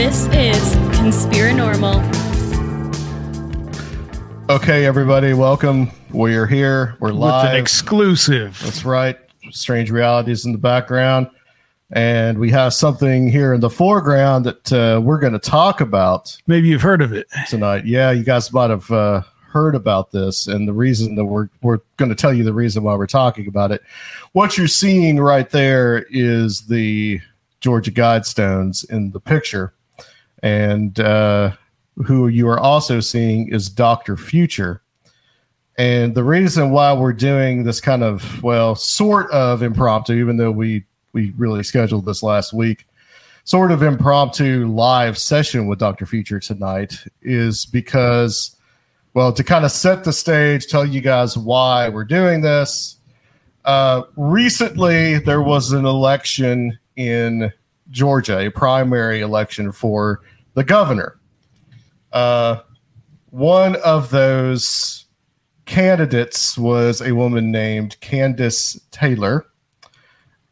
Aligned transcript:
This 0.00 0.24
is 0.28 0.76
Conspiranormal. 0.98 2.00
Okay, 4.48 4.86
everybody, 4.86 5.34
welcome. 5.34 5.90
We're 6.10 6.46
here. 6.46 6.96
We're 7.00 7.10
live. 7.10 7.16
with 7.16 7.20
live. 7.20 7.50
an 7.50 7.60
exclusive. 7.60 8.58
That's 8.64 8.86
right. 8.86 9.18
Strange 9.50 9.90
realities 9.90 10.46
in 10.46 10.52
the 10.52 10.58
background, 10.58 11.28
and 11.90 12.38
we 12.38 12.48
have 12.48 12.72
something 12.72 13.28
here 13.28 13.52
in 13.52 13.60
the 13.60 13.68
foreground 13.68 14.46
that 14.46 14.72
uh, 14.72 15.02
we're 15.02 15.18
going 15.18 15.34
to 15.34 15.38
talk 15.38 15.82
about 15.82 16.34
Maybe 16.46 16.68
you've 16.68 16.80
heard 16.80 17.02
of 17.02 17.12
it. 17.12 17.26
tonight. 17.50 17.84
Yeah, 17.84 18.10
you 18.10 18.24
guys 18.24 18.50
might 18.54 18.70
have 18.70 18.90
uh, 18.90 19.20
heard 19.52 19.74
about 19.74 20.12
this, 20.12 20.46
and 20.46 20.66
the 20.66 20.72
reason 20.72 21.14
that 21.16 21.26
we're 21.26 21.50
we're 21.60 21.80
going 21.98 22.08
to 22.08 22.14
tell 22.14 22.32
you 22.32 22.42
the 22.42 22.54
reason 22.54 22.84
why 22.84 22.94
we're 22.94 23.06
talking 23.06 23.46
about 23.48 23.70
it. 23.70 23.82
What 24.32 24.56
you're 24.56 24.66
seeing 24.66 25.20
right 25.20 25.50
there 25.50 26.06
is 26.08 26.62
the 26.68 27.20
Georgia 27.60 27.90
Guidestones 27.90 28.88
in 28.90 29.10
the 29.10 29.20
picture, 29.20 29.74
and 30.42 30.98
uh, 31.00 31.52
who 32.06 32.28
you 32.28 32.48
are 32.48 32.58
also 32.58 33.00
seeing 33.00 33.48
is 33.52 33.68
Doctor 33.68 34.16
Future. 34.16 34.82
And 35.78 36.14
the 36.14 36.24
reason 36.24 36.70
why 36.70 36.92
we're 36.92 37.12
doing 37.12 37.64
this 37.64 37.80
kind 37.80 38.02
of 38.02 38.42
well, 38.42 38.74
sort 38.74 39.30
of 39.30 39.62
impromptu, 39.62 40.14
even 40.14 40.36
though 40.36 40.50
we 40.50 40.84
we 41.12 41.32
really 41.36 41.62
scheduled 41.62 42.04
this 42.04 42.22
last 42.22 42.52
week, 42.52 42.86
sort 43.44 43.72
of 43.72 43.82
impromptu 43.82 44.66
live 44.66 45.18
session 45.18 45.66
with 45.66 45.78
Dr. 45.78 46.06
Future 46.06 46.38
tonight 46.38 47.04
is 47.22 47.66
because, 47.66 48.54
well, 49.14 49.32
to 49.32 49.42
kind 49.42 49.64
of 49.64 49.72
set 49.72 50.04
the 50.04 50.12
stage, 50.12 50.66
tell 50.66 50.84
you 50.86 51.00
guys 51.00 51.36
why 51.36 51.88
we're 51.88 52.04
doing 52.04 52.42
this. 52.42 52.96
Uh, 53.64 54.02
recently, 54.16 55.18
there 55.18 55.42
was 55.42 55.72
an 55.72 55.84
election 55.84 56.78
in 56.96 57.52
Georgia, 57.90 58.38
a 58.38 58.50
primary 58.50 59.20
election 59.20 59.72
for 59.72 60.20
the 60.54 60.64
governor. 60.64 61.18
Uh, 62.12 62.60
one 63.30 63.76
of 63.76 64.10
those 64.10 65.06
candidates 65.66 66.58
was 66.58 67.00
a 67.00 67.14
woman 67.14 67.52
named 67.52 67.96
Kandiss 68.00 68.80
Taylor 68.90 69.46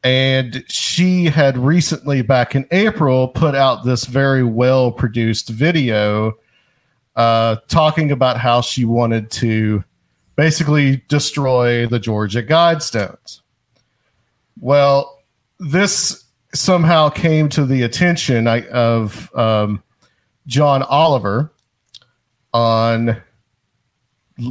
and 0.05 0.65
she 0.69 1.25
had 1.25 1.59
recently 1.59 2.23
back 2.23 2.55
in 2.55 2.67
april 2.71 3.29
put 3.29 3.55
out 3.55 3.85
this 3.85 4.05
very 4.05 4.43
well 4.43 4.93
produced 4.93 5.49
video 5.49 6.33
uh, 7.17 7.57
talking 7.67 8.13
about 8.13 8.39
how 8.39 8.61
she 8.61 8.85
wanted 8.85 9.29
to 9.31 9.83
basically 10.37 11.03
destroy 11.09 11.85
the 11.87 11.99
georgia 11.99 12.43
guidestones 12.43 13.41
well 14.61 15.21
this 15.59 16.25
somehow 16.55 17.09
came 17.09 17.49
to 17.49 17.67
the 17.67 17.83
attention 17.83 18.47
of 18.47 19.35
um, 19.35 19.83
john 20.49 20.83
oliver 20.83 21.53
on 22.53 23.17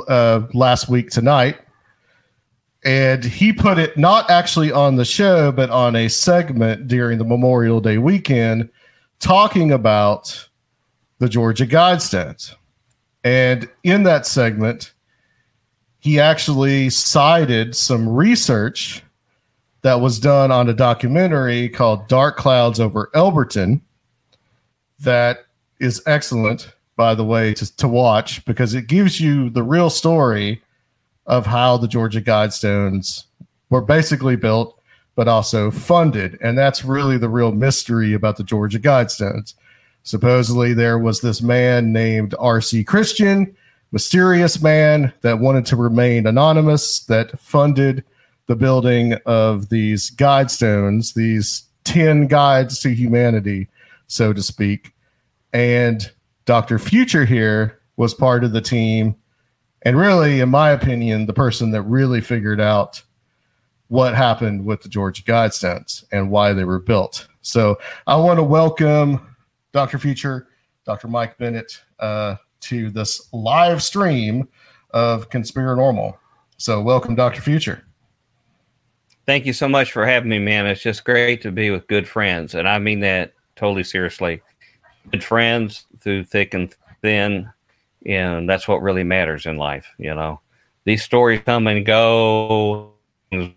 uh, 0.08 0.42
last 0.54 0.88
week 0.88 1.10
tonight 1.10 1.58
and 2.88 3.24
he 3.24 3.52
put 3.52 3.78
it 3.78 3.98
not 3.98 4.30
actually 4.30 4.72
on 4.72 4.96
the 4.96 5.04
show, 5.04 5.52
but 5.52 5.70
on 5.70 5.96
a 5.96 6.08
segment 6.08 6.88
during 6.88 7.18
the 7.18 7.26
Memorial 7.26 7.82
Day 7.82 7.98
weekend, 7.98 8.70
talking 9.20 9.74
about 9.74 10.48
the 11.20 11.28
Georgia 11.28 11.66
Guidestones. 11.66 12.56
And 13.24 13.70
in 13.84 14.04
that 14.04 14.26
segment, 14.26 14.94
he 16.00 16.18
actually 16.18 16.90
cited 16.90 17.76
some 17.76 18.08
research 18.08 19.04
that 19.82 20.00
was 20.00 20.20
done 20.20 20.52
on 20.52 20.70
a 20.70 20.74
documentary 20.74 21.68
called 21.68 22.08
Dark 22.08 22.38
Clouds 22.38 22.80
Over 22.80 23.10
Elberton 23.14 23.82
that 25.00 25.47
is 25.80 26.02
excellent, 26.06 26.74
by 26.96 27.16
the 27.16 27.24
way, 27.24 27.54
to, 27.54 27.76
to 27.78 27.88
watch 27.88 28.44
because 28.46 28.74
it 28.74 28.88
gives 28.88 29.20
you 29.20 29.50
the 29.50 29.64
real 29.64 29.90
story 29.90 30.62
of 31.26 31.46
how 31.46 31.78
the 31.78 31.88
Georgia 31.88 32.22
Guidestones 32.22 33.26
were 33.70 33.82
basically 33.82 34.36
built, 34.36 34.80
but 35.16 35.28
also 35.28 35.70
funded. 35.70 36.38
And 36.42 36.58
that's 36.58 36.86
really 36.86 37.18
the 37.18 37.30
real 37.30 37.52
mystery 37.52 38.14
about 38.14 38.38
the 38.38 38.44
Georgia 38.44 38.80
Guidestones. 38.80 39.54
Supposedly, 40.04 40.74
there 40.74 40.98
was 40.98 41.20
this 41.20 41.42
man 41.42 41.92
named 41.92 42.34
R.C. 42.40 42.86
Christian, 42.86 43.56
mysterious 43.92 44.62
man 44.62 45.12
that 45.22 45.40
wanted 45.40 45.66
to 45.68 45.76
remain 45.76 46.26
anonymous, 46.28 47.02
that 47.06 47.38
funded 47.40 48.06
the 48.48 48.56
building 48.56 49.14
of 49.26 49.68
these 49.68 50.10
guidestones, 50.12 51.14
these 51.14 51.64
10 51.84 52.28
guides 52.28 52.80
to 52.80 52.90
humanity, 52.90 53.68
so 54.08 54.32
to 54.32 54.42
speak. 54.42 54.94
And 55.54 56.10
Dr. 56.46 56.80
Future 56.80 57.26
here 57.26 57.80
was 57.96 58.14
part 58.14 58.44
of 58.44 58.52
the 58.52 58.62
team 58.62 59.16
and 59.84 59.98
really, 59.98 60.42
in 60.42 60.50
my 60.50 60.72
opinion, 60.72 61.28
the 61.28 61.34
person 61.34 61.72
that 61.72 61.84
really 61.84 62.20
figured 62.20 62.60
out 62.60 63.02
what 63.88 64.16
happened 64.16 64.66
with 64.66 64.82
the 64.82 64.90
Georgia 64.90 65.24
Guidestones 65.24 66.04
and 66.12 66.30
why 66.30 66.54
they 66.54 66.66
were 66.66 66.80
built. 66.80 67.28
So 67.42 67.78
I 68.06 68.18
want 68.18 68.38
to 68.38 68.44
welcome 68.44 69.36
Dr. 69.72 69.98
Future, 69.98 70.48
Dr. 70.86 71.08
Mike 71.08 71.38
Bennett, 71.38 71.82
uh, 72.00 72.36
to 72.62 72.90
this 72.90 73.30
live 73.32 73.82
stream 73.84 74.50
of 74.92 75.30
Conspiranormal. 75.30 76.18
So 76.58 76.82
welcome, 76.82 77.16
Dr. 77.16 77.42
Future. 77.42 77.86
Thank 79.26 79.46
you 79.46 79.54
so 79.54 79.70
much 79.70 79.92
for 79.92 80.06
having 80.06 80.30
me, 80.30 80.40
man. 80.40 80.66
It's 80.66 80.82
just 80.82 81.06
great 81.06 81.42
to 81.44 81.52
be 81.52 81.70
with 81.70 81.88
good 81.88 82.08
friends. 82.08 82.56
And 82.56 82.68
I 82.68 82.80
mean 82.80 83.00
that 83.02 83.34
totally 83.56 83.84
seriously. 83.84 84.42
Good 85.12 85.24
friends 85.24 85.86
through 86.00 86.26
thick 86.26 86.54
and 86.54 86.74
thin. 87.02 87.50
And 88.06 88.50
that's 88.50 88.68
what 88.68 88.82
really 88.82 89.04
matters 89.04 89.46
in 89.46 89.58
life, 89.58 89.88
you 89.98 90.14
know. 90.14 90.42
These 90.86 91.04
stories 91.04 91.42
come 91.46 91.68
and 91.68 91.86
go. 91.86 92.94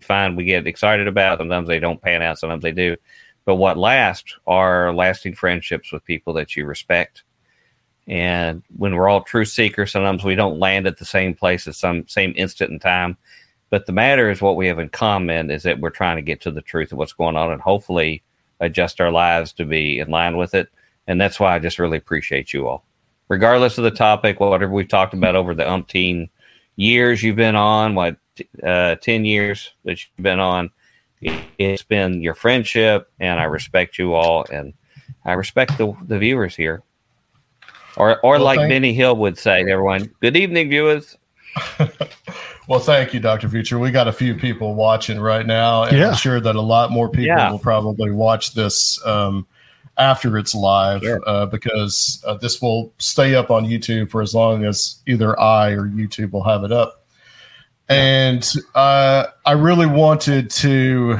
Fine, 0.01 0.35
we 0.35 0.43
get 0.43 0.67
excited 0.67 1.07
about. 1.07 1.39
Sometimes 1.39 1.67
they 1.67 1.79
don't 1.79 2.01
pan 2.01 2.21
out. 2.21 2.39
Sometimes 2.39 2.63
they 2.63 2.73
do. 2.73 2.97
But 3.45 3.55
what 3.55 3.77
lasts 3.77 4.35
are 4.45 4.93
lasting 4.93 5.35
friendships 5.35 5.91
with 5.91 6.03
people 6.03 6.33
that 6.33 6.55
you 6.55 6.65
respect. 6.65 7.23
And 8.07 8.63
when 8.75 8.95
we're 8.95 9.07
all 9.07 9.21
true 9.21 9.45
seekers, 9.45 9.91
sometimes 9.91 10.23
we 10.23 10.35
don't 10.35 10.59
land 10.59 10.87
at 10.87 10.97
the 10.97 11.05
same 11.05 11.33
place 11.33 11.67
at 11.67 11.75
some 11.75 12.07
same 12.07 12.33
instant 12.35 12.71
in 12.71 12.79
time. 12.79 13.17
But 13.69 13.85
the 13.85 13.93
matter 13.93 14.29
is 14.29 14.41
what 14.41 14.57
we 14.57 14.67
have 14.67 14.79
in 14.79 14.89
common 14.89 15.49
is 15.49 15.63
that 15.63 15.79
we're 15.79 15.91
trying 15.91 16.17
to 16.17 16.21
get 16.21 16.41
to 16.41 16.51
the 16.51 16.61
truth 16.61 16.91
of 16.91 16.97
what's 16.97 17.13
going 17.13 17.37
on 17.37 17.51
and 17.51 17.61
hopefully 17.61 18.23
adjust 18.59 18.99
our 18.99 19.11
lives 19.11 19.53
to 19.53 19.65
be 19.65 19.99
in 19.99 20.09
line 20.09 20.35
with 20.35 20.53
it. 20.53 20.67
And 21.07 21.19
that's 21.19 21.39
why 21.39 21.55
I 21.55 21.59
just 21.59 21.79
really 21.79 21.97
appreciate 21.97 22.53
you 22.53 22.67
all. 22.67 22.85
Regardless 23.27 23.77
of 23.77 23.83
the 23.83 23.91
topic, 23.91 24.39
whatever 24.39 24.71
we've 24.71 24.87
talked 24.87 25.13
about 25.13 25.35
over 25.35 25.55
the 25.55 25.63
umpteen 25.63 26.29
years 26.75 27.23
you've 27.23 27.35
been 27.35 27.55
on, 27.55 27.95
what, 27.95 28.17
uh, 28.63 28.95
10 28.95 29.25
years 29.25 29.71
that 29.85 29.99
you've 30.03 30.23
been 30.23 30.39
on, 30.39 30.69
it's 31.57 31.83
been 31.83 32.21
your 32.21 32.33
friendship, 32.33 33.09
and 33.19 33.39
I 33.39 33.43
respect 33.43 33.97
you 33.97 34.13
all, 34.15 34.45
and 34.51 34.73
I 35.25 35.33
respect 35.33 35.77
the, 35.77 35.93
the 36.07 36.17
viewers 36.17 36.55
here. 36.55 36.83
Or, 37.97 38.19
or 38.21 38.33
Well, 38.33 38.41
like 38.43 38.59
thank- 38.59 38.69
Benny 38.69 38.93
Hill 38.93 39.15
would 39.17 39.37
say, 39.37 39.61
everyone, 39.61 40.09
good 40.21 40.35
evening, 40.37 40.69
viewers. 40.69 41.17
Well, 42.67 42.79
thank 42.79 43.13
you, 43.13 43.19
Dr. 43.19 43.49
Future. 43.49 43.79
We 43.79 43.91
got 43.91 44.07
a 44.07 44.13
few 44.13 44.33
people 44.33 44.75
watching 44.75 45.19
right 45.19 45.45
now, 45.45 45.83
and 45.83 45.97
Yeah. 45.97 46.09
I'm 46.09 46.15
sure 46.15 46.39
that 46.39 46.55
a 46.55 46.61
lot 46.61 46.89
more 46.91 47.09
people 47.09 47.25
Yeah. 47.25 47.51
will 47.51 47.59
probably 47.59 48.11
watch 48.11 48.53
this 48.53 49.03
um, 49.05 49.45
after 49.97 50.37
it's 50.37 50.55
live 50.55 51.01
Sure. 51.01 51.21
uh, 51.27 51.45
because 51.45 52.23
uh, 52.25 52.35
this 52.35 52.61
will 52.61 52.93
stay 52.97 53.35
up 53.35 53.51
on 53.51 53.65
YouTube 53.65 54.09
for 54.09 54.21
as 54.21 54.33
long 54.33 54.65
as 54.65 55.01
either 55.07 55.39
I 55.39 55.71
or 55.71 55.87
YouTube 55.87 56.31
will 56.31 56.43
have 56.43 56.63
it 56.63 56.71
up. 56.71 57.05
And 57.89 58.49
uh, 58.73 59.25
I 59.45 59.51
really 59.51 59.85
wanted 59.85 60.49
to 60.51 61.19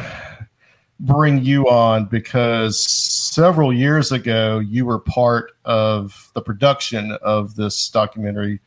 bring 1.02 1.44
you 1.44 1.68
on 1.68 2.06
because 2.06 2.80
several 2.90 3.74
years 3.74 4.12
ago 4.12 4.60
you 4.60 4.86
were 4.86 5.00
part 5.00 5.52
of 5.66 6.32
the 6.34 6.42
production 6.42 7.12
of 7.22 7.56
this 7.56 7.90
documentary, 7.90 8.62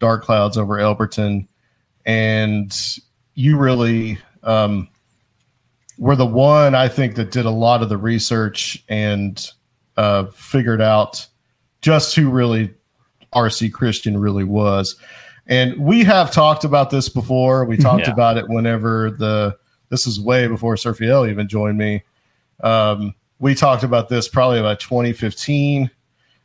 Dark 0.00 0.24
Clouds 0.24 0.56
over 0.56 0.74
Elberton, 0.78 1.46
and 2.06 2.76
you 3.34 3.56
really 3.56 4.18
um, 4.42 4.88
were 5.98 6.16
the 6.16 6.26
one 6.26 6.74
I 6.74 6.88
think 6.88 7.14
that 7.16 7.30
did 7.30 7.44
a 7.46 7.50
lot 7.50 7.82
of 7.82 7.88
the 7.88 7.96
research 7.96 8.82
and 8.88 9.48
uh, 9.96 10.26
figured 10.26 10.80
out 10.80 11.26
just 11.80 12.14
who 12.16 12.30
really 12.30 12.72
RC 13.34 13.72
Christian 13.72 14.18
really 14.18 14.44
was. 14.44 14.96
And 15.46 15.76
we 15.78 16.02
have 16.04 16.30
talked 16.32 16.64
about 16.64 16.90
this 16.90 17.08
before. 17.08 17.64
We 17.64 17.76
talked 17.78 18.06
Yeah. 18.06 18.12
about 18.12 18.36
it 18.36 18.48
whenever 18.48 19.10
the 19.10 19.56
this 19.90 20.06
is 20.06 20.20
way 20.20 20.46
before 20.48 20.74
Surfiel 20.74 21.28
even 21.30 21.46
joined 21.46 21.78
me. 21.78 22.02
Um, 22.62 23.14
we 23.38 23.54
talked 23.54 23.82
about 23.84 24.08
this 24.08 24.26
probably 24.28 24.58
about 24.58 24.80
2015, 24.80 25.90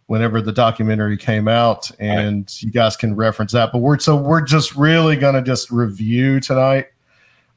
whenever 0.07 0.41
the 0.41 0.51
documentary 0.51 1.15
came 1.17 1.47
out, 1.47 1.89
and 1.99 2.51
you 2.61 2.71
guys 2.71 2.95
can 2.97 3.15
reference 3.15 3.53
that. 3.53 3.71
But 3.71 3.79
we're 3.79 3.97
so 3.99 4.15
we're 4.15 4.41
just 4.41 4.75
really 4.75 5.15
gonna 5.15 5.41
just 5.41 5.71
review 5.71 6.39
tonight 6.39 6.87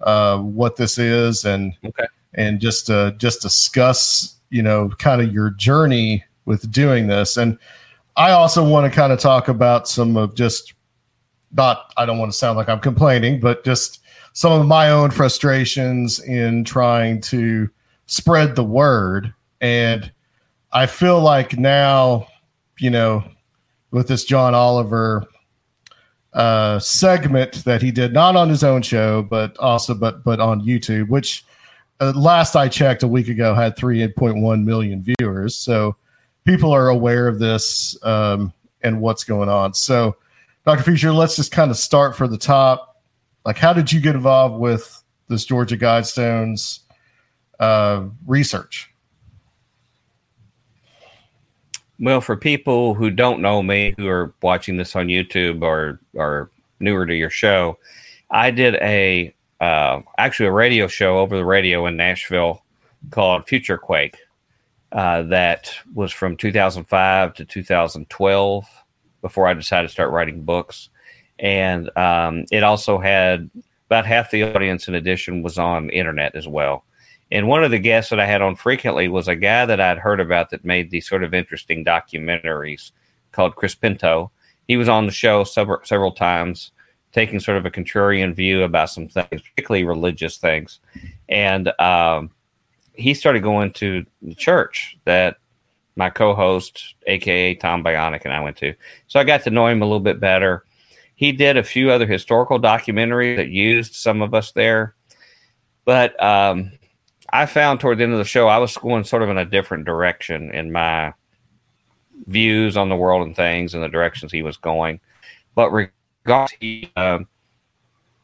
uh, 0.05 0.39
what 0.39 0.77
this 0.77 0.99
is 0.99 1.45
and 1.45 1.75
Okay. 1.85 2.07
and 2.35 2.61
just 2.61 2.91
uh, 2.91 3.13
just 3.13 3.43
discuss 3.43 4.37
you 4.51 4.63
know 4.63 4.89
kind 4.99 5.21
of 5.23 5.33
your 5.33 5.51
journey 5.51 6.25
with 6.45 6.71
doing 6.71 7.07
this 7.07 7.37
and 7.37 7.59
i 8.17 8.33
also 8.33 8.67
want 8.67 8.85
to 8.91 8.95
kind 8.95 9.13
of 9.13 9.19
talk 9.19 9.49
about 9.49 9.89
some 9.89 10.17
of 10.17 10.35
just 10.35 10.75
not 11.53 11.93
i 11.97 12.05
don't 12.05 12.19
want 12.19 12.31
to 12.31 12.37
sound 12.37 12.59
like 12.59 12.69
i'm 12.69 12.81
complaining 12.81 13.41
but 13.41 13.65
just 13.65 14.01
some 14.35 14.53
of 14.61 14.67
my 14.67 14.91
own 14.91 15.11
frustrations 15.11 16.21
in 16.25 16.65
trying 16.65 17.21
to 17.21 17.69
spread 18.07 18.55
the 18.57 18.65
word 18.65 19.33
and 19.61 20.11
i 20.73 20.85
feel 20.87 21.21
like 21.21 21.57
now 21.59 22.27
you 22.79 22.91
know 22.91 23.23
with 23.93 24.09
this 24.09 24.25
john 24.25 24.55
oliver 24.55 25.25
uh 26.35 26.79
segment 26.79 27.65
that 27.65 27.83
he 27.83 27.91
did 27.91 28.13
not 28.13 28.37
on 28.37 28.49
his 28.49 28.65
own 28.65 28.81
show 28.81 29.23
but 29.23 29.57
also 29.59 29.95
but 29.95 30.25
but 30.25 30.41
on 30.41 30.63
youtube 30.63 31.09
which 31.09 31.45
uh, 32.03 32.13
last 32.17 32.57
I 32.57 32.69
checked 32.69 33.05
a 33.05 33.09
week 33.09 33.29
ago 33.29 33.55
had 33.55 33.77
3.1 33.77 34.65
million 34.65 35.07
viewers. 35.19 35.55
So 35.55 35.95
people 36.45 36.73
are 36.73 36.89
aware 36.89 37.29
of 37.29 37.39
this 37.39 37.97
um, 38.05 38.53
and 38.83 39.01
what's 39.01 39.23
going 39.23 39.49
on. 39.49 39.73
So, 39.75 40.17
Dr. 40.67 40.83
Future, 40.83 41.13
let's 41.13 41.37
just 41.37 41.53
kind 41.53 41.71
of 41.71 41.77
start 41.77 42.17
for 42.17 42.27
the 42.27 42.39
top. 42.39 43.03
Like, 43.45 43.57
how 43.57 43.73
did 43.73 43.93
you 43.93 44.01
get 44.01 44.17
involved 44.17 44.61
with 44.61 45.03
this 45.29 45.45
Georgia 45.45 45.77
Guidestones 45.77 46.81
uh, 47.61 48.05
research? 48.27 48.92
Well, 52.03 52.21
for 52.21 52.37
people 52.37 52.95
who 52.95 53.11
don't 53.11 53.41
know 53.41 53.63
me, 53.63 53.95
who 53.97 54.09
are 54.09 54.35
watching 54.43 54.77
this 54.77 54.97
on 54.97 55.07
YouTube 55.07 55.63
or 55.63 56.01
are 56.19 56.51
newer 56.81 57.07
to 57.07 57.15
your 57.15 57.31
show, 57.31 57.79
I 58.29 58.51
did 58.51 58.75
a 58.75 59.33
uh, 59.61 60.01
actually 60.19 60.47
a 60.47 60.53
radio 60.53 60.89
show 60.89 61.21
over 61.21 61.37
the 61.37 61.45
radio 61.45 61.87
in 61.87 61.97
Nashville 61.97 62.65
called 63.11 63.47
Future 63.47 63.79
Quake. 63.79 64.17
Uh, 64.91 65.23
that 65.23 65.73
was 65.95 66.11
from 66.11 66.37
2005 66.37 67.35
to 67.35 67.45
2012 67.45 68.67
before 69.21 69.47
I 69.47 69.55
decided 69.55 69.87
to 69.87 69.93
start 69.93 70.11
writing 70.11 70.43
books. 70.43 70.89
And 71.39 71.89
um, 71.97 72.47
it 72.51 72.65
also 72.65 72.99
had 72.99 73.49
about 73.87 74.07
half 74.07 74.33
the 74.33 74.43
audience, 74.43 74.89
in 74.89 74.97
addition, 74.97 75.45
was 75.45 75.57
on 75.57 75.89
internet 75.91 76.35
as 76.35 76.49
well. 76.49 76.85
And 77.33 77.49
one 77.49 77.65
of 77.65 77.71
the 77.71 77.79
guests 77.79 78.11
that 78.11 78.21
I 78.21 78.27
had 78.27 78.43
on 78.43 78.57
frequently 78.57 79.09
was 79.09 79.27
a 79.27 79.35
guy 79.35 79.65
that 79.65 79.81
I'd 79.81 79.97
heard 79.97 80.21
about 80.21 80.51
that 80.51 80.67
made 80.67 80.91
these 80.91 81.09
sort 81.09 81.25
of 81.25 81.33
interesting 81.33 81.83
documentaries 81.83 82.93
called 83.33 83.57
Chris 83.57 83.75
Pinto. 83.75 84.31
He 84.69 84.77
was 84.77 84.87
on 84.87 85.07
the 85.07 85.13
show 85.13 85.43
several, 85.43 85.81
several 85.83 86.13
times, 86.13 86.73
taking 87.11 87.41
sort 87.41 87.57
of 87.57 87.65
a 87.65 87.71
contrarian 87.71 88.35
view 88.35 88.63
about 88.65 88.91
some 88.91 89.09
things, 89.09 89.29
particularly 89.31 89.85
religious 89.85 90.37
things. 90.37 90.81
And 91.31 91.73
um, 91.81 92.33
he 92.93 93.15
started 93.15 93.43
going 93.43 93.73
to 93.73 94.05
the 94.21 94.35
church 94.35 94.99
that 95.07 95.39
my 95.97 96.11
co-host, 96.11 96.97
aka 97.07 97.55
Tom 97.55 97.83
Bionic, 97.83 98.27
and 98.27 98.35
I 98.35 98.41
went 98.41 98.59
to. 98.59 98.75
So 99.07 99.19
I 99.19 99.25
got 99.25 99.43
to 99.45 99.51
know 99.51 99.67
him 99.69 99.81
a 99.81 99.87
little 99.87 100.01
bit 100.01 100.21
better. 100.21 100.65
He 101.15 101.33
did 101.33 101.57
a 101.57 101.63
few 101.63 101.91
other 101.91 102.07
historical 102.07 102.61
documentaries 102.61 103.37
that 103.37 103.49
used 103.49 103.95
some 103.95 104.21
of 104.21 104.35
us 104.35 104.53
there, 104.53 104.95
but 105.87 106.23
um, 106.23 106.73
I 107.33 107.47
found 107.47 107.81
toward 107.81 107.99
the 107.99 108.05
end 108.05 108.13
of 108.13 108.19
the 108.19 108.25
show 108.25 108.49
I 108.49 108.59
was 108.59 108.77
going 108.77 109.05
sort 109.05 109.23
of 109.23 109.31
in 109.31 109.39
a 109.39 109.45
different 109.45 109.85
direction 109.85 110.53
in 110.55 110.71
my 110.71 111.15
views 112.27 112.77
on 112.77 112.89
the 112.89 112.97
world 112.97 113.27
and 113.27 113.35
things 113.35 113.75
and 113.75 113.83
the 113.83 113.89
directions 113.89 114.33
he 114.33 114.43
was 114.43 114.57
going. 114.57 115.01
But 115.55 115.71
regardless, 115.71 116.53
he 116.61 116.91
um, 116.97 117.27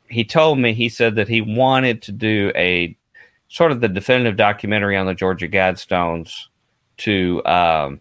he 0.08 0.24
told 0.24 0.58
me 0.58 0.72
he 0.72 0.88
said 0.88 1.16
that 1.16 1.28
he 1.28 1.40
wanted 1.40 2.02
to 2.02 2.12
do 2.12 2.52
a 2.54 2.96
sort 3.48 3.72
of 3.72 3.80
the 3.80 3.88
definitive 3.88 4.36
documentary 4.36 4.96
on 4.96 5.06
the 5.06 5.14
Georgia 5.14 5.48
Guidestones 5.48 6.46
to 6.98 7.44
um, 7.46 8.00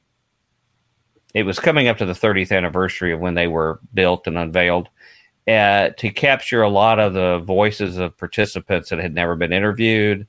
it 1.33 1.43
was 1.43 1.59
coming 1.59 1.87
up 1.87 1.97
to 1.97 2.05
the 2.05 2.13
30th 2.13 2.55
anniversary 2.55 3.13
of 3.13 3.19
when 3.19 3.35
they 3.35 3.47
were 3.47 3.79
built 3.93 4.27
and 4.27 4.37
unveiled 4.37 4.89
uh, 5.47 5.89
to 5.97 6.09
capture 6.09 6.61
a 6.61 6.69
lot 6.69 6.99
of 6.99 7.13
the 7.13 7.39
voices 7.39 7.97
of 7.97 8.17
participants 8.17 8.89
that 8.89 8.99
had 8.99 9.13
never 9.13 9.35
been 9.35 9.53
interviewed 9.53 10.27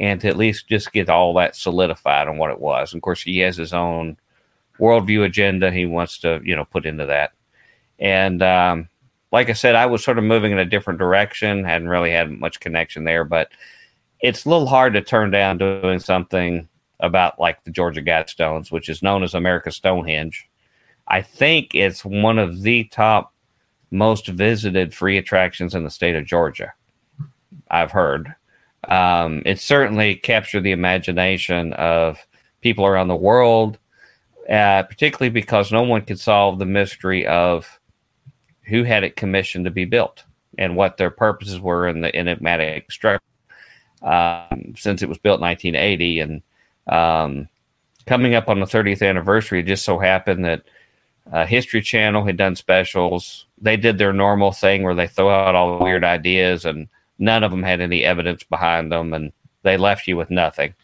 and 0.00 0.20
to 0.22 0.28
at 0.28 0.38
least 0.38 0.66
just 0.66 0.92
get 0.92 1.10
all 1.10 1.34
that 1.34 1.54
solidified 1.54 2.26
on 2.26 2.38
what 2.38 2.50
it 2.50 2.58
was. 2.58 2.92
And 2.92 2.98
of 2.98 3.02
course, 3.02 3.22
he 3.22 3.38
has 3.40 3.56
his 3.56 3.74
own 3.74 4.16
worldview 4.80 5.24
agenda 5.24 5.70
he 5.70 5.84
wants 5.84 6.18
to, 6.18 6.40
you 6.42 6.56
know, 6.56 6.64
put 6.64 6.86
into 6.86 7.04
that. 7.06 7.32
And 7.98 8.42
um, 8.42 8.88
like 9.30 9.50
I 9.50 9.52
said, 9.52 9.74
I 9.74 9.84
was 9.84 10.02
sort 10.02 10.16
of 10.16 10.24
moving 10.24 10.52
in 10.52 10.58
a 10.58 10.64
different 10.64 10.98
direction, 10.98 11.64
hadn't 11.64 11.90
really 11.90 12.10
had 12.10 12.30
much 12.30 12.60
connection 12.60 13.04
there, 13.04 13.24
but 13.24 13.50
it's 14.20 14.46
a 14.46 14.48
little 14.48 14.66
hard 14.66 14.94
to 14.94 15.02
turn 15.02 15.30
down 15.30 15.58
doing 15.58 15.98
something 15.98 16.66
about 17.00 17.38
like 17.38 17.62
the 17.64 17.70
Georgia 17.70 18.02
Guidestones, 18.02 18.72
which 18.72 18.88
is 18.88 19.02
known 19.02 19.22
as 19.22 19.34
America's 19.34 19.76
Stonehenge. 19.76 20.48
I 21.08 21.20
think 21.20 21.74
it's 21.74 22.04
one 22.04 22.38
of 22.38 22.62
the 22.62 22.84
top 22.84 23.34
most 23.90 24.28
visited 24.28 24.94
free 24.94 25.18
attractions 25.18 25.74
in 25.74 25.84
the 25.84 25.90
state 25.90 26.16
of 26.16 26.24
Georgia. 26.24 26.72
I've 27.70 27.90
heard. 27.90 28.34
Um, 28.88 29.42
it 29.44 29.60
certainly 29.60 30.14
captured 30.14 30.62
the 30.62 30.72
imagination 30.72 31.72
of 31.74 32.18
people 32.60 32.86
around 32.86 33.08
the 33.08 33.16
world, 33.16 33.78
uh, 34.48 34.82
particularly 34.84 35.30
because 35.30 35.70
no 35.70 35.82
one 35.82 36.02
could 36.02 36.18
solve 36.18 36.58
the 36.58 36.66
mystery 36.66 37.26
of 37.26 37.80
who 38.62 38.84
had 38.84 39.04
it 39.04 39.16
commissioned 39.16 39.64
to 39.64 39.70
be 39.70 39.84
built 39.84 40.24
and 40.58 40.76
what 40.76 40.96
their 40.96 41.10
purposes 41.10 41.60
were 41.60 41.88
in 41.88 42.00
the 42.00 42.14
enigmatic 42.14 42.90
structure. 42.90 43.24
Um, 44.02 44.74
since 44.76 45.02
it 45.02 45.08
was 45.08 45.18
built 45.18 45.40
in 45.40 45.46
1980 45.46 46.20
and 46.20 46.42
um, 46.86 47.48
coming 48.06 48.34
up 48.34 48.48
on 48.48 48.60
the 48.60 48.66
30th 48.66 49.06
anniversary, 49.06 49.60
it 49.60 49.66
just 49.66 49.84
so 49.84 49.98
happened 49.98 50.44
that 50.44 50.62
uh, 51.32 51.46
History 51.46 51.82
Channel 51.82 52.24
had 52.24 52.36
done 52.36 52.56
specials. 52.56 53.46
They 53.60 53.76
did 53.76 53.98
their 53.98 54.12
normal 54.12 54.52
thing 54.52 54.82
where 54.82 54.94
they 54.94 55.06
throw 55.06 55.30
out 55.30 55.54
all 55.54 55.78
the 55.78 55.84
weird 55.84 56.02
ideas, 56.02 56.64
and 56.64 56.88
none 57.20 57.44
of 57.44 57.50
them 57.52 57.62
had 57.62 57.80
any 57.80 58.02
evidence 58.04 58.42
behind 58.42 58.90
them, 58.90 59.12
and 59.12 59.32
they 59.62 59.76
left 59.76 60.08
you 60.08 60.16
with 60.16 60.30
nothing. 60.30 60.74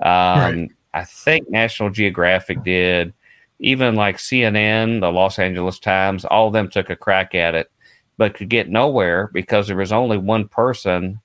Um, 0.00 0.08
Right. 0.08 0.68
I 0.92 1.04
think 1.04 1.48
National 1.50 1.90
Geographic 1.90 2.62
did, 2.64 3.14
even 3.60 3.94
like 3.94 4.16
CNN, 4.16 5.00
the 5.00 5.12
Los 5.12 5.38
Angeles 5.38 5.78
Times, 5.78 6.24
all 6.24 6.48
of 6.48 6.52
them 6.52 6.68
took 6.68 6.90
a 6.90 6.96
crack 6.96 7.34
at 7.34 7.54
it, 7.54 7.70
but 8.16 8.34
could 8.34 8.48
get 8.48 8.68
nowhere 8.68 9.28
because 9.32 9.66
there 9.66 9.76
was 9.76 9.92
only 9.92 10.18
one 10.18 10.48
person 10.48 11.20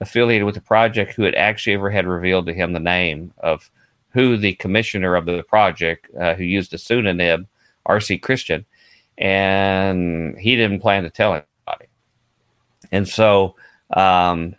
affiliated 0.00 0.44
with 0.44 0.54
the 0.54 0.60
project 0.60 1.14
who 1.14 1.22
had 1.22 1.34
actually 1.34 1.74
ever 1.74 1.90
had 1.90 2.06
revealed 2.06 2.46
to 2.46 2.54
him 2.54 2.72
the 2.72 2.80
name 2.80 3.32
of 3.38 3.70
who 4.10 4.36
the 4.36 4.54
commissioner 4.54 5.16
of 5.16 5.26
the 5.26 5.42
project, 5.44 6.08
uh, 6.20 6.34
who 6.34 6.44
used 6.44 6.74
a 6.74 6.78
pseudonym, 6.78 7.48
R.C. 7.86 8.18
Christian, 8.18 8.64
and 9.18 10.38
he 10.38 10.54
didn't 10.56 10.80
plan 10.80 11.02
to 11.02 11.10
tell 11.10 11.32
anybody. 11.32 11.88
And 12.90 13.08
so 13.08 13.56
um, 13.92 14.54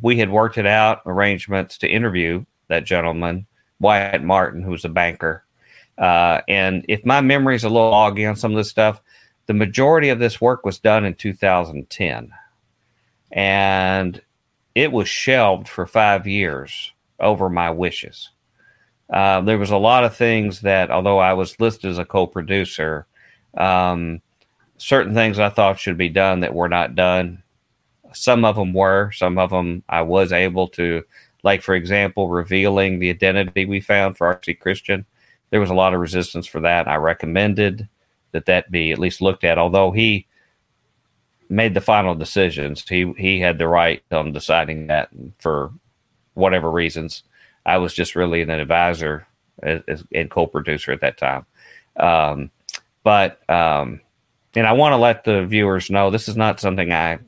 we 0.00 0.18
had 0.18 0.30
worked 0.30 0.58
it 0.58 0.66
out, 0.66 1.00
arrangements 1.06 1.78
to 1.78 1.88
interview 1.88 2.44
that 2.68 2.84
gentleman, 2.84 3.46
Wyatt 3.80 4.22
Martin, 4.22 4.62
who 4.62 4.70
was 4.70 4.84
a 4.84 4.88
banker. 4.88 5.44
Uh, 5.98 6.40
and 6.48 6.84
if 6.88 7.04
my 7.04 7.20
memory 7.20 7.56
is 7.56 7.64
a 7.64 7.68
little 7.68 7.90
foggy 7.90 8.24
on 8.24 8.36
some 8.36 8.52
of 8.52 8.56
this 8.56 8.70
stuff, 8.70 9.02
the 9.46 9.54
majority 9.54 10.08
of 10.08 10.18
this 10.18 10.40
work 10.40 10.64
was 10.64 10.78
done 10.78 11.04
in 11.04 11.14
2010. 11.14 12.32
And 13.32 14.22
it 14.74 14.92
was 14.92 15.08
shelved 15.08 15.68
for 15.68 15.86
five 15.86 16.26
years 16.26 16.92
over 17.18 17.50
my 17.50 17.70
wishes. 17.70 18.30
Uh, 19.12 19.40
there 19.40 19.58
was 19.58 19.72
a 19.72 19.76
lot 19.76 20.04
of 20.04 20.16
things 20.16 20.60
that, 20.60 20.90
although 20.90 21.18
I 21.18 21.34
was 21.34 21.58
listed 21.58 21.90
as 21.90 21.98
a 21.98 22.04
co-producer, 22.04 23.06
um, 23.56 24.22
certain 24.78 25.14
things 25.14 25.38
I 25.38 25.48
thought 25.48 25.80
should 25.80 25.98
be 25.98 26.08
done 26.08 26.40
that 26.40 26.54
were 26.54 26.68
not 26.68 26.94
done. 26.94 27.42
Some 28.12 28.44
of 28.44 28.56
them 28.56 28.72
were, 28.72 29.10
some 29.12 29.38
of 29.38 29.50
them 29.50 29.82
I 29.88 30.02
was 30.02 30.32
able 30.32 30.68
to, 30.68 31.02
like 31.42 31.62
for 31.62 31.74
example, 31.74 32.28
revealing 32.28 32.98
the 32.98 33.10
identity 33.10 33.64
we 33.64 33.80
found 33.80 34.16
for 34.16 34.26
R.C. 34.26 34.54
Christian. 34.54 35.06
There 35.50 35.60
was 35.60 35.70
a 35.70 35.74
lot 35.74 35.94
of 35.94 36.00
resistance 36.00 36.46
for 36.46 36.60
that. 36.60 36.88
I 36.88 36.96
recommended 36.96 37.88
that 38.32 38.46
that 38.46 38.70
be 38.70 38.92
at 38.92 38.98
least 38.98 39.20
looked 39.20 39.44
at, 39.44 39.58
although 39.58 39.90
he 39.90 40.26
made 41.48 41.74
the 41.74 41.80
final 41.80 42.14
decisions. 42.14 42.88
He 42.88 43.12
he 43.18 43.40
had 43.40 43.58
the 43.58 43.68
right 43.68 44.02
on 44.10 44.32
deciding 44.32 44.86
that 44.86 45.10
for 45.38 45.72
whatever 46.34 46.70
reasons. 46.70 47.24
I 47.66 47.78
was 47.78 47.92
just 47.92 48.16
really 48.16 48.40
an 48.42 48.50
advisor 48.50 49.26
and 49.62 50.30
co-producer 50.30 50.92
at 50.92 51.02
that 51.02 51.18
time. 51.18 51.44
Um, 51.96 52.50
but 53.02 53.48
um, 53.50 54.00
and 54.54 54.66
I 54.66 54.72
want 54.72 54.92
to 54.92 54.96
let 54.96 55.24
the 55.24 55.44
viewers 55.44 55.90
know 55.90 56.10
this 56.10 56.28
is 56.28 56.36
not 56.36 56.60
something 56.60 56.92
I 56.92 57.18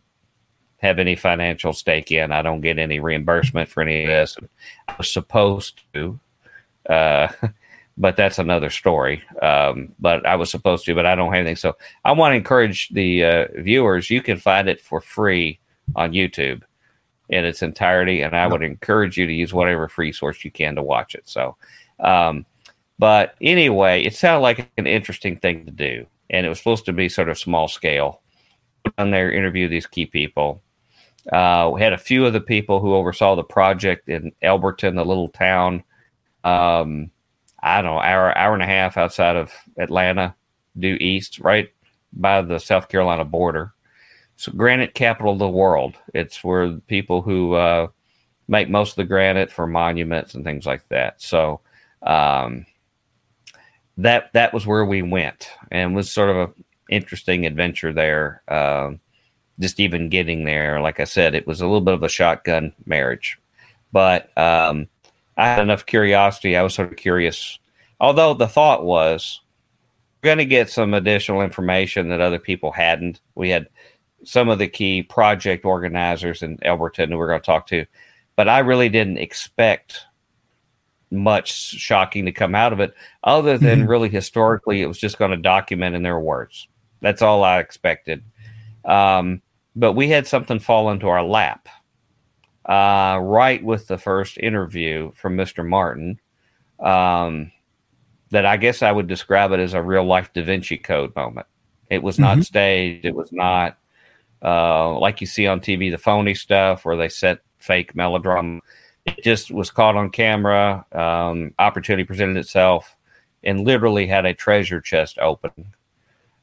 have 0.83 0.99
any 0.99 1.15
financial 1.15 1.73
stake 1.73 2.11
in. 2.11 2.33
I 2.33 2.43
don't 2.43 2.61
get 2.61 2.79
any 2.79 2.99
reimbursement 2.99 3.69
for 3.69 3.83
any 3.83 4.03
of 4.03 4.09
this. 4.09 4.37
I 4.89 4.95
was 4.99 5.11
supposed 5.11 5.83
to, 5.95 6.19
uh, 6.91 7.29
but 7.97 8.17
that's 8.17 8.41
another 8.41 8.69
story. 8.69 9.23
Um, 9.41 9.95
but 10.01 10.27
I 10.27 10.35
was 10.35 10.51
supposed 10.51 10.85
to, 10.87 10.95
but 10.95 11.07
I 11.07 11.15
don't 11.15 11.33
have 11.33 11.41
anything. 11.41 11.57
So 11.57 11.77
I 12.05 12.13
want 12.13 12.33
to 12.33 12.37
encourage 12.37 12.89
the 12.91 13.25
uh, 13.25 13.47
viewers. 13.59 14.11
You 14.11 14.23
can 14.23 14.39
find 14.39 14.69
it 14.69 14.81
for 14.81 15.01
free 15.01 15.61
on 15.95 16.13
YouTube 16.13 16.63
in 17.29 17.45
its 17.45 17.63
entirety, 17.63 18.23
and 18.23 18.37
I 18.37 18.49
would 18.49 18.63
encourage 18.63 19.17
you 19.17 19.27
to 19.27 19.33
use 19.33 19.55
whatever 19.55 19.89
free 19.89 20.13
source 20.13 20.45
you 20.45 20.51
can 20.51 20.75
to 20.75 20.83
watch 20.83 21.15
it. 21.15 21.29
So, 21.29 21.57
um, 22.01 22.45
but 22.99 23.37
anyway, 23.41 24.03
it 24.03 24.15
sounded 24.15 24.43
like 24.43 24.71
an 24.77 24.89
interesting 24.89 25.37
thing 25.37 25.65
to 25.65 25.71
do, 25.71 26.07
and 26.29 26.45
it 26.45 26.49
was 26.49 26.59
supposed 26.59 26.87
to 26.87 26.93
be 26.93 27.09
sort 27.09 27.29
of 27.29 27.39
small 27.39 27.69
scale. 27.69 28.21
On 28.99 29.13
there, 29.13 29.31
interview 29.31 29.69
these 29.69 29.87
key 29.87 30.07
people. 30.07 30.61
Uh, 31.31 31.71
we 31.73 31.81
had 31.81 31.93
a 31.93 31.99
few 31.99 32.27
of 32.27 32.33
the 32.33 32.41
people 32.41 32.81
who 32.81 32.95
oversaw 32.95 33.37
the 33.37 33.45
project 33.45 34.09
in 34.09 34.33
Elberton, 34.43 34.97
the 34.97 35.05
little 35.05 35.29
town. 35.29 35.85
Um, 36.43 37.11
I 37.63 37.81
don't 37.81 37.93
know, 37.93 38.01
hour 38.01 38.37
hour 38.37 38.55
and 38.55 38.63
a 38.63 38.67
half 38.67 38.97
outside 38.97 39.37
of 39.37 39.53
Atlanta, 39.79 40.35
due 40.79 40.97
east, 41.01 41.39
right 41.39 41.73
by 42.13 42.43
the 42.43 42.59
South 42.59 42.89
Carolina 42.89 43.25
border. 43.25 43.73
So 44.37 44.51
granite 44.53 44.95
capital 44.95 45.35
of 45.35 45.39
the 45.39 45.49
world. 45.49 45.95
It's 46.15 46.43
where 46.43 46.73
people 46.89 47.23
who 47.23 47.55
uh, 47.55 47.89
make 48.49 48.69
most 48.69 48.91
of 48.91 48.97
the 48.97 49.05
granite 49.05 49.53
for 49.53 49.67
monuments 49.67 50.35
and 50.35 50.45
things 50.45 50.67
like 50.67 50.89
that. 50.89 51.23
So 51.23 51.61
um, 52.03 52.67
that 53.99 54.33
that 54.33 54.53
was 54.53 54.67
where 54.67 54.85
we 54.85 55.03
went, 55.03 55.49
and 55.71 55.95
was 55.95 56.11
sort 56.11 56.31
of 56.31 56.37
a 56.37 56.53
interesting 56.89 57.47
adventure 57.47 57.93
there. 57.93 58.43
Um, 58.49 59.01
just 59.61 59.81
even 59.81 60.09
getting 60.09 60.45
there, 60.45 60.81
like 60.81 61.01
I 61.01 61.05
said, 61.05 61.35
it 61.35 61.47
was 61.47 61.61
a 61.61 61.67
little 61.67 61.81
bit 61.81 61.95
of 61.95 62.03
a 62.03 62.09
shotgun 62.09 62.73
marriage, 62.87 63.39
but 63.93 64.37
um, 64.37 64.89
I 65.37 65.47
had 65.49 65.61
enough 65.61 65.87
curiosity. 65.87 66.57
I 66.57 66.63
was 66.63 66.75
sort 66.75 66.91
of 66.91 66.97
curious, 66.97 67.59
although 68.01 68.35
the 68.35 68.49
thought 68.49 68.85
was 68.85 69.41
we're 70.23 70.29
going 70.29 70.39
to 70.39 70.45
get 70.45 70.71
some 70.71 70.95
additional 70.95 71.43
information 71.43 72.09
that 72.09 72.21
other 72.21 72.39
people 72.39 72.73
hadn't. 72.73 73.21
We 73.35 73.51
had 73.51 73.69
some 74.25 74.49
of 74.49 74.59
the 74.59 74.69
key 74.69 75.03
project 75.03 75.65
organizers 75.65 76.43
in 76.43 76.59
Elberton 76.59 77.09
who 77.09 77.19
we're 77.19 77.29
going 77.29 77.41
to 77.41 77.47
talk 77.47 77.67
to, 77.69 77.87
but 78.37 78.49
I 78.49 78.61
really 78.61 78.89
didn't 78.89 79.19
expect 79.19 80.07
much 81.11 81.53
shocking 81.53 82.25
to 82.25 82.33
come 82.33 82.55
out 82.55 82.73
of 82.73 82.81
it, 82.81 82.95
other 83.23 83.59
than 83.59 83.81
mm-hmm. 83.81 83.91
really 83.91 84.09
historically, 84.09 84.81
it 84.81 84.87
was 84.87 84.99
just 84.99 85.19
going 85.19 85.31
to 85.31 85.37
document 85.37 85.95
in 85.95 86.03
their 86.03 86.19
words. 86.19 86.69
That's 87.01 87.21
all 87.21 87.45
I 87.45 87.59
expected. 87.59 88.23
Um, 88.85 89.43
but 89.75 89.93
we 89.93 90.09
had 90.09 90.27
something 90.27 90.59
fall 90.59 90.91
into 90.91 91.09
our 91.09 91.25
lap 91.25 91.69
uh, 92.67 93.19
right 93.21 93.63
with 93.63 93.87
the 93.89 93.99
first 93.99 94.39
interview 94.39 95.13
from 95.15 95.37
Mr. 95.37 95.67
Martin. 95.67 96.21
Um, 96.79 97.53
that 98.31 98.47
I 98.47 98.57
guess 98.57 98.83
I 98.83 98.91
would 98.91 99.07
describe 99.07 99.53
it 99.53 99.61
as 99.61 99.75
a 99.75 99.83
real 99.83 100.05
life 100.05 100.33
Da 100.33 100.43
Vinci 100.43 100.79
Code 100.79 101.15
moment. 101.15 101.47
It 101.91 102.03
was 102.03 102.19
not 102.19 102.35
mm-hmm. 102.35 102.43
staged. 102.43 103.05
It 103.05 103.15
was 103.15 103.31
not 103.31 103.77
uh, 104.43 104.99
like 104.99 105.21
you 105.21 105.27
see 105.27 105.47
on 105.47 105.61
TV, 105.61 105.91
the 105.91 105.99
phony 105.99 106.35
stuff 106.35 106.85
where 106.85 106.97
they 106.97 107.11
set 107.11 107.41
fake 107.59 107.95
melodrama. 107.95 108.61
It 109.05 109.23
just 109.23 109.51
was 109.51 109.71
caught 109.71 109.97
on 109.97 110.11
camera. 110.11 110.87
Um, 110.93 111.53
opportunity 111.59 112.05
presented 112.05 112.39
itself, 112.39 112.97
and 113.45 113.67
literally 113.67 114.07
had 114.07 114.25
a 114.25 114.33
treasure 114.33 114.81
chest 114.81 115.19
open, 115.19 115.75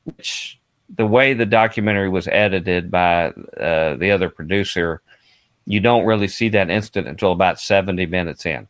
which 0.03 0.58
the 0.96 1.05
way 1.05 1.34
the 1.34 1.46
documentary 1.46 2.10
was 2.10 2.27
edited 2.27 2.89
by 2.89 3.27
uh, 3.60 3.96
the 3.96 4.12
other 4.12 4.29
producer, 4.29 5.01
you 5.65 5.79
don't 5.79 6.05
really 6.05 6.27
see 6.27 6.50
that 6.50 6.69
instant 6.69 7.08
until 7.08 7.31
about 7.31 7.60
70 7.60 8.05
minutes 8.08 8.46
in. 8.46 8.67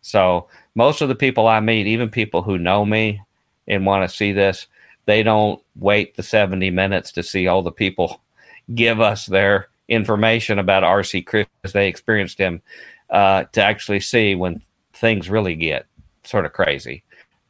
So 0.00 0.48
most 0.74 1.00
of 1.02 1.08
the 1.08 1.14
people 1.14 1.46
I 1.46 1.60
meet, 1.60 1.86
even 1.86 2.08
people 2.08 2.42
who 2.42 2.58
know 2.58 2.84
me 2.84 3.20
and 3.68 3.86
want 3.86 4.08
to 4.08 4.16
see 4.16 4.32
this, 4.32 4.66
they 5.04 5.22
don't 5.22 5.62
wait 5.76 6.16
the 6.16 6.22
70 6.22 6.70
minutes 6.70 7.12
to 7.12 7.22
see 7.22 7.46
all 7.46 7.62
the 7.62 7.72
people 7.72 8.20
give 8.74 9.00
us 9.00 9.26
their 9.26 9.68
information 9.88 10.58
about 10.58 10.84
RC 10.84 11.26
Chris 11.26 11.46
as 11.64 11.72
they 11.72 11.88
experienced 11.88 12.38
him 12.38 12.62
uh, 13.10 13.44
to 13.52 13.62
actually 13.62 14.00
see 14.00 14.34
when 14.34 14.62
things 14.94 15.28
really 15.28 15.54
get 15.54 15.86
sort 16.24 16.46
of 16.46 16.52
crazy. 16.52 17.02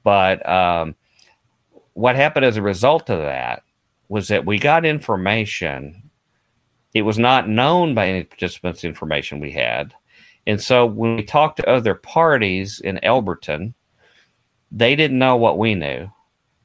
But 0.03 0.47
um, 0.49 0.97
what 1.93 2.17
happened 2.17 2.47
as 2.47 2.57
a 2.57 2.63
result 2.63 3.11
of 3.11 3.21
that 3.21 3.63
was 4.09 4.29
that 4.29 4.45
we 4.45 4.59
got 4.59 4.85
information. 4.85 6.11
It 6.95 7.03
was 7.03 7.19
not 7.19 7.49
known 7.49 7.95
by 7.95 8.09
any 8.09 8.25
participants 8.25 8.85
information 8.85 9.41
we 9.41 9.53
had. 9.53 9.95
And 10.47 10.61
so 10.61 10.87
when 10.87 11.17
we 11.17 11.23
talked 11.23 11.59
to 11.59 11.69
other 11.69 11.95
parties 11.95 12.81
in 12.81 12.99
Elberton, 13.03 13.75
they 14.71 14.97
didn't 14.97 15.19
know 15.19 15.37
what 15.37 15.59
we 15.59 15.75
knew. 15.75 16.11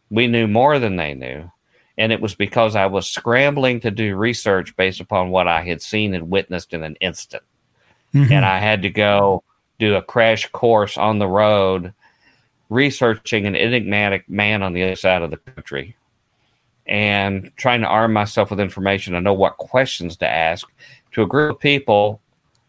We 0.09 0.27
knew 0.27 0.47
more 0.47 0.79
than 0.79 0.95
they 0.95 1.13
knew. 1.13 1.51
And 1.97 2.11
it 2.11 2.21
was 2.21 2.35
because 2.35 2.75
I 2.75 2.85
was 2.85 3.07
scrambling 3.07 3.79
to 3.81 3.91
do 3.91 4.15
research 4.15 4.75
based 4.75 4.99
upon 4.99 5.29
what 5.29 5.47
I 5.47 5.63
had 5.63 5.81
seen 5.81 6.13
and 6.13 6.29
witnessed 6.29 6.73
in 6.73 6.83
an 6.83 6.95
instant. 7.01 7.43
Mm-hmm. 8.13 8.31
And 8.31 8.45
I 8.45 8.59
had 8.59 8.83
to 8.83 8.89
go 8.89 9.43
do 9.79 9.95
a 9.95 10.01
crash 10.01 10.49
course 10.51 10.97
on 10.97 11.19
the 11.19 11.27
road 11.27 11.93
researching 12.69 13.45
an 13.45 13.55
enigmatic 13.55 14.29
man 14.29 14.61
on 14.61 14.73
the 14.73 14.83
other 14.83 14.95
side 14.95 15.21
of 15.21 15.31
the 15.31 15.37
country 15.37 15.95
and 16.87 17.51
trying 17.57 17.81
to 17.81 17.87
arm 17.87 18.13
myself 18.13 18.49
with 18.49 18.59
information 18.59 19.13
to 19.13 19.21
know 19.21 19.33
what 19.33 19.57
questions 19.57 20.15
to 20.17 20.27
ask 20.27 20.67
to 21.11 21.21
a 21.21 21.27
group 21.27 21.55
of 21.55 21.59
people 21.59 22.21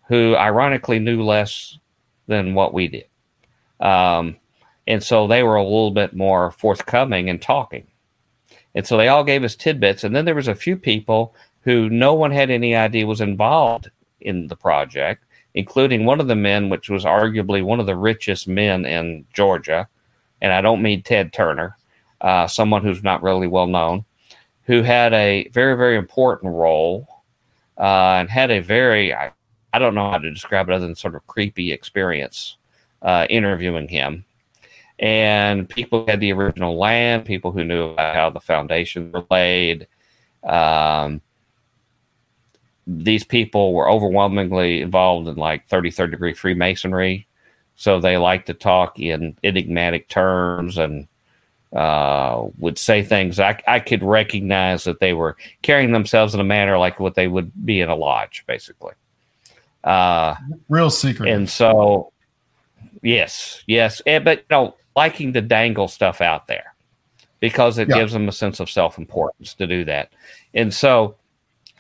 who 0.09 0.37
ironically 0.37 0.99
knew 0.99 1.23
less 1.23 1.79
than 2.27 2.55
what 2.55 2.75
we 2.75 2.89
did. 2.89 3.07
Um, 3.81 4.37
and 4.87 5.03
so 5.03 5.27
they 5.27 5.43
were 5.43 5.57
a 5.57 5.63
little 5.63 5.91
bit 5.91 6.17
more 6.17 6.51
forthcoming 6.51 7.29
and 7.29 7.41
talking. 7.41 7.87
And 8.75 8.87
so 8.87 8.97
they 8.97 9.09
all 9.09 9.25
gave 9.25 9.45
us 9.45 9.55
tidbits. 9.55 10.03
And 10.03 10.17
then 10.17 10.25
there 10.25 10.35
was 10.35 10.49
a 10.49 10.55
few 10.55 10.77
people 10.77 11.35
who 11.63 11.89
no 11.91 12.15
one 12.15 12.31
had 12.31 12.51
any 12.51 12.75
idea 12.75 13.07
was 13.07 13.21
involved 13.21 13.91
in 14.21 14.47
the 14.49 14.57
project, 14.57 15.25
including 15.55 16.05
one 16.05 16.21
of 16.21 16.27
the 16.27 16.37
men, 16.37 16.71
which 16.71 16.89
was 16.89 17.05
arguably 17.05 17.63
one 17.63 17.81
of 17.81 17.87
the 17.87 17.97
richest 17.97 18.49
men 18.49 18.85
in 18.85 19.27
Georgia. 19.33 19.89
And 20.41 20.53
I 20.53 20.61
don't 20.61 20.83
mean 20.83 21.03
Ted 21.03 21.33
Turner, 21.33 21.77
uh, 22.21 22.47
someone 22.47 22.83
who's 22.83 23.03
not 23.03 23.23
really 23.23 23.47
well 23.47 23.67
known 23.67 24.05
who 24.69 24.83
had 24.83 25.15
a 25.15 25.49
very, 25.49 25.75
very 25.77 25.97
important 25.97 26.53
role 26.53 27.09
uh, 27.79 28.17
and 28.19 28.29
had 28.29 28.51
a 28.51 28.61
very, 28.61 29.15
I, 29.15 29.33
I, 29.73 29.79
don't 29.79 29.95
know 29.95 30.11
how 30.11 30.19
to 30.19 30.31
describe 30.31 30.69
it 30.69 30.75
other 30.75 30.87
than 30.87 30.95
sort 30.95 31.15
of 31.15 31.27
creepy 31.27 31.73
experience 31.73 32.59
uh, 33.01 33.27
interviewing 33.31 33.89
him. 33.89 34.27
And 34.99 35.67
people 35.67 36.05
had 36.07 36.21
the 36.21 36.35
original 36.35 36.77
land, 36.77 37.25
people 37.25 37.51
who 37.51 37.65
knew 37.65 37.85
about 37.87 38.15
how 38.15 38.29
the 38.29 38.41
foundations 38.41 39.11
were 39.15 39.25
laid. 39.31 39.89
Um, 40.45 41.23
these 42.87 43.25
people 43.25 43.73
were 43.73 43.89
overwhelmingly 43.89 44.83
involved 44.83 45.29
in 45.29 45.37
like 45.37 45.67
33rd 45.69 46.11
degree 46.11 46.35
Freemasonry. 46.35 47.27
So 47.75 48.01
they 48.01 48.19
like 48.19 48.45
to 48.47 48.55
talk 48.55 48.99
in 48.99 49.35
enigmatic 49.43 50.09
terms 50.09 50.77
and 50.77 51.09
uh, 51.73 52.47
would 52.59 52.79
say 52.79 53.03
things 53.03 53.39
I, 53.39 53.61
I 53.67 53.81
could 53.81 54.03
recognize 54.03 54.85
that 54.85 55.01
they 55.01 55.13
were 55.13 55.37
carrying 55.63 55.93
themselves 55.93 56.35
in 56.35 56.41
a 56.41 56.45
manner 56.45 56.79
like 56.79 56.99
what 56.99 57.15
they 57.15 57.29
would 57.29 57.53
be 57.65 57.81
in 57.81 57.89
a 57.89 57.95
lodge, 57.95 58.45
basically. 58.47 58.95
Uh, 59.85 60.35
Real 60.69 60.91
secret. 60.91 61.31
And 61.31 61.49
so, 61.49 62.13
yes, 63.03 63.63
yes, 63.67 64.01
and, 64.07 64.25
but 64.25 64.39
you 64.39 64.45
know, 64.51 64.77
liking 64.97 65.33
to 65.35 65.41
dangle 65.41 65.89
stuff 65.89 66.21
out 66.21 66.47
there 66.47 66.75
because 67.41 67.79
it 67.79 67.89
yeah. 67.89 67.97
gives 67.97 68.13
them 68.13 68.29
a 68.29 68.33
sense 68.33 68.61
of 68.61 68.71
self 68.71 68.99
importance 68.99 69.55
to 69.55 69.67
do 69.67 69.85
that. 69.85 70.13
And 70.55 70.73
so, 70.73 71.17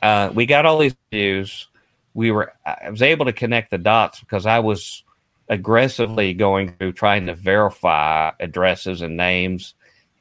uh, 0.02 0.30
we 0.34 0.46
got 0.46 0.66
all 0.66 0.78
these 0.78 0.94
views. 1.10 1.68
We 2.14 2.30
were, 2.30 2.52
I 2.64 2.90
was 2.90 3.02
able 3.02 3.24
to 3.26 3.32
connect 3.32 3.70
the 3.70 3.78
dots 3.78 4.20
because 4.20 4.46
I 4.46 4.58
was 4.58 5.02
aggressively 5.48 6.34
going 6.34 6.74
through 6.74 6.92
trying 6.92 7.26
to 7.26 7.34
verify 7.34 8.30
addresses 8.38 9.00
and 9.02 9.16
names 9.16 9.74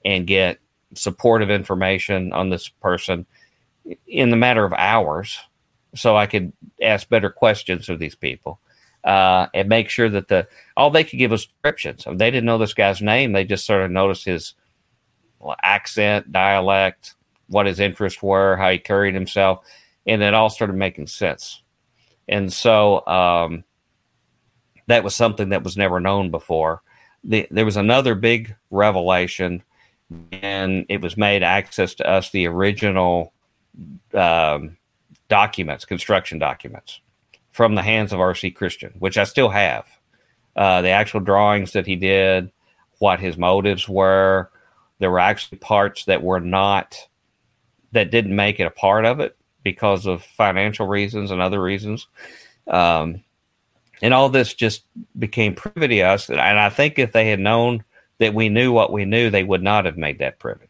and 0.08 0.26
get 0.26 0.60
supportive 0.96 1.52
information 1.52 2.32
on 2.32 2.50
this 2.50 2.70
person 2.70 3.26
in 4.08 4.30
the 4.30 4.38
matter 4.38 4.64
of 4.64 4.72
hours. 4.74 5.38
so 5.96 6.16
I 6.16 6.28
could 6.28 6.54
ask 6.82 7.10
better 7.10 7.30
questions 7.30 7.90
of 7.90 8.00
these 8.00 8.16
people 8.16 8.60
uh, 9.04 9.48
and 9.54 9.68
make 9.68 9.90
sure 9.90 10.10
that 10.10 10.30
the 10.30 10.48
all 10.78 10.90
they 10.90 11.04
could 11.04 11.20
give 11.20 11.32
was 11.32 11.46
descriptions. 11.48 12.06
I 12.06 12.12
mean, 12.12 12.18
they 12.18 12.32
didn't 12.32 12.46
know 12.46 12.58
this 12.58 12.74
guy's 12.74 13.02
name; 13.02 13.34
they 13.34 13.44
just 13.44 13.66
sort 13.66 13.82
of 13.82 13.92
noticed 13.92 14.26
his 14.26 14.54
accent, 15.62 16.32
dialect, 16.32 17.16
what 17.48 17.66
his 17.66 17.80
interests 17.80 18.24
were, 18.24 18.56
how 18.56 18.70
he 18.70 18.80
carried 18.80 19.14
himself, 19.14 19.66
and 20.06 20.22
it 20.22 20.34
all 20.34 20.50
started 20.50 20.76
making 20.76 21.08
sense. 21.08 21.62
And 22.30 22.52
so 22.52 23.06
um, 23.08 23.64
that 24.88 25.04
was 25.04 25.16
something 25.16 25.50
that 25.50 25.64
was 25.64 25.78
never 25.78 26.00
known 26.00 26.32
before. 26.32 26.82
The, 27.24 27.48
there 27.52 27.66
was 27.66 27.78
another 27.78 28.16
big 28.16 28.56
revelation, 28.72 29.64
and 30.32 30.86
it 30.90 31.02
was 31.02 31.18
made 31.18 31.44
access 31.44 31.94
to 31.96 32.10
us 32.10 32.30
the 32.30 32.48
original 32.48 33.34
um, 34.14 34.78
documents, 35.28 35.86
construction 35.86 36.40
documents 36.40 37.02
from 37.52 37.76
the 37.76 37.82
hands 37.82 38.14
of 38.14 38.20
R.C. 38.20 38.52
Christian, 38.52 38.94
which 39.00 39.18
I 39.18 39.24
still 39.24 39.50
have. 39.50 39.86
Uh, 40.56 40.82
the 40.82 40.90
actual 40.90 41.20
drawings 41.20 41.74
that 41.74 41.86
he 41.86 41.96
did, 41.96 42.52
what 43.00 43.20
his 43.20 43.38
motives 43.38 43.88
were. 43.88 44.50
There 45.00 45.12
were 45.12 45.20
actually 45.20 45.60
parts 45.60 46.06
that 46.06 46.24
were 46.24 46.40
not, 46.40 46.98
that 47.92 48.12
didn't 48.12 48.36
make 48.36 48.60
it 48.60 48.66
a 48.66 48.72
part 48.72 49.06
of 49.06 49.20
it 49.20 49.38
because 49.64 50.06
of 50.06 50.24
financial 50.24 50.88
reasons 50.88 51.30
and 51.30 51.42
other 51.42 51.62
reasons. 51.62 52.08
Um, 52.68 53.24
and 54.02 54.14
all 54.14 54.30
this 54.30 54.54
just 54.54 54.84
became 55.18 55.56
privy 55.56 55.88
to 55.88 56.02
us. 56.02 56.30
And 56.30 56.40
I 56.40 56.70
think 56.70 56.98
if 56.98 57.12
they 57.12 57.30
had 57.30 57.40
known 57.40 57.84
that 58.20 58.34
we 58.34 58.50
knew 58.50 58.72
what 58.72 58.92
we 58.92 59.06
knew, 59.06 59.30
they 59.30 59.44
would 59.44 59.64
not 59.64 59.86
have 59.86 59.98
made 59.98 60.20
that 60.20 60.40
privy. 60.40 60.68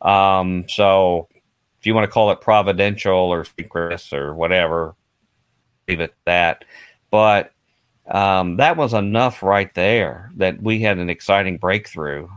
Um, 0.00 0.66
so 0.68 1.28
if 1.80 1.86
you 1.86 1.94
want 1.94 2.04
to 2.04 2.12
call 2.12 2.30
it 2.30 2.40
providential 2.40 3.14
or 3.14 3.44
synchronous 3.44 4.12
or 4.12 4.34
whatever, 4.34 4.94
leave 5.88 6.00
it 6.00 6.14
that. 6.24 6.64
But 7.10 7.52
um, 8.08 8.56
that 8.56 8.76
was 8.76 8.94
enough 8.94 9.42
right 9.42 9.72
there 9.74 10.30
that 10.36 10.62
we 10.62 10.80
had 10.80 10.98
an 10.98 11.10
exciting 11.10 11.58
breakthrough. 11.58 12.28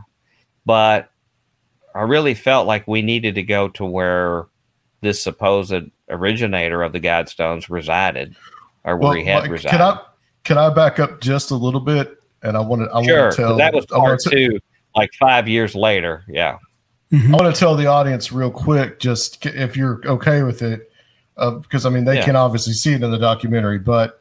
But 0.66 1.10
I 1.94 2.02
really 2.02 2.34
felt 2.34 2.66
like 2.66 2.86
we 2.86 3.02
needed 3.02 3.36
to 3.36 3.42
go 3.42 3.68
to 3.70 3.84
where 3.84 4.46
this 5.00 5.22
supposed 5.22 5.74
originator 6.08 6.82
of 6.82 6.92
the 6.92 7.00
Guidestones 7.00 7.70
resided, 7.70 8.36
or 8.84 8.96
where 8.96 9.08
well, 9.08 9.12
he 9.12 9.24
had 9.24 9.50
resided. 9.50 9.78
Can 9.78 9.80
I 9.80 10.00
can 10.44 10.58
I 10.58 10.72
back 10.72 10.98
up 10.98 11.20
just 11.20 11.50
a 11.50 11.56
little 11.56 11.80
bit? 11.80 12.19
And 12.42 12.56
I 12.56 12.60
want 12.60 12.82
to 12.82 12.94
I 12.94 13.02
sure, 13.02 13.22
want 13.22 13.32
to 13.32 13.36
tell 13.36 13.56
that 13.56 13.74
was 13.74 13.86
part 13.86 14.20
two, 14.20 14.58
like 14.96 15.10
five 15.18 15.48
years 15.48 15.74
later. 15.74 16.24
Yeah, 16.28 16.58
mm-hmm. 17.12 17.34
I 17.34 17.38
want 17.38 17.54
to 17.54 17.58
tell 17.58 17.76
the 17.76 17.86
audience 17.86 18.32
real 18.32 18.50
quick, 18.50 18.98
just 18.98 19.44
if 19.44 19.76
you're 19.76 20.00
okay 20.06 20.42
with 20.42 20.62
it, 20.62 20.90
uh, 21.36 21.52
because 21.52 21.84
I 21.84 21.90
mean 21.90 22.04
they 22.04 22.16
yeah. 22.16 22.24
can 22.24 22.36
obviously 22.36 22.72
see 22.72 22.94
it 22.94 23.02
in 23.02 23.10
the 23.10 23.18
documentary, 23.18 23.78
but 23.78 24.20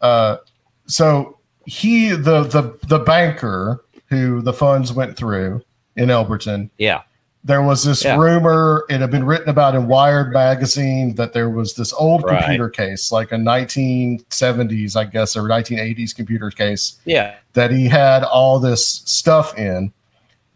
uh, 0.00 0.38
so 0.86 1.38
he 1.66 2.10
the 2.10 2.42
the 2.44 2.78
the 2.88 2.98
banker 2.98 3.84
who 4.08 4.42
the 4.42 4.52
funds 4.52 4.92
went 4.92 5.16
through 5.16 5.62
in 5.96 6.08
Elberton, 6.08 6.68
yeah 6.78 7.02
there 7.44 7.62
was 7.62 7.82
this 7.82 8.04
yeah. 8.04 8.16
rumor 8.16 8.84
it 8.88 9.00
had 9.00 9.10
been 9.10 9.24
written 9.24 9.48
about 9.48 9.74
in 9.74 9.86
wired 9.86 10.32
magazine 10.32 11.14
that 11.14 11.32
there 11.32 11.50
was 11.50 11.74
this 11.74 11.92
old 11.94 12.22
right. 12.22 12.38
computer 12.38 12.68
case 12.68 13.10
like 13.10 13.32
a 13.32 13.36
1970s 13.36 14.96
i 14.96 15.04
guess 15.04 15.36
or 15.36 15.42
1980s 15.42 16.14
computer 16.14 16.50
case 16.50 17.00
yeah 17.04 17.36
that 17.52 17.70
he 17.70 17.86
had 17.86 18.22
all 18.24 18.58
this 18.58 18.86
stuff 18.86 19.56
in 19.58 19.92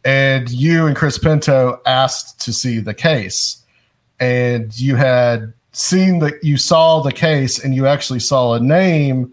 and 0.04 0.50
you 0.50 0.86
and 0.86 0.96
chris 0.96 1.18
pinto 1.18 1.80
asked 1.86 2.40
to 2.40 2.52
see 2.52 2.78
the 2.78 2.94
case 2.94 3.62
and 4.20 4.78
you 4.78 4.96
had 4.96 5.52
seen 5.72 6.18
that 6.20 6.42
you 6.42 6.56
saw 6.56 7.00
the 7.00 7.12
case 7.12 7.62
and 7.62 7.74
you 7.74 7.86
actually 7.86 8.20
saw 8.20 8.54
a 8.54 8.60
name 8.60 9.32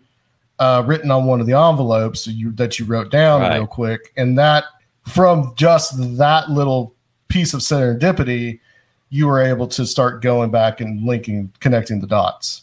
uh, 0.59 0.83
written 0.85 1.09
on 1.09 1.25
one 1.25 1.41
of 1.41 1.47
the 1.47 1.53
envelopes 1.53 2.27
you, 2.27 2.51
that 2.51 2.77
you 2.77 2.85
wrote 2.85 3.09
down 3.09 3.41
right. 3.41 3.57
real 3.57 3.67
quick 3.67 4.11
and 4.17 4.37
that 4.37 4.65
from 5.07 5.53
just 5.55 5.93
that 6.17 6.49
little 6.49 6.92
piece 7.33 7.55
of 7.55 7.61
serendipity, 7.61 8.59
you 9.09 9.25
were 9.25 9.41
able 9.41 9.67
to 9.67 9.87
start 9.87 10.21
going 10.21 10.51
back 10.51 10.79
and 10.81 11.03
linking, 11.03 11.51
connecting 11.59 11.99
the 11.99 12.05
dots. 12.05 12.61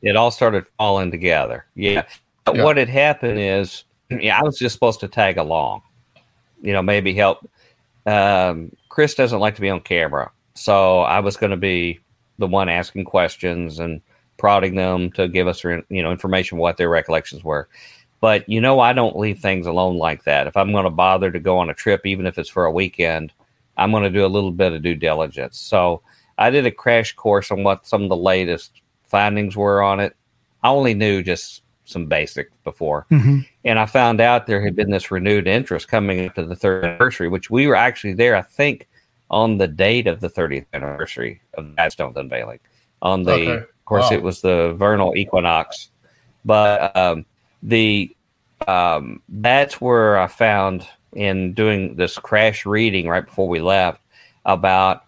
It 0.00 0.14
all 0.14 0.30
started 0.30 0.64
falling 0.78 1.10
together. 1.10 1.66
Yeah. 1.74 2.04
yeah. 2.54 2.62
What 2.62 2.76
had 2.76 2.88
happened 2.88 3.40
is, 3.40 3.82
yeah, 4.10 4.38
I 4.38 4.44
was 4.44 4.56
just 4.56 4.74
supposed 4.74 5.00
to 5.00 5.08
tag 5.08 5.38
along, 5.38 5.82
you 6.62 6.72
know, 6.72 6.80
maybe 6.80 7.12
help. 7.14 7.50
Um, 8.06 8.70
Chris 8.88 9.16
doesn't 9.16 9.40
like 9.40 9.56
to 9.56 9.60
be 9.60 9.68
on 9.68 9.80
camera. 9.80 10.30
So 10.54 11.00
I 11.00 11.18
was 11.18 11.36
going 11.36 11.50
to 11.50 11.56
be 11.56 11.98
the 12.38 12.46
one 12.46 12.68
asking 12.68 13.06
questions 13.06 13.80
and 13.80 14.00
prodding 14.36 14.76
them 14.76 15.10
to 15.12 15.26
give 15.26 15.48
us, 15.48 15.64
you 15.64 15.82
know, 15.90 16.12
information 16.12 16.58
what 16.58 16.76
their 16.76 16.88
recollections 16.88 17.42
were. 17.42 17.68
But 18.20 18.48
you 18.48 18.60
know, 18.60 18.80
I 18.80 18.92
don't 18.92 19.16
leave 19.16 19.38
things 19.38 19.66
alone 19.66 19.96
like 19.96 20.24
that. 20.24 20.46
If 20.46 20.56
I'm 20.56 20.72
going 20.72 20.84
to 20.84 20.90
bother 20.90 21.30
to 21.30 21.38
go 21.38 21.58
on 21.58 21.70
a 21.70 21.74
trip, 21.74 22.04
even 22.04 22.26
if 22.26 22.38
it's 22.38 22.48
for 22.48 22.64
a 22.64 22.72
weekend, 22.72 23.32
I'm 23.76 23.92
going 23.92 24.02
to 24.02 24.10
do 24.10 24.24
a 24.24 24.28
little 24.28 24.50
bit 24.50 24.72
of 24.72 24.82
due 24.82 24.96
diligence. 24.96 25.58
So 25.58 26.02
I 26.36 26.50
did 26.50 26.66
a 26.66 26.70
crash 26.70 27.14
course 27.14 27.50
on 27.50 27.62
what 27.62 27.86
some 27.86 28.02
of 28.02 28.08
the 28.08 28.16
latest 28.16 28.82
findings 29.04 29.56
were 29.56 29.82
on 29.82 30.00
it. 30.00 30.16
I 30.62 30.68
only 30.68 30.94
knew 30.94 31.22
just 31.22 31.62
some 31.84 32.06
basic 32.06 32.50
before. 32.64 33.06
Mm-hmm. 33.10 33.40
And 33.64 33.78
I 33.78 33.86
found 33.86 34.20
out 34.20 34.46
there 34.46 34.62
had 34.62 34.76
been 34.76 34.90
this 34.90 35.10
renewed 35.10 35.46
interest 35.46 35.88
coming 35.88 36.26
up 36.26 36.34
to 36.34 36.44
the 36.44 36.56
third 36.56 36.84
anniversary, 36.84 37.28
which 37.28 37.50
we 37.50 37.66
were 37.66 37.76
actually 37.76 38.14
there, 38.14 38.36
I 38.36 38.42
think, 38.42 38.88
on 39.30 39.58
the 39.58 39.68
date 39.68 40.06
of 40.06 40.20
the 40.20 40.28
30th 40.28 40.66
anniversary 40.72 41.40
of 41.54 41.66
the 41.66 41.72
Guidestones 41.74 42.16
unveiling. 42.16 42.60
On 43.00 43.22
the, 43.22 43.32
okay. 43.32 43.52
of 43.52 43.84
course, 43.84 44.10
wow. 44.10 44.16
it 44.16 44.22
was 44.22 44.40
the 44.40 44.74
vernal 44.76 45.16
equinox. 45.16 45.90
But 46.44 46.94
um, 46.96 47.24
the 47.62 48.14
um, 48.66 49.22
that's 49.28 49.80
where 49.80 50.18
I 50.18 50.26
found 50.26 50.86
in 51.12 51.54
doing 51.54 51.96
this 51.96 52.18
crash 52.18 52.66
reading 52.66 53.08
right 53.08 53.24
before 53.24 53.48
we 53.48 53.60
left 53.60 54.00
about 54.44 55.04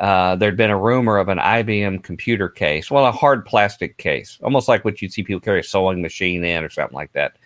uh, 0.00 0.34
there'd 0.34 0.56
been 0.56 0.70
a 0.70 0.78
rumor 0.78 1.16
of 1.18 1.28
an 1.28 1.38
IBM 1.38 2.02
computer 2.02 2.48
case, 2.48 2.90
well, 2.90 3.06
a 3.06 3.12
hard 3.12 3.46
plastic 3.46 3.96
case, 3.98 4.36
almost 4.42 4.66
like 4.66 4.84
what 4.84 5.00
you'd 5.00 5.12
see 5.12 5.22
people 5.22 5.40
carry 5.40 5.60
a 5.60 5.62
sewing 5.62 6.02
machine 6.02 6.42
in 6.42 6.64
or 6.64 6.68
something 6.68 6.96
like 6.96 7.12
that. 7.12 7.36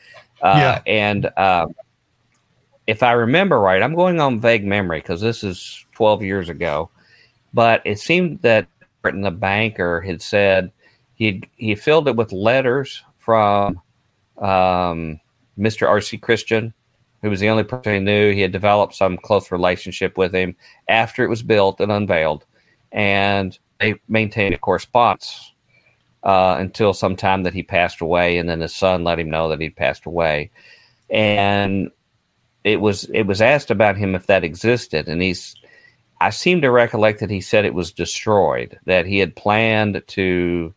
Uh, 0.40 0.54
yeah. 0.56 0.82
And 0.86 1.30
uh, 1.36 1.66
if 2.86 3.02
I 3.02 3.12
remember 3.12 3.60
right, 3.60 3.82
I'm 3.82 3.94
going 3.94 4.20
on 4.20 4.40
vague 4.40 4.64
memory 4.64 5.00
because 5.00 5.20
this 5.20 5.44
is 5.44 5.84
12 5.92 6.22
years 6.22 6.48
ago, 6.48 6.88
but 7.52 7.82
it 7.84 7.98
seemed 7.98 8.40
that 8.40 8.68
the 9.02 9.30
banker 9.30 10.00
had 10.00 10.20
said 10.20 10.72
he 11.14 11.42
he 11.56 11.74
filled 11.74 12.08
it 12.08 12.16
with 12.16 12.32
letters 12.32 13.04
from 13.18 13.80
um, 14.38 15.20
Mr. 15.58 15.88
R.C. 15.88 16.18
Christian, 16.18 16.74
who 17.22 17.30
was 17.30 17.40
the 17.40 17.48
only 17.48 17.64
person 17.64 17.94
he 17.94 18.00
knew. 18.00 18.32
He 18.32 18.40
had 18.40 18.52
developed 18.52 18.94
some 18.94 19.16
close 19.16 19.50
relationship 19.50 20.18
with 20.18 20.34
him 20.34 20.56
after 20.88 21.24
it 21.24 21.30
was 21.30 21.42
built 21.42 21.80
and 21.80 21.90
unveiled, 21.90 22.44
and 22.92 23.58
they 23.80 23.94
maintained 24.08 24.54
a 24.54 24.58
correspondence 24.58 25.52
uh, 26.22 26.56
until 26.58 26.92
some 26.92 27.16
time 27.16 27.42
that 27.44 27.54
he 27.54 27.62
passed 27.62 28.00
away, 28.00 28.38
and 28.38 28.48
then 28.48 28.60
his 28.60 28.74
son 28.74 29.04
let 29.04 29.18
him 29.18 29.30
know 29.30 29.48
that 29.48 29.60
he'd 29.60 29.76
passed 29.76 30.06
away, 30.06 30.50
and 31.10 31.90
it 32.64 32.80
was 32.80 33.04
it 33.04 33.22
was 33.22 33.40
asked 33.40 33.70
about 33.70 33.96
him 33.96 34.14
if 34.14 34.26
that 34.26 34.44
existed, 34.44 35.08
and 35.08 35.22
he's. 35.22 35.54
I 36.18 36.30
seem 36.30 36.62
to 36.62 36.70
recollect 36.70 37.20
that 37.20 37.28
he 37.28 37.42
said 37.42 37.66
it 37.66 37.74
was 37.74 37.92
destroyed, 37.92 38.78
that 38.86 39.04
he 39.04 39.18
had 39.18 39.36
planned 39.36 40.02
to 40.06 40.74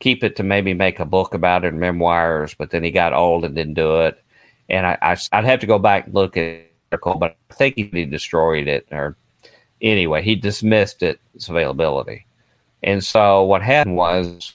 keep 0.00 0.24
it 0.24 0.36
to 0.36 0.42
maybe 0.42 0.74
make 0.74 1.00
a 1.00 1.04
book 1.04 1.34
about 1.34 1.64
it, 1.64 1.74
memoirs, 1.74 2.54
but 2.54 2.70
then 2.70 2.84
he 2.84 2.90
got 2.90 3.12
old 3.12 3.44
and 3.44 3.54
didn't 3.54 3.74
do 3.74 4.00
it. 4.00 4.22
And 4.68 4.86
I, 4.86 4.98
I 5.02 5.16
would 5.36 5.44
have 5.44 5.60
to 5.60 5.66
go 5.66 5.78
back 5.78 6.06
and 6.06 6.14
look 6.14 6.36
at 6.36 6.66
article, 6.94 7.16
but 7.16 7.36
I 7.50 7.54
think 7.54 7.76
he 7.76 8.04
destroyed 8.04 8.68
it 8.68 8.86
or 8.90 9.16
anyway, 9.80 10.22
he 10.22 10.34
dismissed 10.36 11.02
it, 11.02 11.20
its 11.34 11.48
availability. 11.48 12.26
And 12.82 13.02
so 13.02 13.42
what 13.42 13.62
happened 13.62 13.96
was 13.96 14.54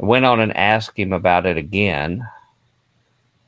I 0.00 0.06
went 0.06 0.24
on 0.24 0.40
and 0.40 0.56
asked 0.56 0.98
him 0.98 1.12
about 1.12 1.46
it 1.46 1.56
again 1.56 2.26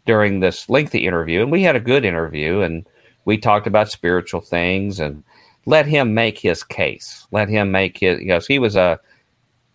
during 0.04 0.40
this 0.40 0.68
lengthy 0.68 1.06
interview. 1.06 1.42
And 1.42 1.50
we 1.50 1.62
had 1.62 1.76
a 1.76 1.80
good 1.80 2.04
interview 2.04 2.60
and 2.60 2.86
we 3.24 3.38
talked 3.38 3.66
about 3.66 3.90
spiritual 3.90 4.40
things 4.40 5.00
and 5.00 5.22
let 5.64 5.86
him 5.86 6.14
make 6.14 6.38
his 6.38 6.62
case. 6.62 7.26
Let 7.32 7.48
him 7.48 7.72
make 7.72 7.98
his, 7.98 8.18
because 8.18 8.46
he 8.46 8.58
was 8.58 8.76
a 8.76 9.00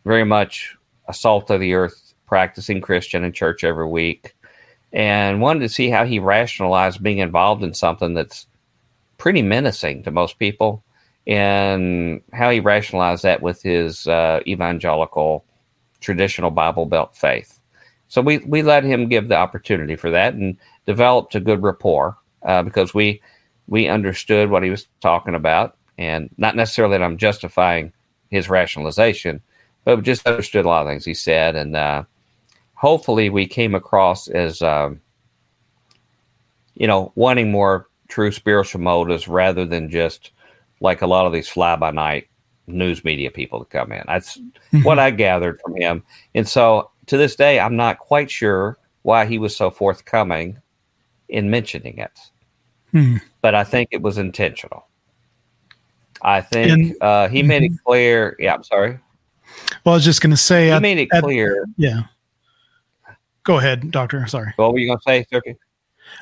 very 0.06 0.24
much 0.24 0.76
a 1.08 1.14
salt 1.14 1.50
of 1.50 1.60
the 1.60 1.74
earth 1.74 2.14
practicing 2.28 2.82
Christian 2.82 3.24
in 3.24 3.34
church 3.34 3.64
every 3.64 3.88
week 3.88 4.36
and 4.94 5.42
wanted 5.42 5.62
to 5.62 5.70
see 5.70 5.90
how 5.90 6.06
he 6.06 6.20
rationalized 6.20 7.04
being 7.04 7.20
involved 7.20 7.64
in 7.64 7.74
something 7.74 8.14
that's 8.14 8.48
pretty 9.18 9.42
menacing 9.42 10.04
to 10.04 10.12
most 10.12 10.40
people 10.40 10.84
and 11.28 12.22
how 12.34 12.50
he 12.50 12.60
rationalized 12.60 13.24
that 13.24 13.42
with 13.42 13.62
his 13.62 14.08
uh, 14.08 14.40
evangelical 14.48 15.46
traditional 16.00 16.52
Bible 16.52 16.86
Belt 16.86 17.16
faith. 17.16 17.60
So 18.08 18.22
we, 18.22 18.40
we 18.40 18.64
let 18.64 18.84
him 18.84 19.08
give 19.08 19.28
the 19.28 19.38
opportunity 19.38 19.96
for 19.96 20.10
that 20.12 20.34
and 20.34 20.58
developed 20.86 21.36
a 21.36 21.40
good 21.40 21.64
rapport 21.64 22.18
uh, 22.44 22.64
because 22.64 22.94
we 22.94 23.22
we 23.68 23.88
understood 23.88 24.50
what 24.50 24.64
he 24.64 24.70
was 24.70 24.88
talking 25.00 25.36
about 25.36 25.78
and 25.98 26.30
not 26.38 26.56
necessarily 26.56 26.98
that 26.98 27.04
I'm 27.04 27.18
justifying 27.18 27.94
his 28.30 28.50
rationalization, 28.50 29.42
but 29.84 29.96
we 29.98 30.02
just 30.04 30.26
understood 30.28 30.66
a 30.66 30.68
lot 30.68 30.82
of 30.84 30.88
things 30.88 31.06
he 31.06 31.14
said, 31.14 31.56
and 31.56 31.76
uh, 31.76 32.04
hopefully 32.76 33.30
we 33.30 33.46
came 33.48 33.76
across 33.76 34.28
as 34.28 34.62
um, 34.62 35.00
you 36.76 36.88
know 36.88 37.12
wanting 37.16 37.52
more 37.52 37.88
true 38.08 38.32
spiritual 38.32 38.82
motives 38.82 39.28
rather 39.28 39.66
than 39.66 39.90
just 39.90 40.32
like 40.82 41.02
a 41.02 41.08
lot 41.08 41.26
of 41.26 41.34
these 41.34 41.48
fly 41.48 41.76
by 41.76 41.92
night 41.92 42.28
news 42.68 43.04
media 43.04 43.30
people 43.32 43.60
to 43.60 43.66
come 43.66 43.92
in. 43.92 44.04
That's 44.08 44.38
Mhm. 44.74 44.84
what 44.84 45.00
I 45.00 45.12
gathered 45.12 45.60
from 45.62 45.76
him. 45.76 46.04
And 46.36 46.48
so 46.48 46.90
to 47.08 47.18
this 47.18 47.36
day, 47.36 47.60
I'm 47.60 47.76
not 47.76 48.00
quite 48.00 48.30
sure 48.32 48.78
why 49.04 49.26
he 49.26 49.38
was 49.38 49.56
so 49.56 49.70
forthcoming 49.72 50.58
in 51.30 51.50
mentioning 51.50 51.98
it. 51.98 52.20
Hmm. 52.92 53.18
But 53.42 53.56
I 53.56 53.64
think 53.64 53.90
it 53.92 54.02
was 54.02 54.18
intentional. 54.18 54.88
I 56.22 56.42
think 56.42 56.72
And- 56.72 56.96
uh, 57.02 57.28
he 57.30 57.42
made 57.44 57.64
it 57.64 57.72
clear. 57.86 58.36
Yeah, 58.40 58.54
I'm 58.54 58.64
sorry. 58.64 59.00
Well, 59.86 59.94
I 59.94 59.98
was 59.98 60.06
just 60.06 60.22
going 60.22 60.32
to 60.32 60.38
say, 60.38 60.66
He 60.66 60.72
at- 60.72 60.82
made 60.82 60.98
it 60.98 61.10
at- 61.14 61.24
clear. 61.24 61.66
yeah. 61.78 62.02
Go 63.44 63.58
ahead, 63.58 63.90
doctor. 63.92 64.28
Sorry. 64.28 64.54
What 64.58 64.72
were 64.74 64.80
you 64.80 64.88
going 64.88 65.00
to 65.00 65.04
say, 65.04 65.24
Turkey? 65.32 65.56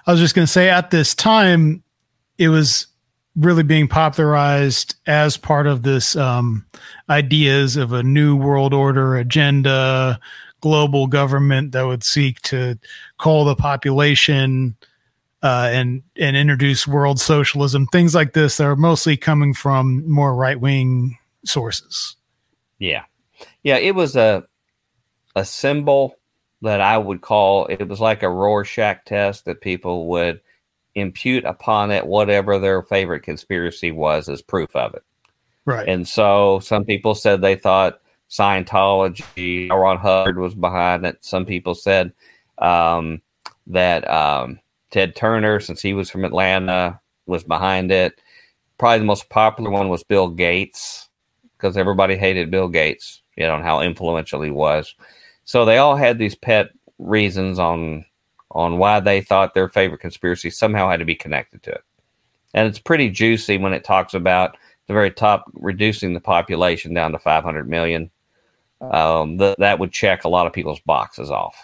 I 0.08 0.12
was 0.12 0.20
just 0.22 0.36
going 0.36 0.46
to 0.46 0.52
say 0.52 0.70
at 0.70 0.90
this 0.92 1.14
time, 1.14 1.84
it 2.38 2.48
was 2.50 2.88
really 3.36 3.64
being 3.64 3.88
popularized 3.88 4.96
as 5.06 5.36
part 5.36 5.68
of 5.68 5.84
this 5.84 6.16
um, 6.16 6.66
ideas 7.10 7.76
of 7.76 7.92
a 7.92 8.04
new 8.04 8.36
world 8.36 8.74
order 8.74 9.18
agenda, 9.18 10.20
global 10.62 11.08
government 11.08 11.74
that 11.74 11.84
would 11.84 12.04
seek 12.04 12.42
to 12.44 12.78
call 13.18 13.44
the 13.46 13.56
population 13.56 14.76
uh, 15.42 15.70
and 15.72 16.04
and 16.18 16.36
introduce 16.38 16.86
world 16.88 17.20
socialism, 17.20 17.86
things 17.88 18.14
like 18.16 18.34
this 18.34 18.58
that 18.58 18.66
are 18.66 18.76
mostly 18.76 19.16
coming 19.18 19.54
from 19.54 20.10
more 20.10 20.36
right 20.36 20.60
wing 20.60 21.18
sources. 21.46 22.16
Yeah, 22.78 23.04
yeah. 23.64 23.78
It 23.78 23.96
was 23.96 24.16
a 24.16 24.46
a 25.36 25.46
symbol 25.46 26.16
that 26.62 26.82
I 26.82 26.98
would 26.98 27.22
call. 27.22 27.66
It 27.68 27.88
was 27.88 28.00
like 28.00 28.24
a 28.24 28.30
Rorschach 28.30 29.06
test 29.06 29.46
that 29.46 29.62
people 29.62 30.08
would 30.08 30.42
impute 30.96 31.46
upon 31.46 31.92
it 31.92 32.06
whatever 32.06 32.60
their 32.60 32.82
favorite 32.84 33.22
conspiracy 33.22 33.92
was 33.92 34.28
as 34.28 34.42
proof 34.42 34.76
of 34.76 34.94
it. 34.94 35.04
Right. 35.66 35.88
And 35.88 36.08
so 36.08 36.60
some 36.60 36.84
people 36.84 37.16
said 37.16 37.42
they 37.42 37.56
thought 37.56 38.02
Scientology, 38.30 39.70
Ron 39.70 39.98
Hubbard 39.98 40.38
was 40.38 40.56
behind 40.56 41.06
it. 41.06 41.18
Some 41.22 41.46
people 41.46 41.76
said 41.76 42.14
um, 42.58 43.22
that 43.68 44.10
um, 44.10 44.60
Ted 44.92 45.16
Turner, 45.16 45.60
since 45.60 45.82
he 45.82 45.94
was 45.94 46.10
from 46.10 46.26
Atlanta, 46.26 47.00
was 47.26 47.44
behind 47.44 47.92
it. 47.92 48.22
Probably 48.78 49.00
the 49.00 49.06
most 49.06 49.30
popular 49.30 49.70
one 49.70 49.90
was 49.90 50.04
Bill 50.04 50.30
Gates 50.30 51.10
because 51.58 51.76
everybody 51.76 52.16
hated 52.16 52.52
Bill 52.52 52.70
Gates, 52.70 53.19
you 53.40 53.48
know, 53.48 53.56
and 53.56 53.64
how 53.64 53.82
influential 53.82 54.42
he 54.42 54.52
was. 54.52 54.94
So 55.46 55.66
they 55.66 55.78
all 55.78 55.96
had 55.96 56.20
these 56.20 56.36
pet 56.36 56.70
reasons 57.00 57.58
on 57.58 58.06
on 58.52 58.78
why 58.78 59.00
they 59.00 59.22
thought 59.22 59.54
their 59.54 59.70
favorite 59.70 60.02
conspiracy 60.02 60.50
somehow 60.50 60.90
had 60.90 61.00
to 61.00 61.06
be 61.06 61.16
connected 61.16 61.64
to 61.64 61.72
it. 61.72 61.84
And 62.54 62.68
it's 62.68 62.80
pretty 62.80 63.10
juicy 63.10 63.58
when 63.58 63.74
it 63.74 63.84
talks 63.84 64.14
about 64.14 64.58
the 64.88 64.94
very 64.94 65.12
top 65.12 65.46
reducing 65.54 66.14
the 66.14 66.20
population 66.20 66.96
down 66.96 67.12
to 67.12 67.20
500 67.20 67.70
million. 67.70 68.10
Um, 68.82 69.38
th- 69.38 69.58
that 69.60 69.78
would 69.78 69.92
check 69.92 70.24
a 70.24 70.30
lot 70.30 70.48
of 70.48 70.54
people's 70.54 70.80
boxes 70.80 71.30
off. 71.30 71.56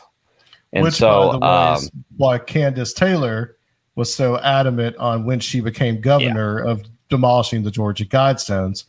And 0.74 0.84
Which, 0.84 0.94
so, 0.94 1.40
by 1.40 1.72
um, 1.72 1.78
is 1.78 1.92
why 2.18 2.38
Kandiss 2.38 2.96
Taylor 2.96 3.58
was 3.96 4.14
so 4.14 4.38
adamant 4.40 4.96
on 4.98 5.26
when 5.26 5.40
she 5.40 5.62
became 5.62 6.02
governor 6.02 6.60
of 6.60 6.84
demolishing 7.10 7.64
the 7.64 7.72
Georgia 7.72 8.06
Guidestones, 8.06 8.84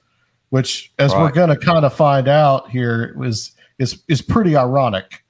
which, 0.57 0.90
as 0.99 1.12
we're 1.12 1.31
going 1.31 1.51
to 1.51 1.57
kind 1.57 1.85
of 1.85 1.92
find 1.92 2.29
out 2.29 2.71
here, 2.71 3.14
was 3.19 3.53
is 3.79 4.03
is 4.09 4.23
pretty 4.23 4.57
ironic. 4.57 5.23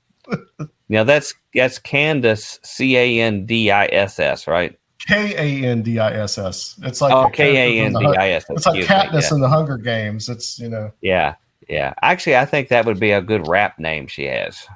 now 0.88 1.04
that's 1.04 1.34
that's 1.54 1.78
Kandiss 1.78 2.58
C 2.64 2.96
A 2.96 3.20
N 3.20 3.44
D 3.44 3.70
I 3.70 3.84
S 3.92 4.18
S, 4.18 4.46
right? 4.46 4.74
K 5.06 5.34
A 5.34 5.68
N 5.68 5.82
D 5.82 5.98
I 5.98 6.10
S 6.10 6.38
S. 6.38 6.80
It's 6.84 7.02
like 7.02 7.12
Oh, 7.12 7.28
K 7.28 7.54
A 7.54 7.84
N 7.84 7.92
D 7.92 8.06
I 8.06 8.30
S 8.30 8.44
S. 8.44 8.56
It's 8.56 8.66
like 8.66 8.82
Katniss 8.86 9.30
in 9.30 9.40
the 9.40 9.48
Hunger 9.48 9.76
Games. 9.76 10.30
It's 10.30 10.58
you 10.58 10.70
know 10.70 10.90
Yeah, 11.02 11.34
yeah. 11.68 11.92
Actually, 12.00 12.38
I 12.38 12.46
think 12.46 12.68
that 12.68 12.86
would 12.86 12.98
be 12.98 13.10
a 13.10 13.20
good 13.20 13.46
rap 13.46 13.78
name 13.78 14.06
she 14.06 14.24
has. 14.24 14.66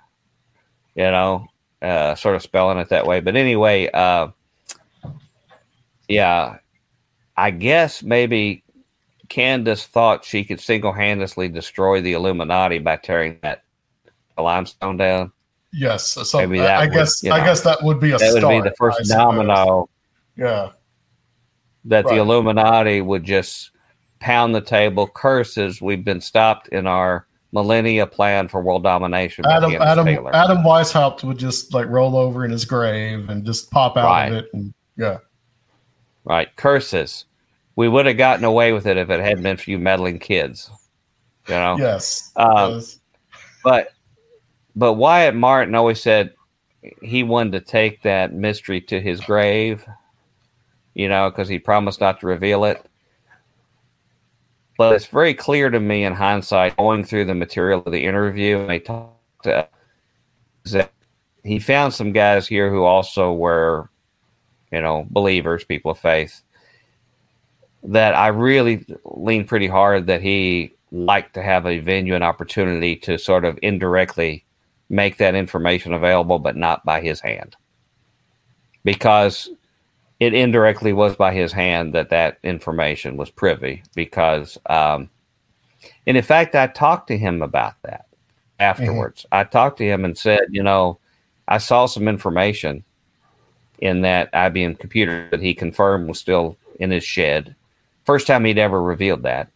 You 0.94 1.04
know, 1.04 1.46
uh, 1.80 2.16
sort 2.16 2.36
of 2.36 2.42
spelling 2.42 2.76
it 2.76 2.90
that 2.90 3.06
way. 3.06 3.20
But 3.20 3.34
anyway, 3.34 3.88
uh, 3.94 4.28
yeah, 6.06 6.58
I 7.38 7.50
guess 7.50 8.02
maybe 8.02 8.62
Kandiss 9.30 9.86
thought 9.86 10.24
she 10.24 10.44
could 10.44 10.60
single 10.60 10.92
handedly 10.92 11.48
destroy 11.48 12.00
the 12.00 12.12
Illuminati 12.14 12.78
by 12.78 12.96
tearing 12.96 13.38
that 13.42 13.62
limestone 14.36 14.96
down. 14.96 15.32
yes. 15.72 16.04
So 16.08 16.38
Maybe 16.38 16.60
I, 16.60 16.64
that 16.64 16.76
I 16.80 16.84
would, 16.86 16.92
guess 16.94 17.22
you 17.22 17.32
I 17.32 17.44
guess 17.44 17.60
that 17.62 17.82
would 17.82 18.00
be 18.00 18.10
a 18.12 18.18
That 18.18 18.32
would 18.34 18.48
be 18.64 18.68
the 18.68 18.74
first 18.76 19.08
domino 19.08 19.88
Yeah. 20.36 20.70
that 21.84 22.04
Right. 22.06 22.14
the 22.16 22.20
Illuminati 22.20 23.00
would 23.02 23.22
just 23.24 23.70
pound 24.18 24.54
the 24.54 24.60
table, 24.60 25.06
curses. 25.06 25.80
We've 25.80 26.04
been 26.04 26.20
stopped 26.20 26.68
in 26.68 26.86
our 26.86 27.26
millennia 27.52 28.06
plan 28.06 28.48
for 28.48 28.62
world 28.62 28.82
domination. 28.82 29.44
Adam 29.46 29.74
Adam 29.80 30.06
Taylor. 30.06 30.34
Adam 30.34 30.58
Weishaupt 30.58 31.22
would 31.24 31.38
just 31.38 31.72
like 31.74 31.86
roll 31.88 32.16
over 32.16 32.44
in 32.44 32.50
his 32.50 32.64
grave 32.64 33.28
and 33.28 33.44
just 33.44 33.70
pop 33.70 33.96
out 33.96 34.04
Right. 34.06 34.26
of 34.32 34.34
it 34.38 34.46
and 34.54 34.72
yeah. 34.96 35.18
right? 36.24 36.48
Curses. 36.56 37.26
We 37.80 37.88
would 37.88 38.04
have 38.04 38.18
gotten 38.18 38.44
away 38.44 38.74
with 38.74 38.86
it 38.86 38.98
if 38.98 39.08
it 39.08 39.20
hadn't 39.20 39.42
been 39.42 39.56
for 39.56 39.70
you 39.70 39.78
meddling 39.78 40.18
kids. 40.18 40.70
You 41.48 41.54
know? 41.54 41.78
Yes. 41.78 42.30
Um, 42.36 42.74
Yes. 42.74 42.98
But 43.64 43.94
but 44.76 44.94
Wyatt 44.94 45.34
Martin 45.34 45.74
always 45.74 46.02
said 46.02 46.34
he 47.00 47.22
wanted 47.22 47.52
to 47.52 47.60
take 47.62 48.02
that 48.02 48.34
mystery 48.34 48.82
to 48.82 49.00
his 49.00 49.22
grave, 49.22 49.82
you 50.92 51.08
know, 51.08 51.30
because 51.30 51.48
he 51.48 51.58
promised 51.58 52.02
not 52.02 52.20
to 52.20 52.26
reveal 52.26 52.64
it. 52.64 52.84
But 54.76 54.94
it's 54.94 55.06
very 55.06 55.32
clear 55.32 55.70
to 55.70 55.80
me 55.80 56.04
in 56.04 56.12
hindsight, 56.12 56.76
going 56.76 57.02
through 57.02 57.24
the 57.24 57.34
material 57.34 57.82
of 57.86 57.92
the 57.92 58.04
interview, 58.04 58.58
and 58.58 58.68
they 58.68 58.78
talked 58.78 59.44
to 59.44 59.66
that 60.64 60.92
he 61.44 61.58
found 61.58 61.94
some 61.94 62.12
guys 62.12 62.46
here 62.46 62.68
who 62.68 62.84
also 62.84 63.32
were, 63.32 63.88
you 64.70 64.82
know, 64.82 65.06
believers, 65.08 65.64
people 65.64 65.92
of 65.92 65.98
faith. 65.98 66.42
That 67.82 68.14
I 68.14 68.28
really 68.28 68.84
lean 69.04 69.46
pretty 69.46 69.66
hard 69.66 70.06
that 70.06 70.22
he 70.22 70.72
liked 70.92 71.34
to 71.34 71.42
have 71.42 71.66
a 71.66 71.78
venue 71.78 72.14
and 72.14 72.24
opportunity 72.24 72.96
to 72.96 73.18
sort 73.18 73.44
of 73.44 73.58
indirectly 73.62 74.44
make 74.88 75.16
that 75.18 75.34
information 75.34 75.94
available, 75.94 76.38
but 76.38 76.56
not 76.56 76.84
by 76.84 77.00
his 77.00 77.20
hand, 77.20 77.56
because 78.84 79.48
it 80.18 80.34
indirectly 80.34 80.92
was 80.92 81.16
by 81.16 81.32
his 81.32 81.52
hand 81.52 81.94
that 81.94 82.10
that 82.10 82.38
information 82.42 83.16
was 83.16 83.30
privy. 83.30 83.82
Because, 83.94 84.58
um, 84.66 85.08
and 86.06 86.16
in 86.16 86.22
fact, 86.22 86.54
I 86.54 86.66
talked 86.66 87.08
to 87.08 87.16
him 87.16 87.40
about 87.40 87.74
that 87.82 88.06
afterwards. 88.58 89.24
I 89.32 89.44
talked 89.44 89.78
to 89.78 89.84
him 89.84 90.04
and 90.04 90.16
said, 90.16 90.42
you 90.50 90.62
know, 90.62 90.98
I 91.48 91.58
saw 91.58 91.86
some 91.86 92.06
information 92.06 92.84
in 93.80 94.02
that 94.02 94.32
IBM 94.32 94.78
computer 94.78 95.28
that 95.30 95.40
he 95.40 95.54
confirmed 95.54 96.08
was 96.08 96.20
still 96.20 96.56
in 96.78 96.90
his 96.90 97.02
shed. 97.02 97.56
First 98.10 98.26
time 98.26 98.44
he'd 98.44 98.58
ever 98.58 98.82
revealed 98.82 99.22
that. 99.22 99.52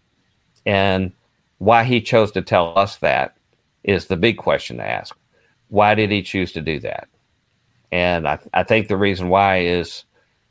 And 0.64 1.10
why 1.58 1.82
he 1.82 2.00
chose 2.00 2.30
to 2.30 2.40
tell 2.40 2.78
us 2.78 2.98
that 2.98 3.36
is 3.82 4.06
the 4.06 4.16
big 4.16 4.36
question 4.36 4.76
to 4.76 4.88
ask. 4.88 5.16
Why 5.70 5.96
did 5.96 6.12
he 6.12 6.22
choose 6.22 6.52
to 6.52 6.60
do 6.60 6.78
that? 6.78 7.08
And 7.90 8.28
I, 8.28 8.38
I 8.52 8.62
think 8.62 8.86
the 8.86 8.96
reason 8.96 9.28
why 9.28 9.62
is 9.62 10.04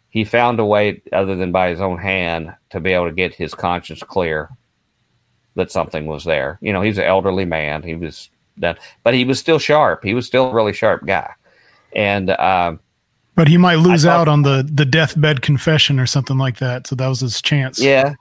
he 0.09 0.25
found 0.25 0.59
a 0.59 0.65
way, 0.65 1.01
other 1.13 1.37
than 1.37 1.53
by 1.53 1.69
his 1.69 1.79
own 1.79 1.97
hand, 1.97 2.53
to 2.71 2.81
be 2.81 2.91
able 2.91 3.05
to 3.05 3.15
get 3.15 3.33
his 3.33 3.53
conscience 3.53 4.03
clear 4.03 4.49
that 5.55 5.71
something 5.71 6.05
was 6.05 6.25
there. 6.25 6.59
You 6.59 6.73
know, 6.73 6.81
he's 6.81 6.97
an 6.97 7.05
elderly 7.05 7.45
man. 7.45 7.83
He 7.83 7.95
was 7.95 8.29
that, 8.57 8.79
but 9.03 9.13
he 9.13 9.23
was 9.23 9.39
still 9.39 9.59
sharp. 9.59 10.03
He 10.03 10.13
was 10.13 10.27
still 10.27 10.51
a 10.51 10.53
really 10.53 10.73
sharp 10.73 11.05
guy. 11.05 11.31
And 11.95 12.31
um, 12.31 12.81
But 13.35 13.47
he 13.47 13.57
might 13.57 13.75
lose 13.75 14.03
thought- 14.03 14.21
out 14.21 14.27
on 14.27 14.43
the 14.43 14.67
the 14.71 14.85
deathbed 14.85 15.41
confession 15.41 15.99
or 15.99 16.05
something 16.05 16.37
like 16.37 16.57
that. 16.59 16.87
So 16.87 16.95
that 16.95 17.07
was 17.07 17.19
his 17.21 17.41
chance. 17.41 17.79
Yeah. 17.79 18.15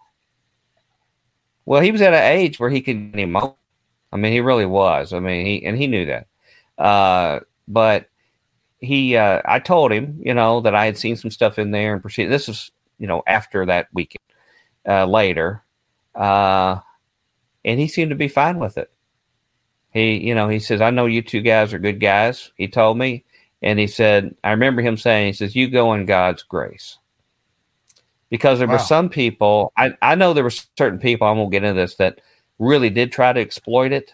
Well, 1.65 1.81
he 1.81 1.93
was 1.93 2.03
at 2.03 2.15
an 2.15 2.23
age 2.23 2.59
where 2.59 2.71
he 2.71 2.81
could. 2.81 3.13
I 4.13 4.17
mean, 4.17 4.33
he 4.33 4.41
really 4.41 4.67
was. 4.67 5.13
I 5.13 5.21
mean, 5.21 5.47
he 5.47 5.65
and 5.65 5.77
he 5.77 5.87
knew 5.87 6.07
that. 6.07 6.27
Uh, 6.79 7.41
but 7.69 8.09
he, 8.81 9.17
uh, 9.17 9.41
I 9.45 9.61
told 9.61 9.93
him, 9.93 10.21
you 10.23 10.35
know, 10.35 10.61
that 10.63 10.75
I 10.75 10.87
had 10.87 10.99
seen 10.99 11.17
some 11.17 11.31
stuff 11.31 11.59
in 11.59 11.71
there 11.71 11.93
and 11.93 12.03
proceed. 12.03 12.27
This 12.27 12.49
is, 12.49 12.73
you 12.99 13.07
know, 13.07 13.23
after 13.27 13.65
that 13.67 13.87
weekend, 13.93 14.25
uh, 14.89 15.07
later, 15.07 15.63
uh, 16.17 16.81
and 17.65 17.79
he 17.79 17.87
seemed 17.87 18.11
to 18.11 18.17
be 18.17 18.29
fine 18.29 18.59
with 18.59 18.77
it. 18.77 18.91
He, 19.93 20.17
you 20.17 20.35
know, 20.35 20.49
he 20.49 20.59
says, 20.59 20.81
"I 20.81 20.91
know 20.91 21.07
you 21.07 21.23
two 21.23 21.43
guys 21.43 21.73
are 21.73 21.79
good 21.79 22.01
guys." 22.01 22.51
He 22.57 22.67
told 22.67 22.99
me, 22.99 23.25
and 23.63 23.79
he 23.79 23.87
said, 23.87 24.35
"I 24.45 24.51
remember 24.53 24.83
him 24.83 24.97
saying, 24.97 25.29
he 25.29 25.33
says, 25.33 25.57
you 25.57 25.69
go 25.71 25.95
in 25.95 26.07
God's 26.07 26.43
grace." 26.43 26.99
because 28.31 28.59
there 28.59 28.67
Wow. 28.67 28.75
were 28.75 28.79
some 28.79 29.11
people 29.11 29.73
I, 29.77 29.93
I 30.01 30.15
know 30.15 30.33
there 30.33 30.43
were 30.45 30.49
certain 30.79 30.99
people 30.99 31.27
i 31.27 31.33
won't 31.33 31.53
get 31.53 31.65
into 31.65 31.79
this 31.79 31.97
that 31.97 32.23
really 32.59 32.91
did 32.91 33.13
try 33.13 33.33
to 33.33 33.41
exploit 33.41 33.93
it, 33.93 34.13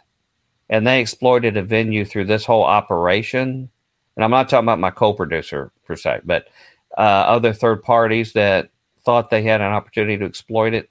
and 0.70 0.86
they 0.86 1.00
exploited 1.00 1.56
a 1.56 1.62
venue 1.62 2.04
through 2.04 2.24
this 2.24 2.44
whole 2.44 2.64
operation. 2.64 3.70
And 4.16 4.24
I'm 4.24 4.30
not 4.30 4.48
talking 4.48 4.64
about 4.64 4.80
my 4.80 4.90
co-producer 4.90 5.70
per 5.84 5.96
se, 5.96 6.20
but 6.24 6.48
uh, 6.96 7.00
other 7.00 7.52
third 7.52 7.82
parties 7.82 8.32
that 8.32 8.70
thought 9.04 9.30
they 9.30 9.42
had 9.42 9.60
an 9.60 9.72
opportunity 9.72 10.16
to 10.18 10.24
exploit 10.24 10.74
it, 10.74 10.90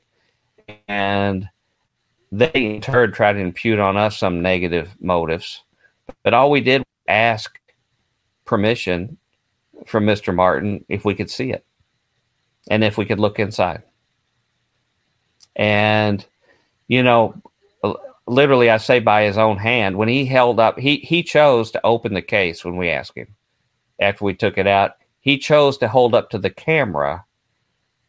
and 0.87 1.49
they 2.31 2.51
in 2.53 2.81
turn 2.81 3.11
tried 3.11 3.33
to 3.33 3.39
impute 3.39 3.79
on 3.79 3.97
us 3.97 4.17
some 4.17 4.41
negative 4.41 4.95
motives. 5.01 5.63
But 6.23 6.33
all 6.33 6.51
we 6.51 6.61
did 6.61 6.79
was 6.79 6.85
ask 7.07 7.59
permission 8.47 9.17
from 9.85 10.05
Mr. 10.05 10.33
Martin 10.33 10.83
if 10.89 11.05
we 11.05 11.13
could 11.13 11.29
see 11.29 11.51
it 11.51 11.65
and 12.69 12.83
if 12.83 12.97
we 12.97 13.05
could 13.05 13.19
look 13.19 13.39
inside. 13.39 13.83
And, 15.55 16.25
you 16.87 17.03
know, 17.03 17.41
literally, 18.27 18.69
I 18.69 18.77
say 18.77 18.99
by 18.99 19.23
his 19.23 19.37
own 19.37 19.57
hand, 19.57 19.97
when 19.97 20.07
he 20.07 20.25
held 20.25 20.59
up, 20.59 20.77
he, 20.79 20.97
he 20.97 21.23
chose 21.23 21.71
to 21.71 21.85
open 21.85 22.13
the 22.13 22.21
case 22.21 22.63
when 22.63 22.77
we 22.77 22.89
asked 22.89 23.17
him 23.17 23.35
after 23.99 24.25
we 24.25 24.33
took 24.33 24.57
it 24.57 24.67
out. 24.67 24.93
He 25.21 25.37
chose 25.37 25.77
to 25.79 25.87
hold 25.87 26.15
up 26.15 26.29
to 26.29 26.37
the 26.37 26.49
camera. 26.49 27.25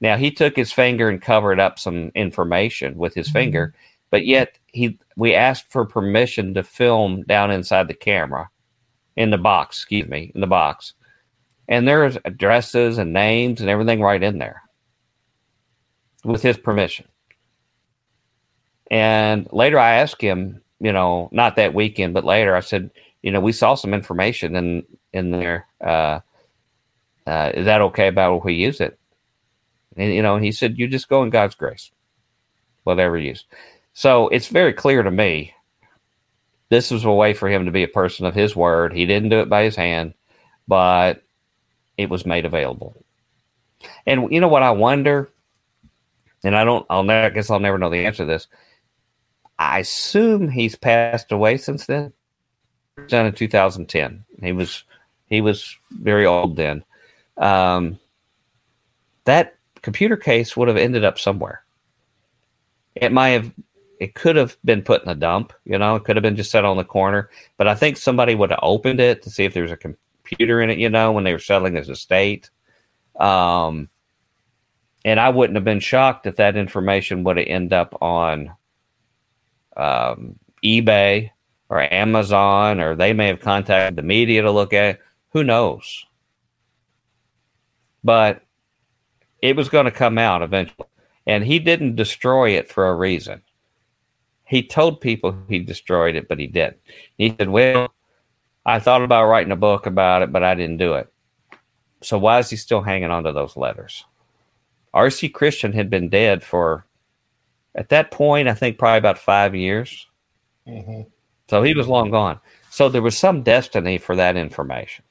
Now, 0.00 0.16
he 0.16 0.30
took 0.30 0.56
his 0.56 0.72
finger 0.72 1.08
and 1.08 1.20
covered 1.20 1.58
up 1.58 1.78
some 1.78 2.12
information 2.14 2.96
with 2.96 3.14
his 3.14 3.28
mm-hmm. 3.28 3.38
finger, 3.38 3.74
but 4.10 4.26
yet 4.26 4.58
he 4.66 4.98
we 5.16 5.34
asked 5.34 5.72
for 5.72 5.84
permission 5.84 6.54
to 6.54 6.62
film 6.62 7.22
down 7.22 7.50
inside 7.50 7.88
the 7.88 7.94
camera 7.94 8.48
in 9.18 9.30
the 9.30 9.36
box, 9.36 9.78
excuse 9.78 10.08
me, 10.08 10.30
in 10.32 10.40
the 10.40 10.46
box. 10.46 10.94
And 11.66 11.86
there's 11.86 12.16
addresses 12.24 12.98
and 12.98 13.12
names 13.12 13.60
and 13.60 13.68
everything 13.68 14.00
right 14.00 14.22
in 14.22 14.38
there 14.38 14.62
with 16.24 16.40
his 16.40 16.56
permission. 16.56 17.06
And 18.92 19.48
later 19.52 19.76
I 19.76 19.96
asked 19.96 20.22
him, 20.22 20.62
you 20.78 20.92
know, 20.92 21.28
not 21.32 21.56
that 21.56 21.74
weekend, 21.74 22.14
but 22.14 22.24
later 22.24 22.54
I 22.54 22.60
said, 22.60 22.92
you 23.20 23.32
know, 23.32 23.40
we 23.40 23.50
saw 23.50 23.74
some 23.74 23.92
information 23.92 24.54
in 24.54 24.84
in 25.12 25.32
there. 25.32 25.66
Uh, 25.84 26.20
uh, 27.26 27.50
is 27.54 27.66
that 27.66 27.80
okay 27.80 28.06
about 28.06 28.38
if 28.38 28.44
we 28.44 28.54
use 28.54 28.80
it? 28.80 28.98
And 29.96 30.14
you 30.14 30.22
know, 30.22 30.36
he 30.36 30.52
said, 30.52 30.78
you 30.78 30.86
just 30.86 31.08
go 31.08 31.24
in 31.24 31.30
God's 31.30 31.56
grace, 31.56 31.90
whatever 32.84 33.18
you 33.18 33.30
use. 33.30 33.44
So 33.94 34.28
it's 34.28 34.46
very 34.46 34.72
clear 34.72 35.02
to 35.02 35.10
me. 35.10 35.52
This 36.70 36.90
was 36.90 37.04
a 37.04 37.12
way 37.12 37.34
for 37.34 37.48
him 37.48 37.64
to 37.64 37.70
be 37.70 37.82
a 37.82 37.88
person 37.88 38.26
of 38.26 38.34
his 38.34 38.54
word. 38.54 38.92
He 38.92 39.06
didn't 39.06 39.30
do 39.30 39.40
it 39.40 39.48
by 39.48 39.62
his 39.62 39.76
hand, 39.76 40.14
but 40.66 41.22
it 41.96 42.10
was 42.10 42.26
made 42.26 42.44
available. 42.44 42.94
And 44.06 44.30
you 44.32 44.40
know 44.40 44.48
what 44.48 44.62
I 44.62 44.70
wonder, 44.70 45.30
and 46.44 46.54
I 46.54 46.64
don't. 46.64 46.84
I'll 46.90 47.04
never. 47.04 47.26
I 47.26 47.30
guess 47.30 47.50
I'll 47.50 47.60
never 47.60 47.78
know 47.78 47.90
the 47.90 48.06
answer 48.06 48.24
to 48.24 48.26
this 48.26 48.48
I 49.58 49.80
assume 49.80 50.48
he's 50.48 50.76
passed 50.76 51.32
away 51.32 51.56
since 51.56 51.86
then. 51.86 52.12
Done 53.08 53.26
in 53.26 53.32
2010. 53.32 54.24
He 54.42 54.52
was 54.52 54.84
he 55.26 55.40
was 55.40 55.76
very 55.90 56.26
old 56.26 56.56
then. 56.56 56.84
Um, 57.36 57.98
that 59.24 59.56
computer 59.82 60.16
case 60.16 60.56
would 60.56 60.68
have 60.68 60.76
ended 60.76 61.04
up 61.04 61.18
somewhere. 61.18 61.62
It 62.94 63.12
might 63.12 63.30
have 63.30 63.52
it 64.00 64.14
could 64.14 64.36
have 64.36 64.56
been 64.64 64.82
put 64.82 65.02
in 65.02 65.08
a 65.08 65.14
dump, 65.14 65.52
you 65.64 65.78
know, 65.78 65.96
it 65.96 66.04
could 66.04 66.16
have 66.16 66.22
been 66.22 66.36
just 66.36 66.50
set 66.50 66.64
on 66.64 66.76
the 66.76 66.84
corner. 66.84 67.30
But 67.56 67.68
I 67.68 67.74
think 67.74 67.96
somebody 67.96 68.34
would 68.34 68.50
have 68.50 68.60
opened 68.62 69.00
it 69.00 69.22
to 69.22 69.30
see 69.30 69.44
if 69.44 69.54
there 69.54 69.62
was 69.62 69.72
a 69.72 69.76
computer 69.76 70.60
in 70.60 70.70
it, 70.70 70.78
you 70.78 70.88
know, 70.88 71.12
when 71.12 71.24
they 71.24 71.32
were 71.32 71.38
settling 71.38 71.74
his 71.74 71.88
estate. 71.88 72.50
Um, 73.18 73.88
and 75.04 75.18
I 75.18 75.30
wouldn't 75.30 75.56
have 75.56 75.64
been 75.64 75.80
shocked 75.80 76.26
if 76.26 76.36
that 76.36 76.56
information 76.56 77.24
would 77.24 77.38
have 77.38 77.46
ended 77.48 77.72
up 77.72 77.96
on 78.00 78.52
um, 79.76 80.38
eBay 80.64 81.30
or 81.68 81.92
Amazon, 81.92 82.80
or 82.80 82.94
they 82.94 83.12
may 83.12 83.28
have 83.28 83.40
contacted 83.40 83.96
the 83.96 84.02
media 84.02 84.42
to 84.42 84.50
look 84.50 84.72
at 84.72 84.96
it. 84.96 85.00
Who 85.32 85.44
knows? 85.44 86.04
But 88.04 88.42
it 89.42 89.56
was 89.56 89.68
going 89.68 89.84
to 89.84 89.90
come 89.90 90.18
out 90.18 90.42
eventually. 90.42 90.86
And 91.26 91.44
he 91.44 91.58
didn't 91.58 91.96
destroy 91.96 92.50
it 92.50 92.72
for 92.72 92.88
a 92.88 92.94
reason. 92.94 93.42
He 94.48 94.62
told 94.62 95.00
people 95.00 95.36
he 95.48 95.58
destroyed 95.58 96.14
it, 96.14 96.26
but 96.26 96.38
he 96.38 96.46
didn't. 96.46 96.78
He 97.18 97.34
said, 97.38 97.50
Well, 97.50 97.92
I 98.64 98.80
thought 98.80 99.02
about 99.02 99.26
writing 99.26 99.52
a 99.52 99.56
book 99.56 99.86
about 99.86 100.22
it, 100.22 100.32
but 100.32 100.42
I 100.42 100.54
didn't 100.54 100.78
do 100.78 100.94
it. 100.94 101.12
So 102.02 102.18
why 102.18 102.38
is 102.38 102.50
he 102.50 102.56
still 102.56 102.80
hanging 102.80 103.10
on 103.10 103.24
to 103.24 103.32
those 103.32 103.56
letters? 103.56 104.04
R.C. 104.94 105.28
Christian 105.28 105.72
had 105.72 105.90
been 105.90 106.08
dead 106.08 106.42
for 106.42 106.86
at 107.74 107.90
that 107.90 108.10
point, 108.10 108.48
I 108.48 108.54
think 108.54 108.78
probably 108.78 108.98
about 108.98 109.18
five 109.18 109.54
years. 109.54 110.06
Mm-hmm. 110.66 111.02
So 111.48 111.62
he 111.62 111.74
was 111.74 111.86
long 111.86 112.10
gone. 112.10 112.40
So 112.70 112.88
there 112.88 113.02
was 113.02 113.16
some 113.16 113.42
destiny 113.42 113.98
for 113.98 114.16
that 114.16 114.36
information. 114.36 115.04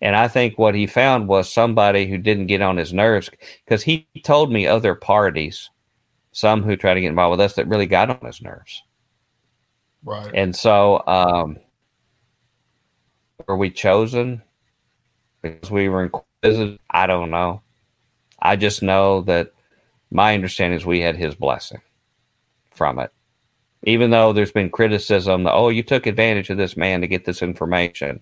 And 0.00 0.14
I 0.14 0.28
think 0.28 0.58
what 0.58 0.74
he 0.74 0.86
found 0.86 1.28
was 1.28 1.50
somebody 1.50 2.06
who 2.06 2.18
didn't 2.18 2.48
get 2.48 2.60
on 2.60 2.76
his 2.76 2.92
nerves 2.92 3.30
because 3.64 3.82
he 3.82 4.06
told 4.22 4.52
me 4.52 4.66
other 4.66 4.94
parties, 4.94 5.70
some 6.34 6.64
who 6.64 6.76
try 6.76 6.92
to 6.92 7.00
get 7.00 7.06
involved 7.06 7.30
with 7.30 7.40
us, 7.40 7.54
that 7.54 7.68
really 7.68 7.86
got 7.86 8.10
on 8.10 8.18
his 8.26 8.42
nerves. 8.42 8.82
Right. 10.04 10.30
And 10.34 10.54
so, 10.54 11.02
um, 11.06 11.58
were 13.46 13.56
we 13.56 13.70
chosen 13.70 14.42
because 15.40 15.70
we 15.70 15.88
were 15.88 16.02
inquisitive? 16.02 16.78
I 16.90 17.06
don't 17.06 17.30
know. 17.30 17.62
I 18.42 18.56
just 18.56 18.82
know 18.82 19.22
that 19.22 19.52
my 20.10 20.34
understanding 20.34 20.76
is 20.78 20.84
we 20.84 21.00
had 21.00 21.16
his 21.16 21.34
blessing 21.34 21.80
from 22.70 22.98
it. 22.98 23.12
Even 23.84 24.10
though 24.10 24.32
there's 24.32 24.52
been 24.52 24.70
criticism, 24.70 25.44
that, 25.44 25.52
oh, 25.54 25.68
you 25.68 25.82
took 25.82 26.06
advantage 26.06 26.50
of 26.50 26.56
this 26.56 26.76
man 26.76 27.00
to 27.00 27.06
get 27.06 27.24
this 27.24 27.42
information. 27.42 28.20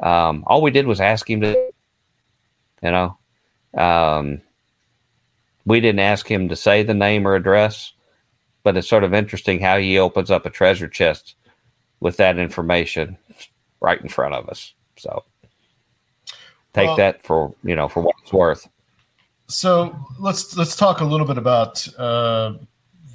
Um, 0.00 0.44
all 0.46 0.62
we 0.62 0.70
did 0.70 0.86
was 0.86 1.00
ask 1.00 1.28
him 1.28 1.40
to, 1.40 1.72
you 2.82 2.90
know, 2.90 3.18
um, 3.76 4.42
we 5.68 5.80
didn't 5.80 6.00
ask 6.00 6.26
him 6.26 6.48
to 6.48 6.56
say 6.56 6.82
the 6.82 6.94
name 6.94 7.26
or 7.26 7.34
address, 7.34 7.92
but 8.62 8.76
it's 8.76 8.88
sort 8.88 9.04
of 9.04 9.12
interesting 9.12 9.60
how 9.60 9.78
he 9.78 9.98
opens 9.98 10.30
up 10.30 10.46
a 10.46 10.50
treasure 10.50 10.88
chest 10.88 11.34
with 12.00 12.16
that 12.16 12.38
information 12.38 13.18
right 13.80 14.00
in 14.00 14.08
front 14.08 14.34
of 14.34 14.48
us. 14.48 14.72
So 14.96 15.24
take 16.72 16.86
well, 16.86 16.96
that 16.96 17.22
for 17.22 17.54
you 17.62 17.76
know 17.76 17.86
for 17.86 18.02
what 18.02 18.16
it's 18.22 18.32
worth. 18.32 18.66
So 19.48 19.94
let's 20.18 20.56
let's 20.56 20.74
talk 20.74 21.00
a 21.00 21.04
little 21.04 21.26
bit 21.26 21.38
about 21.38 21.86
uh, 21.98 22.54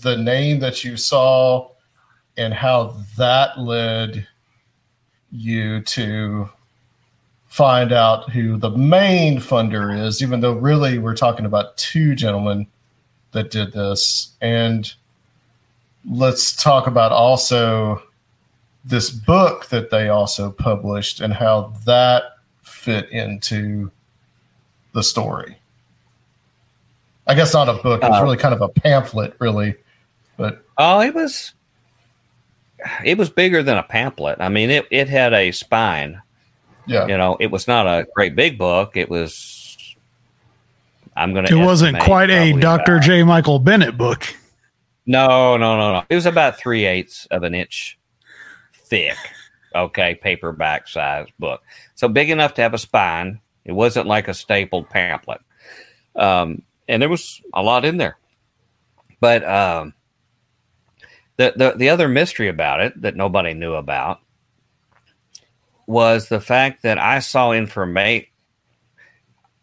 the 0.02 0.16
name 0.18 0.60
that 0.60 0.84
you 0.84 0.96
saw 0.96 1.72
and 2.38 2.54
how 2.54 2.98
that 3.18 3.60
led 3.60 4.28
you 5.32 5.82
to 5.82 6.50
find 7.54 7.92
out 7.92 8.32
who 8.32 8.58
the 8.58 8.72
main 8.72 9.38
funder 9.38 9.96
is, 9.96 10.24
even 10.24 10.40
though 10.40 10.54
really 10.54 10.98
we're 10.98 11.14
talking 11.14 11.46
about 11.46 11.78
two 11.78 12.16
gentlemen 12.16 12.66
that 13.32 13.52
did 13.52 13.72
this. 13.74 14.30
And 14.42 14.92
let's 16.10 16.56
talk 16.56 16.88
about 16.88 17.12
also 17.12 18.02
this 18.84 19.12
book 19.12 19.68
that 19.68 19.92
they 19.92 20.10
also 20.10 20.50
published 20.50 21.22
and 21.22 21.32
how 21.32 21.72
that 21.86 22.24
fit 22.64 23.08
into 23.12 23.92
the 24.94 25.04
story. 25.04 25.56
I 27.28 27.36
guess 27.36 27.54
not 27.54 27.70
a 27.70 27.74
book. 27.74 28.02
It 28.02 28.10
was 28.10 28.20
uh, 28.20 28.24
really 28.24 28.38
kind 28.38 28.56
of 28.56 28.62
a 28.62 28.70
pamphlet, 28.70 29.36
really. 29.38 29.76
But 30.38 30.66
oh, 30.80 31.02
it 31.02 31.14
was 31.14 31.54
it 33.06 33.20
was 33.20 33.30
bigger 33.30 33.62
than 33.62 33.78
a 33.78 33.84
pamphlet. 33.84 34.42
I 34.42 34.50
mean, 34.50 34.72
it 34.72 34.88
it 34.90 35.08
had 35.08 35.36
a 35.36 35.52
spine. 35.52 36.20
Yeah, 36.86 37.08
you 37.08 37.18
know, 37.18 37.38
it 37.40 37.52
was 37.52 37.68
not 37.68 37.88
a 37.88 38.06
great 38.16 38.36
big 38.36 38.58
book. 38.58 38.98
It 38.98 39.10
was. 39.10 39.96
I'm 41.16 41.34
gonna. 41.34 41.48
It 41.50 41.64
wasn't 41.64 42.00
quite 42.00 42.30
a 42.30 42.54
Dr. 42.54 43.00
J. 43.00 43.24
Michael 43.24 43.60
Bennett 43.60 43.98
book. 43.98 44.26
No, 45.06 45.58
no, 45.58 45.78
no, 45.78 45.94
no. 45.94 46.04
It 46.10 46.16
was 46.16 46.26
about 46.26 46.58
three 46.58 46.86
eighths 46.86 47.26
of 47.28 47.44
an 47.44 47.54
inch 47.54 47.98
thick. 48.74 49.18
Okay, 49.76 50.16
paperback 50.16 50.88
size 50.88 51.28
book. 51.40 51.62
So 51.96 52.08
big 52.08 52.30
enough 52.30 52.54
to 52.56 52.62
have 52.62 52.74
a 52.74 52.78
spine. 52.78 53.40
It 53.66 53.72
wasn't 53.72 54.08
like 54.08 54.28
a 54.28 54.34
stapled 54.34 54.90
pamphlet. 54.90 55.42
Um, 56.16 56.62
and 56.88 57.02
there 57.02 57.10
was 57.10 57.42
a 57.54 57.64
lot 57.64 57.86
in 57.86 57.98
there. 57.98 58.18
But 59.20 59.44
um, 59.44 59.94
the, 61.38 61.54
the 61.56 61.74
the 61.78 61.90
other 61.90 62.08
mystery 62.08 62.50
about 62.50 62.82
it 62.82 63.02
that 63.02 63.16
nobody 63.16 63.54
knew 63.54 63.74
about 63.74 64.20
was 65.88 66.30
the 66.30 66.40
fact 66.40 66.84
that 66.84 66.98
I 66.98 67.20
saw 67.20 67.52
information 67.52 68.28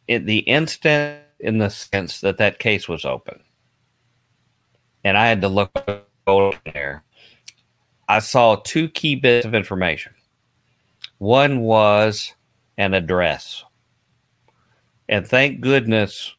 in 0.07 0.27
the 0.27 0.39
instant 0.39 1.23
in 1.39 1.59
the 1.59 1.71
sense 1.71 2.21
that 2.21 2.39
that 2.39 2.59
case 2.59 2.89
was 2.89 3.05
open, 3.05 3.41
and 5.05 5.17
I 5.17 5.27
had 5.27 5.41
to 5.41 5.49
look 5.49 5.73
there. 6.73 7.05
I 8.09 8.19
saw 8.19 8.57
two 8.57 8.89
key 8.89 9.15
bits 9.15 9.47
of 9.47 9.55
information. 9.55 10.13
One 11.19 11.61
was 11.61 12.35
an 12.77 12.95
address, 12.95 13.65
and 15.09 15.27
thank 15.27 15.61
goodness 15.61 16.35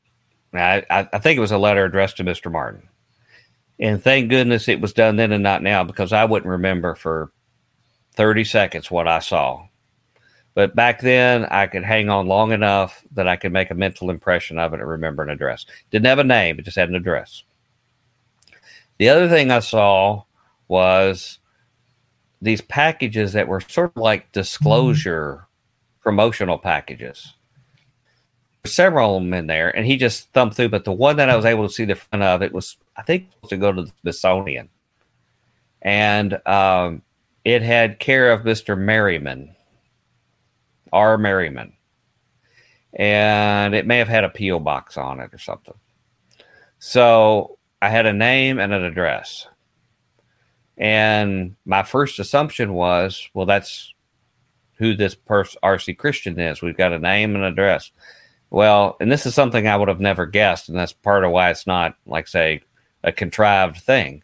I, 0.54 0.84
I, 0.90 1.20
think 1.20 1.38
it 1.38 1.42
was 1.42 1.52
a 1.52 1.58
letter 1.58 1.86
addressed 1.86 2.18
to 2.18 2.24
Mr. 2.24 2.52
Martin. 2.52 2.88
And 3.80 4.04
thank 4.04 4.30
goodness 4.30 4.68
it 4.68 4.82
was 4.82 4.94
done 4.94 5.16
then 5.16 5.32
and 5.32 5.44
not 5.44 5.64
now 5.64 5.84
because 5.84 6.14
I 6.14 6.26
wouldn't 6.26 6.50
remember 6.50 6.96
for 6.96 7.32
30 8.16 8.44
seconds 8.44 8.92
what 8.92 9.08
I 9.08 9.20
saw. 9.20 9.66
But 10.54 10.76
back 10.76 11.00
then, 11.00 11.46
I 11.46 11.68
could 11.68 11.84
hang 11.84 12.10
on 12.10 12.28
long 12.28 12.52
enough 12.52 13.06
that 13.14 13.28
I 13.28 13.38
could 13.38 13.54
make 13.54 13.72
a 13.72 13.76
mental 13.76 14.10
impression 14.10 14.60
of 14.60 14.74
it 14.74 14.80
and 14.82 14.90
remember 14.90 15.24
an 15.24 15.30
address. 15.30 15.66
Didn't 15.92 16.08
have 16.08 16.20
a 16.20 16.24
name, 16.24 16.60
it 16.60 16.66
just 16.66 16.78
had 16.78 16.90
an 16.90 16.96
address. 16.96 17.44
The 18.98 19.10
other 19.10 19.30
thing 19.30 19.50
I 19.50 19.60
saw 19.60 20.24
was 20.68 21.40
these 22.42 22.62
packages 22.62 23.34
that 23.34 23.48
were 23.48 23.62
sort 23.62 23.92
of 23.96 24.02
like 24.02 24.32
disclosure 24.32 25.48
promotional 26.02 26.58
packages. 26.58 27.34
Several 28.66 29.18
of 29.18 29.24
them 29.24 29.34
in 29.34 29.48
there, 29.48 29.76
and 29.76 29.88
he 29.88 29.98
just 29.98 30.32
thumbed 30.34 30.56
through. 30.56 30.70
But 30.70 30.84
the 30.84 30.92
one 30.92 31.16
that 31.18 31.30
I 31.30 31.36
was 31.36 31.46
able 31.46 31.68
to 31.68 31.74
see 31.74 31.86
the 31.86 31.96
front 31.96 32.22
of 32.22 32.44
it 32.44 32.54
was, 32.54 32.78
I 32.96 33.02
think, 33.02 33.30
to 33.48 33.58
go 33.58 33.72
to 33.72 33.84
the 33.84 33.92
Smithsonian, 34.02 34.70
and 35.82 36.40
um, 36.48 37.02
it 37.44 37.64
had 37.64 37.98
care 37.98 38.32
of 38.32 38.46
Mister 38.46 38.76
Merriman, 38.76 39.56
R. 40.92 41.18
Merriman, 41.18 41.74
and 42.94 43.74
it 43.74 43.88
may 43.88 43.98
have 43.98 44.08
had 44.08 44.24
a 44.24 44.30
PO 44.30 44.60
box 44.60 44.98
on 44.98 45.20
it 45.20 45.34
or 45.34 45.38
something. 45.38 45.76
So 46.80 47.58
I 47.82 47.90
had 47.90 48.06
a 48.06 48.14
name 48.14 48.60
and 48.60 48.74
an 48.74 48.84
address. 48.84 49.48
And 50.78 51.56
my 51.66 51.84
first 51.84 52.20
assumption 52.20 52.74
was, 52.74 53.30
well, 53.34 53.46
that's 53.46 53.94
who 54.78 54.96
this 54.96 55.14
person 55.14 55.60
RC 55.64 55.98
Christian 55.98 56.40
is. 56.40 56.62
We've 56.62 56.78
got 56.78 56.94
a 56.94 57.00
name 57.00 57.36
and 57.36 57.44
address. 57.44 57.92
Well, 58.50 58.98
and 59.00 59.12
this 59.12 59.26
is 59.26 59.36
something 59.36 59.68
I 59.68 59.78
would 59.78 59.88
have 59.88 60.00
never 60.00 60.26
guessed, 60.26 60.70
and 60.70 60.78
that's 60.78 60.92
part 60.92 61.24
of 61.24 61.32
why 61.32 61.52
it's 61.52 61.68
not 61.68 61.96
like 62.06 62.28
say 62.28 62.62
a 63.04 63.12
contrived 63.12 63.78
thing, 63.78 64.24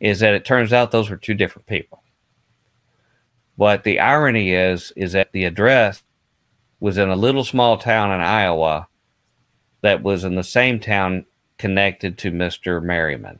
is 0.00 0.20
that 0.20 0.34
it 0.34 0.44
turns 0.44 0.72
out 0.72 0.90
those 0.90 1.10
were 1.10 1.16
two 1.16 1.34
different 1.34 1.66
people. 1.66 2.02
But 3.60 3.84
the 3.84 4.00
irony 4.00 4.54
is, 4.54 4.92
is 4.96 5.12
that 5.12 5.30
the 5.30 5.44
address 5.44 6.02
was 6.80 6.98
in 6.98 7.10
a 7.10 7.14
little 7.14 7.44
small 7.44 7.78
town 7.78 8.10
in 8.10 8.20
Iowa 8.20 8.88
that 9.82 10.02
was 10.02 10.24
in 10.24 10.34
the 10.34 10.42
same 10.42 10.80
town 10.80 11.26
connected 11.58 12.18
to 12.18 12.32
Mr. 12.32 12.82
Merriman 12.82 13.38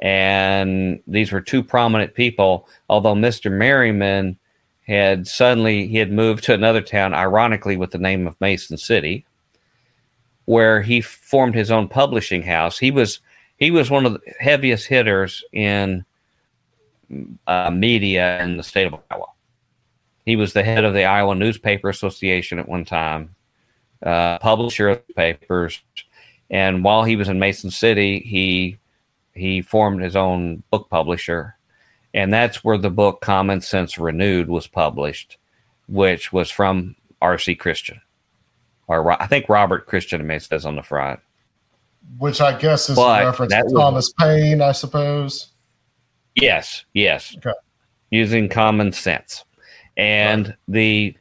and 0.00 1.00
these 1.06 1.30
were 1.30 1.40
two 1.40 1.62
prominent 1.62 2.14
people. 2.14 2.68
Although 2.88 3.14
Mr. 3.14 3.52
Merriman 3.52 4.38
had 4.86 5.26
suddenly 5.26 5.86
he 5.86 5.98
had 5.98 6.10
moved 6.10 6.44
to 6.44 6.54
another 6.54 6.80
town, 6.80 7.14
ironically 7.14 7.76
with 7.76 7.90
the 7.90 7.98
name 7.98 8.26
of 8.26 8.40
Mason 8.40 8.76
City, 8.76 9.26
where 10.46 10.80
he 10.80 11.00
formed 11.00 11.54
his 11.54 11.70
own 11.70 11.86
publishing 11.86 12.42
house. 12.42 12.78
He 12.78 12.90
was 12.90 13.20
he 13.58 13.70
was 13.70 13.90
one 13.90 14.06
of 14.06 14.14
the 14.14 14.20
heaviest 14.40 14.86
hitters 14.86 15.44
in 15.52 16.04
uh, 17.46 17.70
media 17.70 18.42
in 18.42 18.56
the 18.56 18.62
state 18.62 18.86
of 18.86 19.00
Iowa. 19.10 19.26
He 20.24 20.36
was 20.36 20.52
the 20.52 20.62
head 20.62 20.84
of 20.84 20.94
the 20.94 21.04
Iowa 21.04 21.34
Newspaper 21.34 21.88
Association 21.88 22.58
at 22.58 22.68
one 22.68 22.84
time, 22.84 23.34
uh, 24.04 24.38
publisher 24.38 24.88
of 24.88 25.08
papers, 25.16 25.82
and 26.50 26.82
while 26.84 27.04
he 27.04 27.16
was 27.16 27.28
in 27.28 27.38
Mason 27.38 27.70
City, 27.70 28.20
he 28.20 28.78
he 29.34 29.62
formed 29.62 30.02
his 30.02 30.16
own 30.16 30.62
book 30.70 30.90
publisher, 30.90 31.56
and 32.12 32.32
that's 32.32 32.64
where 32.64 32.78
the 32.78 32.90
book 32.90 33.20
Common 33.20 33.60
Sense 33.60 33.98
Renewed 33.98 34.48
was 34.48 34.66
published, 34.66 35.38
which 35.88 36.32
was 36.32 36.50
from 36.50 36.96
R.C. 37.22 37.54
Christian, 37.54 38.00
or 38.88 39.10
I 39.22 39.26
think 39.26 39.48
Robert 39.48 39.86
Christian 39.86 40.28
it 40.28 40.42
says 40.42 40.66
on 40.66 40.76
the 40.76 40.82
front. 40.82 41.20
Which 42.18 42.40
I 42.40 42.58
guess 42.58 42.90
is 42.90 42.96
but 42.96 43.22
a 43.22 43.26
reference 43.26 43.54
to 43.54 43.70
Thomas 43.74 44.12
Paine, 44.14 44.60
I 44.60 44.72
suppose. 44.72 45.48
Yes, 46.40 46.84
yes. 46.94 47.36
Okay. 47.36 47.52
Using 48.10 48.48
common 48.48 48.92
sense. 48.92 49.44
And 49.96 50.48
right. 50.48 50.56
the 50.68 51.16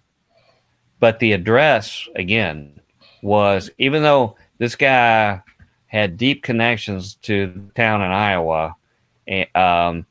but 1.00 1.20
the 1.20 1.34
address 1.34 2.08
again 2.16 2.80
was 3.22 3.70
even 3.78 4.04
though 4.04 4.36
this 4.58 4.76
guy 4.76 5.42
had 5.88 6.18
deep 6.18 6.44
connections 6.44 7.16
to 7.16 7.48
the 7.48 7.74
town 7.74 8.02
in 8.02 8.12
Iowa. 8.12 8.76
And, 9.28 9.56
um, 9.56 10.06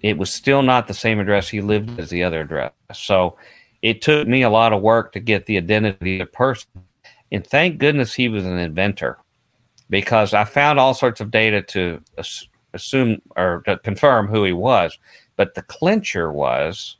it 0.00 0.16
was 0.16 0.32
still 0.32 0.62
not 0.62 0.86
the 0.86 0.94
same 0.94 1.18
address 1.18 1.48
he 1.48 1.60
lived 1.60 1.98
as 1.98 2.10
the 2.10 2.22
other 2.22 2.42
address. 2.42 2.72
So 2.92 3.36
it 3.82 4.00
took 4.00 4.28
me 4.28 4.42
a 4.42 4.50
lot 4.50 4.72
of 4.72 4.82
work 4.82 5.12
to 5.12 5.20
get 5.20 5.46
the 5.46 5.56
identity 5.56 6.20
of 6.20 6.28
the 6.28 6.32
person. 6.32 6.70
And 7.32 7.44
thank 7.44 7.78
goodness 7.78 8.14
he 8.14 8.28
was 8.28 8.44
an 8.44 8.58
inventor 8.58 9.18
because 9.90 10.34
I 10.34 10.44
found 10.44 10.78
all 10.78 10.94
sorts 10.94 11.20
of 11.20 11.30
data 11.30 11.62
to 11.62 12.00
assume 12.74 13.20
or 13.36 13.62
to 13.66 13.78
confirm 13.78 14.28
who 14.28 14.44
he 14.44 14.52
was. 14.52 14.98
But 15.36 15.54
the 15.54 15.62
clincher 15.62 16.32
was 16.32 16.96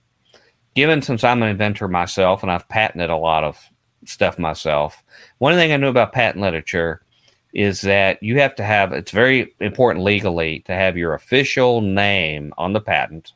given 0.74 1.02
since 1.02 1.24
I'm 1.24 1.42
an 1.42 1.48
inventor 1.48 1.88
myself 1.88 2.42
and 2.42 2.52
I've 2.52 2.68
patented 2.68 3.10
a 3.10 3.16
lot 3.16 3.44
of 3.44 3.58
stuff 4.04 4.38
myself. 4.38 5.02
One 5.38 5.54
thing 5.54 5.72
I 5.72 5.76
knew 5.76 5.88
about 5.88 6.12
patent 6.12 6.42
literature 6.42 7.02
is 7.52 7.80
that 7.80 8.22
you 8.22 8.38
have 8.38 8.54
to 8.56 8.64
have 8.64 8.92
it's 8.92 9.10
very 9.10 9.54
important 9.60 10.04
legally 10.04 10.60
to 10.60 10.74
have 10.74 10.96
your 10.96 11.14
official 11.14 11.80
name 11.80 12.52
on 12.58 12.72
the 12.72 12.80
patent 12.80 13.32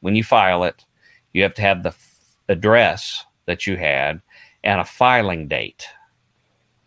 when 0.00 0.16
you 0.16 0.24
file 0.24 0.64
it 0.64 0.84
you 1.32 1.42
have 1.42 1.54
to 1.54 1.62
have 1.62 1.82
the 1.82 1.90
f- 1.90 2.18
address 2.48 3.24
that 3.46 3.66
you 3.66 3.76
had 3.76 4.20
and 4.64 4.80
a 4.80 4.84
filing 4.84 5.46
date 5.46 5.86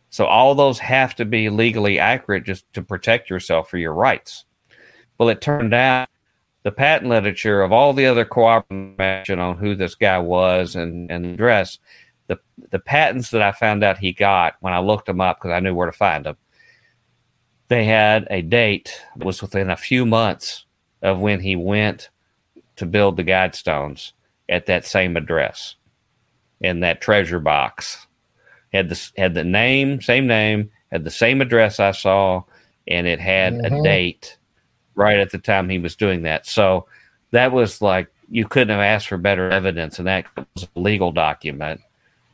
so 0.10 0.26
all 0.26 0.54
those 0.54 0.80
have 0.80 1.16
to 1.16 1.26
be 1.26 1.50
legally 1.50 1.98
accurate 1.98 2.44
just 2.44 2.72
to 2.74 2.82
protect 2.82 3.30
yourself 3.30 3.70
for 3.70 3.78
your 3.78 3.94
rights 3.94 4.46
well 5.18 5.30
it 5.30 5.42
turned 5.42 5.74
out 5.74 6.10
the 6.64 6.72
patent 6.72 7.10
literature 7.10 7.62
of 7.62 7.72
all 7.72 7.94
the 7.94 8.08
other 8.08 8.26
cooperation 8.26 9.40
on 9.40 9.58
who 9.58 9.76
this 9.76 9.94
guy 9.96 10.18
was 10.18 10.76
and, 10.76 11.12
and 11.12 11.26
the 11.26 11.30
address 11.30 11.80
the 12.28 12.40
the 12.72 12.80
patents 12.80 13.30
that 13.32 13.42
I 13.42 13.52
found 13.52 13.84
out 13.84 13.98
he 13.98 14.12
got 14.12 14.56
when 14.62 14.74
I 14.74 14.80
looked 14.80 15.06
them 15.06 15.22
up 15.22 15.38
because 15.38 15.52
I 15.52 15.60
knew 15.60 15.76
where 15.76 15.86
to 15.86 15.92
find 15.92 16.26
them 16.26 16.38
they 17.68 17.86
had 17.86 18.28
a 18.30 18.42
date 18.42 19.00
that 19.16 19.26
was 19.26 19.42
within 19.42 19.70
a 19.70 19.78
few 19.78 20.06
months 20.06 20.66
of 21.02 21.20
when 21.20 21.40
he 21.40 21.56
went 21.56 22.10
to 22.76 22.86
build 22.86 23.18
the 23.18 23.24
guidestones 23.24 24.12
at 24.50 24.66
that 24.66 24.86
same 24.86 25.18
address 25.18 25.76
in 26.62 26.80
that 26.82 27.02
treasure 27.02 27.40
box 27.40 28.08
had 28.74 28.90
the 28.90 29.12
had 29.18 29.34
the 29.34 29.44
name 29.44 30.02
same 30.02 30.28
name 30.28 30.70
had 30.92 31.04
the 31.04 31.12
same 31.12 31.42
address 31.42 31.80
i 31.80 31.92
saw 31.92 32.44
and 32.88 33.08
it 33.08 33.20
had 33.20 33.54
mm-hmm. 33.54 33.76
a 33.76 33.84
date 33.84 34.38
right 34.96 35.20
at 35.20 35.32
the 35.32 35.38
time 35.38 35.70
he 35.70 35.80
was 35.80 35.96
doing 35.96 36.24
that 36.24 36.46
so 36.46 36.86
that 37.32 37.52
was 37.52 37.82
like 37.82 38.08
you 38.30 38.48
couldn't 38.48 38.70
have 38.70 38.80
asked 38.80 39.08
for 39.08 39.18
better 39.18 39.50
evidence 39.50 40.00
and 40.00 40.08
that 40.08 40.26
was 40.56 40.64
a 40.64 40.80
legal 40.80 41.12
document 41.12 41.82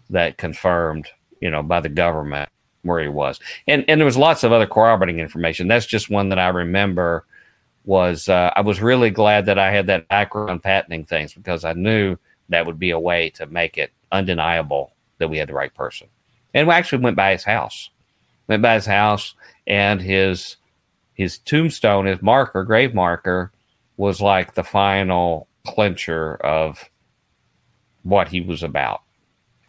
that 0.10 0.38
confirmed 0.38 1.08
you 1.42 1.50
know 1.50 1.64
by 1.64 1.80
the 1.80 1.90
government 1.90 2.50
where 2.84 3.02
he 3.02 3.08
was. 3.08 3.40
And 3.68 3.86
and 3.88 4.00
there 4.00 4.06
was 4.06 4.18
lots 4.18 4.44
of 4.44 4.52
other 4.52 4.68
corroborating 4.68 5.20
information. 5.20 5.68
That's 5.68 5.86
just 5.86 6.10
one 6.10 6.30
that 6.30 6.40
I 6.40 6.50
remember 6.50 7.26
was 7.86 8.30
uh, 8.30 8.52
I 8.56 8.62
was 8.62 8.82
really 8.82 9.10
glad 9.10 9.46
that 9.48 9.60
I 9.60 9.72
had 9.72 9.88
that 9.88 10.08
background 10.08 10.64
patenting 10.64 11.06
things 11.06 11.34
because 11.34 11.64
I 11.64 11.74
knew 11.74 12.18
that 12.50 12.66
would 12.66 12.80
be 12.80 12.92
a 12.92 13.00
way 13.00 13.30
to 13.32 13.46
make 13.48 13.78
it 13.78 13.92
undeniable 14.12 14.94
that 15.18 15.30
we 15.30 15.38
had 15.38 15.50
the 15.50 15.54
right 15.54 15.74
person. 15.74 16.08
And 16.54 16.68
we 16.68 16.74
actually 16.74 17.04
went 17.04 17.16
by 17.16 17.32
his 17.32 17.44
house. 17.44 17.90
Went 18.48 18.62
by 18.62 18.76
his 18.76 18.86
house 18.86 19.36
and 19.68 20.02
his 20.02 20.58
his 21.14 21.38
tombstone, 21.40 22.06
his 22.06 22.22
marker, 22.22 22.64
grave 22.64 22.94
marker, 22.94 23.52
was 23.98 24.22
like 24.22 24.54
the 24.54 24.64
final 24.64 25.48
clincher 25.66 26.36
of 26.36 26.90
what 28.04 28.28
he 28.28 28.42
was 28.42 28.64
about. 28.64 29.02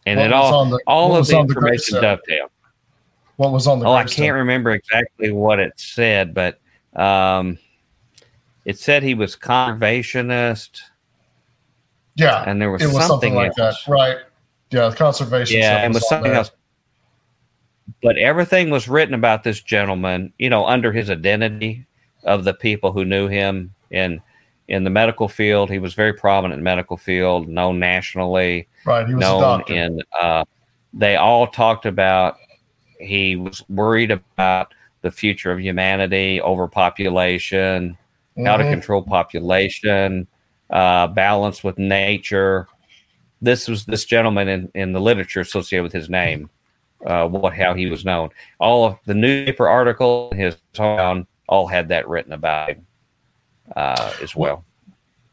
And 0.07 0.19
what 0.19 0.27
it 0.27 0.33
all 0.33 0.67
the, 0.67 0.81
all 0.87 1.17
of 1.17 1.27
the 1.27 1.39
information 1.39 2.01
dovetailed. 2.01 2.51
What 3.37 3.53
was 3.53 3.67
on 3.67 3.79
the? 3.79 3.87
Oh, 3.87 3.93
I 3.93 4.05
can't 4.05 4.35
remember 4.35 4.73
exactly 4.73 5.33
what 5.33 5.59
it 5.59 5.73
said, 5.77 6.35
but 6.35 6.61
um, 6.95 7.59
it 8.65 8.79
said 8.79 9.03
he 9.03 9.15
was 9.15 9.37
conservationist. 9.37 10.81
Yeah, 12.15 12.45
and 12.47 12.61
there 12.61 12.71
was, 12.71 12.83
was 12.83 12.93
something, 12.93 13.09
something, 13.09 13.35
like 13.35 13.59
else. 13.59 13.85
that, 13.85 13.90
right? 13.90 14.17
Yeah, 14.71 14.93
conservation. 14.95 15.59
Yeah, 15.59 15.85
and 15.85 15.95
was 15.95 16.09
something 16.09 16.33
else. 16.33 16.51
But 18.03 18.17
everything 18.17 18.71
was 18.71 18.89
written 18.89 19.15
about 19.15 19.45
this 19.45 19.61
gentleman, 19.61 20.33
you 20.39 20.51
know, 20.51 20.67
under 20.67 20.93
his 20.93 21.11
identity 21.11 21.87
of 22.25 22.45
the 22.45 22.55
people 22.55 22.93
who 22.93 23.05
knew 23.05 23.29
him 23.29 23.75
in 23.91 24.21
in 24.69 24.85
the 24.85 24.91
medical 24.91 25.29
field. 25.29 25.71
He 25.71 25.79
was 25.79 25.95
very 25.95 26.13
prominent 26.13 26.59
in 26.59 26.65
medical 26.65 26.97
field, 26.97 27.49
known 27.49 27.79
nationally. 27.79 28.69
Right, 28.87 29.07
he 29.07 29.15
was 29.15 29.21
known 29.21 29.63
in. 29.69 30.01
Uh, 30.19 30.45
they 30.93 31.17
all 31.17 31.47
talked 31.47 31.87
about 31.87 32.37
he 33.03 33.37
was 33.37 33.63
worried 33.69 34.11
about 34.11 34.75
the 35.03 35.11
future 35.11 35.51
of 35.51 35.61
humanity, 35.61 36.41
overpopulation, 36.41 37.91
mm-hmm. 37.91 38.47
how 38.47 38.57
to 38.57 38.65
control 38.65 39.03
population, 39.03 40.27
uh, 40.71 41.09
balance 41.09 41.63
with 41.63 41.79
nature. 41.79 42.69
This 43.41 43.67
was 43.67 43.85
this 43.85 44.05
gentleman 44.05 44.49
in, 44.49 44.71
in 44.75 44.93
the 44.93 45.01
literature 45.01 45.41
associated 45.41 45.83
with 45.83 45.93
his 45.93 46.09
name, 46.09 46.49
uh, 47.07 47.27
what 47.29 47.55
how 47.55 47.75
he 47.75 47.87
was 47.87 48.05
known. 48.05 48.31
All 48.59 48.85
of 48.87 48.98
the 49.07 49.15
newspaper 49.15 49.69
article, 49.69 50.33
his 50.35 50.57
town, 50.73 51.27
all 51.48 51.67
had 51.67 51.88
that 51.88 52.09
written 52.09 52.33
about 52.33 52.71
him 52.71 52.87
uh, 53.77 54.13
as 54.21 54.35
well. 54.37 54.65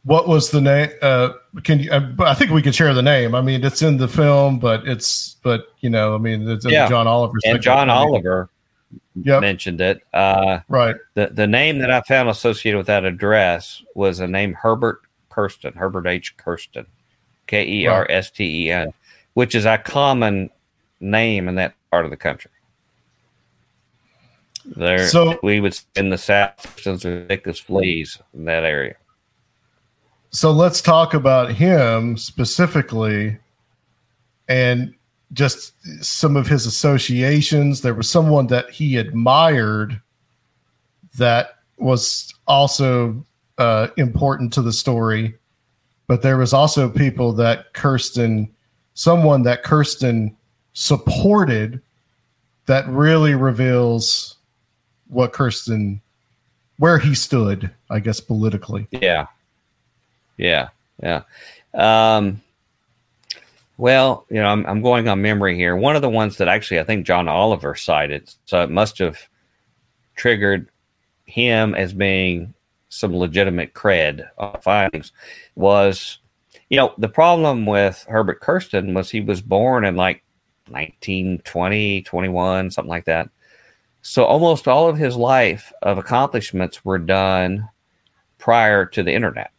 What 0.04 0.28
was 0.28 0.50
the 0.50 0.62
name? 0.62 0.90
Uh, 1.02 1.34
can 1.64 1.80
you? 1.80 1.92
Uh, 1.92 2.10
I 2.20 2.34
think 2.34 2.52
we 2.52 2.62
could 2.62 2.74
share 2.74 2.94
the 2.94 3.02
name. 3.02 3.36
I 3.36 3.42
mean, 3.42 3.64
it's 3.64 3.82
in 3.82 3.98
the 3.98 4.08
film, 4.08 4.58
but 4.58 4.88
it's 4.88 5.36
but 5.44 5.68
you 5.82 5.90
know, 5.90 6.16
I 6.16 6.18
mean, 6.18 6.48
it's 6.50 6.66
in 6.66 6.72
Yeah. 6.72 6.88
John 6.88 7.06
Oliver. 7.06 7.38
And 7.46 7.62
John 7.62 7.90
Oliver 7.90 8.50
Yep. 9.22 9.42
mentioned 9.42 9.82
it. 9.82 10.02
Uh, 10.14 10.60
Right. 10.70 10.96
the 11.14 11.28
the 11.28 11.46
name 11.48 11.80
that 11.80 11.92
I 11.92 12.02
found 12.02 12.30
associated 12.30 12.78
with 12.78 12.88
that 12.88 13.04
address 13.06 13.84
was 13.94 14.20
a 14.20 14.28
name 14.28 14.54
Herbert 14.54 15.02
Kersten, 15.30 15.74
Herbert 15.74 16.08
H. 16.08 16.36
Kersten, 16.38 16.86
K 17.48 17.68
E 17.68 17.86
R 17.88 18.08
S 18.10 18.32
T 18.32 18.66
E 18.68 18.72
N, 18.72 18.94
which 19.34 19.54
is 19.54 19.66
a 19.66 19.78
common 19.78 20.50
name 21.00 21.48
in 21.48 21.56
that 21.56 21.74
part 21.92 22.06
of 22.06 22.12
the 22.12 22.18
country. 22.18 22.52
There, 24.66 25.08
So- 25.08 25.40
we 25.42 25.60
would 25.60 25.80
in 25.96 26.10
the 26.10 26.18
south 26.18 26.80
since 26.82 27.06
are 27.06 27.26
thick 27.26 27.48
as 27.48 27.60
fleas 27.60 28.20
in 28.34 28.46
that 28.46 28.64
area. 28.64 28.96
So 30.32 30.52
let's 30.52 30.82
talk 30.82 31.14
about 31.16 31.52
him 31.54 32.16
specifically 32.18 33.40
and 34.48 34.94
just 35.34 35.74
some 36.04 36.36
of 36.36 36.48
his 36.48 36.66
associations. 36.66 37.82
There 37.82 37.96
was 37.96 38.10
someone 38.10 38.48
that 38.48 38.70
he 38.70 38.98
admired 38.98 40.00
that 41.18 41.56
was 41.78 42.34
also 42.48 43.26
uh, 43.58 43.88
important 43.98 44.54
to 44.54 44.62
the 44.62 44.74
story, 44.74 45.36
but 46.08 46.22
there 46.22 46.38
was 46.38 46.54
also 46.54 46.90
people 46.90 47.34
that 47.34 47.74
Kersten, 47.74 48.52
someone 48.94 49.44
that 49.44 49.64
Kersten 49.64 50.36
supported 50.80 51.82
that 52.66 52.88
really 52.88 53.36
reveals 53.36 54.38
what 55.10 55.34
Kersten, 55.34 56.00
where 56.78 56.98
he 56.98 57.14
stood, 57.14 57.70
I 57.90 58.00
guess, 58.00 58.22
politically. 58.22 58.88
Yeah. 58.92 59.28
Yeah. 60.38 60.70
Yeah. 61.04 61.24
Um, 61.74 62.42
well, 63.78 64.26
you 64.30 64.38
know, 64.38 64.48
I'm, 64.48 64.66
I'm 64.68 64.82
going 64.82 65.10
on 65.10 65.22
memory 65.22 65.58
here. 65.58 65.76
One 65.76 65.98
of 65.98 66.02
the 66.02 66.10
ones 66.10 66.38
that 66.38 66.48
actually 66.48 66.80
I 66.80 66.86
think 66.86 67.06
John 67.06 67.28
Oliver 67.28 67.76
cited, 67.76 68.34
so 68.46 68.64
it 68.64 68.70
must 68.70 69.00
have 69.00 69.20
triggered 70.16 70.70
him 71.26 71.76
as 71.76 71.92
being 71.92 72.54
some 72.88 73.14
legitimate 73.18 73.74
cred 73.74 74.30
on 74.38 74.62
findings, 74.62 75.12
was, 75.56 76.20
you 76.70 76.78
know, 76.78 76.94
the 76.98 77.10
problem 77.10 77.66
with 77.66 78.06
Herbert 78.08 78.40
Kersten 78.40 78.94
was 78.94 79.10
he 79.10 79.20
was 79.20 79.42
born 79.42 79.84
in 79.84 79.98
like 79.98 80.24
1920, 80.72 82.04
21, 82.04 82.72
something 82.72 82.90
like 82.90 83.06
that. 83.06 83.30
So 84.02 84.24
almost 84.24 84.68
all 84.68 84.88
of 84.88 84.98
his 84.98 85.16
life 85.16 85.74
of 85.82 85.98
accomplishments 85.98 86.86
were 86.86 86.98
done 86.98 87.68
prior 88.38 88.86
to 88.86 89.04
the 89.04 89.14
internet. 89.14 89.52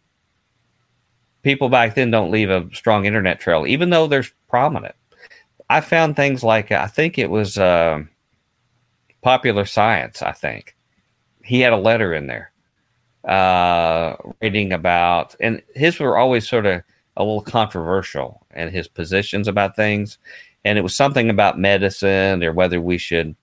People 1.42 1.68
back 1.68 1.94
then 1.94 2.10
don't 2.10 2.30
leave 2.30 2.50
a 2.50 2.68
strong 2.72 3.04
internet 3.04 3.40
trail, 3.40 3.66
even 3.66 3.90
though 3.90 4.06
they're 4.06 4.24
prominent. 4.48 4.94
I 5.68 5.80
found 5.80 6.16
things 6.16 6.42
like 6.42 6.72
I 6.72 6.86
think 6.86 7.18
it 7.18 7.30
was 7.30 7.56
uh, 7.56 8.02
Popular 9.22 9.64
Science. 9.64 10.22
I 10.22 10.32
think 10.32 10.76
he 11.44 11.60
had 11.60 11.72
a 11.72 11.78
letter 11.78 12.12
in 12.12 12.26
there 12.26 12.52
uh, 13.24 14.16
reading 14.42 14.72
about, 14.72 15.36
and 15.40 15.62
his 15.74 15.98
were 15.98 16.16
always 16.16 16.48
sort 16.48 16.66
of 16.66 16.82
a 17.16 17.22
little 17.22 17.42
controversial 17.42 18.46
and 18.50 18.70
his 18.70 18.88
positions 18.88 19.46
about 19.46 19.76
things. 19.76 20.18
And 20.64 20.78
it 20.78 20.82
was 20.82 20.94
something 20.94 21.30
about 21.30 21.58
medicine 21.58 22.42
or 22.44 22.52
whether 22.52 22.80
we 22.80 22.98
should. 22.98 23.34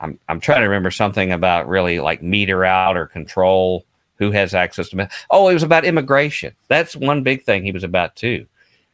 I'm 0.00 0.18
I'm 0.28 0.40
trying 0.40 0.60
to 0.60 0.66
remember 0.68 0.90
something 0.90 1.32
about 1.32 1.68
really 1.68 2.00
like 2.00 2.22
meter 2.22 2.64
out 2.64 2.96
or 2.96 3.06
control 3.06 3.86
who 4.16 4.30
has 4.30 4.54
access 4.54 4.88
to. 4.90 4.96
med- 4.96 5.10
Oh, 5.30 5.48
it 5.48 5.54
was 5.54 5.62
about 5.62 5.84
immigration. 5.84 6.54
That's 6.68 6.96
one 6.96 7.22
big 7.22 7.44
thing 7.44 7.64
he 7.64 7.72
was 7.72 7.84
about 7.84 8.16
too, 8.16 8.46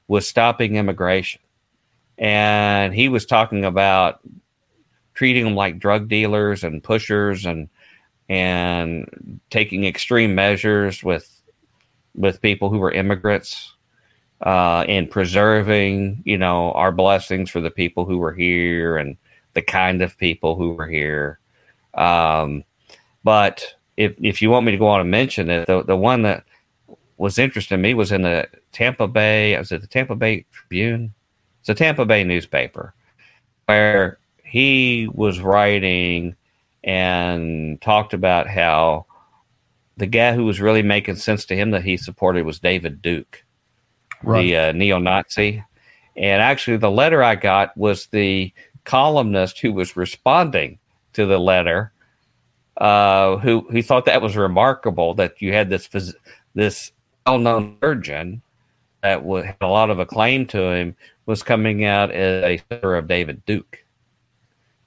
was 0.09 0.29
stopping 0.29 0.77
immigration, 0.77 1.41
and 2.19 2.95
he 2.95 3.09
was 3.09 3.27
talking 3.27 3.65
about 3.65 4.21
treating 5.15 5.45
them 5.45 5.55
like 5.55 5.79
drug 5.79 6.09
dealers 6.09 6.65
and 6.65 6.83
pushers 6.83 7.47
and 7.47 7.69
and 8.29 9.41
taking 9.51 9.85
extreme 9.85 10.35
measures 10.35 11.03
with 11.03 11.43
with 12.15 12.43
people 12.43 12.71
who 12.71 12.79
were 12.79 12.93
immigrants 12.93 13.72
uh, 14.43 14.85
and 14.89 15.11
preserving, 15.11 16.23
you 16.25 16.37
know, 16.37 16.73
our 16.73 16.93
blessings 16.93 17.51
for 17.51 17.61
the 17.61 17.71
people 17.71 18.05
who 18.05 18.19
were 18.19 18.33
here 18.33 18.97
and 18.97 19.17
the 19.55 19.63
kind 19.63 20.03
of 20.03 20.19
people 20.19 20.57
who 20.57 20.73
were 20.73 20.89
here. 20.89 21.39
Um, 21.95 22.65
but 23.25 23.75
if 23.97 24.15
if 24.19 24.43
you 24.43 24.51
want 24.51 24.67
me 24.67 24.73
to 24.73 24.79
go 24.79 24.89
on 24.89 25.01
and 25.01 25.11
mention 25.11 25.51
it, 25.51 25.67
the 25.67 25.85
the 25.85 25.97
one 25.97 26.23
that 26.23 26.45
was 27.19 27.39
interesting 27.39 27.79
to 27.79 27.83
me 27.83 27.95
was 27.95 28.11
in 28.11 28.23
the 28.23 28.49
Tampa 28.73 29.07
Bay. 29.07 29.55
I 29.55 29.59
Was 29.59 29.71
it 29.71 29.81
the 29.81 29.87
Tampa 29.87 30.17
Bay 30.17 30.45
Tribune? 30.51 31.15
It's 31.61 31.69
a 31.69 31.75
Tampa 31.75 32.05
Bay 32.05 32.25
newspaper 32.25 32.95
where 33.67 34.19
he 34.45 35.09
was 35.13 35.41
writing 35.41 36.35
and 36.83 37.81
talked 37.81 38.13
about 38.13 38.49
how 38.49 39.07
the 39.97 40.07
guy 40.07 40.35
who 40.35 40.45
was 40.45 40.61
really 40.61 40.83
making 40.83 41.17
sense 41.17 41.45
to 41.45 41.55
him 41.55 41.71
that 41.71 41.85
he 41.85 41.97
supported 41.97 42.45
was 42.45 42.59
David 42.59 43.01
Duke, 43.01 43.42
the 44.25 44.57
uh, 44.57 44.73
neo-Nazi. 44.73 45.65
And 46.17 46.43
actually, 46.43 46.77
the 46.77 46.91
letter 46.91 47.23
I 47.23 47.35
got 47.37 47.77
was 47.77 48.07
the 48.07 48.53
columnist 48.85 49.61
who 49.61 49.73
was 49.73 49.97
responding 49.97 50.79
to 51.15 51.27
the 51.27 51.39
letter, 51.39 51.93
uh, 52.77 53.37
who 53.39 53.67
who 53.71 53.83
thought 53.83 54.05
that 54.07 54.23
was 54.23 54.37
remarkable 54.37 55.15
that 55.15 55.41
you 55.41 55.53
had 55.53 55.71
this 55.71 55.89
phys- 55.89 56.15
this 56.55 56.93
well-known 57.27 57.77
surgeon 57.81 58.43
that 59.03 59.23
wa- 59.23 59.43
had 59.43 59.57
a 59.61 59.67
lot 59.67 59.91
of 59.91 59.99
acclaim 59.99 60.47
to 60.47 60.71
him 60.71 60.97
was 61.27 61.43
coming 61.43 61.85
out 61.85 62.11
as 62.11 62.45
a 62.45 62.59
supporter 62.59 62.97
of 62.97 63.09
David 63.09 63.45
Duke. 63.47 63.85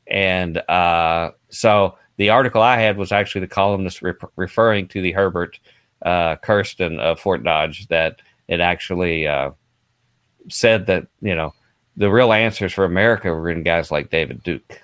And 0.07 0.57
uh, 0.69 1.31
so 1.49 1.97
the 2.17 2.29
article 2.29 2.61
I 2.61 2.77
had 2.77 2.97
was 2.97 3.11
actually 3.11 3.41
the 3.41 3.47
columnist 3.47 4.01
re- 4.01 4.13
referring 4.35 4.87
to 4.89 5.01
the 5.01 5.11
Herbert 5.11 5.59
uh, 6.03 6.35
Kersten 6.37 6.99
of 6.99 7.19
Fort 7.19 7.43
Dodge 7.43 7.87
that 7.87 8.21
it 8.47 8.59
actually 8.59 9.27
uh, 9.27 9.51
said 10.49 10.85
that, 10.87 11.07
you 11.21 11.35
know, 11.35 11.53
the 11.97 12.09
real 12.11 12.33
answers 12.33 12.73
for 12.73 12.85
America 12.85 13.29
were 13.33 13.49
in 13.49 13.63
guys 13.63 13.91
like 13.91 14.09
David 14.09 14.43
Duke. 14.43 14.81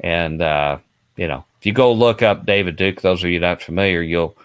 And, 0.00 0.42
uh, 0.42 0.78
you 1.16 1.28
know, 1.28 1.44
if 1.58 1.66
you 1.66 1.72
go 1.72 1.92
look 1.92 2.22
up 2.22 2.44
David 2.46 2.76
Duke, 2.76 3.00
those 3.00 3.22
of 3.22 3.30
you 3.30 3.38
not 3.40 3.62
familiar, 3.62 4.02
you'll 4.02 4.36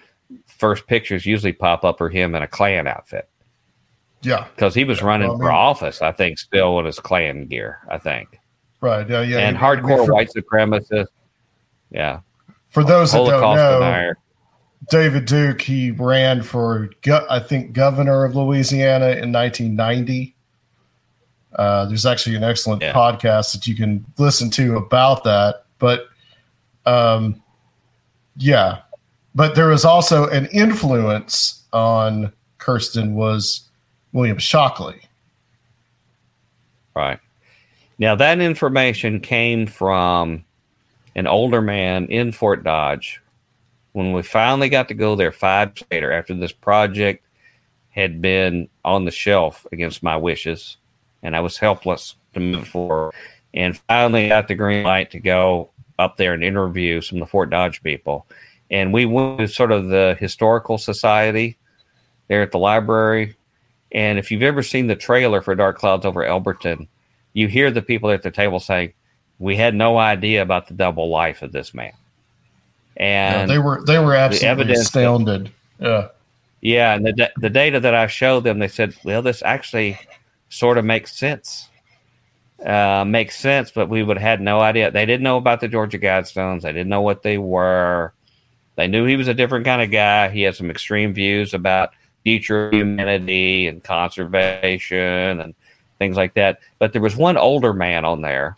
first 0.45 0.87
pictures 0.87 1.25
usually 1.25 1.53
pop 1.53 1.83
up 1.83 2.01
are 2.01 2.09
him 2.09 2.35
in 2.35 2.43
a 2.43 2.47
Klan 2.47 2.87
outfit 2.87 3.29
Yeah. 4.21 4.47
because 4.55 4.73
he 4.73 4.83
was 4.83 5.01
running 5.01 5.27
well, 5.29 5.37
I 5.37 5.39
for 5.39 5.45
mean- 5.47 5.55
office, 5.55 6.01
I 6.01 6.11
think, 6.11 6.39
still 6.39 6.75
with 6.75 6.85
his 6.85 6.99
Klan 6.99 7.45
gear, 7.47 7.79
I 7.89 7.97
think. 7.97 8.39
Right. 8.81 9.09
Yeah. 9.09 9.21
Yeah. 9.21 9.39
and 9.39 9.57
I 9.57 9.61
hardcore 9.61 10.05
for, 10.05 10.13
white 10.13 10.29
supremacists. 10.35 11.07
Yeah. 11.91 12.19
For 12.69 12.83
those 12.83 13.11
that 13.13 13.19
don't 13.19 13.41
know, 13.55 13.79
denier. 13.79 14.17
David 14.89 15.25
Duke, 15.25 15.61
he 15.61 15.91
ran 15.91 16.43
for, 16.43 16.89
I 17.29 17.39
think, 17.39 17.73
governor 17.73 18.23
of 18.23 18.35
Louisiana 18.35 19.09
in 19.11 19.31
1990. 19.31 20.35
Uh, 21.55 21.85
there's 21.85 22.05
actually 22.05 22.35
an 22.35 22.43
excellent 22.43 22.81
Yeah. 22.81 22.93
podcast 22.93 23.53
that 23.53 23.65
you 23.67 23.75
can 23.75 24.05
listen 24.17 24.49
to 24.51 24.77
about 24.77 25.23
that. 25.23 25.65
But 25.79 26.07
um, 26.85 27.41
yeah, 28.37 28.79
but 29.35 29.55
there 29.55 29.67
was 29.67 29.83
also 29.83 30.27
an 30.29 30.45
influence 30.47 31.63
on 31.73 32.31
Kersten 32.59 33.15
was 33.15 33.67
William 34.13 34.37
Shockley. 34.37 35.01
Right. 36.95 37.19
Now 37.99 38.15
that 38.15 38.39
information 38.39 39.19
came 39.19 39.65
from 39.67 40.45
an 41.15 41.27
older 41.27 41.61
man 41.61 42.05
in 42.07 42.31
Fort 42.31 42.63
Dodge. 42.63 43.21
When 43.97 44.13
we 44.13 44.21
finally 44.21 44.69
got 44.69 44.89
to 44.89 44.93
go 44.93 45.15
there 45.15 45.31
five 45.31 45.69
years 45.69 45.83
later, 45.89 46.11
after 46.11 46.35
this 46.35 46.51
project 46.51 47.25
had 47.89 48.21
been 48.21 48.69
on 48.85 49.05
the 49.05 49.09
shelf 49.09 49.65
against 49.71 50.03
my 50.03 50.15
wishes, 50.15 50.77
and 51.23 51.35
I 51.35 51.39
was 51.39 51.57
helpless 51.57 52.13
to 52.35 52.39
move 52.39 52.67
forward, 52.67 53.15
and 53.55 53.75
finally 53.75 54.27
got 54.27 54.49
the 54.49 54.53
green 54.53 54.83
light 54.83 55.09
to 55.09 55.19
go 55.19 55.71
up 55.97 56.15
there 56.15 56.35
and 56.35 56.43
interview 56.43 57.01
some 57.01 57.17
of 57.17 57.21
the 57.21 57.31
Fort 57.31 57.49
Dodge 57.49 57.81
people. 57.81 58.27
And 58.69 58.93
we 58.93 59.07
went 59.07 59.39
to 59.39 59.47
sort 59.47 59.71
of 59.71 59.87
the 59.87 60.15
historical 60.19 60.77
society 60.77 61.57
there 62.27 62.43
at 62.43 62.51
the 62.51 62.59
library. 62.59 63.35
And 63.91 64.19
if 64.19 64.29
you've 64.29 64.43
ever 64.43 64.61
seen 64.61 64.85
the 64.85 64.95
trailer 64.95 65.41
for 65.41 65.55
Dark 65.55 65.79
Clouds 65.79 66.05
over 66.05 66.23
Elberton, 66.23 66.87
you 67.33 67.47
hear 67.47 67.71
the 67.71 67.81
people 67.81 68.11
at 68.11 68.21
the 68.21 68.29
table 68.29 68.59
saying, 68.59 68.93
"We 69.39 69.55
had 69.55 69.73
no 69.73 69.97
idea 69.97 70.43
about 70.43 70.67
the 70.67 70.75
double 70.75 71.09
life 71.09 71.41
of 71.41 71.51
this 71.51 71.73
man." 71.73 71.93
Yeah, 72.99 73.45
they 73.45 73.59
were 73.59 73.83
they 73.85 73.99
were 73.99 74.15
absolutely 74.15 74.47
evidence 74.47 74.89
that- 74.89 74.99
astounded. 74.99 75.51
Yeah. 75.79 76.07
yeah, 76.61 76.95
and 76.95 77.05
the 77.05 77.31
the 77.37 77.49
data 77.49 77.79
that 77.79 77.93
I 77.93 78.07
showed 78.07 78.43
them, 78.43 78.59
they 78.59 78.67
said, 78.67 78.95
"Well, 79.03 79.21
this 79.21 79.43
actually 79.43 79.99
sort 80.49 80.77
of 80.77 80.85
makes 80.85 81.15
sense." 81.15 81.69
uh, 82.65 83.05
makes 83.05 83.39
sense, 83.39 83.71
but 83.71 83.89
we 83.89 84.03
would 84.03 84.17
have 84.17 84.27
had 84.27 84.41
no 84.41 84.59
idea. 84.59 84.91
They 84.91 85.05
didn't 85.05 85.23
know 85.23 85.37
about 85.37 85.61
the 85.61 85.67
Georgia 85.67 85.99
Guidestones. 85.99 86.61
They 86.61 86.71
didn't 86.73 86.89
know 86.89 87.01
what 87.01 87.23
they 87.23 87.37
were. 87.37 88.13
They 88.75 88.87
knew 88.87 89.05
he 89.05 89.15
was 89.15 89.27
a 89.27 89.33
different 89.33 89.65
kind 89.65 89.81
of 89.81 89.91
guy. 89.91 90.29
He 90.29 90.41
had 90.41 90.55
some 90.55 90.69
extreme 90.69 91.13
views 91.13 91.53
about 91.53 91.91
future 92.23 92.69
humanity 92.71 93.67
and 93.67 93.83
conservation 93.83 95.39
and 95.39 95.55
things 95.99 96.17
like 96.17 96.33
that. 96.33 96.59
But 96.79 96.93
there 96.93 97.01
was 97.01 97.15
one 97.15 97.37
older 97.37 97.73
man 97.73 98.05
on 98.05 98.21
there. 98.21 98.55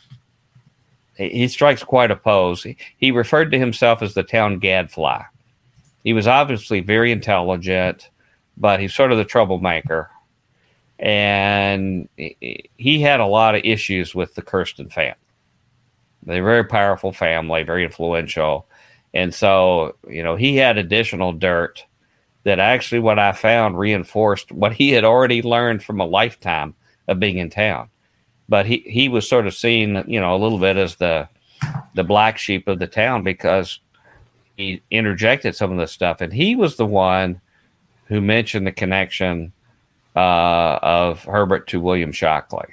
He, 1.20 1.47
strikes 1.49 1.84
quite 1.84 2.11
a 2.11 2.15
pose. 2.15 2.63
He, 2.63 2.78
he 2.97 3.11
referred 3.11 3.51
to 3.51 3.59
himself 3.59 4.01
as 4.01 4.13
the 4.13 4.24
town 4.24 4.59
gadfly. 4.59 5.24
He 6.03 6.13
was 6.13 6.28
obviously 6.28 6.80
very 6.80 7.11
intelligent, 7.11 8.09
but 8.57 8.80
he's 8.80 8.95
sort 8.95 9.11
of 9.11 9.17
the 9.17 9.26
troublemaker 9.26 10.09
and 10.99 12.09
he 12.17 13.01
had 13.01 13.22
a 13.22 13.26
lot 13.26 13.55
of 13.55 13.61
issues 13.63 14.13
with 14.13 14.36
the 14.36 14.41
Kersten 14.41 14.89
family. 14.89 15.15
They're 16.24 16.41
a 16.41 16.45
very 16.45 16.65
powerful 16.65 17.13
family, 17.13 17.63
very 17.63 17.86
influential, 17.86 18.67
and 19.13 19.34
so 19.34 19.95
you 20.07 20.22
know 20.22 20.36
he 20.36 20.57
had 20.57 20.78
additional 20.78 21.32
dirt 21.32 21.86
that 22.43 22.59
actually 22.59 22.99
what 22.99 23.17
I 23.17 23.32
found 23.32 23.80
reinforced 23.80 24.51
what 24.51 24.74
he 24.74 24.91
had 24.91 25.05
already 25.05 25.41
learned 25.41 25.84
from 25.84 26.01
a 26.01 26.05
lifetime 26.05 26.76
of 27.07 27.20
being 27.20 27.38
in 27.38 27.49
town. 27.49 27.89
But 28.49 28.65
he 28.65 28.79
he 28.79 29.07
was 29.07 29.29
sort 29.29 29.47
of 29.47 29.53
seen 29.53 30.03
you 30.07 30.19
know 30.19 30.35
a 30.35 30.37
little 30.37 30.59
bit 30.59 30.75
as 30.75 30.95
the 30.95 31.29
the 31.93 32.03
black 32.03 32.37
sheep 32.37 32.67
of 32.67 32.79
the 32.79 32.87
town 32.87 33.23
because 33.23 33.79
he 34.57 34.81
interjected 34.91 35.55
some 35.55 35.71
of 35.71 35.77
the 35.77 35.87
stuff, 35.87 36.19
and 36.19 36.33
he 36.33 36.55
was 36.55 36.75
the 36.75 36.85
one 36.85 37.39
who 38.05 38.19
mentioned 38.19 38.67
the 38.67 38.71
connection 38.71 39.53
uh, 40.15 40.79
of 40.81 41.23
Herbert 41.23 41.67
to 41.67 41.79
William 41.79 42.11
Shockley 42.11 42.67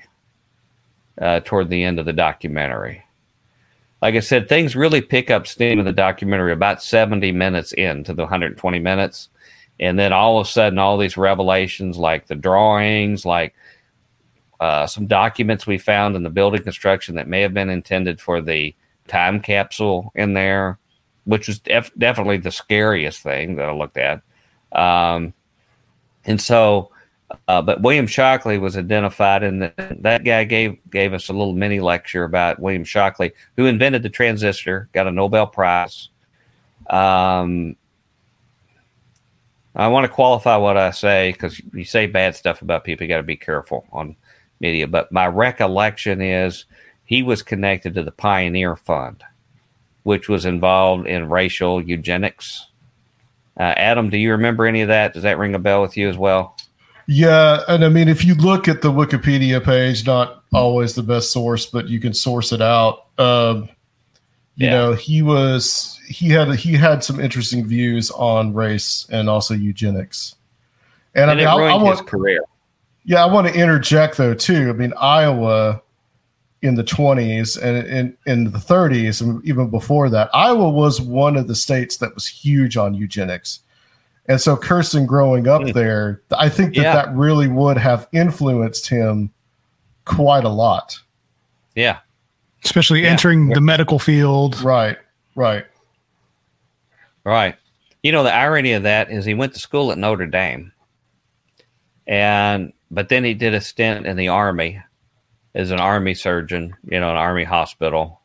uh, 1.20 1.40
toward 1.40 1.68
the 1.68 1.84
end 1.84 1.98
of 1.98 2.06
the 2.06 2.12
documentary. 2.12 3.04
Like 4.02 4.14
I 4.14 4.20
said, 4.20 4.48
things 4.48 4.76
really 4.76 5.00
pick 5.00 5.30
up 5.30 5.46
steam 5.46 5.78
in 5.78 5.84
the 5.84 5.92
documentary 5.92 6.52
about 6.52 6.82
70 6.82 7.32
minutes 7.32 7.72
into 7.72 8.12
the 8.12 8.22
120 8.22 8.78
minutes. 8.78 9.28
And 9.78 9.98
then 9.98 10.12
all 10.12 10.38
of 10.38 10.46
a 10.46 10.50
sudden, 10.50 10.78
all 10.78 10.98
these 10.98 11.16
revelations, 11.16 11.98
like 11.98 12.26
the 12.26 12.34
drawings, 12.34 13.26
like 13.26 13.54
uh, 14.60 14.86
some 14.86 15.06
documents 15.06 15.66
we 15.66 15.78
found 15.78 16.16
in 16.16 16.22
the 16.22 16.30
building 16.30 16.62
construction 16.62 17.14
that 17.16 17.28
may 17.28 17.40
have 17.40 17.54
been 17.54 17.70
intended 17.70 18.20
for 18.20 18.40
the 18.40 18.74
time 19.08 19.40
capsule 19.40 20.12
in 20.14 20.34
there, 20.34 20.78
which 21.24 21.48
was 21.48 21.58
def- 21.58 21.92
definitely 21.98 22.38
the 22.38 22.50
scariest 22.50 23.22
thing 23.22 23.56
that 23.56 23.66
I 23.66 23.72
looked 23.72 23.98
at. 23.98 24.22
Um, 24.72 25.34
and 26.24 26.40
so 26.40 26.90
uh, 27.48 27.62
but 27.62 27.80
William 27.82 28.06
Shockley 28.06 28.58
was 28.58 28.76
identified, 28.76 29.42
and 29.42 29.72
that 29.76 30.24
guy 30.24 30.44
gave 30.44 30.78
gave 30.90 31.12
us 31.12 31.28
a 31.28 31.32
little 31.32 31.54
mini 31.54 31.80
lecture 31.80 32.24
about 32.24 32.60
William 32.60 32.84
Shockley, 32.84 33.32
who 33.56 33.66
invented 33.66 34.02
the 34.02 34.08
transistor, 34.08 34.88
got 34.92 35.06
a 35.06 35.10
Nobel 35.10 35.46
Prize. 35.46 36.08
Um, 36.88 37.76
I 39.74 39.88
want 39.88 40.04
to 40.04 40.08
qualify 40.08 40.56
what 40.56 40.76
I 40.76 40.90
say 40.92 41.32
because 41.32 41.60
you 41.72 41.84
say 41.84 42.06
bad 42.06 42.36
stuff 42.36 42.62
about 42.62 42.84
people, 42.84 43.04
you 43.04 43.08
got 43.08 43.18
to 43.18 43.22
be 43.24 43.36
careful 43.36 43.86
on 43.92 44.16
media. 44.60 44.86
But 44.86 45.12
my 45.12 45.26
recollection 45.26 46.20
is 46.20 46.64
he 47.04 47.22
was 47.22 47.42
connected 47.42 47.94
to 47.94 48.02
the 48.02 48.12
Pioneer 48.12 48.76
Fund, 48.76 49.22
which 50.02 50.28
was 50.28 50.44
involved 50.44 51.06
in 51.06 51.30
racial 51.30 51.82
eugenics. 51.82 52.66
Uh, 53.58 53.74
Adam, 53.76 54.10
do 54.10 54.18
you 54.18 54.32
remember 54.32 54.66
any 54.66 54.82
of 54.82 54.88
that? 54.88 55.14
Does 55.14 55.22
that 55.22 55.38
ring 55.38 55.54
a 55.54 55.58
bell 55.58 55.82
with 55.82 55.96
you 55.96 56.08
as 56.08 56.18
well? 56.18 56.56
Yeah, 57.06 57.60
and 57.68 57.84
I 57.84 57.88
mean, 57.88 58.08
if 58.08 58.24
you 58.24 58.34
look 58.34 58.66
at 58.66 58.82
the 58.82 58.90
Wikipedia 58.90 59.64
page, 59.64 60.04
not 60.06 60.42
always 60.52 60.94
the 60.94 61.04
best 61.04 61.30
source, 61.30 61.64
but 61.64 61.88
you 61.88 62.00
can 62.00 62.12
source 62.12 62.52
it 62.52 62.60
out. 62.60 63.06
Um, 63.16 63.68
you 64.56 64.66
yeah. 64.66 64.70
know, 64.70 64.92
he 64.94 65.22
was 65.22 66.00
he 66.08 66.30
had 66.30 66.52
he 66.56 66.74
had 66.74 67.04
some 67.04 67.20
interesting 67.20 67.64
views 67.66 68.10
on 68.10 68.54
race 68.54 69.06
and 69.10 69.28
also 69.28 69.54
eugenics. 69.54 70.34
And, 71.14 71.30
and 71.30 71.32
I 71.32 71.34
mean, 71.36 71.46
I, 71.46 71.74
I 71.74 71.82
want, 71.82 71.98
his 71.98 72.08
career. 72.08 72.40
Yeah, 73.06 73.24
I 73.24 73.32
want 73.32 73.46
to 73.46 73.54
interject 73.54 74.16
though 74.16 74.34
too. 74.34 74.68
I 74.68 74.72
mean, 74.72 74.92
Iowa 74.98 75.80
in 76.62 76.74
the 76.74 76.82
20s 76.82 77.60
and 77.62 77.86
in, 77.86 78.16
in 78.26 78.44
the 78.50 78.58
30s 78.58 79.22
and 79.22 79.44
even 79.46 79.70
before 79.70 80.10
that, 80.10 80.28
Iowa 80.34 80.68
was 80.68 81.00
one 81.00 81.36
of 81.36 81.46
the 81.46 81.54
states 81.54 81.98
that 81.98 82.14
was 82.14 82.26
huge 82.26 82.76
on 82.76 82.94
eugenics. 82.94 83.60
And 84.28 84.40
so 84.40 84.56
Kersten 84.56 85.06
growing 85.06 85.46
up 85.46 85.62
hmm. 85.62 85.70
there, 85.70 86.20
I 86.36 86.48
think 86.48 86.74
that 86.74 86.82
yeah. 86.82 86.94
that 86.94 87.14
really 87.14 87.46
would 87.46 87.78
have 87.78 88.08
influenced 88.12 88.88
him 88.88 89.30
quite 90.04 90.42
a 90.42 90.48
lot. 90.48 90.98
Yeah. 91.76 91.98
Especially 92.64 93.02
yeah. 93.02 93.10
entering 93.10 93.50
the 93.50 93.60
medical 93.60 94.00
field. 94.00 94.60
Right. 94.62 94.98
Right. 95.36 95.64
Right. 97.22 97.54
You 98.02 98.10
know, 98.10 98.24
the 98.24 98.34
irony 98.34 98.72
of 98.72 98.82
that 98.82 99.12
is 99.12 99.24
he 99.24 99.34
went 99.34 99.52
to 99.54 99.60
school 99.60 99.92
at 99.92 99.98
Notre 99.98 100.26
Dame. 100.26 100.72
And 102.08 102.72
but 102.90 103.08
then 103.08 103.24
he 103.24 103.34
did 103.34 103.54
a 103.54 103.60
stint 103.60 104.06
in 104.06 104.16
the 104.16 104.28
army 104.28 104.80
as 105.54 105.70
an 105.70 105.80
army 105.80 106.14
surgeon, 106.14 106.76
you 106.84 107.00
know, 107.00 107.10
an 107.10 107.16
army 107.16 107.44
hospital. 107.44 108.20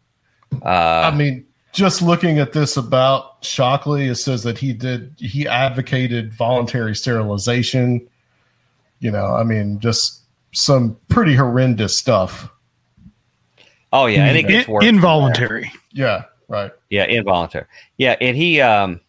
Uh, 0.64 1.10
I 1.12 1.16
mean, 1.16 1.46
just 1.72 2.02
looking 2.02 2.40
at 2.40 2.52
this 2.52 2.78
about 2.78 3.38
Shockley, 3.42 4.08
it 4.08 4.16
says 4.16 4.44
that 4.44 4.58
he 4.58 4.74
did 4.74 5.16
he 5.18 5.48
advocated 5.48 6.34
voluntary 6.34 6.96
sterilization. 6.96 8.08
You 9.00 9.12
know, 9.12 9.34
I 9.34 9.44
mean, 9.44 9.80
just 9.80 10.22
some 10.52 10.98
pretty 11.08 11.36
horrendous 11.36 11.98
stuff. 11.98 12.50
Oh 13.94 14.06
yeah, 14.06 14.26
and 14.26 14.38
it 14.38 14.44
gets 14.44 14.68
worse. 14.68 14.86
Involuntary. 14.86 15.72
Yeah, 15.92 16.26
right. 16.48 16.72
Yeah, 16.90 17.06
involuntary. 17.06 17.66
Yeah, 17.98 18.16
and 18.22 18.36
he 18.36 18.62
um 18.62 19.00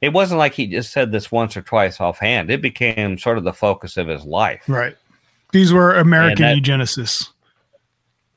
it 0.00 0.12
wasn't 0.12 0.38
like 0.38 0.54
he 0.54 0.66
just 0.66 0.92
said 0.92 1.12
this 1.12 1.30
once 1.30 1.56
or 1.56 1.62
twice 1.62 2.00
offhand. 2.00 2.50
It 2.50 2.62
became 2.62 3.18
sort 3.18 3.38
of 3.38 3.44
the 3.44 3.52
focus 3.52 3.96
of 3.96 4.08
his 4.08 4.24
life. 4.24 4.62
Right. 4.66 4.96
These 5.52 5.72
were 5.72 5.94
American 5.94 6.42
that, 6.42 6.56
eugenicists. 6.56 7.28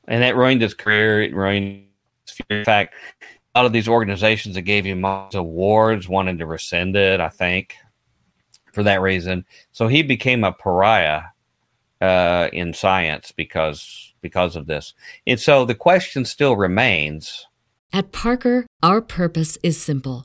And 0.06 0.22
that 0.22 0.36
ruined 0.36 0.62
his 0.62 0.74
career. 0.74 1.22
It 1.22 1.34
ruined 1.34 1.84
in 2.50 2.64
fact, 2.64 2.94
a 3.54 3.60
lot 3.60 3.66
of 3.66 3.72
these 3.72 3.88
organizations 3.88 4.54
that 4.54 4.62
gave 4.62 4.84
him 4.84 5.04
awards 5.04 6.08
wanted 6.08 6.38
to 6.38 6.46
rescind 6.46 6.96
it, 6.96 7.20
I 7.20 7.28
think, 7.28 7.76
for 8.72 8.82
that 8.82 9.00
reason. 9.00 9.44
So 9.72 9.86
he 9.86 10.02
became 10.02 10.44
a 10.44 10.52
pariah 10.52 11.22
uh, 12.00 12.48
in 12.52 12.74
science 12.74 13.32
because 13.32 14.12
because 14.20 14.56
of 14.56 14.66
this. 14.66 14.94
And 15.26 15.38
so 15.38 15.64
the 15.64 15.74
question 15.74 16.24
still 16.24 16.56
remains. 16.56 17.46
At 17.92 18.10
Parker, 18.10 18.66
our 18.82 19.02
purpose 19.02 19.58
is 19.62 19.80
simple. 19.80 20.24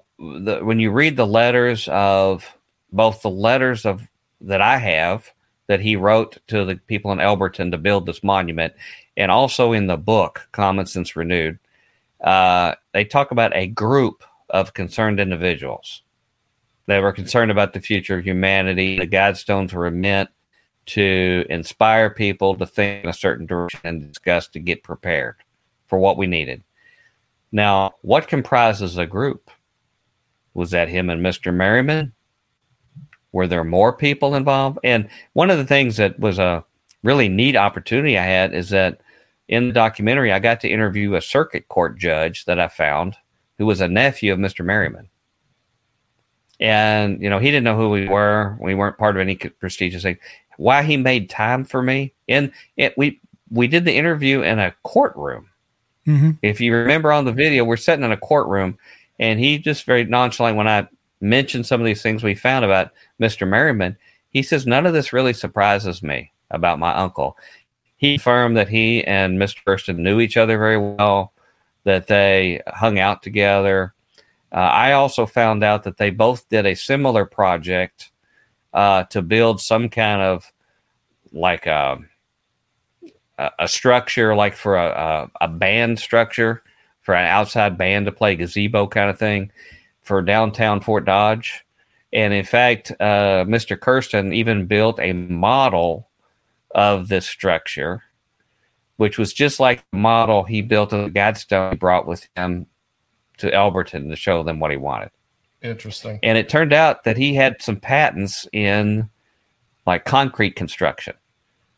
the, 0.21 0.59
when 0.63 0.79
you 0.79 0.91
read 0.91 1.17
the 1.17 1.27
letters 1.27 1.87
of 1.87 2.45
both 2.91 3.21
the 3.21 3.29
letters 3.29 3.85
of 3.85 4.07
that 4.41 4.61
I 4.61 4.77
have 4.77 5.31
that 5.67 5.79
he 5.79 5.95
wrote 5.95 6.37
to 6.47 6.65
the 6.65 6.75
people 6.75 7.11
in 7.11 7.19
Elberton 7.19 7.71
to 7.71 7.77
build 7.77 8.05
this 8.05 8.23
monument, 8.23 8.73
and 9.17 9.31
also 9.31 9.71
in 9.71 9.87
the 9.87 9.97
book 9.97 10.47
Common 10.51 10.85
Sense 10.85 11.15
Renewed, 11.15 11.57
uh, 12.21 12.75
they 12.93 13.05
talk 13.05 13.31
about 13.31 13.55
a 13.55 13.67
group 13.67 14.23
of 14.49 14.73
concerned 14.73 15.19
individuals. 15.19 16.03
They 16.87 16.99
were 16.99 17.13
concerned 17.13 17.51
about 17.51 17.73
the 17.73 17.79
future 17.79 18.17
of 18.17 18.25
humanity. 18.25 18.99
The 18.99 19.07
Guidestones 19.07 19.73
were 19.73 19.89
meant 19.89 20.29
to 20.87 21.45
inspire 21.49 22.09
people 22.09 22.55
to 22.55 22.65
think 22.65 23.03
in 23.05 23.09
a 23.09 23.13
certain 23.13 23.45
direction 23.45 23.79
and 23.83 24.07
discuss 24.07 24.47
to 24.49 24.59
get 24.59 24.83
prepared 24.83 25.37
for 25.87 25.99
what 25.99 26.17
we 26.17 26.27
needed. 26.27 26.63
Now, 27.51 27.95
what 28.01 28.27
comprises 28.27 28.97
a 28.97 29.05
group? 29.05 29.49
Was 30.53 30.71
that 30.71 30.89
him 30.89 31.09
and 31.09 31.25
Mr. 31.25 31.53
Merriman? 31.53 32.13
Were 33.31 33.47
there 33.47 33.63
more 33.63 33.93
people 33.93 34.35
involved? 34.35 34.79
And 34.83 35.09
one 35.33 35.49
of 35.49 35.57
the 35.57 35.65
things 35.65 35.97
that 35.97 36.19
was 36.19 36.37
a 36.37 36.65
really 37.03 37.29
neat 37.29 37.55
opportunity 37.55 38.17
I 38.17 38.23
had 38.23 38.53
is 38.53 38.69
that 38.69 39.01
in 39.47 39.67
the 39.67 39.73
documentary, 39.73 40.31
I 40.31 40.39
got 40.39 40.59
to 40.61 40.69
interview 40.69 41.15
a 41.15 41.21
circuit 41.21 41.67
court 41.67 41.97
judge 41.97 42.45
that 42.45 42.59
I 42.59 42.67
found 42.67 43.15
who 43.57 43.65
was 43.65 43.81
a 43.81 43.87
nephew 43.87 44.33
of 44.33 44.39
Mr. 44.39 44.65
Merriman. 44.65 45.09
And, 46.59 47.21
you 47.21 47.29
know, 47.29 47.39
he 47.39 47.47
didn't 47.47 47.63
know 47.63 47.77
who 47.77 47.89
we 47.89 48.07
were. 48.07 48.57
We 48.61 48.75
weren't 48.75 48.97
part 48.97 49.15
of 49.15 49.21
any 49.21 49.35
prestigious 49.35 50.03
thing. 50.03 50.17
Why 50.57 50.83
he 50.83 50.95
made 50.95 51.29
time 51.29 51.63
for 51.63 51.81
me. 51.81 52.13
And 52.29 52.51
it, 52.77 52.97
we, 52.97 53.19
we 53.49 53.67
did 53.67 53.85
the 53.85 53.95
interview 53.95 54.41
in 54.41 54.59
a 54.59 54.73
courtroom. 54.83 55.47
Mhm. 56.07 56.37
If 56.41 56.61
you 56.61 56.73
remember 56.73 57.11
on 57.11 57.25
the 57.25 57.31
video, 57.31 57.63
we're 57.63 57.77
sitting 57.77 58.05
in 58.05 58.11
a 58.11 58.17
courtroom, 58.17 58.77
and 59.21 59.39
he 59.39 59.59
just 59.59 59.85
very 59.85 60.03
nonchalant 60.03 60.57
when 60.57 60.67
I 60.67 60.87
mentioned 61.21 61.67
some 61.67 61.79
of 61.79 61.85
these 61.85 62.01
things 62.01 62.23
we 62.23 62.33
found 62.33 62.65
about 62.65 62.91
Mr. 63.21 63.47
Merriman. 63.47 63.95
He 64.31 64.41
says 64.41 64.65
none 64.65 64.87
of 64.87 64.93
this 64.93 65.13
really 65.13 65.33
surprises 65.33 66.01
me 66.01 66.33
about 66.49 66.79
my 66.79 66.93
uncle. 66.95 67.37
He 67.97 68.15
affirmed 68.15 68.57
that 68.57 68.67
he 68.67 69.03
and 69.03 69.37
Mr. 69.37 69.63
Kersten 69.63 70.01
knew 70.01 70.19
each 70.19 70.37
other 70.37 70.57
very 70.57 70.77
well, 70.77 71.33
that 71.83 72.07
they 72.07 72.61
hung 72.67 72.97
out 72.97 73.21
together. 73.21 73.93
Uh, 74.51 74.55
I 74.55 74.93
also 74.93 75.27
found 75.27 75.63
out 75.63 75.83
that 75.83 75.97
they 75.97 76.09
both 76.09 76.49
did 76.49 76.65
a 76.65 76.75
similar 76.75 77.25
project 77.25 78.11
uh, 78.73 79.03
to 79.05 79.21
build 79.21 79.61
some 79.61 79.87
kind 79.87 80.21
of 80.21 80.51
like 81.31 81.67
a, 81.67 81.99
a, 83.37 83.51
a 83.59 83.67
structure, 83.67 84.35
like 84.35 84.55
for 84.55 84.77
a, 84.77 85.29
a 85.39 85.47
band 85.47 85.99
structure 85.99 86.63
for 87.01 87.15
an 87.15 87.25
outside 87.25 87.77
band 87.77 88.05
to 88.05 88.11
play 88.11 88.35
gazebo 88.35 88.87
kind 88.87 89.09
of 89.09 89.17
thing 89.19 89.51
for 90.01 90.21
downtown 90.21 90.81
Fort 90.81 91.05
Dodge. 91.05 91.65
And 92.13 92.33
in 92.33 92.43
fact, 92.43 92.91
uh, 92.99 93.45
Mr. 93.45 93.79
Kersten 93.79 94.33
even 94.33 94.65
built 94.65 94.99
a 94.99 95.13
model 95.13 96.09
of 96.71 97.07
this 97.07 97.25
structure, 97.25 98.03
which 98.97 99.17
was 99.17 99.33
just 99.33 99.59
like 99.59 99.83
the 99.91 99.97
model 99.97 100.43
he 100.43 100.61
built 100.61 100.93
of 100.93 101.05
the 101.05 101.19
Guidestone 101.19 101.71
he 101.71 101.77
brought 101.77 102.07
with 102.07 102.27
him 102.35 102.67
to 103.37 103.49
Elberton 103.49 104.09
to 104.09 104.15
show 104.15 104.43
them 104.43 104.59
what 104.59 104.71
he 104.71 104.77
wanted. 104.77 105.09
Interesting. 105.61 106.19
And 106.23 106.37
it 106.37 106.49
turned 106.49 106.73
out 106.73 107.03
that 107.03 107.17
he 107.17 107.33
had 107.35 107.61
some 107.61 107.77
patents 107.77 108.47
in 108.51 109.09
like 109.85 110.05
concrete 110.05 110.55
construction. 110.55 111.13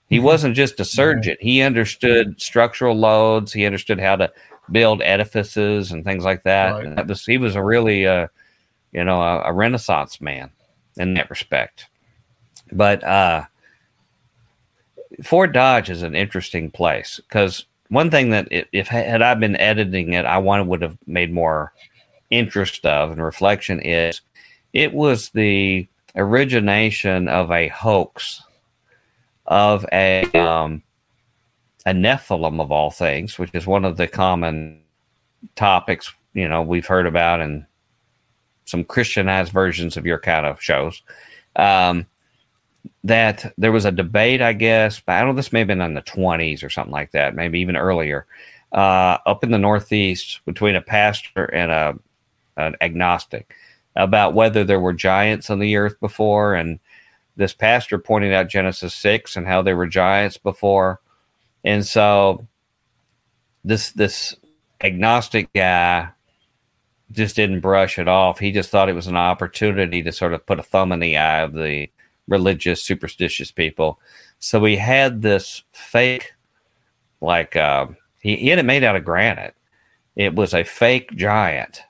He 0.07 0.19
wasn't 0.19 0.55
just 0.55 0.79
a 0.79 0.85
surgeon. 0.85 1.37
He 1.39 1.61
understood 1.61 2.39
structural 2.39 2.95
loads. 2.95 3.51
He 3.51 3.65
understood 3.65 3.99
how 3.99 4.15
to 4.17 4.31
build 4.71 5.01
edifices 5.01 5.91
and 5.91 6.03
things 6.03 6.23
like 6.23 6.43
that. 6.43 6.71
Right. 6.73 6.95
That 6.95 7.07
was 7.07 7.25
he 7.25 7.37
was 7.37 7.55
a 7.55 7.63
really 7.63 8.05
uh, 8.07 8.27
you 8.91 9.03
know 9.03 9.21
a, 9.21 9.41
a 9.45 9.53
renaissance 9.53 10.19
man 10.21 10.49
in 10.97 11.13
that 11.15 11.29
respect. 11.29 11.87
But 12.71 13.03
uh, 13.03 13.43
Fort 15.23 15.51
Dodge 15.53 15.89
is 15.89 16.01
an 16.01 16.15
interesting 16.15 16.71
place 16.71 17.19
because 17.27 17.65
one 17.89 18.09
thing 18.09 18.29
that 18.31 18.47
i- 18.51 18.65
if 18.71 18.87
had 18.87 19.21
I 19.21 19.33
been 19.35 19.55
editing 19.57 20.13
it, 20.13 20.25
I 20.25 20.37
wanted 20.39 20.67
would 20.67 20.81
have 20.81 20.97
made 21.05 21.31
more 21.31 21.73
interest 22.29 22.85
of 22.85 23.11
and 23.11 23.21
reflection 23.23 23.79
is 23.81 24.21
it 24.73 24.91
was 24.93 25.29
the 25.29 25.87
origination 26.15 27.27
of 27.27 27.51
a 27.51 27.67
hoax 27.67 28.41
of 29.45 29.85
a 29.91 30.23
um, 30.33 30.81
a 31.85 31.91
Nephilim 31.91 32.61
of 32.61 32.71
all 32.71 32.91
things, 32.91 33.37
which 33.37 33.51
is 33.53 33.67
one 33.67 33.85
of 33.85 33.97
the 33.97 34.07
common 34.07 34.81
topics 35.55 36.13
you 36.33 36.47
know 36.47 36.61
we've 36.61 36.87
heard 36.87 37.05
about 37.05 37.41
in 37.41 37.65
some 38.65 38.83
Christianized 38.83 39.51
versions 39.51 39.97
of 39.97 40.05
your 40.05 40.19
kind 40.19 40.45
of 40.45 40.61
shows. 40.61 41.01
Um, 41.55 42.05
that 43.03 43.53
there 43.57 43.71
was 43.71 43.85
a 43.85 43.91
debate, 43.91 44.41
I 44.41 44.53
guess, 44.53 45.01
I 45.07 45.19
don't 45.19 45.29
know, 45.29 45.35
this 45.35 45.53
may 45.53 45.59
have 45.59 45.67
been 45.67 45.81
in 45.81 45.93
the 45.93 46.01
20s 46.01 46.63
or 46.63 46.69
something 46.69 46.91
like 46.91 47.11
that, 47.11 47.35
maybe 47.35 47.59
even 47.59 47.77
earlier, 47.77 48.25
uh, 48.73 49.17
up 49.25 49.43
in 49.43 49.51
the 49.51 49.57
Northeast 49.57 50.41
between 50.45 50.75
a 50.75 50.81
pastor 50.81 51.45
and 51.45 51.71
a 51.71 51.97
an 52.57 52.75
agnostic 52.81 53.55
about 53.95 54.33
whether 54.33 54.63
there 54.63 54.79
were 54.79 54.93
giants 54.93 55.49
on 55.49 55.59
the 55.59 55.75
earth 55.75 55.99
before. 55.99 56.55
And 56.55 56.79
this 57.35 57.53
pastor 57.53 57.97
pointed 57.97 58.33
out 58.33 58.49
Genesis 58.49 58.93
6 58.95 59.35
and 59.35 59.47
how 59.47 59.61
there 59.61 59.77
were 59.77 59.87
giants 59.87 60.37
before. 60.37 60.99
And 61.63 61.85
so 61.85 62.47
this 63.63 63.91
this 63.91 64.35
agnostic 64.81 65.51
guy 65.53 66.09
just 67.11 67.35
didn't 67.35 67.61
brush 67.61 67.99
it 67.99 68.07
off. 68.07 68.39
He 68.39 68.51
just 68.51 68.69
thought 68.69 68.89
it 68.89 68.95
was 68.95 69.07
an 69.07 69.17
opportunity 69.17 70.01
to 70.03 70.11
sort 70.11 70.33
of 70.33 70.45
put 70.45 70.59
a 70.59 70.63
thumb 70.63 70.91
in 70.91 70.99
the 70.99 71.17
eye 71.17 71.41
of 71.41 71.53
the 71.53 71.89
religious, 72.27 72.81
superstitious 72.81 73.51
people. 73.51 73.99
So 74.39 74.63
he 74.65 74.75
had 74.75 75.21
this 75.21 75.63
fake, 75.71 76.33
like 77.21 77.55
uh, 77.55 77.87
he, 78.19 78.35
he 78.35 78.47
had 78.47 78.59
it 78.59 78.65
made 78.65 78.83
out 78.83 78.95
of 78.95 79.05
granite. 79.05 79.55
It 80.15 80.35
was 80.35 80.53
a 80.53 80.63
fake 80.63 81.15
giant 81.15 81.81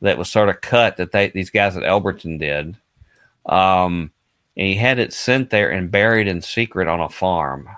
that 0.00 0.18
was 0.18 0.28
sort 0.30 0.48
of 0.48 0.60
cut 0.60 0.96
that 0.96 1.12
they 1.12 1.28
these 1.28 1.50
guys 1.50 1.76
at 1.76 1.82
Elberton 1.82 2.38
did. 2.38 2.76
Um, 3.46 4.12
and 4.56 4.66
he 4.66 4.74
had 4.74 4.98
it 4.98 5.12
sent 5.12 5.50
there 5.50 5.70
and 5.70 5.90
buried 5.90 6.28
in 6.28 6.42
secret 6.42 6.88
on 6.88 7.00
a 7.00 7.08
farm, 7.08 7.68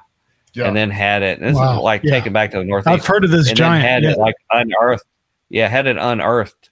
Yeah. 0.54 0.66
and 0.68 0.76
then 0.76 0.90
had 0.90 1.22
it. 1.22 1.40
This 1.40 1.54
Wow, 1.54 1.78
is 1.78 1.82
like 1.82 2.02
yeah. 2.04 2.10
taken 2.10 2.32
back 2.32 2.50
to 2.50 2.58
the 2.58 2.64
northeast 2.64 2.88
I've 2.88 3.06
heard 3.06 3.24
of 3.24 3.30
this 3.30 3.48
and 3.48 3.56
giant. 3.56 3.82
then 3.82 3.90
had 3.90 4.02
yeah. 4.02 4.10
it 4.10 4.18
like 4.18 4.34
unearthed. 4.50 5.06
Yeah, 5.48 5.68
had 5.68 5.86
it 5.86 5.96
unearthed 5.96 6.70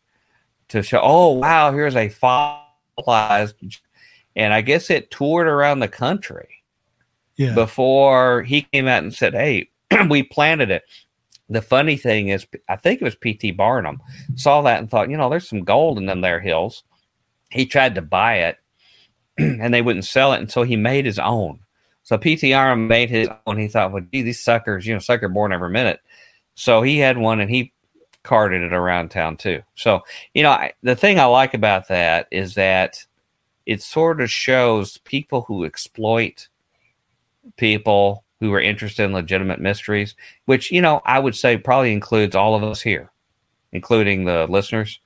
to 0.69 0.83
show. 0.83 1.01
Oh 1.03 1.31
wow, 1.33 1.73
here's 1.73 1.97
a 1.97 2.09
fossilized, 2.09 3.55
and 4.37 4.53
I 4.53 4.61
guess 4.61 4.91
it 4.91 5.11
toured 5.11 5.47
around 5.47 5.81
the 5.81 5.89
country 5.89 6.49
yeah. 7.37 7.55
before 7.55 8.43
he 8.43 8.63
came 8.63 8.87
out 8.87 9.03
and 9.03 9.15
said, 9.15 9.35
"Hey, 9.35 9.71
we 10.09 10.23
planted 10.23 10.71
it." 10.71 10.83
The 11.49 11.63
funny 11.63 11.97
thing 11.97 12.29
is, 12.29 12.47
I 12.69 12.77
think 12.77 13.01
it 13.01 13.05
was 13.05 13.17
P.T. 13.17 13.51
Barnum 13.53 14.01
saw 14.37 14.63
that 14.63 14.79
and 14.79 14.89
thought, 14.89 15.11
you 15.11 15.17
know, 15.17 15.29
there's 15.29 15.49
some 15.49 15.65
gold 15.65 15.99
in 15.99 16.07
them 16.07 16.21
there 16.21 16.39
hills. 16.39 16.85
He 17.51 17.67
tried 17.67 17.97
to 17.97 18.03
buy 18.03 18.37
it, 18.37 18.59
and 19.39 19.75
they 19.75 19.83
wouldn't 19.83 20.05
sell 20.05 20.33
it, 20.33 20.39
and 20.39 20.51
so 20.51 20.63
he 20.63 20.77
made 20.77 21.07
his 21.07 21.19
own. 21.19 21.61
So 22.03 22.19
P.T. 22.19 22.53
Barnum 22.53 22.89
made 22.89 23.11
his 23.11 23.29
own. 23.47 23.59
He 23.59 23.69
thought, 23.69 23.93
well, 23.93 24.05
gee, 24.13 24.23
these 24.23 24.41
suckers, 24.41 24.87
you 24.87 24.95
know, 24.95 24.99
sucker 24.99 25.29
born 25.29 25.53
every 25.53 25.71
minute. 25.71 26.01
So 26.55 26.83
he 26.83 26.99
had 26.99 27.19
one, 27.19 27.41
and 27.41 27.51
he 27.51 27.73
carted 28.23 28.63
it 28.63 28.73
around 28.73 29.11
town 29.11 29.37
too. 29.37 29.63
So 29.75 30.03
you 30.35 30.43
know, 30.43 30.51
I, 30.51 30.73
the 30.83 30.97
thing 30.97 31.19
I 31.19 31.25
like 31.25 31.55
about 31.55 31.89
that 31.89 32.27
is 32.31 32.55
that 32.55 33.05
it 33.67 33.83
sort 33.83 34.21
of 34.21 34.31
shows 34.31 34.99
people 34.99 35.43
who 35.43 35.65
exploit 35.65 36.49
people 37.57 38.25
who 38.41 38.53
are 38.53 38.61
interested 38.61 39.05
in 39.05 39.13
legitimate 39.13 39.61
mysteries, 39.61 40.15
which, 40.47 40.73
you 40.73 40.81
know, 40.81 41.03
I 41.05 41.19
would 41.19 41.37
say 41.37 41.57
probably 41.57 41.93
includes 41.93 42.35
all 42.35 42.55
of 42.55 42.65
us 42.65 42.81
here, 42.81 43.11
including 43.73 44.25
the 44.25 44.47
listeners, 44.49 44.99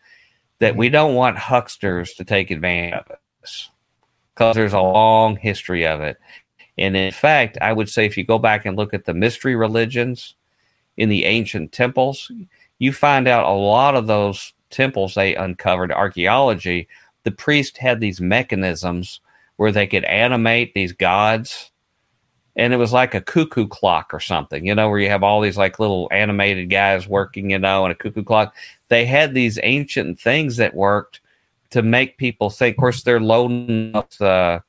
that 0.60 0.76
we 0.76 0.86
mm-hmm. 0.86 0.92
don't 0.92 1.14
want 1.14 1.36
hucksters 1.36 2.14
to 2.14 2.24
take 2.24 2.50
advantage 2.50 2.94
of 2.94 3.16
us 3.42 3.70
because 4.34 4.54
there's 4.54 4.72
a 4.72 4.80
long 4.80 5.36
history 5.36 5.86
of 5.86 6.00
it. 6.00 6.16
And 6.76 6.96
in 6.96 7.12
fact, 7.12 7.58
I 7.60 7.72
would 7.72 7.88
say 7.88 8.04
if 8.04 8.16
you 8.16 8.24
go 8.24 8.38
back 8.38 8.66
and 8.66 8.76
look 8.76 8.94
at 8.94 9.04
the 9.04 9.14
mystery 9.14 9.54
religions 9.54 10.34
in 10.96 11.08
the 11.08 11.24
ancient 11.24 11.72
temples, 11.72 12.30
you 12.78 12.92
find 12.92 13.28
out 13.28 13.46
a 13.46 13.52
lot 13.52 13.94
of 13.94 14.06
those 14.06 14.52
temples 14.70 15.14
they 15.14 15.34
uncovered 15.34 15.92
archaeology. 15.92 16.88
The 17.22 17.30
priest 17.30 17.78
had 17.78 18.00
these 18.00 18.20
mechanisms 18.20 19.20
where 19.56 19.72
they 19.72 19.86
could 19.86 20.04
animate 20.04 20.74
these 20.74 20.92
gods 20.92 21.70
and 22.56 22.72
it 22.72 22.76
was 22.76 22.92
like 22.92 23.14
a 23.14 23.20
cuckoo 23.20 23.66
clock 23.66 24.14
or 24.14 24.20
something, 24.20 24.64
you 24.64 24.74
know, 24.74 24.88
where 24.88 25.00
you 25.00 25.08
have 25.08 25.24
all 25.24 25.40
these 25.40 25.56
like 25.56 25.80
little 25.80 26.08
animated 26.12 26.70
guys 26.70 27.08
working, 27.08 27.50
you 27.50 27.58
know, 27.58 27.84
and 27.84 27.92
a 27.92 27.96
cuckoo 27.96 28.22
clock. 28.22 28.54
They 28.88 29.04
had 29.06 29.34
these 29.34 29.58
ancient 29.62 30.20
things 30.20 30.56
that 30.58 30.74
worked 30.74 31.20
to 31.70 31.82
make 31.82 32.16
people 32.16 32.50
think. 32.50 32.76
Of 32.76 32.80
course, 32.80 33.02
they're 33.02 33.20
loading 33.20 33.94
up 33.94 34.10
the 34.14 34.62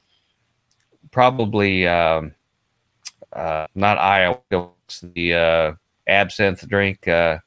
probably 1.16 1.88
um, 1.88 2.34
uh, 3.32 3.68
not 3.74 3.97
ayahuasca, 3.97 5.13
the 5.13 5.34
uh, 5.34 5.74
absinthe 6.07 6.68
drink, 6.68 7.07
uh, 7.07 7.38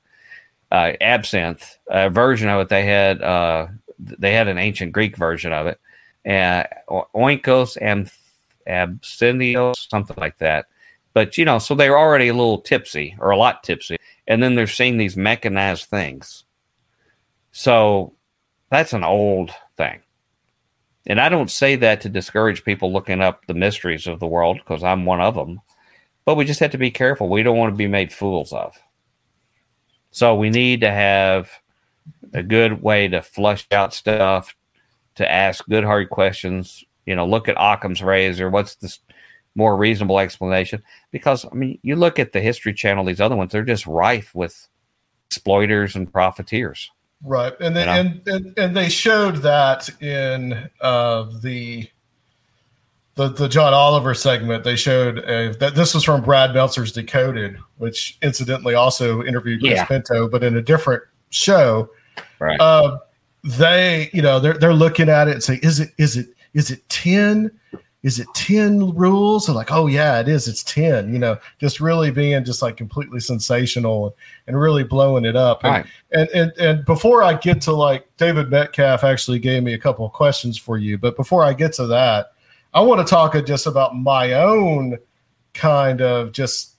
uh, 0.72 0.92
absinthe 1.02 1.78
version 1.86 2.48
of 2.48 2.62
it. 2.62 2.70
They 2.70 2.86
had 2.86 3.20
uh, 3.20 3.66
they 3.98 4.32
had 4.32 4.48
an 4.48 4.56
ancient 4.56 4.92
Greek 4.92 5.18
version 5.18 5.52
of 5.52 5.66
it, 5.66 5.78
uh, 6.26 6.64
oinkos 7.14 7.76
and 7.78 8.10
absinthios, 8.66 9.74
something 9.90 10.16
like 10.16 10.38
that. 10.38 10.64
But 11.12 11.36
you 11.36 11.44
know, 11.44 11.58
so 11.58 11.74
they're 11.74 11.98
already 11.98 12.28
a 12.28 12.34
little 12.34 12.62
tipsy 12.62 13.16
or 13.18 13.32
a 13.32 13.36
lot 13.36 13.62
tipsy, 13.64 13.98
and 14.26 14.42
then 14.42 14.54
they're 14.54 14.66
seeing 14.66 14.96
these 14.96 15.14
mechanized 15.14 15.84
things. 15.84 16.44
So 17.52 18.14
that's 18.70 18.94
an 18.94 19.04
old 19.04 19.50
thing. 19.76 20.00
And 21.08 21.18
I 21.20 21.30
don't 21.30 21.50
say 21.50 21.74
that 21.76 22.02
to 22.02 22.10
discourage 22.10 22.64
people 22.64 22.92
looking 22.92 23.22
up 23.22 23.46
the 23.46 23.54
mysteries 23.54 24.06
of 24.06 24.20
the 24.20 24.26
world 24.26 24.58
because 24.58 24.84
I'm 24.84 25.06
one 25.06 25.20
of 25.20 25.34
them. 25.34 25.60
But 26.26 26.36
we 26.36 26.44
just 26.44 26.60
have 26.60 26.72
to 26.72 26.78
be 26.78 26.90
careful. 26.90 27.30
We 27.30 27.42
don't 27.42 27.56
want 27.56 27.72
to 27.72 27.76
be 27.76 27.88
made 27.88 28.12
fools 28.12 28.52
of. 28.52 28.76
So 30.10 30.34
we 30.34 30.50
need 30.50 30.82
to 30.82 30.90
have 30.90 31.50
a 32.34 32.42
good 32.42 32.82
way 32.82 33.08
to 33.08 33.22
flush 33.22 33.66
out 33.72 33.94
stuff, 33.94 34.54
to 35.14 35.30
ask 35.30 35.66
good 35.66 35.84
hard 35.84 36.10
questions. 36.10 36.84
You 37.06 37.16
know, 37.16 37.26
look 37.26 37.48
at 37.48 37.56
Occam's 37.58 38.02
razor. 38.02 38.50
What's 38.50 38.74
the 38.76 38.94
more 39.54 39.78
reasonable 39.78 40.18
explanation? 40.18 40.82
Because 41.10 41.46
I 41.46 41.54
mean, 41.54 41.78
you 41.82 41.96
look 41.96 42.18
at 42.18 42.32
the 42.32 42.40
History 42.40 42.74
Channel; 42.74 43.06
these 43.06 43.20
other 43.20 43.36
ones, 43.36 43.52
they're 43.52 43.62
just 43.62 43.86
rife 43.86 44.34
with 44.34 44.68
exploiters 45.30 45.96
and 45.96 46.12
profiteers. 46.12 46.90
Right, 47.24 47.52
and 47.60 47.74
they, 47.76 47.80
You 47.80 47.86
know? 47.86 47.92
and, 47.92 48.28
and 48.28 48.58
and 48.58 48.76
they 48.76 48.88
showed 48.88 49.36
that 49.36 49.88
in 50.00 50.70
uh, 50.80 51.26
the 51.42 51.88
the 53.16 53.28
the 53.28 53.48
John 53.48 53.74
Oliver 53.74 54.14
segment, 54.14 54.62
they 54.62 54.76
showed 54.76 55.18
uh, 55.18 55.52
that 55.58 55.74
this 55.74 55.94
was 55.94 56.04
from 56.04 56.22
Brad 56.22 56.54
Meltzer's 56.54 56.92
Decoded, 56.92 57.58
which 57.78 58.16
incidentally 58.22 58.74
also 58.74 59.24
interviewed 59.24 59.60
Chris 59.60 59.72
Yeah. 59.72 59.84
Pinto, 59.86 60.28
but 60.28 60.44
in 60.44 60.56
a 60.56 60.62
different 60.62 61.02
show. 61.30 61.90
Right. 62.38 62.60
Uh, 62.60 62.98
they, 63.42 64.10
you 64.12 64.22
know, 64.22 64.38
they're 64.38 64.54
they're 64.54 64.72
looking 64.72 65.08
at 65.08 65.26
it 65.26 65.32
and 65.32 65.42
say, 65.42 65.58
is 65.62 65.80
it 65.80 65.90
is 65.98 66.16
it 66.16 66.28
is 66.54 66.70
it 66.70 66.88
ten? 66.88 67.50
Is 68.04 68.20
it 68.20 68.28
ten 68.34 68.94
rules? 68.94 69.48
And 69.48 69.56
like, 69.56 69.72
oh 69.72 69.88
yeah, 69.88 70.20
it 70.20 70.28
is. 70.28 70.46
It's 70.46 70.62
ten. 70.62 71.12
You 71.12 71.18
know, 71.18 71.36
just 71.58 71.80
really 71.80 72.10
being 72.12 72.44
just 72.44 72.62
like 72.62 72.76
completely 72.76 73.18
sensational 73.18 74.16
and 74.46 74.58
really 74.58 74.84
blowing 74.84 75.24
it 75.24 75.34
up. 75.34 75.64
And, 75.64 75.72
Right. 75.72 75.86
and 76.12 76.28
and 76.30 76.52
and 76.58 76.84
before 76.84 77.22
I 77.24 77.34
get 77.34 77.60
to 77.62 77.72
like 77.72 78.06
David 78.16 78.50
Metcalf 78.50 79.02
actually 79.02 79.40
gave 79.40 79.64
me 79.64 79.74
a 79.74 79.78
couple 79.78 80.06
of 80.06 80.12
questions 80.12 80.56
for 80.56 80.78
you, 80.78 80.96
but 80.96 81.16
before 81.16 81.42
I 81.42 81.52
get 81.52 81.72
to 81.74 81.86
that, 81.88 82.32
I 82.72 82.80
want 82.82 83.04
to 83.04 83.10
talk 83.10 83.34
just 83.44 83.66
about 83.66 83.96
my 83.96 84.34
own 84.34 84.98
kind 85.54 86.00
of 86.00 86.30
just 86.30 86.76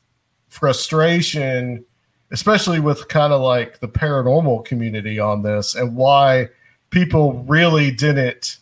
frustration, 0.48 1.84
especially 2.32 2.80
with 2.80 3.08
kind 3.10 3.34
of 3.34 3.42
like 3.42 3.80
the 3.80 3.88
paranormal 3.88 4.64
community 4.66 5.20
on 5.20 5.42
this 5.44 5.76
and 5.76 5.96
why 5.96 6.48
people 6.92 7.44
really 7.48 7.92
didn't 7.92 8.58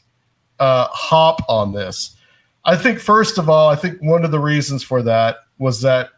uh, 0.60 0.88
hop 0.92 1.42
on 1.48 1.72
this. 1.74 2.16
I 2.68 2.76
think 2.76 3.00
first 3.00 3.38
of 3.38 3.50
all, 3.50 3.70
I 3.70 3.78
think 3.78 4.00
one 4.02 4.26
of 4.26 4.32
the 4.32 4.42
reasons 4.42 4.84
for 4.84 5.02
that 5.02 5.38
was 5.58 5.82
that 5.82 6.10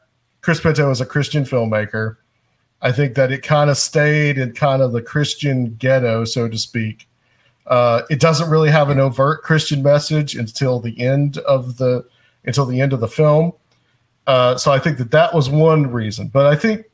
Chris 0.41 0.59
Pinto 0.59 0.89
is 0.89 0.99
a 0.99 1.05
Christian 1.05 1.43
filmmaker. 1.43 2.17
I 2.81 2.91
think 2.91 3.13
that 3.15 3.31
it 3.31 3.43
kind 3.43 3.69
of 3.69 3.77
stayed 3.77 4.39
in 4.39 4.53
kind 4.53 4.81
of 4.81 4.91
the 4.91 5.01
Christian 5.01 5.75
ghetto, 5.75 6.25
so 6.25 6.47
to 6.47 6.57
speak. 6.57 7.07
Uh, 7.67 8.01
it 8.09 8.19
doesn't 8.19 8.49
really 8.49 8.71
have 8.71 8.89
an 8.89 8.99
overt 8.99 9.43
Christian 9.43 9.83
message 9.83 10.35
until 10.35 10.79
the 10.79 10.99
end 10.99 11.37
of 11.39 11.77
the 11.77 12.03
until 12.45 12.65
the 12.65 12.81
end 12.81 12.93
of 12.93 12.99
the 12.99 13.07
film. 13.07 13.53
Uh, 14.25 14.57
so 14.57 14.71
I 14.71 14.79
think 14.79 14.97
that 14.97 15.11
that 15.11 15.35
was 15.35 15.51
one 15.51 15.91
reason, 15.91 16.29
but 16.29 16.47
I 16.47 16.55
think 16.55 16.85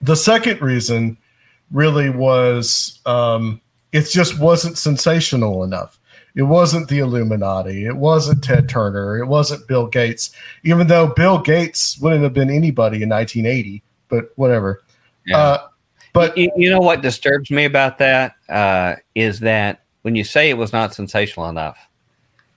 the 0.00 0.16
second 0.16 0.62
reason 0.62 1.18
really 1.70 2.08
was 2.08 3.00
um, 3.04 3.60
it 3.92 4.08
just 4.08 4.38
wasn't 4.38 4.78
sensational 4.78 5.62
enough. 5.62 5.99
It 6.36 6.42
wasn't 6.42 6.88
the 6.88 6.98
Illuminati. 7.00 7.86
It 7.86 7.96
wasn't 7.96 8.44
Ted 8.44 8.68
Turner. 8.68 9.18
It 9.18 9.26
wasn't 9.26 9.66
Bill 9.66 9.86
Gates. 9.86 10.30
Even 10.64 10.86
though 10.86 11.08
Bill 11.08 11.38
Gates 11.38 11.98
wouldn't 11.98 12.22
have 12.22 12.32
been 12.34 12.50
anybody 12.50 13.02
in 13.02 13.08
1980, 13.08 13.82
but 14.08 14.32
whatever. 14.36 14.82
Yeah. 15.26 15.36
Uh, 15.38 15.66
but 16.12 16.36
you, 16.36 16.50
you 16.56 16.70
know 16.70 16.80
what 16.80 17.02
disturbs 17.02 17.50
me 17.50 17.64
about 17.64 17.98
that 17.98 18.34
uh, 18.48 18.96
is 19.14 19.40
that 19.40 19.82
when 20.02 20.16
you 20.16 20.24
say 20.24 20.50
it 20.50 20.54
was 20.54 20.72
not 20.72 20.94
sensational 20.94 21.48
enough, 21.48 21.78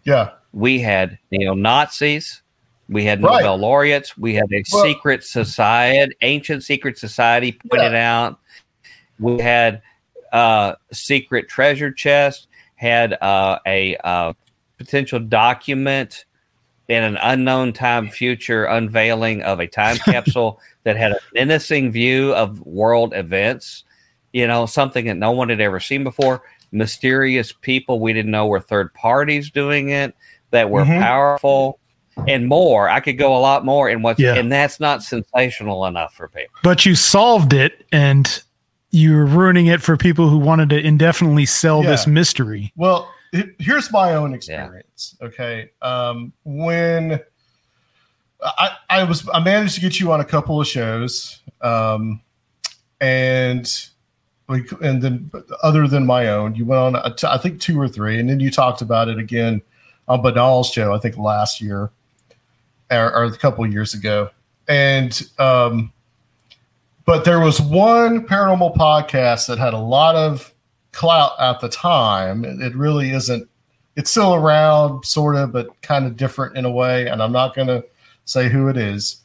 yeah, 0.03 0.31
we 0.53 0.79
had 0.79 1.17
neo 1.31 1.53
Nazis, 1.53 2.41
we 2.89 3.05
had 3.05 3.21
Right. 3.23 3.41
Nobel 3.41 3.57
laureates, 3.57 4.17
we 4.17 4.33
had 4.35 4.51
a 4.51 4.63
Well- 4.71 4.83
secret 4.83 5.23
society, 5.23 6.13
ancient 6.21 6.63
secret 6.63 6.97
society 6.97 7.57
pointed 7.69 7.95
out. 7.95 8.39
We 9.19 9.39
had 9.41 9.81
uh, 10.31 10.73
secret 10.91 11.47
treasure 11.47 11.91
chest, 11.91 12.47
had 12.83 13.13
uh, 13.21 13.57
a 13.65 13.95
uh, 14.03 14.33
potential 14.77 15.19
document 15.19 16.25
in 16.89 17.01
an 17.01 17.17
unknown 17.21 17.71
time 17.71 18.09
future 18.09 18.65
unveiling 18.65 19.41
of 19.41 19.59
a 19.61 19.67
time 19.67 19.95
capsule 20.05 20.59
that 20.83 20.97
had 20.97 21.13
a 21.13 21.19
menacing 21.33 21.91
view 21.91 22.33
of 22.35 22.59
world 22.61 23.13
events. 23.15 23.85
You 24.33 24.47
know, 24.47 24.65
something 24.65 25.05
that 25.05 25.15
no 25.15 25.31
one 25.31 25.49
had 25.49 25.61
ever 25.61 25.79
seen 25.79 26.03
before. 26.03 26.43
Mysterious 26.71 27.51
people 27.53 27.99
we 27.99 28.13
didn't 28.13 28.31
know 28.31 28.47
were 28.47 28.59
third 28.59 28.93
parties 28.95 29.49
doing 29.49 29.89
it 29.89 30.13
that 30.51 30.69
were 30.69 30.83
Mhm. 30.83 30.99
powerful 30.99 31.79
and 32.27 32.47
more. 32.47 32.89
I 32.89 32.99
could 32.99 33.17
go 33.17 33.35
a 33.37 33.39
lot 33.39 33.63
more 33.63 33.89
in 33.89 34.01
what's 34.01 34.19
Yeah. 34.19 34.35
and 34.35 34.51
that's 34.51 34.79
not 34.79 35.03
sensational 35.03 35.85
enough 35.85 36.13
for 36.15 36.27
people. 36.27 36.53
But 36.63 36.85
you 36.85 36.95
solved 36.95 37.53
it 37.53 37.85
and 37.91 38.41
you're 38.93 39.25
ruining 39.25 39.65
it 39.65 39.81
for 39.81 39.97
people 39.97 40.29
who 40.29 40.37
wanted 40.37 40.69
to 40.69 40.79
indefinitely 40.79 41.47
sell 41.47 41.81
this 41.81 42.05
mystery. 42.05 42.71
Well, 42.75 43.11
here's 43.57 43.91
my 43.91 44.13
own 44.13 44.35
experience. 44.35 45.17
Okay, 45.19 45.71
um, 45.81 46.31
when 46.43 47.19
I, 48.41 48.69
I 48.91 49.03
was, 49.03 49.27
I 49.33 49.39
managed 49.39 49.75
to 49.75 49.81
get 49.81 49.99
you 49.99 50.11
on 50.11 50.19
a 50.21 50.25
couple 50.25 50.61
of 50.61 50.67
shows, 50.67 51.41
um, 51.61 52.21
and 53.01 53.67
like, 54.47 54.71
and 54.81 55.01
then 55.01 55.31
other 55.63 55.87
than 55.87 56.05
my 56.05 56.27
own, 56.27 56.53
you 56.53 56.65
went 56.65 56.79
on, 56.79 56.95
a 56.95 57.15
t- 57.15 57.27
I 57.27 57.39
think 57.39 57.59
two 57.59 57.81
or 57.81 57.87
three, 57.87 58.19
and 58.19 58.29
then 58.29 58.39
you 58.39 58.51
talked 58.51 58.83
about 58.83 59.07
it 59.07 59.17
again 59.17 59.61
on 60.07 60.21
Banal's 60.21 60.69
show, 60.69 60.93
I 60.93 60.99
think 60.99 61.17
last 61.17 61.61
year 61.61 61.89
or, 62.91 63.15
or 63.15 63.23
a 63.23 63.37
couple 63.37 63.63
of 63.63 63.73
years 63.73 63.95
ago, 63.95 64.29
and 64.67 65.19
um, 65.39 65.92
but 67.05 67.25
there 67.25 67.39
was 67.39 67.61
one 67.61 68.25
paranormal 68.25 68.75
podcast 68.75 69.47
that 69.47 69.57
had 69.57 69.73
a 69.73 69.79
lot 69.79 70.15
of 70.15 70.53
clout 70.93 71.33
at 71.39 71.59
the 71.59 71.67
time. 71.67 72.45
It, 72.45 72.75
really 72.75 73.11
isn't. 73.11 73.49
It's 73.95 74.09
still 74.09 74.35
around, 74.35 75.05
sort 75.05 75.35
of, 75.35 75.51
but 75.51 75.81
kind 75.81 76.05
of 76.05 76.15
different 76.15 76.57
in 76.57 76.65
a 76.65 76.71
way. 76.71 77.07
And 77.07 77.21
I'm 77.21 77.33
not 77.33 77.55
going 77.55 77.67
to 77.67 77.83
say 78.25 78.47
who 78.47 78.69
it 78.69 78.77
is. 78.77 79.17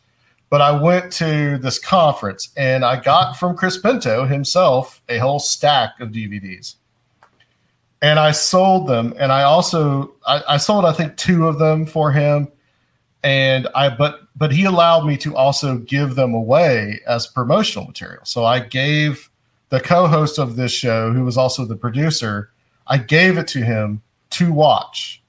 But 0.51 0.63
I 0.63 0.73
went 0.73 1.13
to 1.15 1.59
this 1.59 1.79
conference 1.79 2.49
and 2.57 2.85
I 2.85 3.01
got 3.01 3.35
from 3.35 3.57
Chris 3.57 3.77
Pinto 3.77 4.25
himself 4.25 5.03
a 5.09 5.19
whole 5.19 5.39
stack 5.39 6.01
of 6.01 6.09
DVDs. 6.09 6.77
And 8.01 8.19
I 8.19 8.31
sold 8.33 8.87
them. 8.87 9.15
And 9.19 9.31
I 9.31 9.43
also 9.43 10.15
I, 10.27 10.43
I 10.49 10.57
sold 10.57 10.87
I 10.87 10.93
think 10.93 11.17
two 11.17 11.47
of 11.47 11.59
them 11.59 11.85
for 11.85 12.13
him. 12.13 12.49
And 13.23 13.69
I 13.75 13.91
but 13.91 14.21
but 14.39 14.53
he 14.53 14.65
allowed 14.65 15.05
me 15.05 15.17
to 15.19 15.37
also 15.37 15.79
give 15.79 16.15
them 16.15 16.33
away 16.33 17.01
as 17.07 17.27
promotional 17.27 17.87
material. 17.87 18.25
So 18.25 18.45
I 18.45 18.61
gave 18.61 19.29
the 19.71 19.81
co-host 19.81 20.39
of 20.39 20.57
this 20.57 20.73
show, 20.73 21.13
who 21.13 21.25
was 21.25 21.37
also 21.37 21.65
the 21.65 21.77
producer, 21.77 22.51
I 22.87 22.99
gave 22.99 23.37
it 23.37 23.49
to 23.49 23.63
him 23.63 24.01
to 24.31 24.53
watch. 24.53 25.23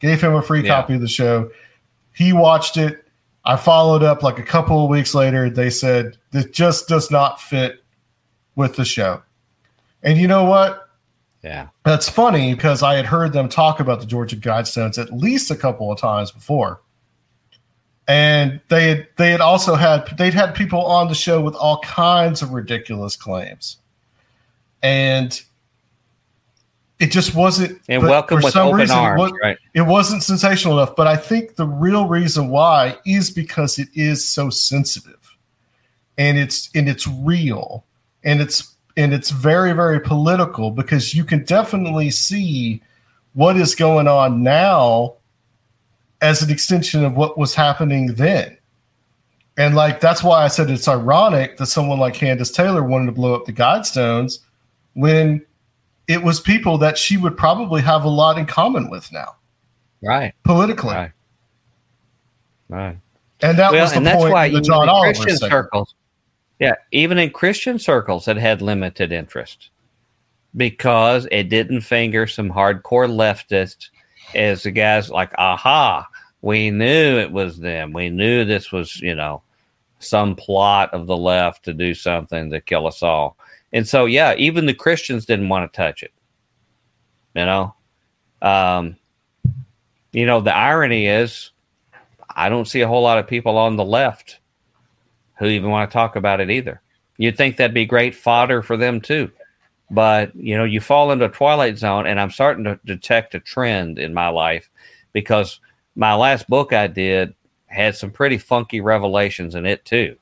Gave 0.00 0.20
him 0.20 0.34
a 0.34 0.42
free 0.42 0.62
Yeah. 0.62 0.68
copy 0.68 0.94
of 0.94 1.00
the 1.00 1.08
show. 1.08 1.50
He 2.12 2.32
watched 2.32 2.76
it. 2.76 3.04
I 3.44 3.56
followed 3.56 4.02
up 4.02 4.22
like 4.22 4.38
a 4.38 4.42
couple 4.44 4.84
of 4.84 4.90
weeks 4.90 5.14
later. 5.14 5.50
They 5.50 5.70
said 5.70 6.16
this 6.30 6.44
just 6.46 6.86
does 6.88 7.10
not 7.10 7.40
fit 7.40 7.82
with 8.54 8.76
the 8.76 8.84
show. 8.84 9.22
And 10.02 10.18
you 10.18 10.28
know 10.28 10.44
what? 10.44 10.90
Yeah. 11.42 11.68
That's 11.84 12.08
funny 12.08 12.54
because 12.54 12.84
I 12.84 12.94
had 12.94 13.06
heard 13.06 13.32
them 13.32 13.48
talk 13.48 13.80
about 13.80 13.98
the 13.98 14.06
Georgia 14.06 14.36
Guidestones 14.36 14.96
at 14.96 15.12
least 15.12 15.50
a 15.50 15.56
couple 15.56 15.90
of 15.90 15.98
times 15.98 16.30
before. 16.30 16.81
And 18.08 18.60
they 18.68 18.88
had 18.88 19.08
they 19.16 19.30
had 19.30 19.40
also 19.40 19.74
had 19.74 20.06
they'd 20.18 20.34
had 20.34 20.54
people 20.54 20.84
on 20.84 21.08
the 21.08 21.14
show 21.14 21.40
with 21.40 21.54
all 21.54 21.78
kinds 21.80 22.42
of 22.42 22.50
ridiculous 22.50 23.16
claims. 23.16 23.76
And 24.82 25.40
it 27.02 27.10
just 27.10 27.34
wasn't 27.34 27.80
And 27.88 28.02
welcome 28.04 28.38
for 28.38 28.44
with 28.44 28.52
some 28.52 28.68
open 28.68 28.80
reason, 28.80 28.96
it 28.96 29.00
arms, 29.00 29.32
right? 29.42 29.58
it 29.74 29.82
wasn't 29.82 30.22
sensational 30.22 30.78
enough. 30.78 30.94
But 30.94 31.08
I 31.08 31.16
think 31.16 31.56
the 31.56 31.66
real 31.66 32.06
reason 32.06 32.48
why 32.48 32.96
is 33.04 33.30
because 33.30 33.78
it 33.78 33.88
is 33.94 34.26
so 34.28 34.50
sensitive, 34.50 35.36
and 36.16 36.38
it's 36.38 36.70
and 36.76 36.88
it's 36.88 37.08
real, 37.08 37.84
and 38.22 38.40
it's 38.40 38.76
and 38.96 39.12
it's 39.12 39.30
very 39.30 39.72
very 39.72 40.00
political 40.00 40.70
because 40.70 41.12
you 41.12 41.24
can 41.24 41.44
definitely 41.44 42.10
see 42.10 42.80
what 43.34 43.56
is 43.56 43.74
going 43.74 44.06
on 44.06 44.44
now 44.44 45.14
as 46.22 46.40
an 46.40 46.50
extension 46.50 47.04
of 47.04 47.14
what 47.16 47.36
was 47.36 47.54
happening 47.54 48.14
then. 48.14 48.56
And 49.58 49.74
like 49.74 50.00
that's 50.00 50.22
why 50.22 50.42
I 50.44 50.48
said 50.48 50.70
it's 50.70 50.88
ironic 50.88 51.58
that 51.58 51.66
someone 51.66 51.98
like 51.98 52.14
Kandiss 52.14 52.54
Taylor 52.54 52.82
wanted 52.82 53.06
to 53.06 53.12
blow 53.12 53.34
up 53.34 53.44
the 53.44 53.52
Guidestones 53.52 54.38
when 54.94 55.44
it 56.08 56.22
was 56.22 56.40
people 56.40 56.78
that 56.78 56.96
she 56.96 57.16
would 57.18 57.36
probably 57.36 57.82
have 57.82 58.04
a 58.04 58.08
lot 58.08 58.38
in 58.38 58.46
common 58.46 58.88
with 58.88 59.10
now 59.12 59.36
Right. 60.02 60.32
politically. 60.44 60.94
Right. 60.94 61.12
Right. 62.68 62.98
And 63.42 63.58
that 63.58 63.72
well, 63.72 63.82
was 63.82 63.90
the 63.90 63.98
and 63.98 64.06
that's 64.06 64.16
point 64.16 64.32
why 64.32 64.48
the 64.48 64.60
John 64.60 64.84
in 64.84 64.88
Oliver 64.88 65.12
Christian 65.12 65.36
segment. 65.36 65.52
circles, 65.52 65.94
yeah, 66.58 66.74
even 66.92 67.18
in 67.18 67.30
Christian 67.30 67.78
circles, 67.78 68.28
it 68.28 68.36
had 68.36 68.62
limited 68.62 69.12
interest 69.12 69.70
because 70.56 71.26
it 71.30 71.48
didn't 71.48 71.80
finger 71.82 72.26
some 72.26 72.50
hardcore 72.50 73.08
leftists 73.10 73.88
as 74.34 74.62
the 74.62 74.70
guys 74.70 75.10
like, 75.10 75.32
aha, 75.38 76.06
we 76.42 76.70
knew 76.70 77.18
it 77.18 77.32
was 77.32 77.58
them. 77.58 77.92
We 77.92 78.10
knew 78.10 78.44
this 78.44 78.70
was, 78.72 79.00
you 79.00 79.14
know, 79.14 79.42
some 80.00 80.34
plot 80.34 80.92
of 80.92 81.06
the 81.06 81.16
left 81.16 81.64
to 81.64 81.72
do 81.72 81.94
something 81.94 82.50
to 82.50 82.60
kill 82.60 82.86
us 82.86 83.02
all. 83.02 83.36
And 83.72 83.88
so, 83.88 84.04
yeah, 84.04 84.34
even 84.34 84.66
the 84.66 84.74
Christians 84.74 85.24
didn't 85.24 85.48
want 85.48 85.72
to 85.72 85.76
touch 85.76 86.02
it. 86.02 86.12
You 87.34 87.46
know, 87.46 87.74
um, 88.42 88.96
you 90.12 90.26
know, 90.26 90.40
the 90.40 90.54
irony 90.54 91.06
is, 91.06 91.50
I 92.34 92.48
don't 92.48 92.68
see 92.68 92.82
a 92.82 92.88
whole 92.88 93.02
lot 93.02 93.18
of 93.18 93.26
people 93.26 93.56
on 93.56 93.76
the 93.76 93.84
left 93.84 94.40
who 95.38 95.46
even 95.46 95.70
want 95.70 95.90
to 95.90 95.92
talk 95.92 96.16
about 96.16 96.40
it 96.40 96.50
either. 96.50 96.82
You'd 97.16 97.36
think 97.36 97.56
that'd 97.56 97.72
be 97.72 97.86
great 97.86 98.14
fodder 98.14 98.62
for 98.62 98.76
them 98.76 99.00
too. 99.00 99.30
But, 99.90 100.34
you 100.34 100.56
know, 100.56 100.64
you 100.64 100.80
fall 100.80 101.12
into 101.12 101.26
a 101.26 101.30
twilight 101.30 101.78
zone, 101.78 102.06
and 102.06 102.18
I'm 102.18 102.30
starting 102.30 102.64
to 102.64 102.80
detect 102.84 103.34
a 103.34 103.40
trend 103.40 103.98
in 103.98 104.14
my 104.14 104.28
life 104.28 104.68
because 105.12 105.60
my 105.94 106.14
last 106.14 106.48
book 106.48 106.72
I 106.72 106.86
did 106.86 107.34
had 107.66 107.96
some 107.96 108.10
pretty 108.10 108.38
funky 108.38 108.80
revelations 108.80 109.54
in 109.54 109.66
it 109.66 109.84
too. 109.84 110.16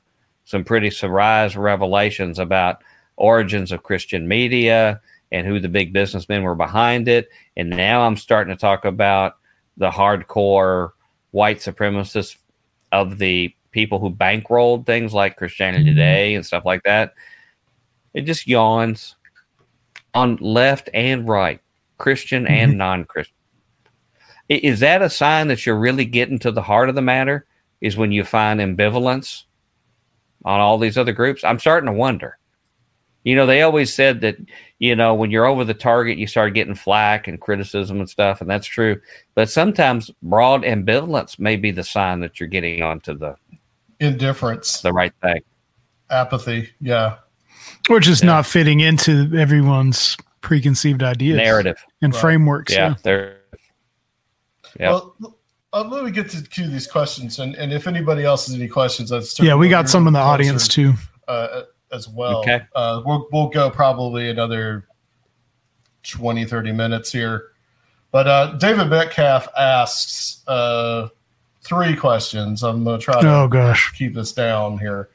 Some 0.44 0.64
pretty 0.64 0.90
surprise 0.90 1.56
revelations 1.56 2.38
about 2.38 2.82
origins 3.16 3.72
of 3.72 3.82
Christian 3.82 4.26
media 4.26 5.00
and 5.32 5.46
who 5.46 5.60
the 5.60 5.68
big 5.68 5.92
businessmen 5.92 6.42
were 6.42 6.54
behind 6.54 7.08
it. 7.08 7.28
And 7.56 7.70
now 7.70 8.02
I'm 8.02 8.16
starting 8.16 8.54
to 8.54 8.60
talk 8.60 8.84
about 8.84 9.36
the 9.76 9.90
hardcore 9.90 10.90
white 11.32 11.58
supremacists 11.58 12.36
of 12.92 13.18
the 13.18 13.54
people 13.70 14.00
who 14.00 14.10
bankrolled 14.10 14.86
things 14.86 15.14
like 15.14 15.36
Christianity 15.36 15.84
Mm-hmm. 15.84 15.94
Today 15.94 16.34
and 16.34 16.44
stuff 16.44 16.64
like 16.64 16.82
that. 16.82 17.14
It 18.14 18.22
just 18.22 18.48
yawns 18.48 19.14
on 20.14 20.36
left 20.40 20.88
and 20.92 21.28
right, 21.28 21.60
Christian 21.98 22.46
and 22.48 22.72
Mhm. 22.72 22.76
non 22.76 23.04
Christian. 23.04 23.36
Is 24.50 24.80
that 24.80 25.00
a 25.00 25.08
sign 25.08 25.46
that 25.48 25.64
you're 25.64 25.78
really 25.78 26.04
getting 26.04 26.38
to 26.40 26.50
the 26.50 26.60
heart 26.62 26.88
of 26.88 26.94
the 26.96 27.02
matter? 27.02 27.46
Is 27.80 27.96
when 27.96 28.10
you 28.12 28.24
find 28.24 28.60
ambivalence 28.60 29.44
on 30.44 30.60
all 30.60 30.76
these 30.76 30.98
other 30.98 31.12
groups? 31.12 31.44
I'm 31.44 31.58
starting 31.60 31.86
to 31.86 31.92
wonder. 31.92 32.36
You 33.22 33.36
know, 33.36 33.46
they 33.46 33.62
always 33.62 33.92
said 33.94 34.22
that, 34.22 34.36
you 34.78 34.96
know, 34.96 35.14
when 35.14 35.30
you're 35.30 35.46
over 35.46 35.62
the 35.64 35.74
target, 35.74 36.18
you 36.18 36.26
start 36.26 36.54
getting 36.54 36.74
flack 36.74 37.28
and 37.28 37.40
criticism 37.40 38.00
and 38.00 38.08
stuff, 38.10 38.40
and 38.40 38.50
that's 38.50 38.66
true. 38.66 39.00
But 39.34 39.48
sometimes 39.50 40.10
broad 40.22 40.62
ambivalence 40.62 41.38
may 41.38 41.56
be 41.56 41.70
the 41.70 41.84
sign 41.84 42.20
that 42.20 42.40
you're 42.40 42.48
getting 42.48 42.82
onto 42.82 43.14
the, 43.16 43.36
Indifference, 44.00 44.80
the 44.80 44.92
right 44.92 45.12
thing. 45.22 45.42
apathy. 46.10 46.70
Yeah. 46.80 47.16
or 47.88 48.00
just 48.00 48.22
Yeah. 48.22 48.26
not 48.30 48.46
fitting 48.46 48.80
into 48.80 49.30
everyone's 49.36 50.16
preconceived 50.40 51.02
ideas 51.02 51.36
Narrative. 51.36 51.76
and 52.02 52.12
Right. 52.14 52.20
frameworks. 52.20 52.72
Yeah. 52.72 52.94
Yeah. 53.04 53.30
They're, 54.80 54.88
Yeah. 54.88 55.00
Well, 55.20 55.36
uh, 55.72 55.84
let 55.88 56.04
me 56.04 56.10
get 56.10 56.28
to, 56.30 56.42
to 56.42 56.66
these 56.66 56.86
questions, 56.88 57.38
and, 57.38 57.54
and 57.54 57.72
if 57.72 57.86
anybody 57.86 58.24
else 58.24 58.46
has 58.46 58.56
any 58.56 58.66
questions, 58.66 59.12
I'd 59.12 59.22
Yeah, 59.38 59.54
we 59.54 59.68
got 59.68 59.88
some 59.88 60.06
in 60.08 60.12
the 60.12 60.18
audience 60.18 60.66
too. 60.66 60.94
uh, 61.28 61.62
as 61.92 62.08
well. 62.08 62.38
Okay. 62.40 62.60
Uh, 62.74 63.02
we'll, 63.04 63.28
we'll 63.32 63.48
go 63.48 63.70
probably 63.70 64.30
another 64.30 64.86
20, 66.02 66.44
30 66.44 66.72
minutes 66.72 67.12
here. 67.12 67.48
But 68.10 68.26
uh, 68.26 68.56
David 68.58 68.88
Metcalf 68.88 69.46
asks 69.56 70.42
uh, 70.48 71.08
three 71.62 71.94
questions. 71.94 72.62
I'm 72.64 72.82
going 72.82 72.98
to 72.98 73.04
try 73.04 73.20
to 73.20 73.28
Oh 73.28 73.48
gosh. 73.48 73.92
keep 73.96 74.14
this 74.14 74.32
down 74.32 74.78
here. 74.78 75.10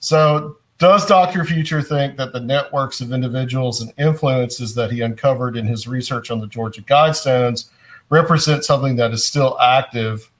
So, 0.00 0.56
does 0.78 1.06
Dr. 1.06 1.44
Future 1.44 1.80
think 1.82 2.16
that 2.16 2.32
the 2.32 2.40
networks 2.40 3.00
of 3.00 3.12
individuals 3.12 3.80
and 3.80 3.92
influences 3.96 4.74
that 4.74 4.90
he 4.90 5.02
uncovered 5.02 5.56
in 5.56 5.66
his 5.66 5.86
research 5.86 6.32
on 6.32 6.40
the 6.40 6.48
Georgia 6.48 6.82
Guidestones 6.82 7.70
represent 8.10 8.64
something 8.64 8.96
that 8.96 9.12
is 9.12 9.24
still 9.24 9.58
active? 9.60 10.30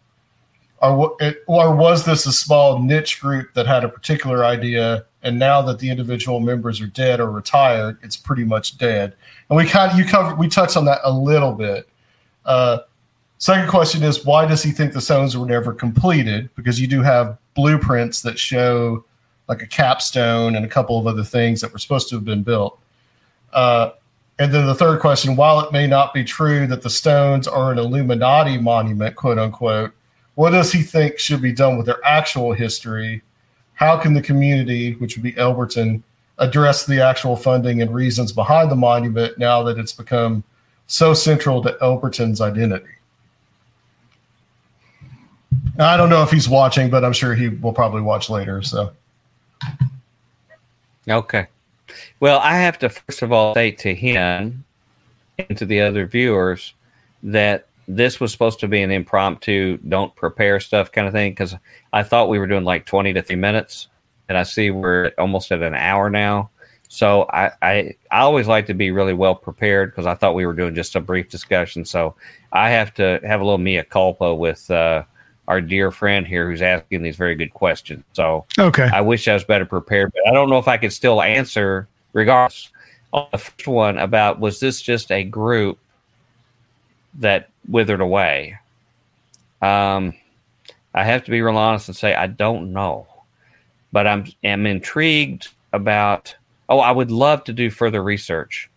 Or, 0.82 1.16
it- 1.20 1.42
or 1.46 1.74
was 1.74 2.04
this 2.04 2.26
a 2.26 2.32
small 2.32 2.78
niche 2.82 3.20
group 3.20 3.54
that 3.54 3.66
had 3.66 3.84
a 3.84 3.88
particular 3.88 4.44
idea, 4.44 5.04
and 5.22 5.38
now 5.38 5.62
that 5.62 5.78
the 5.78 5.88
individual 5.88 6.40
members 6.40 6.80
are 6.80 6.86
dead 6.88 7.20
or 7.20 7.30
retired, 7.30 7.98
it's 8.02 8.16
pretty 8.16 8.44
much 8.44 8.76
dead? 8.76 9.14
And 9.48 9.56
we 9.56 9.64
kind 9.66 9.90
of 9.92 9.98
you 9.98 10.04
covered 10.04 10.38
we 10.38 10.48
touched 10.48 10.76
on 10.76 10.84
that 10.86 11.00
a 11.04 11.12
little 11.12 11.52
bit. 11.52 11.88
Uh, 12.44 12.78
Second 13.38 13.68
question 13.68 14.02
is 14.02 14.24
why 14.24 14.46
does 14.46 14.62
he 14.62 14.70
think 14.70 14.92
the 14.94 15.00
stones 15.00 15.36
were 15.36 15.44
never 15.44 15.74
completed? 15.74 16.48
Because 16.54 16.80
you 16.80 16.86
do 16.86 17.02
have 17.02 17.36
blueprints 17.54 18.22
that 18.22 18.38
show 18.38 19.04
like 19.48 19.60
a 19.60 19.66
capstone 19.66 20.56
and 20.56 20.64
a 20.64 20.68
couple 20.68 20.98
of 20.98 21.06
other 21.06 21.24
things 21.24 21.60
that 21.60 21.70
were 21.70 21.78
supposed 21.78 22.08
to 22.08 22.14
have 22.14 22.24
been 22.24 22.42
built. 22.42 22.78
Uh, 23.52 23.90
and 24.38 24.52
then 24.52 24.66
the 24.66 24.74
third 24.74 25.00
question 25.00 25.36
while 25.36 25.60
it 25.60 25.72
may 25.72 25.86
not 25.86 26.12
be 26.12 26.24
true 26.24 26.66
that 26.66 26.82
the 26.82 26.90
stones 26.90 27.46
are 27.46 27.70
an 27.70 27.78
Illuminati 27.78 28.58
monument, 28.58 29.14
quote 29.14 29.38
unquote, 29.38 29.92
what 30.34 30.50
does 30.50 30.72
he 30.72 30.82
think 30.82 31.18
should 31.18 31.40
be 31.40 31.52
done 31.52 31.76
with 31.76 31.86
their 31.86 32.04
actual 32.04 32.52
history? 32.52 33.22
How 33.74 33.96
can 33.96 34.14
the 34.14 34.22
community, 34.22 34.94
which 34.94 35.16
would 35.16 35.22
be 35.22 35.32
Elberton, 35.34 36.02
address 36.38 36.84
the 36.84 37.00
actual 37.00 37.36
funding 37.36 37.80
and 37.80 37.94
reasons 37.94 38.32
behind 38.32 38.70
the 38.70 38.76
monument 38.76 39.38
now 39.38 39.62
that 39.62 39.78
it's 39.78 39.92
become 39.92 40.42
so 40.88 41.14
central 41.14 41.62
to 41.62 41.76
Elberton's 41.80 42.40
identity? 42.40 42.86
I 45.78 45.96
don't 45.96 46.10
know 46.10 46.22
if 46.22 46.30
he's 46.30 46.48
watching, 46.48 46.90
but 46.90 47.04
I'm 47.04 47.12
sure 47.12 47.34
he 47.34 47.48
will 47.48 47.72
probably 47.72 48.02
watch 48.02 48.30
later. 48.30 48.62
So, 48.62 48.92
Okay. 51.08 51.46
Well, 52.20 52.40
I 52.40 52.56
have 52.56 52.78
to 52.80 52.88
first 52.88 53.22
of 53.22 53.32
all 53.32 53.54
say 53.54 53.70
to 53.72 53.94
him 53.94 54.64
and 55.38 55.56
to 55.58 55.66
the 55.66 55.80
other 55.80 56.06
viewers 56.06 56.74
that 57.22 57.66
this 57.86 58.20
was 58.20 58.32
supposed 58.32 58.60
to 58.60 58.68
be 58.68 58.82
an 58.82 58.90
impromptu, 58.90 59.78
don't 59.88 60.14
prepare 60.14 60.60
stuff 60.60 60.92
kind 60.92 61.06
of 61.06 61.12
thing 61.12 61.32
because 61.32 61.54
I 61.92 62.02
thought 62.02 62.28
we 62.28 62.38
were 62.38 62.46
doing 62.46 62.64
like 62.64 62.86
20 62.86 63.12
to 63.12 63.22
30 63.22 63.36
minutes, 63.36 63.88
and 64.28 64.38
I 64.38 64.42
see 64.42 64.70
we're 64.70 65.12
almost 65.18 65.52
at 65.52 65.62
an 65.62 65.74
hour 65.74 66.08
now. 66.08 66.50
So 66.88 67.26
I, 67.30 67.50
I, 67.60 67.96
I 68.10 68.20
always 68.20 68.46
like 68.46 68.66
to 68.66 68.74
be 68.74 68.90
really 68.90 69.14
well 69.14 69.34
prepared 69.34 69.90
because 69.90 70.06
I 70.06 70.14
thought 70.14 70.34
we 70.34 70.46
were 70.46 70.52
doing 70.52 70.74
just 70.74 70.94
a 70.96 71.00
brief 71.00 71.28
discussion. 71.28 71.84
So 71.84 72.14
I 72.52 72.70
have 72.70 72.94
to 72.94 73.20
have 73.24 73.40
a 73.40 73.44
little 73.44 73.58
mea 73.58 73.82
culpa 73.82 74.34
with 74.34 74.70
uh, 74.70 75.02
our 75.48 75.60
dear 75.60 75.90
friend 75.90 76.26
here 76.26 76.50
who's 76.50 76.62
asking 76.62 77.02
these 77.02 77.16
very 77.16 77.34
good 77.34 77.52
questions. 77.52 78.04
So 78.12 78.46
Okay. 78.58 78.88
I 78.92 79.00
wish 79.00 79.28
I 79.28 79.34
was 79.34 79.44
better 79.44 79.66
prepared, 79.66 80.12
but 80.12 80.26
I 80.28 80.32
don't 80.32 80.48
know 80.48 80.58
if 80.58 80.68
I 80.68 80.76
could 80.76 80.92
still 80.92 81.22
answer 81.22 81.88
regardless. 82.12 82.70
On 83.12 83.28
the 83.30 83.38
first 83.38 83.68
one 83.68 83.98
about 83.98 84.40
was 84.40 84.58
this 84.58 84.82
just 84.82 85.12
a 85.12 85.22
group 85.22 85.78
that 87.20 87.48
withered 87.68 88.00
away? 88.00 88.58
Um, 89.62 90.14
I 90.94 91.04
have 91.04 91.24
to 91.24 91.30
be 91.30 91.40
real 91.40 91.56
honest 91.56 91.88
and 91.88 91.96
say 91.96 92.14
I 92.14 92.26
don't 92.26 92.72
know, 92.72 93.06
but 93.92 94.06
I'm 94.06 94.26
am 94.42 94.66
intrigued 94.66 95.48
about. 95.72 96.34
Oh, 96.68 96.78
I 96.80 96.90
would 96.90 97.10
love 97.10 97.44
to 97.44 97.52
do 97.52 97.70
further 97.70 98.02
research, 98.02 98.70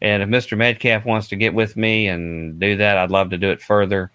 and 0.00 0.22
if 0.22 0.28
Mr. 0.28 0.56
Metcalf 0.56 1.04
wants 1.04 1.28
to 1.28 1.36
get 1.36 1.52
with 1.52 1.76
me 1.76 2.08
and 2.08 2.58
do 2.60 2.76
that, 2.76 2.98
I'd 2.98 3.10
love 3.10 3.30
to 3.30 3.38
do 3.38 3.50
it 3.50 3.60
further. 3.60 4.10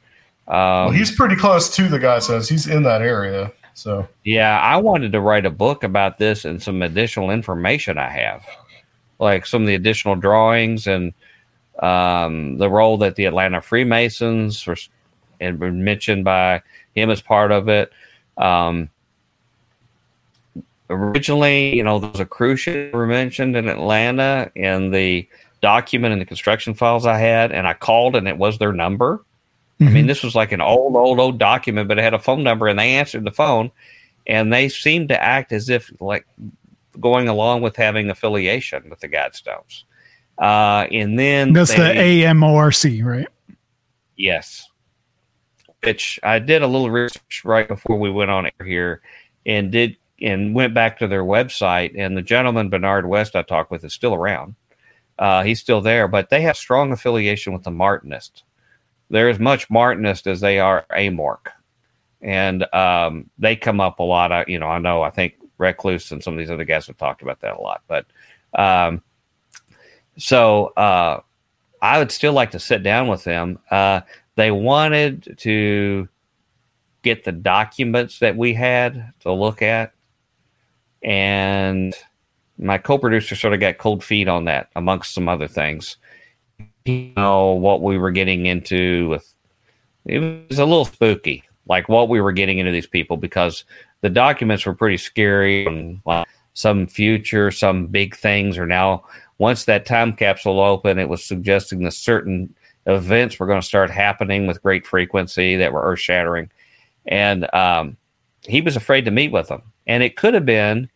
Um, 0.48 0.56
well, 0.56 0.92
he's 0.92 1.16
pretty 1.16 1.36
close 1.36 1.74
to 1.76 1.88
the 1.88 2.00
guy 2.00 2.20
says 2.20 2.50
he's 2.50 2.68
in 2.68 2.84
that 2.84 3.02
area. 3.02 3.52
So, 3.74 4.08
Yeah, 4.24 4.60
I 4.60 4.78
wanted 4.78 5.12
to 5.14 5.22
write 5.22 5.46
a 5.46 5.50
book 5.50 5.84
about 5.84 6.18
this 6.18 6.46
and 6.46 6.62
some 6.62 6.82
additional 6.82 7.32
information 7.32 7.98
I 7.98 8.10
have, 8.10 8.46
like 9.20 9.46
some 9.46 9.62
of 9.62 9.68
the 9.68 9.76
additional 9.76 10.16
drawings 10.16 10.88
and 10.88 11.14
um, 11.80 12.58
the 12.58 12.70
role 12.70 12.98
that 12.98 13.16
the 13.16 13.26
Atlanta 13.26 13.62
Freemasons 13.62 14.66
were 14.68 14.76
had 15.40 15.60
been 15.60 15.84
mentioned 15.84 16.24
by 16.24 16.62
him 16.96 17.10
as 17.10 17.22
part 17.22 17.52
of 17.52 17.68
it. 17.68 17.92
Um, 18.38 18.90
originally, 20.90 21.76
you 21.76 21.84
know, 21.84 22.00
there 22.00 22.12
was 22.12 22.20
a 22.20 22.26
cruise 22.26 22.60
ship 22.60 22.94
were 22.94 23.08
mentioned 23.08 23.56
in 23.56 23.68
Atlanta 23.68 24.52
in 24.56 24.92
the 24.92 25.28
document 25.62 26.14
and 26.14 26.22
the 26.22 26.26
construction 26.26 26.74
files 26.74 27.06
I 27.06 27.18
had, 27.18 27.52
and 27.52 27.68
I 27.68 27.74
called 27.74 28.16
and 28.16 28.28
it 28.28 28.38
was 28.38 28.60
their 28.60 28.74
number. 28.74 29.24
I 29.82 29.90
mean, 29.90 30.08
this 30.08 30.24
was 30.24 30.36
like 30.36 30.52
an 30.52 30.62
old, 30.62 30.96
old, 30.96 31.20
old 31.20 31.38
document, 31.38 31.88
but 31.88 31.98
it 31.98 32.04
had 32.04 32.14
a 32.14 32.20
phone 32.20 32.44
number, 32.44 32.68
and 32.68 32.78
they 32.78 32.96
answered 32.96 33.24
the 33.24 33.32
phone, 33.32 33.72
and 34.28 34.54
they 34.54 34.70
seemed 34.70 35.10
to 35.10 35.22
act 35.22 35.52
as 35.52 35.70
if 35.70 35.92
like 36.00 36.26
going 37.00 37.28
along 37.28 37.62
with 37.62 37.76
having 37.76 38.10
affiliation 38.10 38.90
with 38.90 39.00
the 39.00 39.10
Guidestones. 39.10 39.84
Uh, 40.38 40.88
and 40.92 41.18
then 41.18 41.54
That's 41.54 41.74
the 41.74 42.24
AMORC, 42.24 43.06
right? 43.06 43.28
Yes. 44.16 44.70
Which 45.84 46.20
I 46.24 46.40
did 46.40 46.62
a 46.62 46.68
little 46.68 46.92
research 46.92 47.42
right 47.44 47.68
before 47.68 47.98
we 47.98 48.12
went 48.12 48.32
on 48.32 48.46
air 48.46 48.66
here 48.66 49.02
and 49.46 49.72
did 49.72 49.98
and 50.22 50.54
went 50.54 50.76
back 50.76 51.00
to 51.00 51.08
their 51.08 51.24
website 51.24 51.94
and 51.98 52.16
the 52.16 52.22
gentleman 52.22 52.70
Bernard 52.70 53.08
West 53.08 53.36
I 53.36 53.42
talked 53.42 53.72
with 53.72 53.84
is 53.84 53.94
still 53.94 54.14
around. 54.14 54.56
Uh, 55.18 55.44
he's 55.44 55.60
still 55.60 55.82
there, 55.82 56.08
but 56.08 56.30
they 56.30 56.42
have 56.42 56.58
strong 56.58 56.92
affiliation 56.92 57.54
with 57.54 57.64
the 57.64 57.72
Martinist. 57.72 58.44
They're 59.12 59.30
as 59.30 59.40
much 59.40 59.70
Martinist 59.70 60.26
as 60.26 60.40
they 60.40 60.60
are 60.60 60.86
Amorc. 60.92 61.48
And 62.22 62.64
um, 62.74 63.30
they 63.38 63.56
come 63.56 63.80
up 63.80 64.00
a 64.00 64.04
lot. 64.04 64.48
You 64.48 64.60
know, 64.60 64.68
I 64.68 64.80
know, 64.80 65.02
I 65.02 65.10
think 65.10 65.36
Recluse 65.58 66.12
and 66.12 66.24
some 66.24 66.34
of 66.34 66.40
these 66.40 66.50
other 66.50 66.64
guys 66.64 66.88
have 66.88 66.98
talked 66.98 67.22
about 67.22 67.42
that 67.42 67.58
a 67.58 67.62
lot. 67.62 67.82
But 67.88 68.06
um, 68.54 69.02
so 70.18 70.68
uh, 70.78 71.22
I 71.82 72.00
would 72.00 72.12
still 72.12 72.34
like 72.34 72.52
to 72.52 72.60
sit 72.60 72.84
down 72.84 73.08
with 73.08 73.24
them. 73.24 73.60
Uh, 73.70 74.02
they 74.36 74.52
wanted 74.52 75.36
to 75.40 76.08
get 77.02 77.24
the 77.24 77.32
documents 77.32 78.20
that 78.20 78.38
we 78.38 78.54
had 78.54 79.14
to 79.22 79.32
look 79.32 79.62
at, 79.62 79.94
and 81.04 81.96
my 82.58 82.78
co-producer 82.78 83.36
sort 83.36 83.54
of 83.54 83.60
got 83.60 83.80
cold 83.80 84.04
feet 84.04 84.28
on 84.28 84.46
that, 84.46 84.70
amongst 84.76 85.14
some 85.14 85.28
other 85.28 85.48
things. 85.48 85.98
You 86.86 87.12
know 87.16 87.54
what 87.54 87.82
we 87.82 87.98
were 87.98 88.12
getting 88.12 88.46
into 88.46 89.10
with 89.10 89.34
it 90.06 90.20
was 90.50 90.60
a 90.60 90.66
little 90.66 90.86
spooky, 90.86 91.44
like 91.68 91.88
what 91.88 92.10
we 92.10 92.22
were 92.22 92.32
getting 92.32 92.58
into 92.58 92.72
these 92.72 92.88
people 92.88 93.18
because 93.18 93.66
the 94.02 94.10
documents 94.10 94.66
were 94.66 94.74
pretty 94.74 94.98
scary 94.98 95.66
and 95.66 96.02
like, 96.06 96.28
some 96.54 96.88
future, 96.88 97.52
some 97.52 97.88
big 97.88 98.16
things 98.16 98.58
are 98.58 98.66
now 98.66 99.04
once 99.42 99.66
that 99.66 99.88
time 99.88 100.14
capsule 100.14 100.60
opened, 100.60 101.00
it 101.00 101.10
was 101.10 101.24
suggesting 101.24 101.84
that 101.84 101.94
certain 101.94 102.54
events 102.86 103.40
were 103.40 103.48
going 103.48 103.60
to 103.60 103.66
start 103.66 103.90
happening 103.90 104.46
with 104.46 104.62
great 104.62 104.86
frequency 104.86 105.56
that 105.56 105.74
were 105.74 105.82
earth 105.82 106.00
shattering. 106.00 106.48
And 107.08 107.52
um, 107.52 107.98
he 108.46 108.62
was 108.62 108.76
afraid 108.76 109.06
to 109.06 109.12
meet 109.12 109.32
with 109.32 109.48
them. 109.48 109.64
And 109.88 110.04
it 110.04 110.16
could 110.16 110.36
have 110.36 110.46
been 110.46 110.92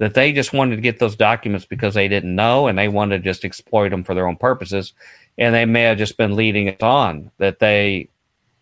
that 0.00 0.14
they 0.14 0.32
just 0.32 0.54
wanted 0.54 0.76
to 0.76 0.80
get 0.82 0.98
those 0.98 1.14
documents 1.14 1.66
because 1.66 1.92
they 1.92 2.08
didn't 2.08 2.34
know 2.34 2.68
and 2.68 2.78
they 2.78 2.88
wanted 2.88 3.18
to 3.18 3.30
just 3.30 3.44
exploit 3.44 3.90
them 3.90 4.02
for 4.02 4.14
their 4.14 4.26
own 4.26 4.36
purposes. 4.36 4.94
And 5.36 5.54
they 5.54 5.66
may 5.66 5.82
have 5.82 5.98
just 5.98 6.16
been 6.16 6.36
leading 6.36 6.68
it 6.68 6.82
on 6.82 7.30
that 7.36 7.58
they, 7.58 8.08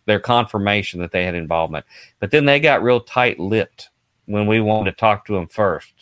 their 0.07 0.18
confirmation 0.18 1.01
that 1.01 1.12
they 1.12 1.24
had 1.24 1.36
involvement. 1.36 1.86
But 2.18 2.32
then 2.32 2.45
they 2.45 2.59
got 2.59 2.82
real 2.82 3.01
tight 3.01 3.39
lipped 3.39 3.89
when 4.26 4.49
we 4.49 4.61
wanted 4.61 4.91
to 4.91 4.97
talk 4.97 5.26
to 5.26 5.34
them 5.34 5.47
first 5.47 5.93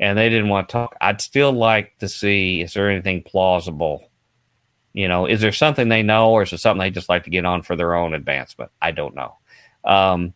and 0.00 0.18
they 0.18 0.28
didn't 0.28 0.50
want 0.50 0.68
to 0.68 0.72
talk. 0.72 0.94
I'd 1.00 1.22
still 1.22 1.52
like 1.52 1.96
to 2.00 2.08
see 2.08 2.60
is 2.60 2.74
there 2.74 2.90
anything 2.90 3.22
plausible? 3.22 4.10
You 4.92 5.08
know, 5.08 5.24
is 5.24 5.40
there 5.40 5.50
something 5.50 5.88
they 5.88 6.02
know 6.02 6.32
or 6.32 6.42
is 6.42 6.52
it 6.52 6.58
something 6.58 6.80
they 6.80 6.90
just 6.90 7.08
like 7.08 7.24
to 7.24 7.30
get 7.30 7.46
on 7.46 7.62
for 7.62 7.74
their 7.74 7.94
own 7.94 8.12
advancement? 8.12 8.70
I 8.82 8.90
don't 8.90 9.14
know. 9.14 9.36
Um, 9.82 10.34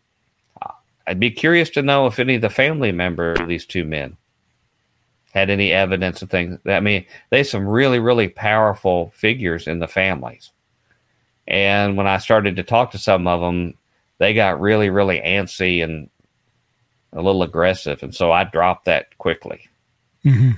I'd 1.07 1.21
be 1.21 1.31
curious 1.31 1.69
to 1.71 1.83
know 1.83 2.07
if 2.07 2.19
any 2.19 2.37
of 2.37 2.41
the 2.41 2.49
family 2.49 2.93
members 2.93 3.41
of 3.41 3.47
these 3.47 3.67
two 3.67 3.85
men 3.85 4.17
had 5.39 5.51
any 5.51 5.73
evidence 5.73 6.23
of 6.23 6.31
things. 6.31 6.59
I 6.67 6.81
mean, 6.81 7.07
they 7.31 7.43
some 7.43 7.67
really, 7.67 7.99
really 7.99 8.29
powerful 8.29 9.13
figures 9.15 9.67
in 9.67 9.79
the 9.79 9.89
families. 9.89 10.51
And 11.47 11.97
when 11.97 12.07
I 12.07 12.19
started 12.19 12.57
to 12.57 12.63
talk 12.63 12.91
to 12.91 12.99
some 12.99 13.27
of 13.27 13.41
them, 13.41 13.75
they 14.19 14.35
got 14.35 14.61
really, 14.61 14.91
really 14.91 15.21
antsy 15.21 15.83
and 15.83 16.11
a 17.13 17.23
little 17.23 17.43
aggressive, 17.43 18.03
and 18.03 18.15
so 18.15 18.31
I 18.33 18.45
dropped 18.45 18.85
that 18.85 19.17
quickly. 19.17 19.67
Mm-hmm. 20.25 20.51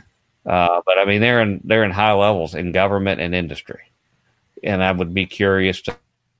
Uh, 0.44 0.80
but 0.84 0.98
I 0.98 1.04
mean, 1.04 1.20
they're 1.20 1.40
in 1.40 1.60
they're 1.62 1.84
in 1.84 1.92
high 1.92 2.12
levels 2.12 2.54
in 2.54 2.72
government 2.72 3.20
and 3.20 3.34
industry, 3.34 3.82
and 4.64 4.82
I 4.82 4.90
would 4.90 5.14
be 5.14 5.26
curious 5.26 5.80
to 5.82 5.92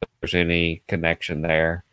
if 0.02 0.08
there's 0.20 0.34
any 0.34 0.82
connection 0.88 1.42
there. 1.42 1.84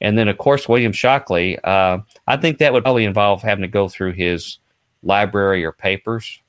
And 0.00 0.16
then, 0.18 0.28
of 0.28 0.38
course, 0.38 0.68
William 0.68 0.92
Shockley. 0.92 1.58
Uh, 1.62 1.98
I 2.26 2.38
think 2.38 2.58
that 2.58 2.72
would 2.72 2.82
probably 2.82 3.04
involve 3.04 3.42
having 3.42 3.62
to 3.62 3.68
go 3.68 3.88
through 3.88 4.12
his 4.12 4.58
library 5.02 5.64
or 5.64 5.72
papers. 5.72 6.40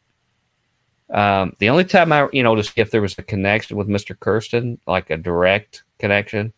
Um, 1.10 1.56
the 1.60 1.70
only 1.70 1.84
time 1.84 2.12
I, 2.12 2.30
you 2.32 2.44
know, 2.44 2.56
to 2.56 2.64
see 2.64 2.80
if 2.82 2.92
there 2.92 3.02
was 3.02 3.18
a 3.18 3.24
connection 3.24 3.78
with 3.78 3.88
Mr. 3.88 4.18
Kersten, 4.18 4.80
like 4.88 5.10
a 5.10 5.18
direct 5.18 5.84
connection, 6.00 6.54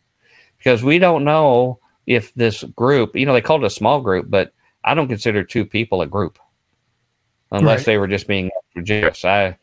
because 0.58 0.84
we 0.84 1.00
don't 1.00 1.24
know 1.24 1.80
if 2.06 2.34
this 2.36 2.64
group, 2.64 3.16
you 3.16 3.26
know, 3.26 3.34
they 3.34 3.42
called 3.42 3.64
it 3.64 3.68
a 3.68 3.72
small 3.72 4.02
group, 4.02 4.30
but 4.30 4.54
I 4.84 4.94
don't 4.94 5.08
consider 5.08 5.44
two 5.44 5.66
people 5.66 6.02
a 6.02 6.08
group 6.08 6.38
unless 7.52 7.80
right. 7.80 7.86
they 7.86 7.98
were 7.98 8.08
just 8.08 8.28
being 8.28 8.52
generous. 8.84 9.26
I, 9.26 9.58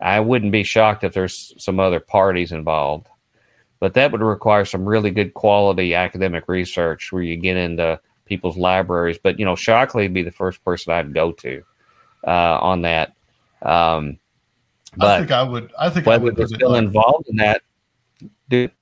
I 0.00 0.20
wouldn't 0.20 0.52
be 0.52 0.64
shocked 0.64 1.04
if 1.04 1.14
there's 1.14 1.54
some 1.62 1.78
other 1.78 2.00
parties 2.00 2.50
involved 2.50 3.06
but 3.82 3.94
that 3.94 4.12
would 4.12 4.20
require 4.20 4.64
some 4.64 4.88
really 4.88 5.10
good 5.10 5.34
quality 5.34 5.92
academic 5.92 6.46
research 6.46 7.10
where 7.10 7.24
you 7.24 7.36
get 7.36 7.56
into 7.56 7.98
people's 8.26 8.56
libraries. 8.56 9.18
But 9.20 9.40
you 9.40 9.44
know, 9.44 9.56
Shockley 9.56 10.04
would 10.04 10.14
be 10.14 10.22
the 10.22 10.30
first 10.30 10.62
person 10.64 10.92
I'd 10.92 11.12
go 11.12 11.32
to 11.32 11.64
uh, 12.26 12.58
on 12.60 12.82
that. 12.82 13.14
Um, 13.62 14.18
but 14.96 15.08
I 15.08 15.18
think 15.18 15.30
I 15.30 15.42
would. 15.42 15.72
I 15.78 15.90
think 15.90 16.06
I 16.06 16.16
would 16.16 16.36
be 16.36 16.46
still 16.46 16.70
like, 16.70 16.82
involved 16.82 17.28
in 17.28 17.36
that. 17.36 17.62
Dude, 18.48 18.72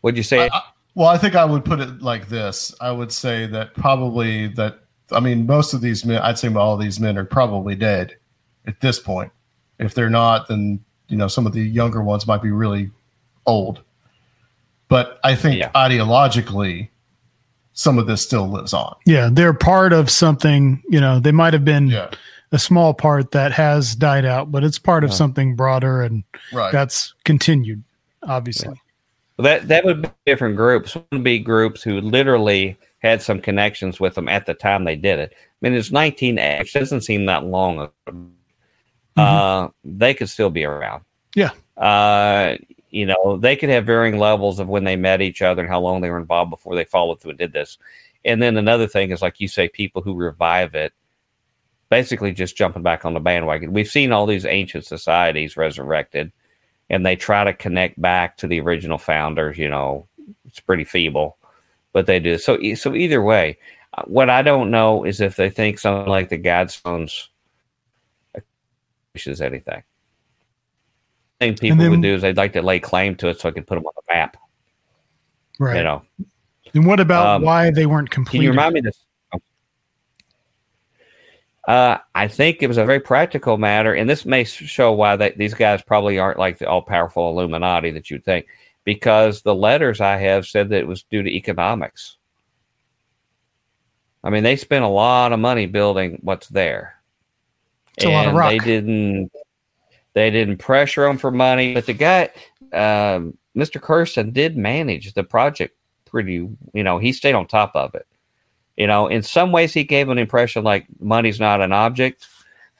what'd 0.00 0.16
you 0.16 0.22
say? 0.22 0.48
I, 0.48 0.56
I, 0.56 0.62
well, 0.94 1.08
I 1.08 1.18
think 1.18 1.34
I 1.34 1.44
would 1.44 1.64
put 1.64 1.80
it 1.80 2.00
like 2.00 2.28
this. 2.28 2.74
I 2.80 2.92
would 2.92 3.12
say 3.12 3.46
that 3.46 3.74
probably 3.74 4.48
that. 4.48 4.80
I 5.12 5.20
mean, 5.20 5.46
most 5.46 5.74
of 5.74 5.80
these 5.80 6.04
men. 6.04 6.22
I'd 6.22 6.38
say 6.38 6.52
all 6.54 6.76
these 6.76 7.00
men 7.00 7.18
are 7.18 7.24
probably 7.24 7.74
dead 7.74 8.16
at 8.66 8.80
this 8.80 8.98
point. 8.98 9.32
If 9.78 9.94
they're 9.94 10.10
not, 10.10 10.48
then 10.48 10.84
you 11.10 11.16
know 11.16 11.28
some 11.28 11.46
of 11.46 11.52
the 11.52 11.60
younger 11.60 12.02
ones 12.02 12.26
might 12.26 12.40
be 12.40 12.50
really 12.50 12.90
old 13.44 13.80
but 14.88 15.18
i 15.24 15.34
think 15.34 15.58
yeah. 15.58 15.70
ideologically 15.72 16.88
some 17.72 17.98
of 17.98 18.06
this 18.06 18.22
still 18.22 18.48
lives 18.48 18.72
on 18.72 18.94
yeah 19.06 19.28
they're 19.32 19.54
part 19.54 19.92
of 19.92 20.10
something 20.10 20.82
you 20.88 21.00
know 21.00 21.20
they 21.20 21.32
might 21.32 21.52
have 21.52 21.64
been 21.64 21.88
yeah. 21.88 22.10
a 22.52 22.58
small 22.58 22.92
part 22.94 23.30
that 23.30 23.52
has 23.52 23.94
died 23.94 24.24
out 24.24 24.50
but 24.50 24.64
it's 24.64 24.78
part 24.78 25.04
of 25.04 25.12
something 25.12 25.54
broader 25.54 26.02
and 26.02 26.24
right. 26.52 26.72
that's 26.72 27.14
continued 27.24 27.82
obviously 28.24 28.68
yeah. 28.68 28.80
well, 29.38 29.44
that 29.44 29.68
that 29.68 29.84
would 29.84 30.02
be 30.02 30.08
different 30.26 30.56
groups 30.56 30.96
would 31.12 31.24
be 31.24 31.38
groups 31.38 31.82
who 31.82 32.00
literally 32.00 32.76
had 32.98 33.22
some 33.22 33.40
connections 33.40 33.98
with 33.98 34.14
them 34.14 34.28
at 34.28 34.46
the 34.46 34.54
time 34.54 34.84
they 34.84 34.96
did 34.96 35.18
it 35.18 35.32
i 35.32 35.36
mean 35.60 35.72
it's 35.72 35.90
19 35.90 36.38
it 36.38 36.72
doesn't 36.72 37.02
seem 37.02 37.26
that 37.26 37.44
long 37.44 37.80
ago 37.80 37.92
mm-hmm. 39.16 39.64
uh, 39.66 39.68
they 39.84 40.14
could 40.14 40.28
still 40.28 40.50
be 40.50 40.64
around. 40.64 41.04
Yeah. 41.34 41.50
Uh, 41.76 42.56
you 42.90 43.06
know, 43.06 43.36
they 43.36 43.56
could 43.56 43.68
have 43.68 43.86
varying 43.86 44.18
levels 44.18 44.58
of 44.58 44.68
when 44.68 44.84
they 44.84 44.96
met 44.96 45.20
each 45.20 45.42
other 45.42 45.62
and 45.62 45.70
how 45.70 45.80
long 45.80 46.00
they 46.00 46.10
were 46.10 46.18
involved 46.18 46.50
before 46.50 46.74
they 46.74 46.84
followed 46.84 47.20
through 47.20 47.30
and 47.30 47.38
did 47.38 47.52
this. 47.52 47.78
And 48.24 48.42
then 48.42 48.56
another 48.56 48.86
thing 48.86 49.10
is, 49.10 49.22
like 49.22 49.40
you 49.40 49.48
say, 49.48 49.68
people 49.68 50.02
who 50.02 50.14
revive 50.14 50.74
it, 50.74 50.92
basically 51.88 52.32
just 52.32 52.56
jumping 52.56 52.82
back 52.82 53.04
on 53.04 53.14
the 53.14 53.20
bandwagon. 53.20 53.72
We've 53.72 53.88
seen 53.88 54.12
all 54.12 54.26
these 54.26 54.44
ancient 54.44 54.84
societies 54.84 55.56
resurrected, 55.56 56.32
and 56.88 57.04
they 57.04 57.16
try 57.16 57.44
to 57.44 57.52
connect 57.52 58.00
back 58.00 58.36
to 58.38 58.46
the 58.46 58.60
original 58.60 58.98
founders. 58.98 59.58
You 59.58 59.68
know, 59.68 60.06
it's 60.46 60.60
pretty 60.60 60.84
feeble, 60.84 61.38
but 61.92 62.06
they 62.06 62.20
do. 62.20 62.38
So, 62.38 62.58
so 62.74 62.94
either 62.94 63.22
way, 63.22 63.58
uh, 63.94 64.02
what 64.06 64.30
I 64.30 64.42
don't 64.42 64.70
know 64.70 65.04
is 65.04 65.20
if 65.20 65.36
they 65.36 65.50
think 65.50 65.78
something 65.78 66.10
like 66.10 66.28
the 66.28 66.38
Guidestones 66.38 67.28
is 69.14 69.40
anything. 69.40 69.82
I 71.40 71.46
think 71.46 71.60
people 71.60 71.78
then, 71.78 71.90
would 71.90 72.02
do 72.02 72.14
is 72.14 72.22
they'd 72.22 72.36
like 72.36 72.52
to 72.52 72.62
lay 72.62 72.80
claim 72.80 73.16
to 73.16 73.28
it 73.28 73.40
so 73.40 73.48
I 73.48 73.52
could 73.52 73.66
put 73.66 73.76
them 73.76 73.86
on 73.86 73.92
the 73.96 74.14
map. 74.14 74.36
Right. 75.58 75.76
You 75.76 75.84
know. 75.84 76.02
And 76.74 76.86
what 76.86 77.00
about 77.00 77.26
um, 77.26 77.42
why 77.42 77.70
they 77.70 77.86
weren't 77.86 78.10
completed? 78.10 78.38
Can 78.38 78.42
you 78.42 78.50
remind 78.50 78.74
me 78.74 78.80
this? 78.80 79.04
Uh, 81.68 81.98
I 82.14 82.26
think 82.26 82.62
it 82.62 82.66
was 82.66 82.78
a 82.78 82.84
very 82.84 83.00
practical 83.00 83.56
matter, 83.56 83.94
and 83.94 84.08
this 84.08 84.24
may 84.24 84.44
show 84.44 84.92
why 84.92 85.16
they, 85.16 85.30
these 85.32 85.54
guys 85.54 85.82
probably 85.82 86.18
aren't 86.18 86.38
like 86.38 86.58
the 86.58 86.68
all-powerful 86.68 87.30
Illuminati 87.30 87.90
that 87.92 88.10
you'd 88.10 88.24
think, 88.24 88.46
because 88.84 89.42
the 89.42 89.54
letters 89.54 90.00
I 90.00 90.16
have 90.16 90.46
said 90.46 90.68
that 90.70 90.80
it 90.80 90.86
was 90.86 91.04
due 91.04 91.22
to 91.22 91.30
economics. 91.30 92.16
I 94.24 94.30
mean, 94.30 94.42
they 94.42 94.56
spent 94.56 94.84
a 94.84 94.88
lot 94.88 95.32
of 95.32 95.38
money 95.38 95.66
building 95.66 96.18
what's 96.22 96.48
there. 96.48 97.00
It's 97.96 98.04
and 98.04 98.14
a 98.14 98.16
lot 98.16 98.28
of 98.28 98.34
rock. 98.34 98.50
They 98.50 98.58
didn't. 98.58 99.30
They 100.12 100.30
didn't 100.30 100.58
pressure 100.58 101.06
him 101.06 101.18
for 101.18 101.30
money, 101.30 101.74
but 101.74 101.86
the 101.86 101.92
guy, 101.92 102.30
um, 102.72 103.36
Mr. 103.56 103.80
Kersten, 103.80 104.32
did 104.32 104.56
manage 104.56 105.12
the 105.14 105.24
project 105.24 105.76
pretty. 106.04 106.48
You 106.74 106.84
know, 106.84 106.98
he 106.98 107.12
stayed 107.12 107.34
on 107.34 107.46
top 107.46 107.72
of 107.74 107.94
it. 107.94 108.06
You 108.76 108.86
know, 108.86 109.06
in 109.06 109.22
some 109.22 109.52
ways, 109.52 109.72
he 109.72 109.84
gave 109.84 110.08
an 110.08 110.18
impression 110.18 110.64
like 110.64 110.86
money's 111.00 111.38
not 111.38 111.60
an 111.60 111.72
object 111.72 112.26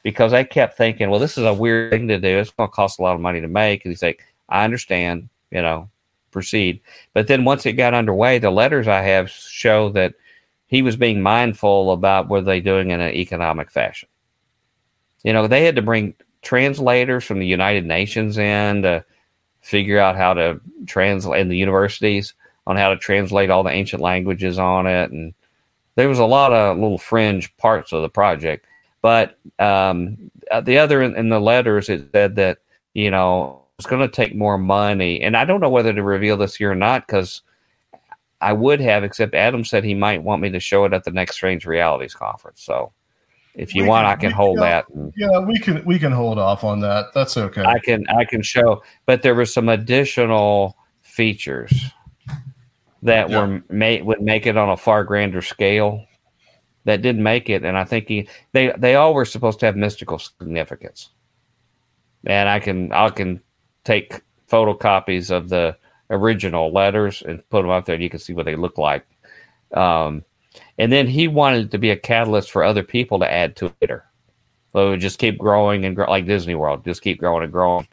because 0.03 0.33
I 0.33 0.43
kept 0.43 0.77
thinking, 0.77 1.09
well, 1.09 1.19
this 1.19 1.37
is 1.37 1.45
a 1.45 1.53
weird 1.53 1.91
thing 1.91 2.07
to 2.07 2.19
do. 2.19 2.39
It's 2.39 2.51
going 2.51 2.69
to 2.69 2.73
cost 2.73 2.99
a 2.99 3.03
lot 3.03 3.15
of 3.15 3.21
money 3.21 3.39
to 3.39 3.47
make. 3.47 3.85
And 3.85 3.91
he's 3.91 4.01
like, 4.01 4.23
I 4.49 4.63
understand. 4.65 5.29
You 5.51 5.61
know, 5.61 5.89
proceed. 6.31 6.81
But 7.13 7.27
then 7.27 7.45
once 7.45 7.65
it 7.65 7.73
got 7.73 7.93
underway, 7.93 8.39
the 8.39 8.51
letters 8.51 8.87
I 8.87 9.01
have 9.01 9.29
show 9.29 9.89
that 9.89 10.15
he 10.67 10.81
was 10.81 10.95
being 10.95 11.21
mindful 11.21 11.91
about 11.91 12.29
were 12.29 12.41
they 12.41 12.61
doing 12.61 12.91
in 12.91 13.01
an 13.01 13.13
economic 13.13 13.69
fashion. 13.69 14.07
You 15.23 15.33
know, 15.33 15.47
they 15.47 15.65
had 15.65 15.75
to 15.75 15.81
bring 15.81 16.15
translators 16.41 17.23
from 17.23 17.39
the 17.39 17.47
United 17.47 17.85
Nations 17.85 18.37
in 18.37 18.81
to 18.83 19.05
figure 19.61 19.99
out 19.99 20.15
how 20.15 20.33
to 20.33 20.59
translate 20.87 21.41
in 21.41 21.49
the 21.49 21.57
universities 21.57 22.33
on 22.67 22.75
how 22.75 22.89
to 22.89 22.97
translate 22.97 23.49
all 23.49 23.63
the 23.63 23.71
ancient 23.71 24.01
languages 24.01 24.57
on 24.57 24.87
it. 24.87 25.11
And 25.11 25.33
there 25.95 26.09
was 26.09 26.19
a 26.19 26.25
lot 26.25 26.53
of 26.53 26.77
little 26.77 26.97
fringe 26.97 27.55
parts 27.57 27.91
of 27.91 28.01
the 28.01 28.09
project. 28.09 28.65
But 29.01 29.39
um, 29.59 30.31
uh, 30.51 30.61
the 30.61 30.77
other 30.77 31.01
in, 31.01 31.15
in 31.15 31.29
the 31.29 31.39
letters, 31.39 31.89
it 31.89 32.09
said 32.11 32.35
that, 32.35 32.59
you 32.93 33.09
know, 33.09 33.63
it's 33.77 33.87
going 33.87 34.07
to 34.07 34.15
take 34.15 34.35
more 34.35 34.57
money. 34.57 35.21
And 35.21 35.35
I 35.35 35.45
don't 35.45 35.59
know 35.59 35.69
whether 35.69 35.91
to 35.91 36.03
reveal 36.03 36.37
this 36.37 36.55
here 36.55 36.71
or 36.71 36.75
not 36.75 37.07
because 37.07 37.41
I 38.41 38.53
would 38.53 38.79
have, 38.79 39.03
except 39.03 39.33
Adam 39.33 39.65
said 39.65 39.83
he 39.83 39.95
might 39.95 40.23
want 40.23 40.41
me 40.41 40.51
to 40.51 40.59
show 40.59 40.85
it 40.85 40.93
at 40.93 41.03
the 41.03 41.11
next 41.11 41.35
Strange 41.35 41.65
Realities 41.65 42.13
conference. 42.13 42.61
So 42.61 42.91
if 43.55 43.75
you 43.75 43.83
we 43.83 43.89
want, 43.89 44.05
can, 44.05 44.11
I 44.11 44.15
can 44.15 44.31
hold 44.31 44.57
can, 44.57 44.65
that. 44.65 44.85
Yeah, 45.15 45.39
we 45.39 45.59
can 45.59 45.83
we 45.85 45.99
can 45.99 46.11
hold 46.11 46.39
off 46.39 46.63
on 46.63 46.79
that. 46.81 47.07
That's 47.13 47.37
okay. 47.37 47.63
I 47.63 47.79
can 47.79 48.05
I 48.09 48.25
can 48.25 48.41
show, 48.41 48.81
but 49.05 49.21
there 49.21 49.35
were 49.35 49.45
some 49.45 49.69
additional 49.69 50.77
features 51.01 51.73
that 53.03 53.29
yeah. 53.29 53.39
were 53.39 53.63
made 53.69 54.05
would 54.05 54.21
make 54.21 54.45
it 54.45 54.57
on 54.57 54.69
a 54.69 54.77
far 54.77 55.03
grander 55.03 55.41
scale 55.41 56.05
that 56.85 57.01
didn't 57.01 57.23
make 57.23 57.49
it, 57.49 57.63
and 57.63 57.77
I 57.77 57.83
think 57.83 58.07
he, 58.07 58.27
they 58.53 58.73
they 58.77 58.95
all 58.95 59.13
were 59.13 59.25
supposed 59.25 59.59
to 59.59 59.65
have 59.65 59.75
mystical 59.75 60.19
significance. 60.19 61.09
And 62.25 62.47
I 62.47 62.59
can 62.59 62.91
I 62.91 63.09
can 63.09 63.41
take 63.83 64.21
photocopies 64.49 65.31
of 65.31 65.49
the 65.49 65.77
original 66.09 66.71
letters 66.71 67.21
and 67.21 67.47
put 67.49 67.61
them 67.63 67.71
up 67.71 67.85
there, 67.85 67.95
and 67.95 68.03
you 68.03 68.09
can 68.09 68.19
see 68.19 68.33
what 68.33 68.45
they 68.45 68.55
look 68.55 68.77
like. 68.77 69.05
Um, 69.73 70.23
and 70.77 70.91
then 70.91 71.07
he 71.07 71.27
wanted 71.27 71.71
to 71.71 71.77
be 71.77 71.91
a 71.91 71.95
catalyst 71.95 72.51
for 72.51 72.63
other 72.63 72.83
people 72.83 73.19
to 73.19 73.31
add 73.31 73.55
to 73.57 73.73
it. 73.81 73.89
So 74.71 74.87
it 74.87 74.89
would 74.89 75.01
just 75.01 75.19
keep 75.19 75.37
growing 75.37 75.85
and 75.85 75.95
grow, 75.95 76.09
like 76.09 76.25
Disney 76.25 76.55
World, 76.55 76.83
just 76.85 77.01
keep 77.01 77.19
growing 77.19 77.43
and 77.43 77.51
growing. 77.51 77.87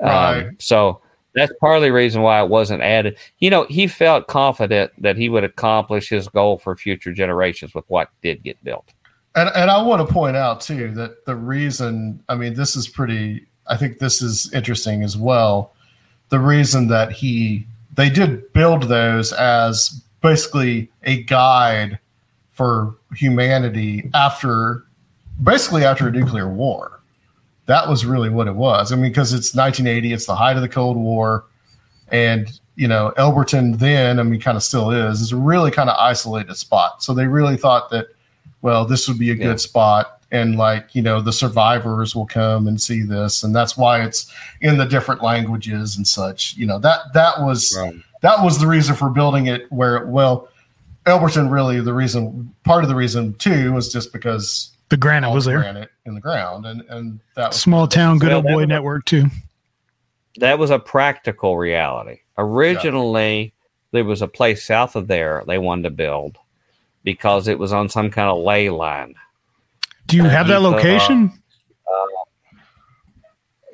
Right. 0.00 0.46
Um, 0.46 0.56
so 0.58 1.00
that's 1.34 1.52
partly 1.60 1.88
the 1.88 1.92
reason 1.92 2.22
why 2.22 2.42
it 2.42 2.48
wasn't 2.48 2.82
added. 2.82 3.18
You 3.38 3.50
know, 3.50 3.64
he 3.64 3.86
felt 3.86 4.26
confident 4.26 4.90
that 4.98 5.16
he 5.16 5.28
would 5.28 5.44
accomplish 5.44 6.08
his 6.08 6.28
goal 6.28 6.58
for 6.58 6.74
future 6.76 7.12
generations 7.12 7.74
with 7.74 7.84
what 7.88 8.08
did 8.22 8.42
get 8.42 8.62
built. 8.64 8.92
And, 9.34 9.50
and 9.54 9.70
I 9.70 9.82
want 9.82 10.06
to 10.06 10.12
point 10.12 10.36
out 10.36 10.60
too 10.62 10.92
that 10.92 11.26
the 11.26 11.36
reason, 11.36 12.22
I 12.28 12.34
mean, 12.34 12.54
this 12.54 12.74
is 12.74 12.88
pretty, 12.88 13.46
I 13.66 13.76
think 13.76 13.98
this 13.98 14.22
is 14.22 14.52
interesting 14.52 15.02
as 15.02 15.16
well. 15.16 15.74
The 16.30 16.40
reason 16.40 16.88
that 16.88 17.12
he, 17.12 17.66
they 17.94 18.08
did 18.08 18.52
build 18.52 18.84
those 18.84 19.32
as 19.34 20.02
basically 20.26 20.90
a 21.04 21.22
guide 21.24 21.98
for 22.52 22.96
humanity 23.14 24.10
after, 24.14 24.84
basically 25.42 25.84
after 25.84 26.08
a 26.08 26.10
nuclear 26.12 26.48
war. 26.48 27.00
That 27.66 27.88
was 27.88 28.06
really 28.06 28.28
what 28.30 28.46
it 28.46 28.54
was. 28.54 28.92
I 28.92 28.96
mean, 28.96 29.10
because 29.10 29.32
it's 29.32 29.54
1980, 29.54 30.12
it's 30.12 30.26
the 30.26 30.36
height 30.36 30.56
of 30.56 30.62
the 30.62 30.68
Cold 30.68 30.96
War. 30.96 31.46
And, 32.08 32.48
you 32.76 32.86
know, 32.88 33.12
Elberton 33.18 33.78
then, 33.78 34.20
I 34.20 34.22
mean, 34.22 34.40
kind 34.40 34.56
of 34.56 34.62
still 34.62 34.90
is, 34.90 35.20
is 35.20 35.32
a 35.32 35.36
really 35.36 35.70
kind 35.70 35.90
of 35.90 35.96
isolated 35.98 36.54
spot. 36.56 37.02
So 37.02 37.12
they 37.12 37.26
really 37.26 37.56
thought 37.56 37.90
that, 37.90 38.06
well, 38.62 38.84
this 38.84 39.08
would 39.08 39.18
be 39.18 39.30
a 39.30 39.34
Yeah. 39.34 39.44
good 39.44 39.60
spot. 39.60 40.20
And 40.32 40.56
like, 40.56 40.94
you 40.94 41.02
know, 41.02 41.20
the 41.20 41.32
survivors 41.32 42.14
will 42.16 42.26
come 42.26 42.66
and 42.68 42.80
see 42.80 43.02
this. 43.02 43.42
And 43.44 43.54
that's 43.54 43.76
why 43.76 44.02
it's 44.02 44.32
in 44.60 44.76
the 44.76 44.84
different 44.84 45.22
languages 45.22 45.96
and 45.96 46.06
such. 46.06 46.56
You 46.56 46.66
know, 46.66 46.78
that 46.80 47.12
that 47.14 47.40
was 47.42 47.76
that 48.22 48.42
was 48.42 48.58
the 48.58 48.66
reason 48.66 48.94
for 48.94 49.10
building 49.10 49.46
it 49.46 49.70
where 49.70 50.06
well, 50.06 50.48
Elberton 51.06 51.50
really 51.50 51.80
the 51.80 51.94
reason 51.94 52.54
part 52.64 52.82
of 52.82 52.88
the 52.88 52.94
reason 52.96 53.34
too 53.34 53.72
was 53.72 53.92
just 53.92 54.12
because 54.12 54.70
The 54.88 54.96
granite 54.96 55.30
was 55.32 55.44
the 55.44 55.52
there. 55.52 55.60
granite 55.60 55.90
in 56.04 56.14
the 56.14 56.20
ground 56.20 56.66
and 56.66 56.82
and 56.88 57.20
that 57.34 57.48
was 57.48 57.60
Small 57.60 57.86
town, 57.86 58.18
good 58.18 58.28
Well, 58.28 58.36
old 58.38 58.46
boy 58.46 58.56
was- 58.58 58.68
network 58.68 59.04
too. 59.04 59.26
That 60.38 60.58
was 60.58 60.70
a 60.70 60.78
practical 60.78 61.56
reality. 61.56 62.20
Originally, 62.36 63.54
there 63.92 64.04
was 64.04 64.20
a 64.20 64.28
place 64.28 64.66
south 64.66 64.94
of 64.96 65.06
there 65.06 65.42
they 65.46 65.56
wanted 65.58 65.84
to 65.84 65.90
build 65.90 66.36
because 67.04 67.48
it 67.48 67.58
was 67.58 67.72
on 67.72 67.88
some 67.88 68.10
kind 68.10 68.28
of 68.28 68.38
ley 68.44 68.68
line. 68.68 69.14
Do 70.06 70.16
you 70.16 70.24
have 70.24 70.48
that 70.48 70.56
Uh, 70.58 70.60
location? 70.60 71.32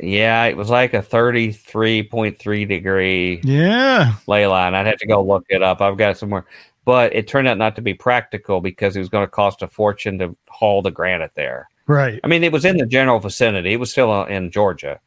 Yeah, 0.03 0.45
it 0.47 0.57
was 0.57 0.69
like 0.69 0.95
a 0.95 1.03
33.3 1.03 2.67
degree 2.67 3.41
Yeah. 3.45 4.15
ley 4.27 4.47
line. 4.47 4.75
I'd 4.75 4.87
have 4.87 4.99
to 4.99 5.07
go 5.07 5.23
look 5.23 5.45
it 5.49 5.63
up. 5.63 5.81
I've 5.81 5.97
got 5.97 6.11
it 6.11 6.19
somewhere. 6.19 6.45
But 6.85 7.15
it 7.15 7.29
turned 7.29 7.47
out 7.47 7.59
not 7.59 7.77
to 7.77 7.83
be 7.83 7.95
practical 7.95 8.61
because 8.61 8.97
it 8.97 8.99
was 8.99 9.09
going 9.09 9.25
to 9.25 9.31
cost 9.31 9.63
a 9.63 9.69
fortune 9.69 10.19
to 10.19 10.37
haul 10.49 10.83
the 10.83 10.91
granite 10.91 11.31
there. 11.37 11.69
Right. 11.87 12.19
I 12.25 12.27
mean, 12.27 12.43
it 12.43 12.51
was 12.51 12.65
in 12.65 12.77
the 12.77 12.87
general 12.87 13.21
vicinity. 13.21 13.73
It 13.73 13.77
was 13.77 13.93
still 13.93 14.11
uh, 14.11 14.25
in 14.27 14.51
Georgia, 14.51 14.99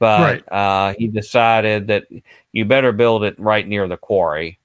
but 0.00 0.50
uh, 0.52 0.94
he 0.98 1.06
decided 1.06 1.86
that 1.86 2.04
you 2.50 2.64
better 2.64 2.90
build 2.90 3.22
it 3.22 3.38
right 3.38 3.66
near 3.66 3.86
the 3.86 3.96
quarry, 3.96 4.58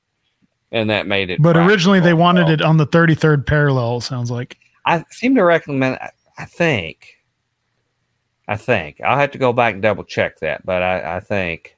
and 0.72 0.90
that 0.90 1.06
made 1.06 1.30
it. 1.30 1.42
But 1.42 1.58
originally 1.58 2.00
they 2.00 2.16
wanted 2.16 2.50
it 2.50 2.62
on 2.64 2.78
the 2.78 2.88
33rd 2.88 3.46
parallel, 3.46 4.02
sounds 4.02 4.32
like. 4.32 4.58
I 4.86 5.04
seem 5.12 5.36
to 5.36 5.44
recommend. 5.44 6.00
I 6.40 6.46
think. 6.46 7.17
I 8.48 8.56
think 8.56 9.02
I'll 9.02 9.18
have 9.18 9.32
to 9.32 9.38
go 9.38 9.52
back 9.54 9.74
and 9.74 9.82
double 9.84 10.04
check 10.04 10.40
that, 10.40 10.66
but 10.66 10.82
I, 10.82 11.18
I 11.18 11.20
think. 11.20 11.76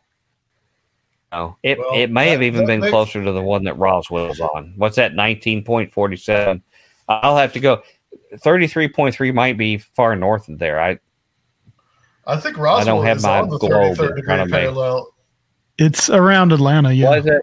Oh, 1.32 1.55
it 1.61 1.78
Well, 1.78 1.91
it 1.95 2.09
may 2.11 2.30
have 2.30 2.41
even 2.41 2.65
been 2.65 2.80
makes- 2.80 2.91
closer 2.91 3.24
to 3.24 3.32
the 3.32 3.41
one 3.41 3.63
that 3.65 3.78
Roswell's 3.78 4.39
on. 4.39 4.74
What's 4.78 4.95
that? 4.95 5.13
Nineteen 5.13 5.63
point 5.63 5.91
forty 5.93 6.15
seven. 6.15 6.63
I'll 7.07 7.38
have 7.38 7.53
to 7.53 7.59
go. 7.59 7.82
Thirty 8.39 8.67
three 8.67 8.88
point 8.88 9.13
three 9.15 9.32
might 9.32 9.57
be 9.57 9.78
far 9.78 10.15
north 10.15 10.49
of 10.49 10.57
there. 10.59 10.80
I 10.80 10.99
I 12.26 12.38
think 12.38 12.57
Roswell 12.57 12.82
I 12.82 12.84
don't 12.97 13.05
have 13.05 13.17
is 13.17 13.24
my 13.24 13.39
on 13.41 13.49
the 13.49 13.57
globe 13.57 13.97
33rd 13.97 14.15
degree 14.15 14.39
of 14.39 14.49
parallel. 14.49 15.13
It's 15.80 16.09
around 16.09 16.51
Atlanta, 16.51 16.91
yeah. 16.91 17.09
Was 17.15 17.26
it? 17.26 17.41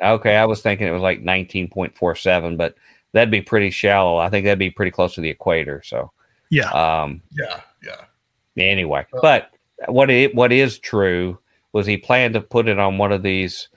Okay, 0.00 0.36
I 0.36 0.44
was 0.44 0.60
thinking 0.60 0.86
it 0.86 0.92
was 0.92 1.02
like 1.02 1.22
19.47, 1.22 2.56
but 2.56 2.74
that'd 3.12 3.30
be 3.32 3.40
pretty 3.40 3.70
shallow. 3.70 4.18
I 4.18 4.28
think 4.28 4.44
that'd 4.44 4.58
be 4.58 4.70
pretty 4.70 4.90
close 4.92 5.14
to 5.14 5.20
the 5.20 5.30
equator. 5.30 5.82
So, 5.84 6.12
Yeah. 6.50 6.68
um, 6.70 7.22
Yeah, 7.32 7.60
yeah. 7.82 8.04
Anyway, 8.60 9.06
but 9.20 9.50
what 9.86 10.10
it 10.10 10.34
what 10.34 10.52
is 10.52 10.78
true 10.78 11.38
was 11.72 11.86
he 11.86 11.96
planned 11.96 12.34
to 12.34 12.40
put 12.40 12.68
it 12.68 12.78
on 12.78 12.98
one 12.98 13.12
of 13.12 13.22
these 13.22 13.68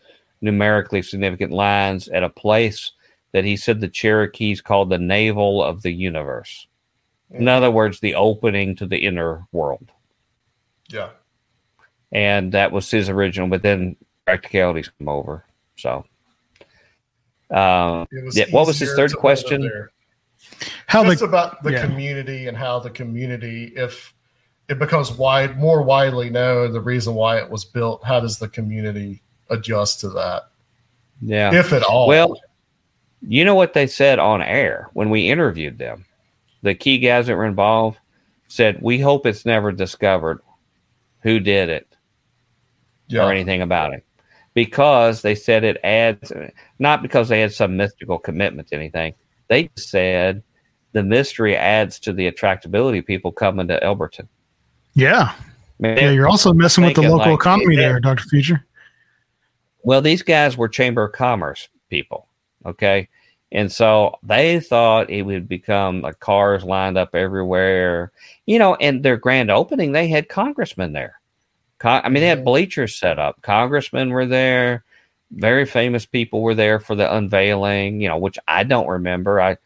numerically 0.41 1.01
significant 1.01 1.51
lines 1.51 2.07
at 2.09 2.23
a 2.23 2.29
place 2.29 2.91
that 3.31 3.45
he 3.45 3.55
said 3.55 3.79
the 3.79 3.87
Cherokees 3.87 4.61
called 4.61 4.89
the 4.89 4.97
navel 4.97 5.63
of 5.63 5.81
the 5.83 5.91
universe. 5.91 6.67
In 7.29 7.47
other 7.47 7.71
words, 7.71 7.99
the 7.99 8.15
opening 8.15 8.75
to 8.75 8.85
the 8.85 8.97
inner 8.97 9.45
world. 9.51 9.89
Yeah. 10.89 11.11
and 12.11 12.51
that 12.51 12.71
was 12.73 12.91
his 12.91 13.07
original. 13.07 13.47
But 13.47 13.61
then 13.61 13.95
practicalities 14.25 14.91
come 14.97 15.07
over. 15.07 15.45
So, 15.77 16.05
um, 17.49 18.07
was 18.11 18.37
Yeah, 18.37 18.45
what 18.51 18.67
was 18.67 18.79
his 18.79 18.89
third 18.93 19.11
to 19.11 19.15
build 19.15 19.17
it 19.17 19.19
question? 19.19 19.89
How 20.87 21.03
Just 21.05 21.19
the 21.19 21.25
about 21.25 21.63
the 21.63 21.71
yeah. 21.71 21.85
community 21.85 22.47
and 22.47 22.57
how 22.57 22.79
the 22.79 22.89
community, 22.89 23.71
if 23.75 24.13
it 24.71 24.79
becomes 24.79 25.11
wide, 25.11 25.59
more 25.59 25.81
widely 25.81 26.29
known, 26.29 26.71
the 26.71 26.79
reason 26.79 27.13
why 27.13 27.37
it 27.37 27.49
was 27.49 27.65
built, 27.65 28.01
how 28.05 28.21
does 28.21 28.39
the 28.39 28.47
community 28.47 29.21
adjust 29.49 29.99
to 29.99 30.09
that, 30.11 30.43
yeah. 31.19 31.53
if 31.53 31.73
at 31.73 31.83
all? 31.83 32.07
Well, 32.07 32.39
you 33.21 33.43
know 33.43 33.53
what 33.53 33.73
they 33.73 33.85
said 33.85 34.17
on 34.17 34.41
air 34.41 34.89
when 34.93 35.09
we 35.09 35.29
interviewed 35.29 35.77
them? 35.77 36.05
The 36.61 36.73
key 36.73 36.99
guys 36.99 37.27
that 37.27 37.35
were 37.35 37.45
involved 37.45 37.97
said, 38.47 38.81
"We 38.81 38.97
hope 38.97 39.25
it's 39.25 39.45
never 39.45 39.73
discovered 39.73 40.39
who 41.21 41.41
did 41.41 41.67
it 41.67 41.97
yeah, 43.09 43.25
or 43.25 43.31
anything 43.31 43.61
about 43.61 43.93
it." 43.93 44.05
Because 44.53 45.21
they 45.21 45.35
said 45.35 45.65
it 45.65 45.81
adds, 45.83 46.31
not 46.79 47.01
because 47.01 47.27
they 47.27 47.41
had 47.41 47.51
some 47.51 47.75
mystical 47.75 48.19
commitment 48.19 48.69
to 48.69 48.75
anything. 48.75 49.15
They 49.49 49.69
said 49.75 50.43
the 50.93 51.03
mystery 51.03 51.57
adds 51.57 51.99
to 51.99 52.13
the 52.13 52.31
attractability 52.31 52.99
of 52.99 53.05
people 53.05 53.33
coming 53.33 53.67
to 53.67 53.83
Elberton. 53.83 54.29
Yeah. 54.93 55.33
I 55.33 55.35
mean, 55.79 55.97
Yeah, 55.97 56.11
you're 56.11 56.29
also 56.29 56.53
messing 56.53 56.83
with 56.83 56.95
the 56.95 57.01
local 57.01 57.17
like, 57.31 57.39
economy 57.39 57.75
there, 57.75 57.99
Dr. 57.99 58.23
Future. 58.25 58.65
Well, 59.83 60.01
these 60.01 60.21
guys 60.21 60.57
were 60.57 60.69
Chamber 60.69 61.05
of 61.05 61.13
Commerce 61.13 61.69
people, 61.89 62.27
okay? 62.65 63.09
And 63.51 63.71
so 63.71 64.17
they 64.23 64.59
thought 64.59 65.09
it 65.09 65.23
would 65.23 65.47
become 65.47 66.01
like 66.01 66.19
cars 66.19 66.63
lined 66.63 66.97
up 66.97 67.15
everywhere, 67.15 68.11
you 68.45 68.59
know. 68.59 68.75
And 68.75 69.03
their 69.03 69.17
grand 69.17 69.51
opening, 69.51 69.91
they 69.91 70.07
had 70.07 70.29
congressmen 70.29 70.93
there. 70.93 71.19
Con- 71.79 72.01
I 72.03 72.09
mean, 72.09 72.21
they 72.21 72.27
had 72.27 72.45
bleachers 72.45 72.95
set 72.95 73.19
up. 73.19 73.41
Congressmen 73.41 74.11
were 74.11 74.25
there. 74.25 74.85
Very 75.31 75.65
famous 75.65 76.05
people 76.05 76.41
were 76.41 76.55
there 76.55 76.79
for 76.79 76.95
the 76.95 77.13
unveiling, 77.13 77.99
you 77.99 78.07
know, 78.07 78.17
which 78.17 78.37
I 78.47 78.63
don't 78.63 78.87
remember. 78.87 79.41
I 79.41 79.57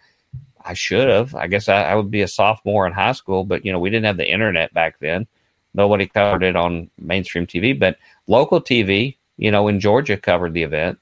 I 0.65 0.73
should 0.73 1.07
have. 1.09 1.35
I 1.35 1.47
guess 1.47 1.69
I, 1.69 1.83
I 1.83 1.95
would 1.95 2.09
be 2.09 2.21
a 2.21 2.27
sophomore 2.27 2.87
in 2.87 2.93
high 2.93 3.11
school, 3.11 3.43
but 3.45 3.65
you 3.65 3.71
know, 3.71 3.79
we 3.79 3.89
didn't 3.89 4.05
have 4.05 4.17
the 4.17 4.29
internet 4.29 4.73
back 4.73 4.97
then. 4.99 5.27
Nobody 5.73 6.07
covered 6.07 6.43
it 6.43 6.55
on 6.55 6.89
mainstream 6.97 7.45
TV, 7.45 7.77
but 7.77 7.97
local 8.27 8.61
TV, 8.61 9.17
you 9.37 9.51
know, 9.51 9.67
in 9.67 9.79
Georgia 9.79 10.17
covered 10.17 10.53
the 10.53 10.63
event. 10.63 10.97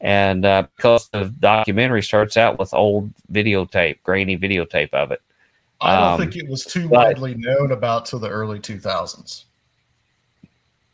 And 0.00 0.44
uh, 0.44 0.66
because 0.76 1.08
the 1.08 1.24
documentary 1.40 2.02
starts 2.02 2.36
out 2.36 2.58
with 2.58 2.72
old 2.74 3.12
videotape, 3.32 4.02
grainy 4.02 4.38
videotape 4.38 4.92
of 4.92 5.10
it. 5.12 5.20
I 5.80 5.96
don't 5.96 6.12
um, 6.12 6.20
think 6.20 6.36
it 6.36 6.48
was 6.48 6.64
too 6.64 6.88
but- 6.88 7.06
widely 7.06 7.34
known 7.34 7.72
about 7.72 8.06
till 8.06 8.18
the 8.18 8.28
early 8.28 8.58
2000s. 8.60 9.44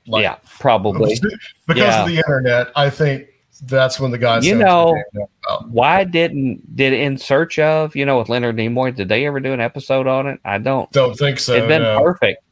Like, 0.07 0.23
yeah, 0.23 0.37
probably. 0.59 1.19
because 1.67 1.83
Yeah. 1.83 2.03
of 2.03 2.09
the 2.09 2.17
internet, 2.17 2.73
I 2.75 2.91
think 2.91 3.29
that's 3.63 4.01
when 4.01 4.11
the 4.11 4.19
guys 4.19 4.47
You 4.47 4.57
know- 4.57 4.95
to 4.95 5.19
get 5.19 5.29
about. 5.45 5.71
Why 5.71 6.05
didn't 6.05 6.77
did 6.77 6.93
In 6.93 7.19
Search 7.19 7.59
of, 7.59 7.95
you 7.95 8.05
know, 8.05 8.19
with 8.19 8.29
Leonard 8.29 8.57
Nimoy, 8.57 8.95
did 8.95 9.09
they 9.09 9.27
ever 9.27 9.41
do 9.41 9.53
an 9.53 9.61
episode 9.61 10.07
on 10.07 10.27
it? 10.27 10.41
I 10.45 10.59
don't. 10.59 10.91
Don't 10.93 11.17
think 11.17 11.39
so. 11.39 11.55
It'd 11.55 11.69
been 11.69 11.83
no. 11.83 12.03
perfect. 12.03 12.43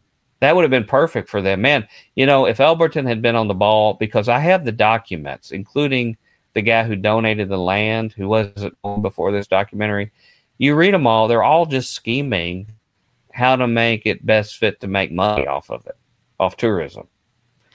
That 0.41 0.55
would 0.55 0.63
have 0.63 0.71
been 0.71 0.85
perfect 0.85 1.29
for 1.29 1.43
them. 1.43 1.63
Man, 1.63 1.89
you 2.15 2.25
know, 2.25 2.47
if 2.47 2.59
Elberton 2.59 3.07
had 3.07 3.21
been 3.21 3.35
on 3.35 3.49
the 3.49 3.55
ball, 3.55 3.95
because 3.95 4.29
I 4.29 4.39
have 4.39 4.65
the 4.65 4.73
documents, 4.73 5.51
including 5.51 6.17
the 6.55 6.63
guy 6.63 6.85
who 6.85 6.97
donated 6.97 7.49
the 7.49 7.59
land, 7.59 8.13
who 8.13 8.29
wasn't 8.29 8.77
on 8.83 9.03
before 9.03 9.33
this 9.33 9.47
documentary. 9.47 10.11
You 10.59 10.75
read 10.75 10.95
them 10.95 11.07
all, 11.07 11.29
they're 11.29 11.43
all 11.43 11.67
just 11.67 11.93
scheming 11.93 12.73
how 13.33 13.55
to 13.57 13.69
make 13.69 14.07
it 14.07 14.27
best 14.27 14.57
fit 14.57 14.81
to 14.81 14.89
make 14.89 15.13
money 15.13 15.47
off 15.47 15.71
of 15.71 15.87
it, 15.87 15.97
off 16.41 16.57
tourism. 16.57 17.07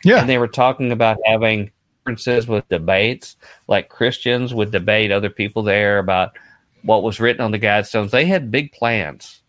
Yeah. 0.04 0.20
And 0.20 0.30
they 0.30 0.38
were 0.38 0.50
talking 0.50 0.92
about 0.92 1.18
having 1.26 1.72
conferences 2.04 2.48
with 2.48 2.68
debates, 2.70 3.38
like 3.68 3.90
Christians 3.90 4.54
would 4.54 4.72
debate 4.72 5.12
other 5.12 5.30
people 5.30 5.64
there 5.64 6.00
about 6.00 6.38
what 6.84 7.04
was 7.04 7.20
written 7.20 7.42
on 7.42 7.52
the 7.52 7.60
guidestones. 7.60 8.12
They 8.12 8.26
had 8.26 8.52
big 8.52 8.72
plans. 8.74 9.42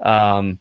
Um, 0.00 0.58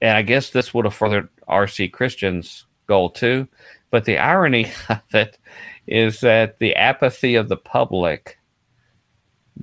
and 0.00 0.16
I 0.16 0.22
guess 0.22 0.50
this 0.50 0.72
would 0.72 0.84
have 0.84 0.94
furthered 0.94 1.28
RC 1.48 1.92
Christian's 1.92 2.64
goal 2.86 3.10
too. 3.10 3.46
But 3.90 4.04
the 4.04 4.18
irony 4.18 4.72
of 4.88 5.14
it 5.14 5.38
is 5.86 6.20
that 6.20 6.58
the 6.58 6.74
apathy 6.76 7.34
of 7.34 7.48
the 7.48 7.56
public 7.56 8.38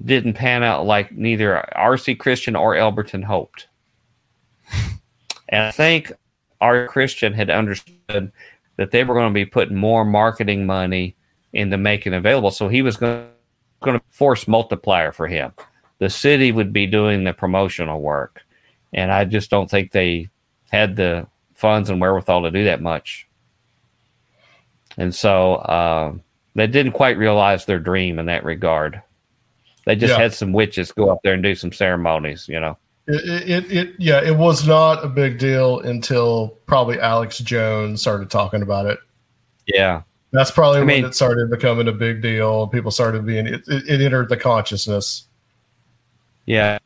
didn't 0.03 0.34
pan 0.34 0.62
out 0.62 0.86
like 0.86 1.12
neither 1.12 1.68
RC 1.76 2.20
Christian 2.20 2.56
or 2.56 2.76
Elberton 2.76 3.24
hoped. 3.24 3.68
And 5.48 5.62
I 5.62 5.70
think 5.70 6.12
our 6.60 6.88
Christian 6.88 7.32
had 7.32 7.52
understood 7.52 8.32
that 8.77 8.91
they 8.91 9.03
were 9.03 9.15
going 9.15 9.30
to 9.30 9.34
be 9.34 9.45
putting 9.45 9.76
more 9.76 10.06
marketing 10.06 10.65
money 10.65 11.15
into 11.53 11.77
making 11.77 12.14
it 12.14 12.18
available. 12.18 12.52
So 12.52 12.68
he 12.68 12.81
was 12.81 12.97
going 12.97 13.27
to 13.84 14.02
force 14.10 14.47
multiplier 14.47 15.11
for 15.11 15.27
him. 15.27 15.53
The 15.99 16.10
city 16.10 16.52
would 16.52 16.73
be 16.73 16.85
doing 16.85 17.23
the 17.23 17.34
promotional 17.34 18.02
work. 18.02 18.43
And 18.93 19.11
I 19.11 19.26
just 19.26 19.49
don't 19.49 19.69
think 19.69 19.91
they 19.91 20.30
had 20.72 20.95
the 20.95 21.27
funds 21.53 21.89
and 21.89 22.02
wherewithal 22.02 22.43
to 22.43 22.52
do 22.52 22.65
that 22.65 22.81
much. 22.81 23.27
And 24.97 25.14
so 25.14 25.56
uh, 25.56 26.14
they 26.56 26.68
didn't 26.68 26.93
quite 26.93 27.18
realize 27.18 27.65
their 27.65 27.80
dream 27.80 28.19
in 28.19 28.26
that 28.27 28.43
regard. 28.43 29.02
They 29.85 29.95
just 29.95 30.11
Yeah. 30.11 30.19
had 30.22 30.34
some 30.34 30.52
witches 30.52 30.91
go 30.91 31.10
up 31.10 31.19
there 31.23 31.34
and 31.34 31.43
do 31.43 31.56
some 31.56 31.72
ceremonies, 31.72 32.47
you 32.49 32.60
know. 32.60 32.77
It, 33.07 33.49
it, 33.49 33.72
it, 33.72 33.95
yeah, 33.99 34.22
it 34.23 34.36
was 34.36 34.68
not 34.68 35.03
a 35.03 35.07
big 35.07 35.38
deal 35.38 35.80
until 35.82 36.57
probably 36.65 36.99
Alex 36.99 37.38
Jones 37.38 38.02
started 38.02 38.30
talking 38.32 38.61
about 38.64 38.88
it. 38.88 38.98
Yeah. 39.68 40.02
That's 40.32 40.52
probably 40.52 40.77
I 40.77 40.82
when 40.82 40.88
mean- 40.88 41.06
it 41.06 41.15
started 41.15 41.49
becoming 41.49 41.88
a 41.88 41.91
big 41.91 42.22
deal. 42.22 42.68
People 42.68 42.91
started 42.91 43.26
being 43.26 43.45
it, 43.45 43.61
it, 43.68 43.88
it 43.88 44.02
entered 44.02 44.30
the 44.30 44.38
consciousness. 44.38 45.26
Yeah. 46.45 46.80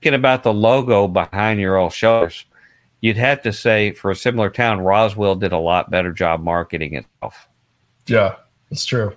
Thinking 0.00 0.14
about 0.14 0.42
the 0.42 0.52
logo 0.54 1.08
behind 1.08 1.60
your 1.60 1.76
old 1.76 1.92
shoulders, 1.92 2.46
you'd 3.00 3.16
have 3.18 3.42
to 3.42 3.52
say 3.52 3.92
for 3.92 4.10
a 4.10 4.16
similar 4.16 4.48
town, 4.48 4.80
Roswell 4.80 5.36
did 5.36 5.52
a 5.52 5.58
lot 5.58 5.90
better 5.90 6.12
job 6.12 6.42
marketing 6.42 6.94
itself. 6.94 7.48
Yeah, 8.06 8.36
it's 8.70 8.86
true. 8.86 9.14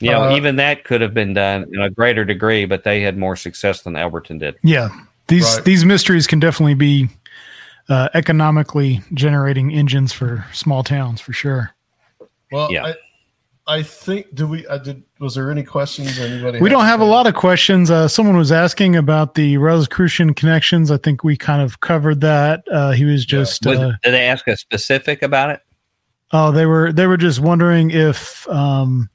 You 0.00 0.10
know, 0.10 0.24
Uh, 0.30 0.36
even 0.36 0.56
that 0.56 0.84
could 0.84 1.00
have 1.00 1.14
been 1.14 1.34
done 1.34 1.68
in 1.72 1.80
a 1.80 1.88
greater 1.90 2.24
degree, 2.24 2.64
but 2.64 2.82
they 2.82 3.00
had 3.00 3.16
more 3.16 3.36
success 3.36 3.82
than 3.82 3.94
Elberton 3.94 4.40
did. 4.40 4.56
Yeah, 4.62 4.88
these 5.28 5.44
Right. 5.56 5.64
these 5.64 5.84
mysteries 5.84 6.26
can 6.26 6.40
definitely 6.40 6.74
be 6.74 7.08
uh, 7.88 8.08
economically 8.14 9.02
generating 9.12 9.72
engines 9.72 10.12
for 10.12 10.44
small 10.52 10.82
towns 10.82 11.20
for 11.20 11.32
sure. 11.32 11.70
Well, 12.50 12.72
Yeah. 12.72 12.84
I, 12.86 12.94
I 13.66 13.82
think 13.82 14.34
do 14.34 14.46
we? 14.46 14.66
I 14.68 14.76
did. 14.76 15.02
Was 15.20 15.34
there 15.34 15.50
any 15.50 15.62
questions? 15.62 16.18
Anybody? 16.18 16.60
We 16.60 16.68
don't 16.68 16.84
have 16.84 17.00
a 17.00 17.04
lot 17.04 17.26
of 17.26 17.34
questions. 17.34 17.90
Uh, 17.90 18.06
someone 18.08 18.36
was 18.36 18.52
asking 18.52 18.94
about 18.94 19.34
the 19.36 19.56
Rosicrucian 19.56 20.34
connections. 20.34 20.90
I 20.90 20.98
think 20.98 21.24
we 21.24 21.34
kind 21.36 21.62
of 21.62 21.80
covered 21.80 22.20
that. 22.20 22.62
Uh, 22.70 22.90
he 22.92 23.06
was 23.06 23.24
just 23.24 23.64
Was, 23.64 23.78
uh, 23.78 23.92
did 24.02 24.12
they 24.12 24.26
ask 24.26 24.46
a 24.48 24.56
specific 24.58 25.22
about 25.22 25.48
it? 25.50 25.60
oh 26.32 26.50
they 26.52 26.66
were 26.66 26.92
they 26.92 27.06
were 27.06 27.16
just 27.16 27.40
wondering 27.40 27.90
if 27.90 28.46
um, 28.48 29.08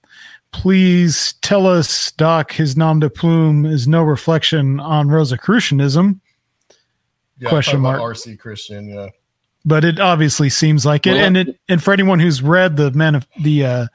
please 0.51 1.33
tell 1.41 1.67
us 1.67 2.11
Doc 2.13 2.51
his 2.51 2.75
nom 2.77 2.99
de 2.99 3.09
plume 3.09 3.65
is 3.65 3.87
no 3.87 4.03
reflection 4.03 4.79
on 4.79 5.07
Rosicrucianism, 5.09 6.19
Yeah, 7.37 7.49
question 7.49 7.81
mark. 7.81 8.01
RC 8.01 8.37
Christian. 8.39 8.89
Yeah, 8.89 9.07
but 9.65 9.83
it 9.85 9.99
obviously 9.99 10.49
seems 10.49 10.85
like 10.85 11.05
it. 11.07 11.13
Well, 11.13 11.25
and 11.25 11.37
it 11.37 11.59
and 11.69 11.83
for 11.83 11.93
anyone 11.93 12.19
who's 12.19 12.41
read 12.41 12.77
the 12.77 12.91
man 12.91 13.15
of 13.15 13.27
the 13.41 13.65
uh, 13.65 13.87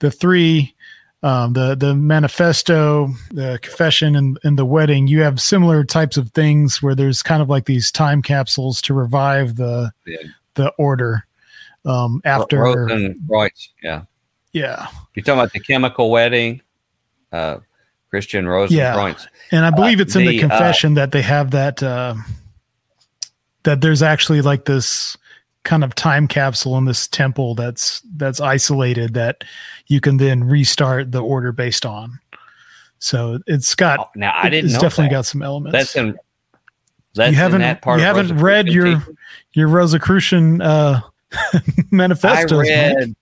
the 0.00 0.10
three 0.10 0.74
um, 1.22 1.52
the 1.54 1.74
the 1.74 1.94
manifesto, 1.94 3.08
the 3.32 3.58
confession, 3.62 4.14
and, 4.14 4.38
and 4.44 4.56
the 4.56 4.64
wedding, 4.64 5.08
you 5.08 5.20
have 5.22 5.40
similar 5.40 5.82
types 5.84 6.16
of 6.16 6.30
things 6.30 6.80
where 6.80 6.94
there's 6.94 7.22
kind 7.22 7.42
of 7.42 7.48
like 7.48 7.64
these 7.64 7.90
time 7.90 8.22
capsules 8.22 8.80
to 8.82 8.94
revive 8.94 9.56
the 9.56 9.90
Yeah. 10.06 10.18
the 10.54 10.68
order 10.78 11.26
um, 11.84 12.20
after. 12.24 12.60
right, 13.28 13.52
Yeah. 13.82 14.02
Yeah, 14.52 14.86
You're 15.14 15.22
talking 15.24 15.40
about 15.40 15.52
the 15.52 15.60
chemical 15.60 16.10
wedding, 16.10 16.62
uh, 17.32 17.58
Christian 18.10 18.46
Rosenkreuz. 18.46 19.26
and 19.52 19.64
I 19.64 19.70
believe 19.70 20.00
it's 20.00 20.16
in 20.16 20.24
the, 20.24 20.38
the, 20.38 20.38
uh, 20.38 20.48
confession 20.48 20.94
that 20.94 21.12
they 21.12 21.22
have 21.22 21.50
that 21.50 21.82
uh, 21.82 22.14
that 23.64 23.80
there's 23.80 24.02
actually 24.02 24.40
like 24.40 24.64
this 24.64 25.16
kind 25.64 25.84
of 25.84 25.94
time 25.94 26.26
capsule 26.26 26.78
in 26.78 26.86
this 26.86 27.06
temple 27.06 27.54
that's 27.54 28.00
that's 28.16 28.40
isolated 28.40 29.12
that 29.14 29.44
you 29.88 30.00
can 30.00 30.16
then 30.16 30.42
restart 30.42 31.12
the 31.12 31.20
order 31.20 31.52
based 31.52 31.84
on. 31.84 32.18
So 33.00 33.38
it's 33.46 33.74
got 33.74 34.00
Oh, 34.00 34.08
now 34.16 34.32
I 34.34 34.48
didn't 34.48 34.70
it's 34.70 34.78
definitely 34.78 35.06
that. 35.08 35.18
got 35.18 35.26
some 35.26 35.42
elements. 35.42 35.72
That's 35.72 35.96
in. 35.96 36.18
That's 37.14 37.32
you 37.32 37.36
haven't 37.36 37.60
that 37.60 37.82
part 37.82 38.00
you 38.00 38.06
haven't 38.06 38.38
read 38.38 38.68
your 38.68 39.02
your 39.52 39.68
Rosicrucian 39.68 40.62
uh, 40.62 41.00
I 41.32 41.60
manifestos. 41.90 42.52
Mike. 42.52 42.68
read 42.68 43.16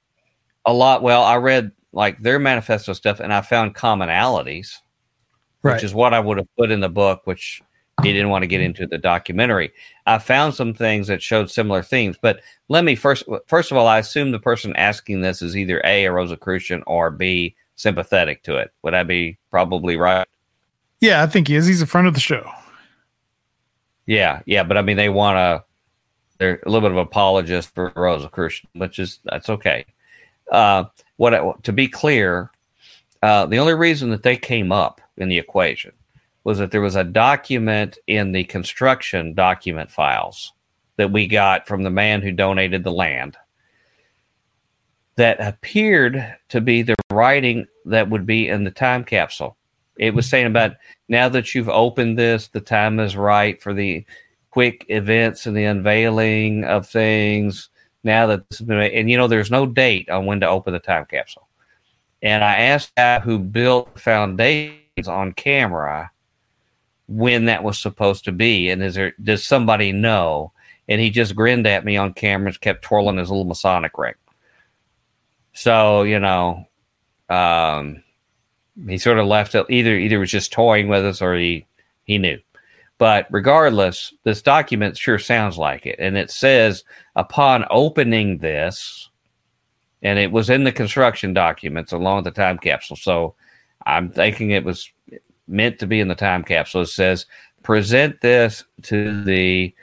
a 0.66 0.72
lot. 0.72 1.02
Well, 1.02 1.22
I 1.22 1.36
read 1.36 1.72
like 1.92 2.18
their 2.20 2.38
manifesto 2.38 2.92
stuff, 2.92 3.20
and 3.20 3.32
I 3.32 3.40
found 3.40 3.74
commonalities, 3.74 4.76
Right. 5.62 5.74
which 5.74 5.84
is 5.84 5.94
what 5.94 6.12
I 6.12 6.20
would 6.20 6.36
have 6.36 6.48
put 6.58 6.70
in 6.70 6.80
the 6.80 6.88
book, 6.88 7.22
which 7.24 7.62
he 8.02 8.12
didn't 8.12 8.28
want 8.28 8.42
to 8.42 8.46
get 8.46 8.60
into 8.60 8.86
the 8.86 8.98
documentary. 8.98 9.72
I 10.04 10.18
found 10.18 10.54
some 10.54 10.74
things 10.74 11.06
that 11.06 11.22
showed 11.22 11.50
similar 11.50 11.82
themes, 11.82 12.16
but 12.20 12.40
let 12.68 12.84
me 12.84 12.94
first. 12.94 13.24
First 13.46 13.70
of 13.70 13.78
all, 13.78 13.86
I 13.86 13.98
assume 13.98 14.32
the 14.32 14.38
person 14.38 14.76
asking 14.76 15.20
this 15.22 15.40
is 15.40 15.56
either 15.56 15.80
a 15.84 16.04
a 16.04 16.12
Rosicrucian 16.12 16.82
or 16.86 17.10
b 17.10 17.56
sympathetic 17.76 18.42
to 18.42 18.56
it. 18.56 18.70
Would 18.82 18.94
I 18.94 19.02
be 19.02 19.38
probably 19.50 19.96
right? 19.96 20.26
Yeah, 21.00 21.22
I 21.22 21.26
think 21.26 21.48
he 21.48 21.56
is. 21.56 21.66
He's 21.66 21.82
a 21.82 21.86
friend 21.86 22.06
of 22.06 22.14
the 22.14 22.20
show. 22.20 22.50
Yeah, 24.06 24.40
yeah, 24.46 24.62
but 24.62 24.76
I 24.76 24.82
mean, 24.82 24.96
they 24.96 25.08
want 25.08 25.36
to. 25.36 25.64
They're 26.38 26.60
a 26.66 26.68
little 26.70 26.86
bit 26.86 26.96
of 26.96 26.98
apologist 26.98 27.74
for 27.74 27.92
Rosicrucian, 27.96 28.68
which 28.74 28.98
is 28.98 29.20
that's 29.24 29.48
okay. 29.48 29.86
Uh, 30.50 30.84
what 31.16 31.34
I, 31.34 31.52
to 31.62 31.72
be 31.72 31.88
clear, 31.88 32.50
uh, 33.22 33.46
the 33.46 33.58
only 33.58 33.74
reason 33.74 34.10
that 34.10 34.22
they 34.22 34.36
came 34.36 34.72
up 34.72 35.00
in 35.16 35.28
the 35.28 35.38
equation 35.38 35.92
was 36.44 36.58
that 36.58 36.70
there 36.70 36.80
was 36.80 36.96
a 36.96 37.04
document 37.04 37.98
in 38.06 38.32
the 38.32 38.44
construction 38.44 39.34
document 39.34 39.90
files 39.90 40.52
that 40.96 41.10
we 41.10 41.26
got 41.26 41.66
from 41.66 41.82
the 41.82 41.90
man 41.90 42.22
who 42.22 42.30
donated 42.30 42.84
the 42.84 42.92
land 42.92 43.36
that 45.16 45.40
appeared 45.40 46.36
to 46.50 46.60
be 46.60 46.82
the 46.82 46.94
writing 47.10 47.66
that 47.86 48.08
would 48.10 48.26
be 48.26 48.48
in 48.48 48.64
the 48.64 48.70
time 48.70 49.02
capsule. 49.02 49.56
It 49.98 50.14
was 50.14 50.28
saying 50.28 50.46
about 50.46 50.76
now 51.08 51.28
that 51.30 51.54
you've 51.54 51.70
opened 51.70 52.18
this, 52.18 52.48
the 52.48 52.60
time 52.60 53.00
is 53.00 53.16
right 53.16 53.60
for 53.60 53.72
the 53.72 54.04
quick 54.50 54.84
events 54.88 55.46
and 55.46 55.56
the 55.56 55.64
unveiling 55.64 56.64
of 56.64 56.88
things. 56.88 57.70
Now 58.06 58.28
that 58.28 58.48
this 58.48 58.60
has 58.60 58.66
been, 58.68 58.78
and 58.78 59.10
you 59.10 59.16
know, 59.16 59.26
there's 59.26 59.50
no 59.50 59.66
date 59.66 60.08
on 60.08 60.26
when 60.26 60.38
to 60.40 60.48
open 60.48 60.72
the 60.72 60.78
time 60.78 61.06
capsule. 61.06 61.48
And 62.22 62.44
I 62.44 62.54
asked 62.54 62.94
guy 62.94 63.18
who 63.18 63.40
built 63.40 63.98
foundations 63.98 65.08
on 65.08 65.32
camera 65.32 66.12
when 67.08 67.46
that 67.46 67.64
was 67.64 67.80
supposed 67.80 68.24
to 68.24 68.32
be, 68.32 68.70
and 68.70 68.80
is 68.80 68.94
there 68.94 69.12
does 69.22 69.44
somebody 69.44 69.90
know? 69.90 70.52
And 70.88 71.00
he 71.00 71.10
just 71.10 71.34
grinned 71.34 71.66
at 71.66 71.84
me 71.84 71.96
on 71.96 72.12
camera 72.12 72.46
and 72.46 72.60
kept 72.60 72.82
twirling 72.82 73.16
his 73.16 73.28
little 73.28 73.44
Masonic 73.44 73.98
ring. 73.98 74.14
So 75.52 76.04
you 76.04 76.20
know, 76.20 76.64
um, 77.28 78.04
he 78.86 78.98
sort 78.98 79.18
of 79.18 79.26
left 79.26 79.56
it 79.56 79.66
either 79.68 79.96
either 79.96 80.20
was 80.20 80.30
just 80.30 80.52
toying 80.52 80.86
with 80.86 81.04
us 81.04 81.20
or 81.20 81.34
he 81.34 81.66
he 82.04 82.18
knew. 82.18 82.38
But 82.98 83.26
regardless, 83.30 84.14
this 84.24 84.40
document 84.40 84.96
sure 84.96 85.18
sounds 85.18 85.58
like 85.58 85.84
it, 85.84 85.96
and 85.98 86.16
it 86.16 86.30
says 86.30 86.84
upon 87.14 87.66
opening 87.70 88.38
this, 88.38 89.10
and 90.02 90.18
it 90.18 90.32
was 90.32 90.48
in 90.48 90.64
the 90.64 90.72
construction 90.72 91.34
documents 91.34 91.92
along 91.92 92.16
with 92.24 92.34
the 92.34 92.40
time 92.40 92.58
capsule. 92.58 92.96
So 92.96 93.34
I'm 93.84 94.10
thinking 94.10 94.50
it 94.50 94.64
was 94.64 94.90
meant 95.46 95.78
to 95.80 95.86
be 95.86 96.00
in 96.00 96.08
the 96.08 96.14
time 96.14 96.42
capsule. 96.42 96.82
It 96.82 96.86
says 96.86 97.26
present 97.62 98.20
this 98.20 98.64
to 98.82 99.22
the 99.24 99.74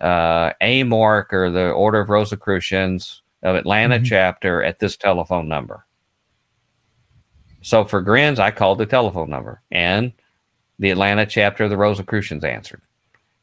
uh, 0.00 0.52
AMORC 0.60 1.32
or 1.32 1.50
the 1.50 1.70
Order 1.70 2.00
of 2.00 2.10
Rosicrucians 2.10 3.22
of 3.42 3.56
Atlanta 3.56 3.98
Mhm. 3.98 4.04
chapter 4.04 4.62
at 4.62 4.78
this 4.78 4.96
telephone 4.96 5.48
number. 5.48 5.84
So 7.60 7.84
for 7.84 8.00
grins, 8.00 8.38
I 8.38 8.50
called 8.50 8.78
the 8.78 8.86
telephone 8.86 9.30
number, 9.30 9.62
and 9.70 10.12
the 10.82 10.90
Atlanta 10.90 11.24
chapter 11.24 11.62
of 11.62 11.70
the 11.70 11.76
Rosicrucians 11.76 12.42
answered, 12.42 12.82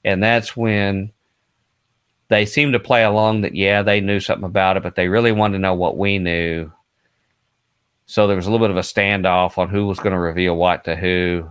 and 0.03 0.21
that's 0.21 0.57
when 0.57 1.13
they 2.27 2.45
seemed 2.45 2.73
to 2.73 2.79
play 2.79 3.03
along 3.03 3.41
that 3.41 3.55
yeah 3.55 3.81
they 3.81 4.01
knew 4.01 4.19
something 4.19 4.45
about 4.45 4.75
it, 4.75 4.83
but 4.83 4.95
they 4.95 5.07
really 5.07 5.31
wanted 5.31 5.53
to 5.53 5.61
know 5.61 5.73
what 5.73 5.97
we 5.97 6.19
knew. 6.19 6.69
So 8.07 8.27
there 8.27 8.35
was 8.35 8.45
a 8.45 8.51
little 8.51 8.67
bit 8.67 8.71
of 8.71 8.77
a 8.77 8.81
standoff 8.81 9.57
on 9.57 9.69
who 9.69 9.87
was 9.87 9.99
going 9.99 10.11
to 10.11 10.19
reveal 10.19 10.57
what 10.57 10.83
to 10.83 10.97
who, 10.97 11.49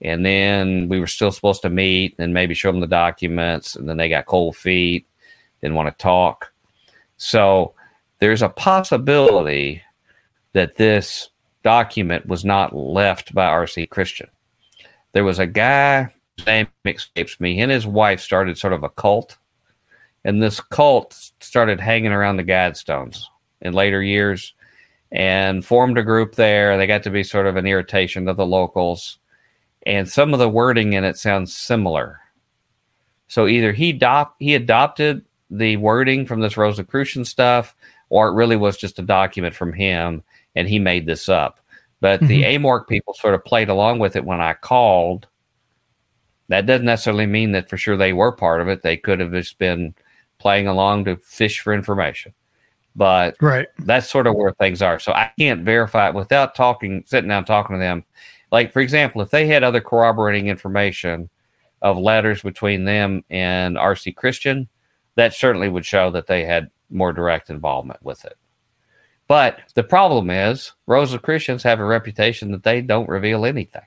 and 0.00 0.24
then 0.24 0.88
we 0.88 1.00
were 1.00 1.08
still 1.08 1.32
supposed 1.32 1.62
to 1.62 1.68
meet 1.68 2.14
and 2.18 2.32
maybe 2.32 2.54
show 2.54 2.70
them 2.70 2.80
the 2.80 2.86
documents, 2.86 3.74
and 3.74 3.88
then 3.88 3.96
they 3.96 4.08
got 4.08 4.26
cold 4.26 4.56
feet, 4.56 5.04
didn't 5.60 5.74
want 5.74 5.88
to 5.88 6.00
talk. 6.00 6.52
So 7.16 7.74
there's 8.20 8.42
a 8.42 8.48
possibility 8.48 9.82
that 10.52 10.76
this 10.76 11.28
document 11.64 12.26
was 12.26 12.44
not 12.44 12.76
left 12.76 13.34
by 13.34 13.46
R.C. 13.46 13.86
Christian. 13.88 14.28
There 15.14 15.24
was 15.24 15.38
a 15.38 15.46
guy, 15.46 16.12
name 16.44 16.66
escapes 16.84 17.38
me, 17.38 17.60
and 17.60 17.70
his 17.70 17.86
wife 17.86 18.20
started 18.20 18.58
sort 18.58 18.72
of 18.72 18.82
a 18.82 18.90
cult. 18.90 19.38
And 20.24 20.42
this 20.42 20.60
cult 20.60 21.14
started 21.40 21.78
hanging 21.78 22.10
around 22.10 22.36
the 22.36 22.44
Guidestones 22.44 23.22
in 23.60 23.74
later 23.74 24.02
years 24.02 24.54
and 25.12 25.64
formed 25.64 25.98
a 25.98 26.02
group 26.02 26.34
there. 26.34 26.76
They 26.76 26.88
got 26.88 27.04
to 27.04 27.10
be 27.10 27.22
sort 27.22 27.46
of 27.46 27.54
an 27.54 27.66
irritation 27.66 28.26
to 28.26 28.34
the 28.34 28.44
locals. 28.44 29.18
And 29.86 30.08
some 30.08 30.32
of 30.32 30.40
the 30.40 30.48
wording 30.48 30.94
in 30.94 31.04
it 31.04 31.16
sounds 31.16 31.56
similar. 31.56 32.18
So 33.28 33.46
either 33.46 33.72
he, 33.72 33.96
adop- 33.96 34.32
he 34.40 34.56
adopted 34.56 35.24
the 35.48 35.76
wording 35.76 36.26
from 36.26 36.40
this 36.40 36.56
Rosicrucian 36.56 37.24
stuff, 37.24 37.76
or 38.08 38.28
it 38.28 38.34
really 38.34 38.56
was 38.56 38.76
just 38.76 38.98
a 38.98 39.02
document 39.02 39.54
from 39.54 39.72
him 39.72 40.24
and 40.56 40.68
he 40.68 40.80
made 40.80 41.06
this 41.06 41.28
up. 41.28 41.60
But 42.04 42.20
mm-hmm. 42.20 42.26
the 42.26 42.42
Amorc 42.42 42.86
people 42.86 43.14
sort 43.14 43.32
of 43.32 43.46
played 43.46 43.70
along 43.70 43.98
with 43.98 44.14
it 44.14 44.26
when 44.26 44.38
I 44.38 44.52
called. 44.52 45.26
That 46.48 46.66
doesn't 46.66 46.84
necessarily 46.84 47.24
mean 47.24 47.52
that 47.52 47.70
for 47.70 47.78
sure 47.78 47.96
they 47.96 48.12
were 48.12 48.30
part 48.30 48.60
of 48.60 48.68
it. 48.68 48.82
They 48.82 48.98
could 48.98 49.20
have 49.20 49.32
just 49.32 49.56
been 49.56 49.94
playing 50.36 50.66
along 50.66 51.06
to 51.06 51.16
fish 51.16 51.60
for 51.60 51.72
information. 51.72 52.34
But 52.94 53.36
right. 53.40 53.68
that's 53.78 54.10
sort 54.10 54.26
of 54.26 54.34
where 54.34 54.52
things 54.52 54.82
are. 54.82 54.98
So 54.98 55.12
I 55.12 55.32
can't 55.38 55.64
verify 55.64 56.10
it 56.10 56.14
without 56.14 56.54
talking, 56.54 57.04
sitting 57.06 57.30
down 57.30 57.46
talking 57.46 57.76
to 57.76 57.80
them. 57.80 58.04
Like, 58.52 58.70
for 58.70 58.80
example, 58.80 59.22
if 59.22 59.30
they 59.30 59.46
had 59.46 59.64
other 59.64 59.80
corroborating 59.80 60.48
information 60.48 61.30
of 61.80 61.96
letters 61.96 62.42
between 62.42 62.84
them 62.84 63.24
and 63.30 63.76
RC 63.78 64.14
Christian, 64.14 64.68
that 65.14 65.32
certainly 65.32 65.70
would 65.70 65.86
show 65.86 66.10
that 66.10 66.26
they 66.26 66.44
had 66.44 66.70
more 66.90 67.14
direct 67.14 67.48
involvement 67.48 68.02
with 68.02 68.26
it. 68.26 68.36
But 69.34 69.58
the 69.74 69.82
problem 69.82 70.30
is, 70.30 70.70
Rosicrucians 70.86 71.64
have 71.64 71.80
a 71.80 71.84
reputation 71.84 72.52
that 72.52 72.62
they 72.62 72.80
don't 72.80 73.08
reveal 73.08 73.44
anything. 73.44 73.82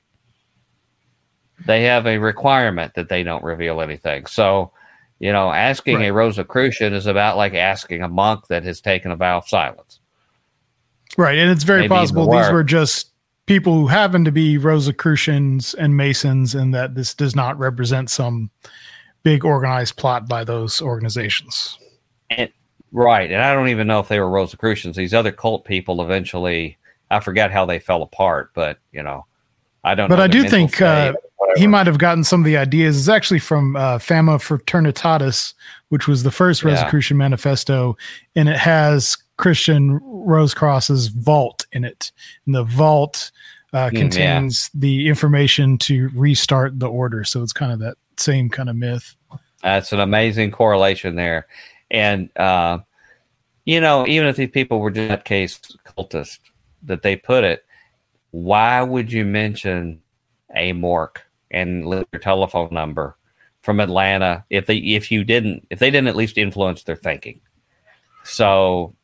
They 1.66 1.84
have 1.84 2.06
a 2.06 2.18
requirement 2.18 2.96
that 2.96 3.08
they 3.08 3.24
don't 3.24 3.46
reveal 3.46 3.80
anything. 3.80 4.26
So, 4.26 4.74
you 5.20 5.32
know, 5.32 5.50
asking 5.50 6.00
right. 6.00 6.10
a 6.10 6.14
Rosicrucian 6.14 6.94
is 6.94 7.06
about 7.06 7.38
like 7.38 7.54
asking 7.54 8.04
a 8.04 8.10
monk 8.10 8.48
that 8.48 8.66
has 8.66 8.82
taken 8.82 9.10
a 9.10 9.16
vow 9.16 9.38
of 9.38 9.48
silence. 9.48 10.02
Right. 11.18 11.38
And 11.38 11.50
it's 11.50 11.64
very 11.64 11.84
Maybe 11.84 11.96
possible 11.96 12.30
these 12.30 12.52
were 12.52 12.66
just 12.66 13.12
people 13.46 13.74
who 13.74 13.88
happen 13.88 14.26
to 14.26 14.34
be 14.34 14.58
Rosicrucians 14.58 15.74
and 15.76 15.96
Masons, 15.96 16.56
and 16.56 16.74
that 16.74 16.94
this 16.96 17.14
does 17.14 17.38
not 17.38 17.58
represent 17.58 18.10
some 18.10 18.52
big 19.24 19.46
organized 19.46 19.96
plot 19.96 20.28
by 20.28 20.44
those 20.44 20.82
organizations. 20.82 21.80
And, 22.30 22.52
right. 22.92 23.32
And 23.32 23.42
I 23.42 23.54
don't 23.54 23.70
even 23.70 23.88
know 23.88 24.00
if 24.00 24.08
they 24.08 24.20
were 24.20 24.30
Rosicrucians. 24.30 24.96
These 24.96 25.14
other 25.14 25.32
cult 25.32 25.66
people 25.66 26.02
eventually, 26.02 26.78
I 27.10 27.20
forget 27.20 27.52
how 27.52 27.66
they 27.66 27.80
fell 27.80 28.02
apart, 28.02 28.52
but, 28.54 28.80
you 28.92 29.04
know, 29.04 29.26
I 29.84 29.96
don't 29.96 30.10
But 30.10 30.20
I 30.20 30.28
do 30.28 30.50
think 30.50 30.82
uh, 30.82 31.14
he 31.56 31.68
might 31.68 31.88
have 31.88 31.98
gotten 31.98 32.24
some 32.24 32.42
of 32.42 32.46
the 32.46 32.58
ideas. 32.58 32.98
It's 32.98 33.08
actually 33.08 33.40
from 33.40 33.76
uh, 33.76 34.00
Fama 34.00 34.38
Fraternitatis, 34.38 35.54
which 35.90 36.08
was 36.08 36.24
the 36.24 36.32
first 36.32 36.64
Rosicrucian 36.64 37.16
yeah. 37.16 37.20
manifesto, 37.20 37.96
and 38.36 38.50
it 38.50 38.58
has 38.58 39.18
Christian 39.38 40.00
Rose 40.04 40.54
Cross's 40.54 41.08
vault 41.08 41.66
in 41.72 41.86
it. 41.86 42.12
And 42.46 42.56
the 42.56 42.64
vault 42.64 43.32
uh, 43.72 43.90
mm, 43.90 43.96
contains 43.96 44.70
yeah. 44.74 44.80
the 44.80 45.08
information 45.08 45.78
to 45.80 46.10
restart 46.14 46.80
the 46.80 46.90
order. 46.90 47.24
So 47.24 47.42
it's 47.44 47.54
kind 47.54 47.72
of 47.72 47.80
that 47.80 47.98
same 48.18 48.50
kind 48.50 48.70
of 48.70 48.76
myth. 48.76 49.16
That's 49.64 49.94
an 49.94 50.00
amazing 50.00 50.52
correlation 50.52 51.16
there. 51.16 51.48
And, 51.90 52.30
uh, 52.38 52.80
you 53.66 53.82
know, 53.82 54.06
even 54.08 54.28
if 54.28 54.36
these 54.36 54.50
people 54.50 54.80
were 54.80 54.92
just 54.92 55.26
case 55.26 55.60
cultists 55.86 56.40
that 56.84 57.02
they 57.02 57.16
put 57.16 57.44
it, 57.44 57.66
why 58.32 58.82
would 58.82 59.12
you 59.12 59.26
mention 59.26 60.02
Amorc 60.56 61.18
and 61.52 61.86
leave 61.86 62.06
your 62.12 62.20
telephone 62.20 62.70
number 62.74 63.18
from 63.62 63.80
Atlanta 63.80 64.46
if 64.50 64.66
they 64.66 64.78
if 64.78 65.12
you 65.12 65.24
didn't 65.24 65.68
if 65.70 65.80
they 65.80 65.92
didn't 65.92 66.08
at 66.08 66.16
least 66.16 66.38
influence 66.38 66.84
their 66.84 66.96
thinking? 66.96 67.42
So 68.24 68.96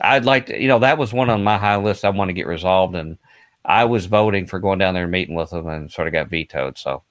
I'd 0.00 0.24
like 0.24 0.46
to, 0.46 0.60
you 0.60 0.68
know, 0.68 0.78
that 0.80 0.98
was 0.98 1.12
one 1.12 1.30
on 1.30 1.44
my 1.44 1.58
high 1.58 1.76
list 1.76 2.04
I 2.04 2.10
want 2.10 2.28
to 2.28 2.34
get 2.34 2.46
resolved, 2.46 2.94
and 2.94 3.18
I 3.64 3.84
was 3.84 4.06
voting 4.06 4.46
for 4.46 4.58
going 4.58 4.78
down 4.78 4.94
there 4.94 5.04
and 5.04 5.12
meeting 5.12 5.34
with 5.34 5.50
them, 5.50 5.66
and 5.68 5.90
sort 5.90 6.06
of 6.06 6.12
got 6.12 6.28
vetoed. 6.28 6.78
So 6.78 7.02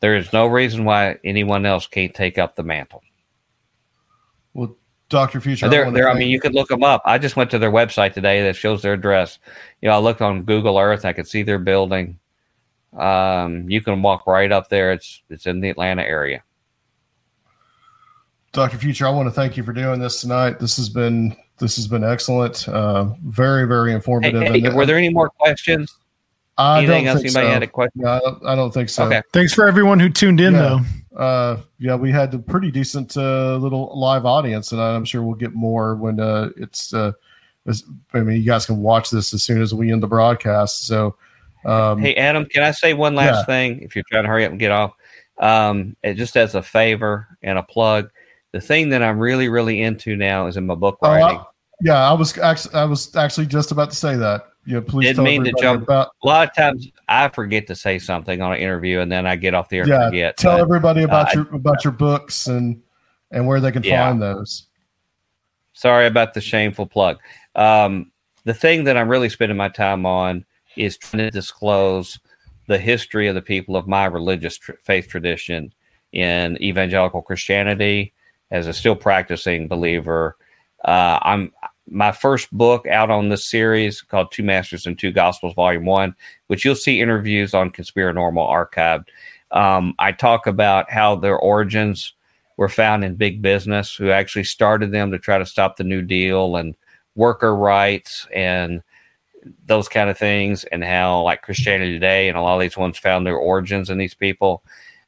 there 0.00 0.16
is 0.16 0.32
no 0.32 0.46
reason 0.46 0.84
why 0.84 1.18
anyone 1.24 1.64
else 1.66 1.86
can't 1.86 2.14
take 2.14 2.38
up 2.38 2.56
the 2.56 2.62
mantle. 2.62 3.02
Well, 4.54 4.76
Doctor 5.08 5.40
Future, 5.40 5.68
there, 5.68 5.86
I, 5.86 5.90
there, 5.90 6.08
I 6.08 6.14
mean, 6.14 6.28
you 6.28 6.40
could 6.40 6.54
look 6.54 6.68
them 6.68 6.84
up. 6.84 7.02
I 7.04 7.18
just 7.18 7.36
went 7.36 7.50
to 7.50 7.58
their 7.58 7.72
website 7.72 8.12
today 8.12 8.42
that 8.44 8.54
shows 8.54 8.82
their 8.82 8.92
address. 8.92 9.38
You 9.80 9.88
know, 9.88 9.96
I 9.96 9.98
looked 9.98 10.22
on 10.22 10.42
Google 10.42 10.78
Earth. 10.78 11.04
I 11.04 11.12
could 11.12 11.26
see 11.26 11.42
their 11.42 11.58
building. 11.58 12.18
Um, 12.96 13.68
you 13.68 13.80
can 13.80 14.02
walk 14.02 14.26
right 14.26 14.50
up 14.50 14.68
there. 14.68 14.92
It's 14.92 15.22
it's 15.28 15.46
in 15.46 15.60
the 15.60 15.70
Atlanta 15.70 16.02
area. 16.02 16.42
Doctor 18.52 18.78
Future, 18.78 19.06
I 19.06 19.10
want 19.10 19.26
to 19.28 19.32
thank 19.32 19.56
you 19.56 19.62
for 19.62 19.72
doing 19.72 20.00
this 20.00 20.20
tonight. 20.20 20.58
This 20.58 20.76
has 20.76 20.88
been 20.88 21.36
this 21.58 21.76
has 21.76 21.86
been 21.86 22.02
excellent. 22.02 22.68
Uh, 22.68 23.10
very 23.24 23.66
very 23.66 23.92
informative. 23.92 24.42
Hey, 24.42 24.60
hey, 24.60 24.70
were 24.70 24.86
there 24.86 24.96
any 24.96 25.10
more 25.10 25.30
questions? 25.30 25.96
I 26.58 26.78
Anything 26.78 27.04
don't 27.04 27.06
else 27.06 27.22
think 27.22 27.36
anybody 27.36 27.46
so. 27.46 27.52
had 27.52 27.62
a 27.62 27.66
question? 27.66 28.02
No, 28.02 28.10
I 28.10 28.18
don't, 28.20 28.46
I 28.46 28.54
don't 28.54 28.74
think 28.74 28.88
so. 28.90 29.04
Okay. 29.04 29.22
Thanks 29.32 29.54
for 29.54 29.66
everyone 29.66 29.98
who 29.98 30.10
tuned 30.10 30.40
in, 30.40 30.52
yeah. 30.52 30.60
though. 30.60 30.80
Uh, 31.20 31.60
yeah, 31.78 31.94
we 31.94 32.10
had 32.10 32.32
a 32.32 32.38
pretty 32.38 32.70
decent 32.70 33.14
uh, 33.14 33.56
little 33.56 33.92
live 33.94 34.24
audience, 34.24 34.72
and 34.72 34.80
I'm 34.80 35.04
sure 35.04 35.22
we'll 35.22 35.34
get 35.34 35.52
more 35.52 35.94
when 35.94 36.18
uh, 36.18 36.48
it's. 36.56 36.94
Uh, 36.94 37.12
I 38.14 38.20
mean, 38.20 38.38
you 38.38 38.46
guys 38.46 38.64
can 38.64 38.78
watch 38.78 39.10
this 39.10 39.34
as 39.34 39.42
soon 39.42 39.60
as 39.60 39.74
we 39.74 39.92
end 39.92 40.02
the 40.02 40.06
broadcast. 40.06 40.86
So, 40.86 41.16
um, 41.66 42.00
hey, 42.00 42.14
Adam, 42.14 42.46
can 42.46 42.62
I 42.62 42.70
say 42.70 42.94
one 42.94 43.14
last 43.14 43.40
yeah. 43.40 43.44
thing? 43.44 43.80
If 43.82 43.94
you're 43.94 44.04
trying 44.10 44.24
to 44.24 44.30
hurry 44.30 44.46
up 44.46 44.50
and 44.52 44.58
get 44.58 44.70
off, 44.70 44.94
um, 45.38 45.94
just 46.02 46.38
as 46.38 46.54
a 46.54 46.62
favor 46.62 47.28
and 47.42 47.58
a 47.58 47.62
plug, 47.62 48.10
the 48.52 48.60
thing 48.62 48.88
that 48.88 49.02
I'm 49.02 49.18
really, 49.18 49.50
really 49.50 49.82
into 49.82 50.16
now 50.16 50.46
is 50.46 50.56
in 50.56 50.64
my 50.64 50.74
book 50.74 51.00
oh, 51.02 51.10
writing. 51.10 51.44
yeah, 51.82 52.08
I 52.08 52.14
was 52.14 52.38
actually, 52.38 52.74
I 52.74 52.86
was 52.86 53.14
actually 53.14 53.46
just 53.46 53.72
about 53.72 53.90
to 53.90 53.96
say 53.96 54.16
that. 54.16 54.46
Yeah, 54.66 54.80
please. 54.80 55.08
Didn't 55.08 55.24
mean 55.24 55.44
to 55.44 55.52
jump. 55.60 55.84
About, 55.84 56.10
a 56.22 56.26
lot 56.26 56.48
of 56.48 56.54
times, 56.54 56.88
I 57.08 57.28
forget 57.28 57.66
to 57.68 57.74
say 57.74 57.98
something 57.98 58.42
on 58.42 58.52
an 58.52 58.58
interview, 58.58 59.00
and 59.00 59.10
then 59.10 59.26
I 59.26 59.36
get 59.36 59.54
off 59.54 59.68
the 59.68 59.78
air 59.78 59.88
yeah, 59.88 60.02
and 60.02 60.10
forget. 60.10 60.36
Tell 60.36 60.56
but, 60.56 60.60
everybody 60.60 61.02
about 61.02 61.28
uh, 61.28 61.40
your 61.40 61.54
about 61.54 61.82
your 61.84 61.92
books 61.92 62.46
and 62.46 62.82
and 63.30 63.46
where 63.46 63.60
they 63.60 63.72
can 63.72 63.82
yeah. 63.82 64.08
find 64.08 64.20
those. 64.20 64.66
Sorry 65.72 66.06
about 66.06 66.34
the 66.34 66.40
shameful 66.40 66.86
plug. 66.86 67.18
Um, 67.54 68.12
the 68.44 68.54
thing 68.54 68.84
that 68.84 68.96
I'm 68.96 69.08
really 69.08 69.28
spending 69.28 69.56
my 69.56 69.68
time 69.68 70.04
on 70.04 70.44
is 70.76 70.98
trying 70.98 71.24
to 71.24 71.30
disclose 71.30 72.18
the 72.66 72.78
history 72.78 73.28
of 73.28 73.34
the 73.34 73.42
people 73.42 73.76
of 73.76 73.88
my 73.88 74.04
religious 74.04 74.58
tr- 74.58 74.72
faith 74.82 75.08
tradition 75.08 75.72
in 76.12 76.62
evangelical 76.62 77.22
Christianity 77.22 78.12
as 78.50 78.66
a 78.66 78.72
still 78.72 78.96
practicing 78.96 79.68
believer. 79.68 80.36
Uh, 80.84 81.18
I'm 81.22 81.52
my 81.90 82.12
first 82.12 82.50
book 82.52 82.86
out 82.86 83.10
on 83.10 83.28
this 83.28 83.46
series 83.46 84.00
called 84.00 84.30
Two 84.30 84.42
Masters 84.42 84.86
and 84.86 84.98
Two 84.98 85.10
Gospels, 85.10 85.54
Volume 85.54 85.84
One, 85.84 86.14
which 86.46 86.64
you'll 86.64 86.76
see 86.76 87.00
interviews 87.00 87.52
on 87.52 87.70
Conspiranormal 87.70 88.48
archived. 88.48 89.06
Um, 89.50 89.94
I 89.98 90.12
talk 90.12 90.46
about 90.46 90.90
how 90.90 91.16
their 91.16 91.36
origins 91.36 92.14
were 92.56 92.68
found 92.68 93.04
in 93.04 93.16
big 93.16 93.42
business, 93.42 93.94
who 93.94 94.10
actually 94.10 94.44
started 94.44 94.92
them 94.92 95.10
to 95.10 95.18
try 95.18 95.38
to 95.38 95.46
stop 95.46 95.76
the 95.76 95.84
New 95.84 96.02
Deal 96.02 96.56
and 96.56 96.76
worker 97.16 97.56
rights 97.56 98.26
and 98.34 98.82
those 99.64 99.88
kind 99.88 100.10
of 100.10 100.18
things, 100.18 100.64
and 100.64 100.84
how 100.84 101.22
like 101.22 101.42
Christianity 101.42 101.92
Today 101.92 102.28
and 102.28 102.38
a 102.38 102.42
lot 102.42 102.54
of 102.54 102.60
these 102.60 102.76
ones 102.76 102.98
found 102.98 103.26
their 103.26 103.36
origins 103.36 103.90
in 103.90 103.98
these 103.98 104.14
people. 104.14 104.62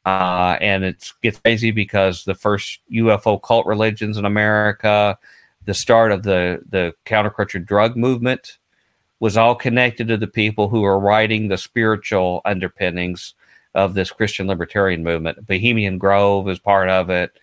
Uh, 0.05 0.57
and 0.61 0.83
it 0.83 1.13
gets 1.23 1.39
crazy 1.39 1.71
because 1.71 2.25
the 2.25 2.35
first 2.35 2.81
UFO 2.91 3.41
cult 3.41 3.67
religions 3.67 4.17
in 4.17 4.25
America, 4.25 5.17
the 5.65 5.75
start 5.75 6.13
of 6.13 6.23
the 6.23 6.61
the 6.69 6.95
counterculture 7.07 7.65
drug 7.65 7.97
movement, 7.97 8.59
was 9.21 9.37
all 9.37 9.55
connected 9.55 10.09
to 10.09 10.17
the 10.17 10.27
people 10.27 10.69
who 10.69 10.85
are 10.85 10.99
writing 10.99 11.49
the 11.49 11.57
spiritual 11.57 12.41
underpinnings 12.45 13.35
of 13.75 13.95
this 13.95 14.11
Christian 14.11 14.49
libertarian 14.49 15.05
movement. 15.05 15.47
Bohemian 15.47 15.97
Grove 15.99 16.49
is 16.49 16.59
part 16.59 16.89
of 16.89 17.09
it. 17.09 17.39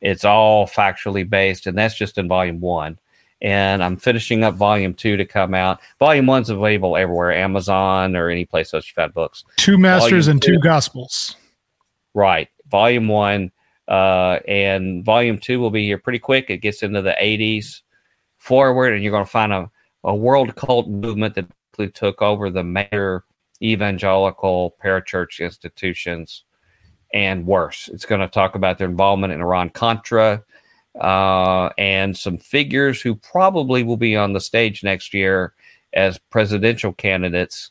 It's 0.00 0.24
all 0.24 0.66
factually 0.66 1.28
based, 1.28 1.66
and 1.66 1.76
that's 1.76 1.96
just 1.96 2.18
in 2.18 2.28
volume 2.28 2.60
one. 2.60 2.98
And 3.42 3.82
I'm 3.82 3.96
finishing 3.96 4.44
up 4.44 4.54
volume 4.54 4.94
two 4.94 5.16
to 5.16 5.24
come 5.24 5.54
out. 5.54 5.80
Volume 5.98 6.26
one's 6.26 6.50
available 6.50 6.96
everywhere, 6.96 7.34
Amazon 7.34 8.16
or 8.16 8.28
any 8.28 8.44
place 8.44 8.72
else 8.72 8.86
you 8.86 8.94
found 8.94 9.12
books. 9.12 9.44
Two 9.56 9.76
masters 9.76 10.26
volume 10.26 10.30
and 10.30 10.42
two, 10.42 10.52
two 10.52 10.60
gospels. 10.60 11.36
Right. 12.14 12.48
Volume 12.70 13.08
one. 13.08 13.50
Uh, 13.88 14.38
and 14.48 15.04
volume 15.04 15.38
two 15.38 15.60
will 15.60 15.70
be 15.70 15.84
here 15.84 15.98
pretty 15.98 16.18
quick. 16.18 16.48
It 16.48 16.58
gets 16.58 16.82
into 16.82 17.02
the 17.02 17.16
80s 17.20 17.82
forward, 18.38 18.94
and 18.94 19.02
you're 19.02 19.12
going 19.12 19.24
to 19.24 19.30
find 19.30 19.52
a, 19.52 19.70
a 20.04 20.14
world 20.14 20.54
cult 20.56 20.88
movement 20.88 21.34
that 21.34 21.46
took 21.94 22.22
over 22.22 22.50
the 22.50 22.64
major 22.64 23.24
evangelical 23.62 24.76
parachurch 24.82 25.44
institutions 25.44 26.44
and 27.12 27.46
worse. 27.46 27.88
It's 27.92 28.04
going 28.04 28.20
to 28.20 28.28
talk 28.28 28.54
about 28.54 28.78
their 28.78 28.88
involvement 28.88 29.32
in 29.32 29.40
Iran 29.40 29.70
Contra 29.70 30.42
uh, 31.00 31.70
and 31.78 32.16
some 32.16 32.38
figures 32.38 33.00
who 33.00 33.14
probably 33.14 33.82
will 33.82 33.96
be 33.96 34.16
on 34.16 34.32
the 34.32 34.40
stage 34.40 34.82
next 34.82 35.14
year 35.14 35.54
as 35.92 36.18
presidential 36.18 36.92
candidates. 36.92 37.70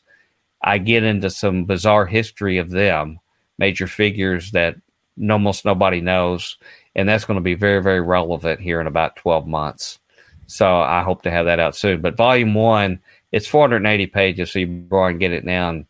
I 0.62 0.78
get 0.78 1.02
into 1.02 1.30
some 1.30 1.64
bizarre 1.64 2.06
history 2.06 2.58
of 2.58 2.70
them 2.70 3.20
major 3.58 3.86
figures 3.86 4.50
that 4.50 4.76
almost 5.20 5.64
nobody 5.64 6.00
knows. 6.00 6.56
And 6.94 7.08
that's 7.08 7.24
going 7.24 7.36
to 7.36 7.42
be 7.42 7.54
very, 7.54 7.82
very 7.82 8.00
relevant 8.00 8.60
here 8.60 8.80
in 8.80 8.86
about 8.86 9.16
12 9.16 9.46
months. 9.46 9.98
So 10.46 10.80
I 10.80 11.02
hope 11.02 11.22
to 11.22 11.30
have 11.30 11.46
that 11.46 11.60
out 11.60 11.74
soon. 11.74 12.00
But 12.00 12.16
volume 12.16 12.54
one, 12.54 13.00
it's 13.32 13.46
480 13.46 14.06
pages. 14.06 14.52
So 14.52 14.60
you 14.60 14.66
go 14.66 15.04
and 15.04 15.18
get 15.18 15.32
it 15.32 15.44
now 15.44 15.70
and 15.70 15.86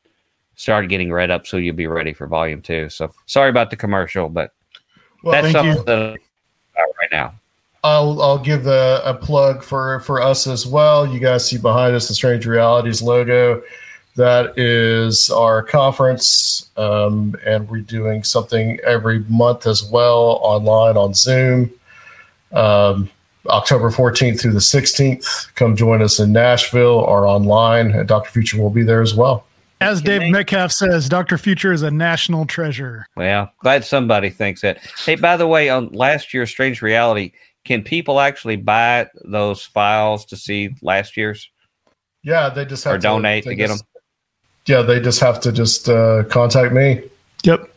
start 0.54 0.88
getting 0.88 1.12
read 1.12 1.30
up 1.30 1.46
so 1.46 1.56
you'll 1.56 1.74
be 1.74 1.86
ready 1.86 2.12
for 2.12 2.26
volume 2.26 2.62
two. 2.62 2.88
So 2.88 3.12
sorry 3.26 3.50
about 3.50 3.70
the 3.70 3.76
commercial, 3.76 4.28
but 4.28 4.52
well, 5.22 5.40
that's 5.40 5.52
something 5.52 5.76
you. 5.76 5.84
that 5.84 6.16
right 6.76 7.10
now. 7.10 7.34
I'll 7.82 8.22
I'll 8.22 8.38
give 8.38 8.66
a, 8.66 9.02
a 9.04 9.14
plug 9.14 9.62
for 9.62 10.00
for 10.00 10.22
us 10.22 10.46
as 10.46 10.66
well. 10.66 11.06
You 11.06 11.20
guys 11.20 11.46
see 11.46 11.58
behind 11.58 11.94
us 11.94 12.08
the 12.08 12.14
Strange 12.14 12.46
Realities 12.46 13.02
logo. 13.02 13.62
That 14.16 14.56
is 14.56 15.28
our 15.30 15.62
conference, 15.62 16.70
um, 16.76 17.34
and 17.44 17.68
we're 17.68 17.80
doing 17.80 18.22
something 18.22 18.78
every 18.84 19.20
month 19.28 19.66
as 19.66 19.82
well 19.90 20.38
online 20.42 20.96
on 20.96 21.14
Zoom. 21.14 21.72
Um, 22.52 23.10
October 23.46 23.90
14th 23.90 24.40
through 24.40 24.52
the 24.52 24.58
16th. 24.60 25.52
Come 25.56 25.74
join 25.76 26.00
us 26.00 26.20
in 26.20 26.32
Nashville 26.32 26.98
or 27.00 27.26
online. 27.26 27.90
And 27.90 28.06
Dr. 28.08 28.30
Future 28.30 28.60
will 28.62 28.70
be 28.70 28.84
there 28.84 29.02
as 29.02 29.14
well. 29.14 29.44
As 29.80 30.00
Dave 30.00 30.30
Metcalf 30.30 30.70
says, 30.72 31.08
Dr. 31.08 31.36
Future 31.36 31.72
is 31.72 31.82
a 31.82 31.90
national 31.90 32.46
treasure. 32.46 33.06
Well, 33.16 33.52
glad 33.58 33.84
somebody 33.84 34.30
thinks 34.30 34.60
that. 34.62 34.78
Hey, 35.04 35.16
by 35.16 35.36
the 35.36 35.46
way, 35.48 35.68
on 35.68 35.88
last 35.88 36.32
year's 36.32 36.48
Strange 36.50 36.80
Reality, 36.80 37.32
can 37.64 37.82
people 37.82 38.20
actually 38.20 38.56
buy 38.56 39.08
those 39.24 39.62
files 39.64 40.24
to 40.26 40.36
see 40.36 40.74
last 40.80 41.16
year's 41.16 41.50
Yeah, 42.22 42.48
they 42.48 42.64
just 42.64 42.84
have 42.84 42.94
or 42.94 42.98
donate 42.98 43.44
they 43.44 43.50
to 43.50 43.56
get 43.56 43.66
just- 43.68 43.80
them? 43.82 43.88
Yeah, 44.66 44.82
they 44.82 45.00
just 45.00 45.20
have 45.20 45.40
to 45.42 45.52
just 45.52 45.88
uh, 45.88 46.24
contact 46.24 46.72
me. 46.72 47.02
Yep. 47.44 47.70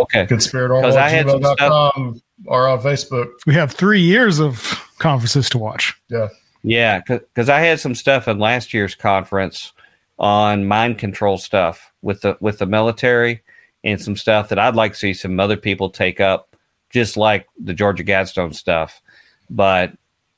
Okay. 0.00 0.26
Goodspiritormal 0.26 0.82
'Cause 0.82 0.96
I 0.96 1.08
had 1.08 1.28
some 1.28 1.40
gmail.com 1.42 2.22
or 2.46 2.68
on 2.68 2.80
Facebook. 2.80 3.28
We 3.46 3.54
have 3.54 3.72
three 3.72 4.00
years 4.00 4.40
of 4.40 4.56
conferences 4.98 5.50
to 5.50 5.58
watch. 5.58 5.94
Yeah. 6.08 6.28
Yeah, 6.64 7.00
because 7.00 7.48
I 7.48 7.58
had 7.58 7.80
some 7.80 7.94
stuff 7.96 8.28
in 8.28 8.38
last 8.38 8.72
year's 8.72 8.94
conference 8.94 9.72
on 10.20 10.64
mind 10.66 10.98
control 10.98 11.36
stuff 11.36 11.92
with 12.02 12.20
the 12.20 12.36
with 12.40 12.58
the 12.58 12.66
military, 12.66 13.42
and 13.82 14.00
some 14.00 14.16
stuff 14.16 14.48
that 14.48 14.60
I'd 14.60 14.76
like 14.76 14.92
to 14.92 14.98
see 14.98 15.12
some 15.12 15.40
other 15.40 15.56
people 15.56 15.90
take 15.90 16.20
up, 16.20 16.54
just 16.90 17.16
like 17.16 17.48
the 17.58 17.74
Georgia 17.74 18.04
Guidestone 18.04 18.54
stuff. 18.54 19.02
But 19.50 19.92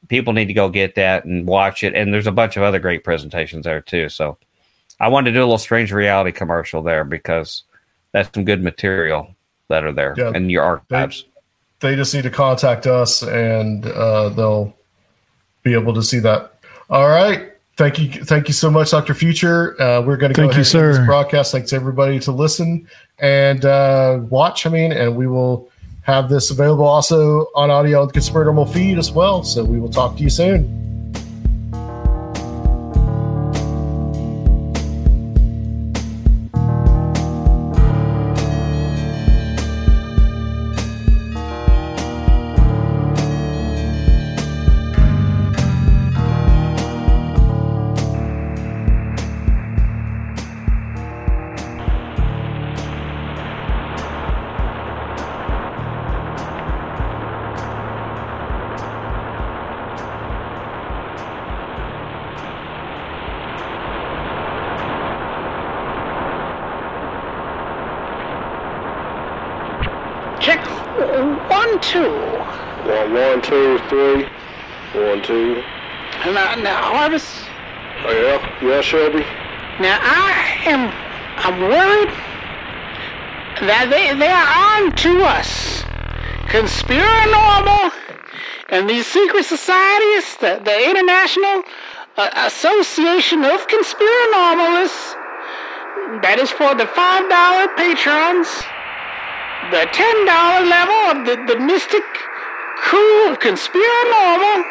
people 0.09 0.32
need 0.32 0.47
to 0.47 0.55
go 0.55 0.70
get 0.70 0.94
that 0.94 1.27
and 1.27 1.47
watch 1.47 1.85
it. 1.85 1.94
And 1.94 2.12
there's 2.12 2.27
a 2.27 2.32
bunch 2.32 2.56
of 2.56 2.62
other 2.62 2.78
great 2.78 3.05
presentations 3.05 3.65
there 3.65 3.82
too. 3.82 4.09
So 4.09 4.39
I 5.05 5.09
wanted 5.09 5.32
to 5.32 5.35
do 5.36 5.40
a 5.40 5.44
little 5.44 5.59
strange 5.59 5.93
reality 5.93 6.32
commercial 6.32 6.81
there 6.81 7.05
because 7.05 7.64
that's 8.12 8.32
some 8.32 8.43
good 8.47 8.62
material 8.62 9.35
that 9.68 9.85
are 9.85 9.93
there 9.93 10.14
Yeah. 10.16 10.32
in 10.35 10.48
your 10.48 10.62
archives. 10.62 11.26
They 11.81 11.94
just 11.94 12.14
need 12.14 12.22
to 12.22 12.31
contact 12.31 12.86
us 12.86 13.22
and 13.22 13.85
uh, 13.86 14.31
they'll 14.31 14.74
be 15.62 15.74
able 15.74 15.93
to 15.93 16.02
see 16.02 16.20
that. 16.20 16.55
All 16.89 17.09
right. 17.09 17.52
Thank 17.76 17.98
you. 17.98 18.24
Thank 18.24 18.48
you 18.48 18.55
so 18.55 18.70
much, 18.70 18.93
Dr. 18.93 19.12
Future. 19.12 19.78
Uh, 19.78 20.01
we're 20.01 20.16
going 20.16 20.32
to 20.32 20.36
go 20.40 20.48
Thank 20.48 20.52
ahead 20.52 20.72
you, 20.72 20.78
and 20.81 20.86
end 20.86 20.94
sir. 20.94 20.98
this 21.01 21.06
broadcast. 21.06 21.52
Thanks 21.52 21.74
everybody 21.74 22.18
to 22.20 22.32
listen 22.32 22.89
and 23.18 23.66
uh, 23.66 24.20
watch. 24.31 24.64
I 24.64 24.70
mean, 24.70 24.90
and 24.93 25.14
we 25.14 25.26
will 25.26 25.68
have 26.02 26.31
this 26.31 26.51
available 26.51 26.86
also 26.86 27.48
on 27.55 27.70
audio 27.70 28.01
on 28.01 28.06
the 28.09 28.14
Conspiranormal 28.14 28.72
feed 28.72 28.97
as 28.97 29.12
well. 29.12 29.43
So 29.43 29.64
we 29.64 29.78
will 29.78 29.90
talk 29.90 30.16
to 30.16 30.22
you 30.22 30.31
soon. 30.31 30.93
One, 71.64 71.80
two. 71.80 72.44
One, 72.84 73.12
one, 73.14 73.40
two, 73.40 73.78
three. 73.88 74.26
One, 74.92 75.22
two. 75.22 75.64
Now, 76.26 76.54
now, 76.56 76.82
Harvest. 76.82 77.48
Oh, 78.04 78.12
yeah, 78.60 78.68
yeah, 78.68 78.80
Shelby. 78.80 79.24
Now 79.78 79.98
I 80.00 80.58
am, 80.66 80.92
I'm 81.38 81.60
worried 81.60 82.14
that 83.60 83.88
they 83.90 84.14
they 84.14 84.28
are 84.30 84.50
on 84.76 84.94
to 85.04 85.24
us. 85.24 85.82
Conspiranormal 86.52 87.92
and 88.68 88.88
these 88.88 89.06
secret 89.06 89.44
societies, 89.44 90.36
the, 90.36 90.60
the 90.64 90.90
International 90.90 91.62
uh, 92.16 92.30
Association 92.46 93.42
of 93.44 93.66
Conspiranormalists, 93.66 95.14
that 96.22 96.38
is 96.38 96.50
for 96.50 96.74
the 96.74 96.84
$5 96.84 97.76
patrons, 97.76 98.48
the 99.70 99.86
$10 99.93 100.70
level 100.70 100.94
of 101.10 101.26
the, 101.26 101.55
the 101.55 101.60
mystic 101.60 102.02
crew 102.76 103.31
of 103.31 103.39
Conspiranormal, 103.39 104.64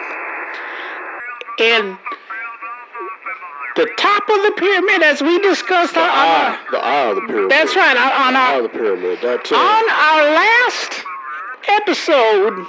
and 1.60 1.98
the 3.76 3.90
top 3.98 4.24
of 4.30 4.38
the 4.44 4.54
pyramid, 4.58 5.02
as 5.02 5.22
we 5.22 5.40
discussed 5.40 5.98
on, 5.98 6.04
on 6.04 6.10
Eye, 6.10 6.60
our, 6.66 6.72
the 6.72 6.78
eye 6.78 7.10
of 7.10 7.16
the 7.16 7.22
pyramid. 7.22 7.52
that's 7.52 7.76
right, 7.76 7.98
on, 7.98 8.36
our 8.36 8.62
the 8.62 8.70
pyramid. 8.70 9.20
That 9.22 9.46
too. 9.46 9.56
on 9.56 9.84
our 9.90 10.22
last 10.34 11.04
episode 11.68 12.68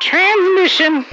transmission, 0.00 1.04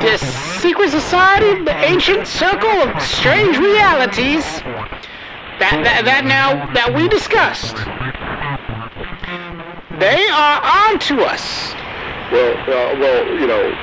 this 0.00 0.20
secret 0.60 0.90
society, 0.90 1.64
the 1.64 1.76
ancient 1.84 2.26
circle 2.26 2.68
of 2.68 3.02
strange 3.02 3.56
realities, 3.58 4.44
that 5.60 5.80
that, 5.84 6.04
that 6.04 6.24
now 6.24 6.72
that 6.74 6.92
we 6.94 7.08
discussed, 7.08 7.76
they 10.00 10.28
are 10.28 10.60
on 10.62 10.98
to 11.00 11.22
us. 11.22 11.74
Well, 12.30 12.54
uh, 12.54 12.96
well, 12.98 13.24
you 13.40 13.46
know, 13.46 13.76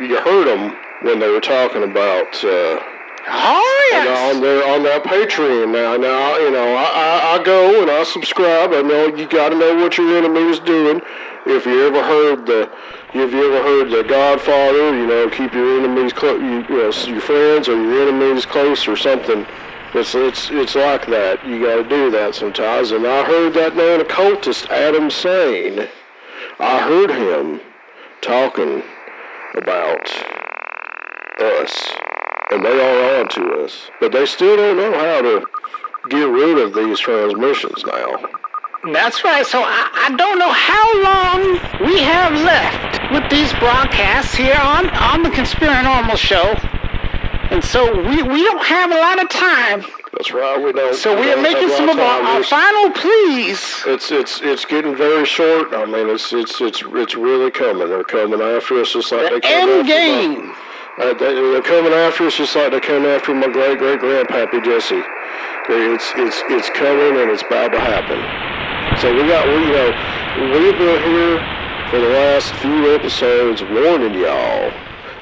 you 0.00 0.20
heard 0.20 0.46
them 0.46 0.76
when 1.02 1.18
they 1.18 1.28
were 1.28 1.40
talking 1.40 1.82
about 1.82 2.44
uh, 2.44 2.80
Oh 3.28 3.90
on, 3.94 4.04
yes. 4.04 4.34
on 4.34 4.42
their 4.42 4.66
on 4.66 4.82
their 4.82 5.00
Patreon. 5.00 5.72
Now, 5.72 5.96
now, 5.96 6.38
you 6.38 6.50
know, 6.50 6.74
I, 6.74 6.84
I, 6.84 7.38
I 7.38 7.44
go 7.44 7.82
and 7.82 7.90
I 7.90 8.02
subscribe. 8.04 8.72
I 8.72 8.82
know 8.82 9.14
you 9.14 9.28
got 9.28 9.50
to 9.50 9.58
know 9.58 9.74
what 9.76 9.98
your 9.98 10.16
enemy 10.16 10.40
is 10.50 10.58
doing. 10.60 11.00
If 11.46 11.66
you 11.66 11.86
ever 11.86 12.02
heard 12.02 12.46
the, 12.46 12.70
if 13.14 13.32
you 13.32 13.54
ever 13.54 13.62
heard 13.62 13.90
the 13.90 14.02
Godfather, 14.08 14.96
you 14.96 15.06
know, 15.06 15.28
keep 15.28 15.52
your 15.52 15.78
enemies 15.80 16.12
close, 16.12 16.40
you, 16.40 16.64
you 16.68 16.82
know, 16.82 16.90
your 17.06 17.20
friends 17.20 17.68
or 17.68 17.76
your 17.76 18.08
enemies 18.08 18.46
close 18.46 18.88
or 18.88 18.96
something. 18.96 19.46
It's 19.92 20.14
it's 20.14 20.50
it's 20.50 20.74
like 20.76 21.06
that. 21.06 21.44
You 21.44 21.60
got 21.66 21.82
to 21.82 21.88
do 21.88 22.10
that 22.12 22.34
sometimes. 22.36 22.92
And 22.92 23.06
I 23.06 23.24
heard 23.24 23.54
that 23.54 23.74
man 23.74 24.00
occultist 24.00 24.66
Adam 24.70 25.10
Sane. 25.10 25.88
I 26.60 26.80
heard 26.80 27.10
him 27.10 27.60
talking 28.20 28.82
about 29.54 30.08
us, 31.40 31.92
and 32.52 32.64
they 32.64 32.80
are 32.80 33.20
on 33.20 33.28
to 33.30 33.64
us. 33.64 33.90
But 34.00 34.12
they 34.12 34.26
still 34.26 34.56
don't 34.56 34.76
know 34.76 34.92
how 34.92 35.22
to 35.22 35.46
get 36.08 36.24
rid 36.24 36.58
of 36.58 36.72
these 36.74 37.00
transmissions 37.00 37.84
now. 37.84 38.28
That's 38.92 39.24
right. 39.24 39.44
So 39.44 39.60
I, 39.60 40.08
I 40.08 40.16
don't 40.16 40.38
know 40.38 40.52
how 40.52 41.02
long 41.02 41.86
we 41.86 42.00
have 42.00 42.32
left 42.32 43.12
with 43.12 43.28
these 43.30 43.52
broadcasts 43.58 44.34
here 44.34 44.58
on, 44.62 44.88
on 44.90 45.22
the 45.22 45.30
Conspiranormal 45.30 46.16
Show. 46.16 46.79
And 47.50 47.64
so 47.64 47.92
we, 47.92 48.22
we 48.22 48.44
don't 48.44 48.64
have 48.64 48.92
a 48.92 48.94
lot 48.94 49.20
of 49.20 49.28
time. 49.28 49.84
That's 50.12 50.30
right. 50.30 50.62
We 50.62 50.72
don't. 50.72 50.94
So 50.94 51.18
we 51.18 51.26
don't 51.26 51.40
are 51.40 51.42
making 51.42 51.68
some 51.70 51.88
of 51.88 51.98
our, 51.98 52.22
our 52.22 52.44
final 52.44 52.90
pleas. 52.90 53.82
It's 53.86 54.12
it's 54.12 54.40
it's 54.40 54.64
getting 54.64 54.96
very 54.96 55.26
short. 55.26 55.74
I 55.74 55.84
mean, 55.84 56.08
it's 56.08 56.32
it's 56.32 56.60
it's 56.60 56.82
it's 56.86 57.16
really 57.16 57.50
coming. 57.50 57.88
They're 57.88 58.04
coming 58.04 58.40
after 58.40 58.80
us 58.80 58.92
just 58.92 59.10
like 59.10 59.30
The 59.30 59.34
they 59.34 59.40
came 59.40 59.68
end 59.68 59.80
after 59.80 59.92
game. 59.92 60.46
My, 60.46 61.04
uh, 61.04 61.14
they, 61.14 61.34
they're 61.34 61.62
coming 61.62 61.92
after 61.92 62.26
us 62.26 62.36
just 62.36 62.54
like 62.54 62.70
they 62.70 62.80
came 62.80 63.04
after 63.04 63.34
my 63.34 63.48
great 63.48 63.78
great 63.78 63.98
grandpappy 63.98 64.64
Jesse. 64.64 65.02
It's 65.68 66.12
it's 66.16 66.42
it's 66.50 66.70
coming 66.70 67.20
and 67.20 67.30
it's 67.30 67.42
about 67.42 67.72
to 67.72 67.80
happen. 67.80 68.18
So 68.98 69.12
we 69.12 69.26
got 69.26 69.46
we 69.46 69.54
you 69.54 69.72
know 69.74 69.90
we've 70.54 70.78
been 70.78 71.02
here 71.02 71.42
for 71.90 71.98
the 71.98 72.10
last 72.10 72.54
few 72.54 72.94
episodes 72.94 73.62
warning 73.62 74.14
y'all 74.14 74.72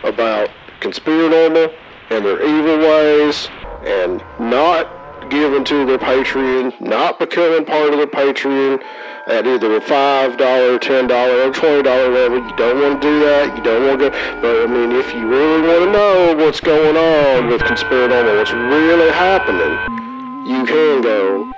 about 0.04 0.50
conspiranormal 0.80 1.72
and 2.10 2.24
their 2.24 2.42
evil 2.42 2.78
ways 2.78 3.48
and 3.84 4.22
not 4.38 5.30
giving 5.30 5.64
to 5.64 5.84
their 5.84 5.98
Patreon, 5.98 6.80
not 6.80 7.18
becoming 7.18 7.64
part 7.64 7.92
of 7.92 7.98
their 7.98 8.06
Patreon 8.06 8.82
at 9.26 9.46
either 9.46 9.68
the 9.68 10.34
dollar, 10.38 10.78
ten 10.78 11.06
dollar, 11.06 11.48
or 11.48 11.52
twenty 11.52 11.82
dollar 11.82 12.08
level. 12.08 12.38
You 12.38 12.56
don't 12.56 12.80
want 12.80 13.02
to 13.02 13.08
do 13.08 13.20
that. 13.20 13.56
You 13.56 13.62
don't 13.62 13.86
want 13.86 14.00
to 14.00 14.10
go. 14.10 14.40
But 14.40 14.62
I 14.62 14.66
mean, 14.66 14.92
if 14.92 15.12
you 15.14 15.28
really 15.28 15.60
want 15.60 15.84
to 15.84 15.92
know 15.92 16.36
what's 16.36 16.60
going 16.60 16.96
on 16.96 17.48
with 17.48 17.60
conspiranormal, 17.62 18.38
what's 18.38 18.52
really 18.52 19.10
happening, 19.12 19.76
you 20.48 20.64
can 20.64 21.02
go 21.02 21.52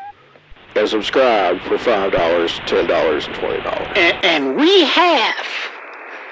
and 0.75 0.89
subscribe 0.89 1.61
for 1.63 1.77
$5, 1.77 2.11
$10, 2.11 3.27
and 3.27 3.35
$20. 3.35 3.97
And, 3.97 4.25
and 4.25 4.57
we 4.57 4.85
have 4.85 5.47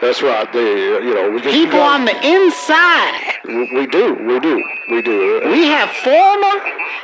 That's 0.00 0.22
right. 0.22 0.50
The, 0.52 0.96
uh, 0.96 1.00
you 1.00 1.14
know, 1.14 1.30
we 1.30 1.40
just 1.40 1.52
people 1.52 1.80
on 1.80 2.04
the 2.04 2.14
inside. 2.24 3.34
We 3.44 3.86
do, 3.86 4.14
we 4.14 4.38
do, 4.38 4.62
we 4.90 5.02
do. 5.02 5.42
Uh, 5.42 5.50
we 5.50 5.66
have 5.66 5.90
former 5.90 6.60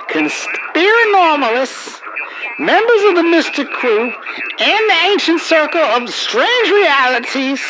conspiranormalists, 0.08 2.00
members 2.60 3.02
of 3.08 3.16
the 3.16 3.24
Mystic 3.24 3.68
Crew, 3.70 4.12
and 4.60 4.90
the 4.90 5.00
ancient 5.06 5.40
circle 5.40 5.80
of 5.80 6.08
strange 6.08 6.70
realities 6.70 7.60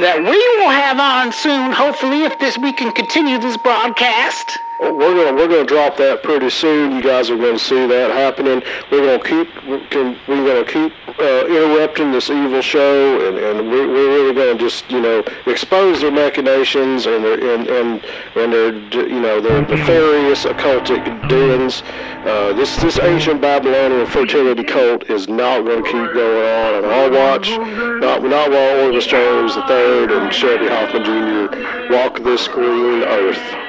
that 0.00 0.18
we 0.18 0.36
will 0.58 0.70
have 0.70 0.98
on 0.98 1.32
soon, 1.32 1.70
hopefully, 1.70 2.24
if 2.24 2.36
this 2.40 2.58
we 2.58 2.72
can 2.72 2.90
continue 2.92 3.38
this 3.38 3.56
broadcast. 3.56 4.58
We're 4.80 5.14
gonna 5.14 5.34
we're 5.34 5.48
gonna 5.48 5.64
drop 5.64 5.96
that 5.96 6.22
pretty 6.22 6.50
soon. 6.50 6.94
You 6.94 7.02
guys 7.02 7.30
are 7.30 7.36
gonna 7.36 7.58
see 7.58 7.86
that 7.88 8.12
happening. 8.12 8.62
We're 8.92 9.18
gonna 9.18 9.22
keep 9.22 9.48
we're 9.66 10.46
gonna, 10.46 10.64
keep 10.64 10.92
uh, 11.18 11.46
interrupting 11.46 12.12
this 12.12 12.30
evil 12.30 12.62
show, 12.62 13.26
and, 13.26 13.38
and 13.38 13.70
we're, 13.70 13.88
we're 13.88 14.08
really 14.08 14.34
gonna 14.34 14.56
just 14.56 14.88
you 14.88 15.00
know 15.00 15.24
expose 15.46 16.00
their 16.00 16.12
machinations 16.12 17.06
and 17.06 17.24
their 17.24 17.54
and 17.54 17.66
and, 17.66 18.04
and 18.36 18.52
their 18.52 18.72
you 19.08 19.20
know 19.20 19.40
their 19.40 19.62
nefarious 19.62 20.44
occultic 20.44 21.28
doings. 21.28 21.82
Uh, 22.24 22.52
this 22.52 22.76
this 22.76 23.00
ancient 23.00 23.40
Babylonian 23.40 24.06
fertility 24.06 24.62
cult 24.62 25.10
is 25.10 25.28
not 25.28 25.64
gonna 25.64 25.82
keep 25.82 26.14
going 26.14 26.46
on 26.46 26.74
on 26.74 26.84
our 26.84 27.10
watch. 27.10 27.50
Not 27.50 28.22
not 28.22 28.50
while 28.50 28.86
Orvis 28.86 29.06
Jones 29.06 29.56
III 29.56 30.16
and 30.16 30.32
Shelby 30.32 30.68
Hoffman 30.68 31.04
Jr. 31.04 31.92
walk 31.92 32.22
this 32.22 32.46
green 32.46 33.02
earth. 33.02 33.67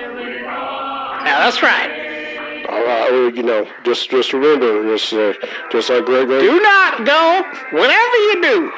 Now, 1.29 1.37
that's 1.45 1.61
right. 1.61 2.65
All 2.69 2.83
right, 2.83 3.31
you 3.35 3.43
know, 3.43 3.67
just 3.83 4.09
just 4.09 4.33
remember, 4.33 4.81
just 4.97 5.13
uh, 5.13 5.33
just 5.71 5.91
like 5.91 6.05
Greg, 6.05 6.25
Greg, 6.25 6.41
Do 6.41 6.59
not 6.59 7.05
go, 7.05 7.43
whatever 7.69 8.17
you 8.27 8.41
do, 8.41 8.71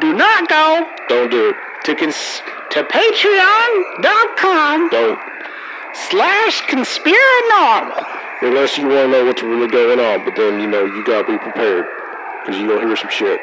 do 0.00 0.14
not 0.14 0.48
go 0.48 0.86
don't 1.08 1.30
do 1.30 1.50
it. 1.50 1.56
to, 1.84 1.94
cons- 1.94 2.40
to 2.70 2.84
patreon.com 2.84 4.88
Don't 4.88 5.18
slash 5.92 6.62
conspiranormal. 6.62 8.06
unless 8.42 8.78
you 8.78 8.88
want 8.88 9.06
to 9.06 9.12
know 9.12 9.24
what's 9.26 9.42
really 9.42 9.68
going 9.68 10.00
on. 10.00 10.24
But 10.24 10.36
then 10.36 10.58
you 10.60 10.66
know 10.66 10.84
you 10.86 11.04
gotta 11.04 11.30
be 11.30 11.36
prepared 11.38 11.84
because 12.42 12.58
you 12.60 12.66
gonna 12.66 12.80
hear 12.86 12.96
some 12.96 13.10
shit. 13.10 13.38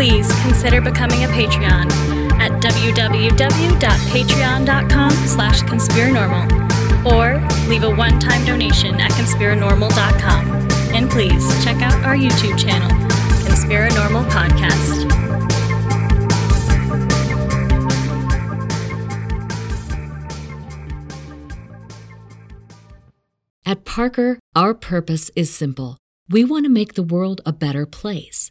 Please 0.00 0.32
consider 0.40 0.80
becoming 0.80 1.24
a 1.24 1.28
Patreon 1.28 1.84
at 2.40 2.50
www.patreon.com 2.62 5.10
slash 5.10 5.60
conspiranormal 5.64 6.50
or 7.04 7.36
leave 7.68 7.82
a 7.82 7.94
one-time 7.94 8.42
donation 8.46 8.98
at 8.98 9.10
conspiranormal.com. 9.10 10.46
And 10.94 11.10
please 11.10 11.46
check 11.62 11.82
out 11.82 12.02
our 12.02 12.16
YouTube 12.16 12.58
channel, 12.58 12.88
Conspiranormal 13.44 14.24
Podcast. 14.30 15.06
At 23.66 23.84
Parker, 23.84 24.38
our 24.56 24.72
purpose 24.72 25.30
is 25.36 25.54
simple. 25.54 25.98
We 26.30 26.42
want 26.42 26.64
to 26.64 26.70
make 26.70 26.94
the 26.94 27.02
world 27.02 27.42
a 27.44 27.52
better 27.52 27.84
place 27.84 28.50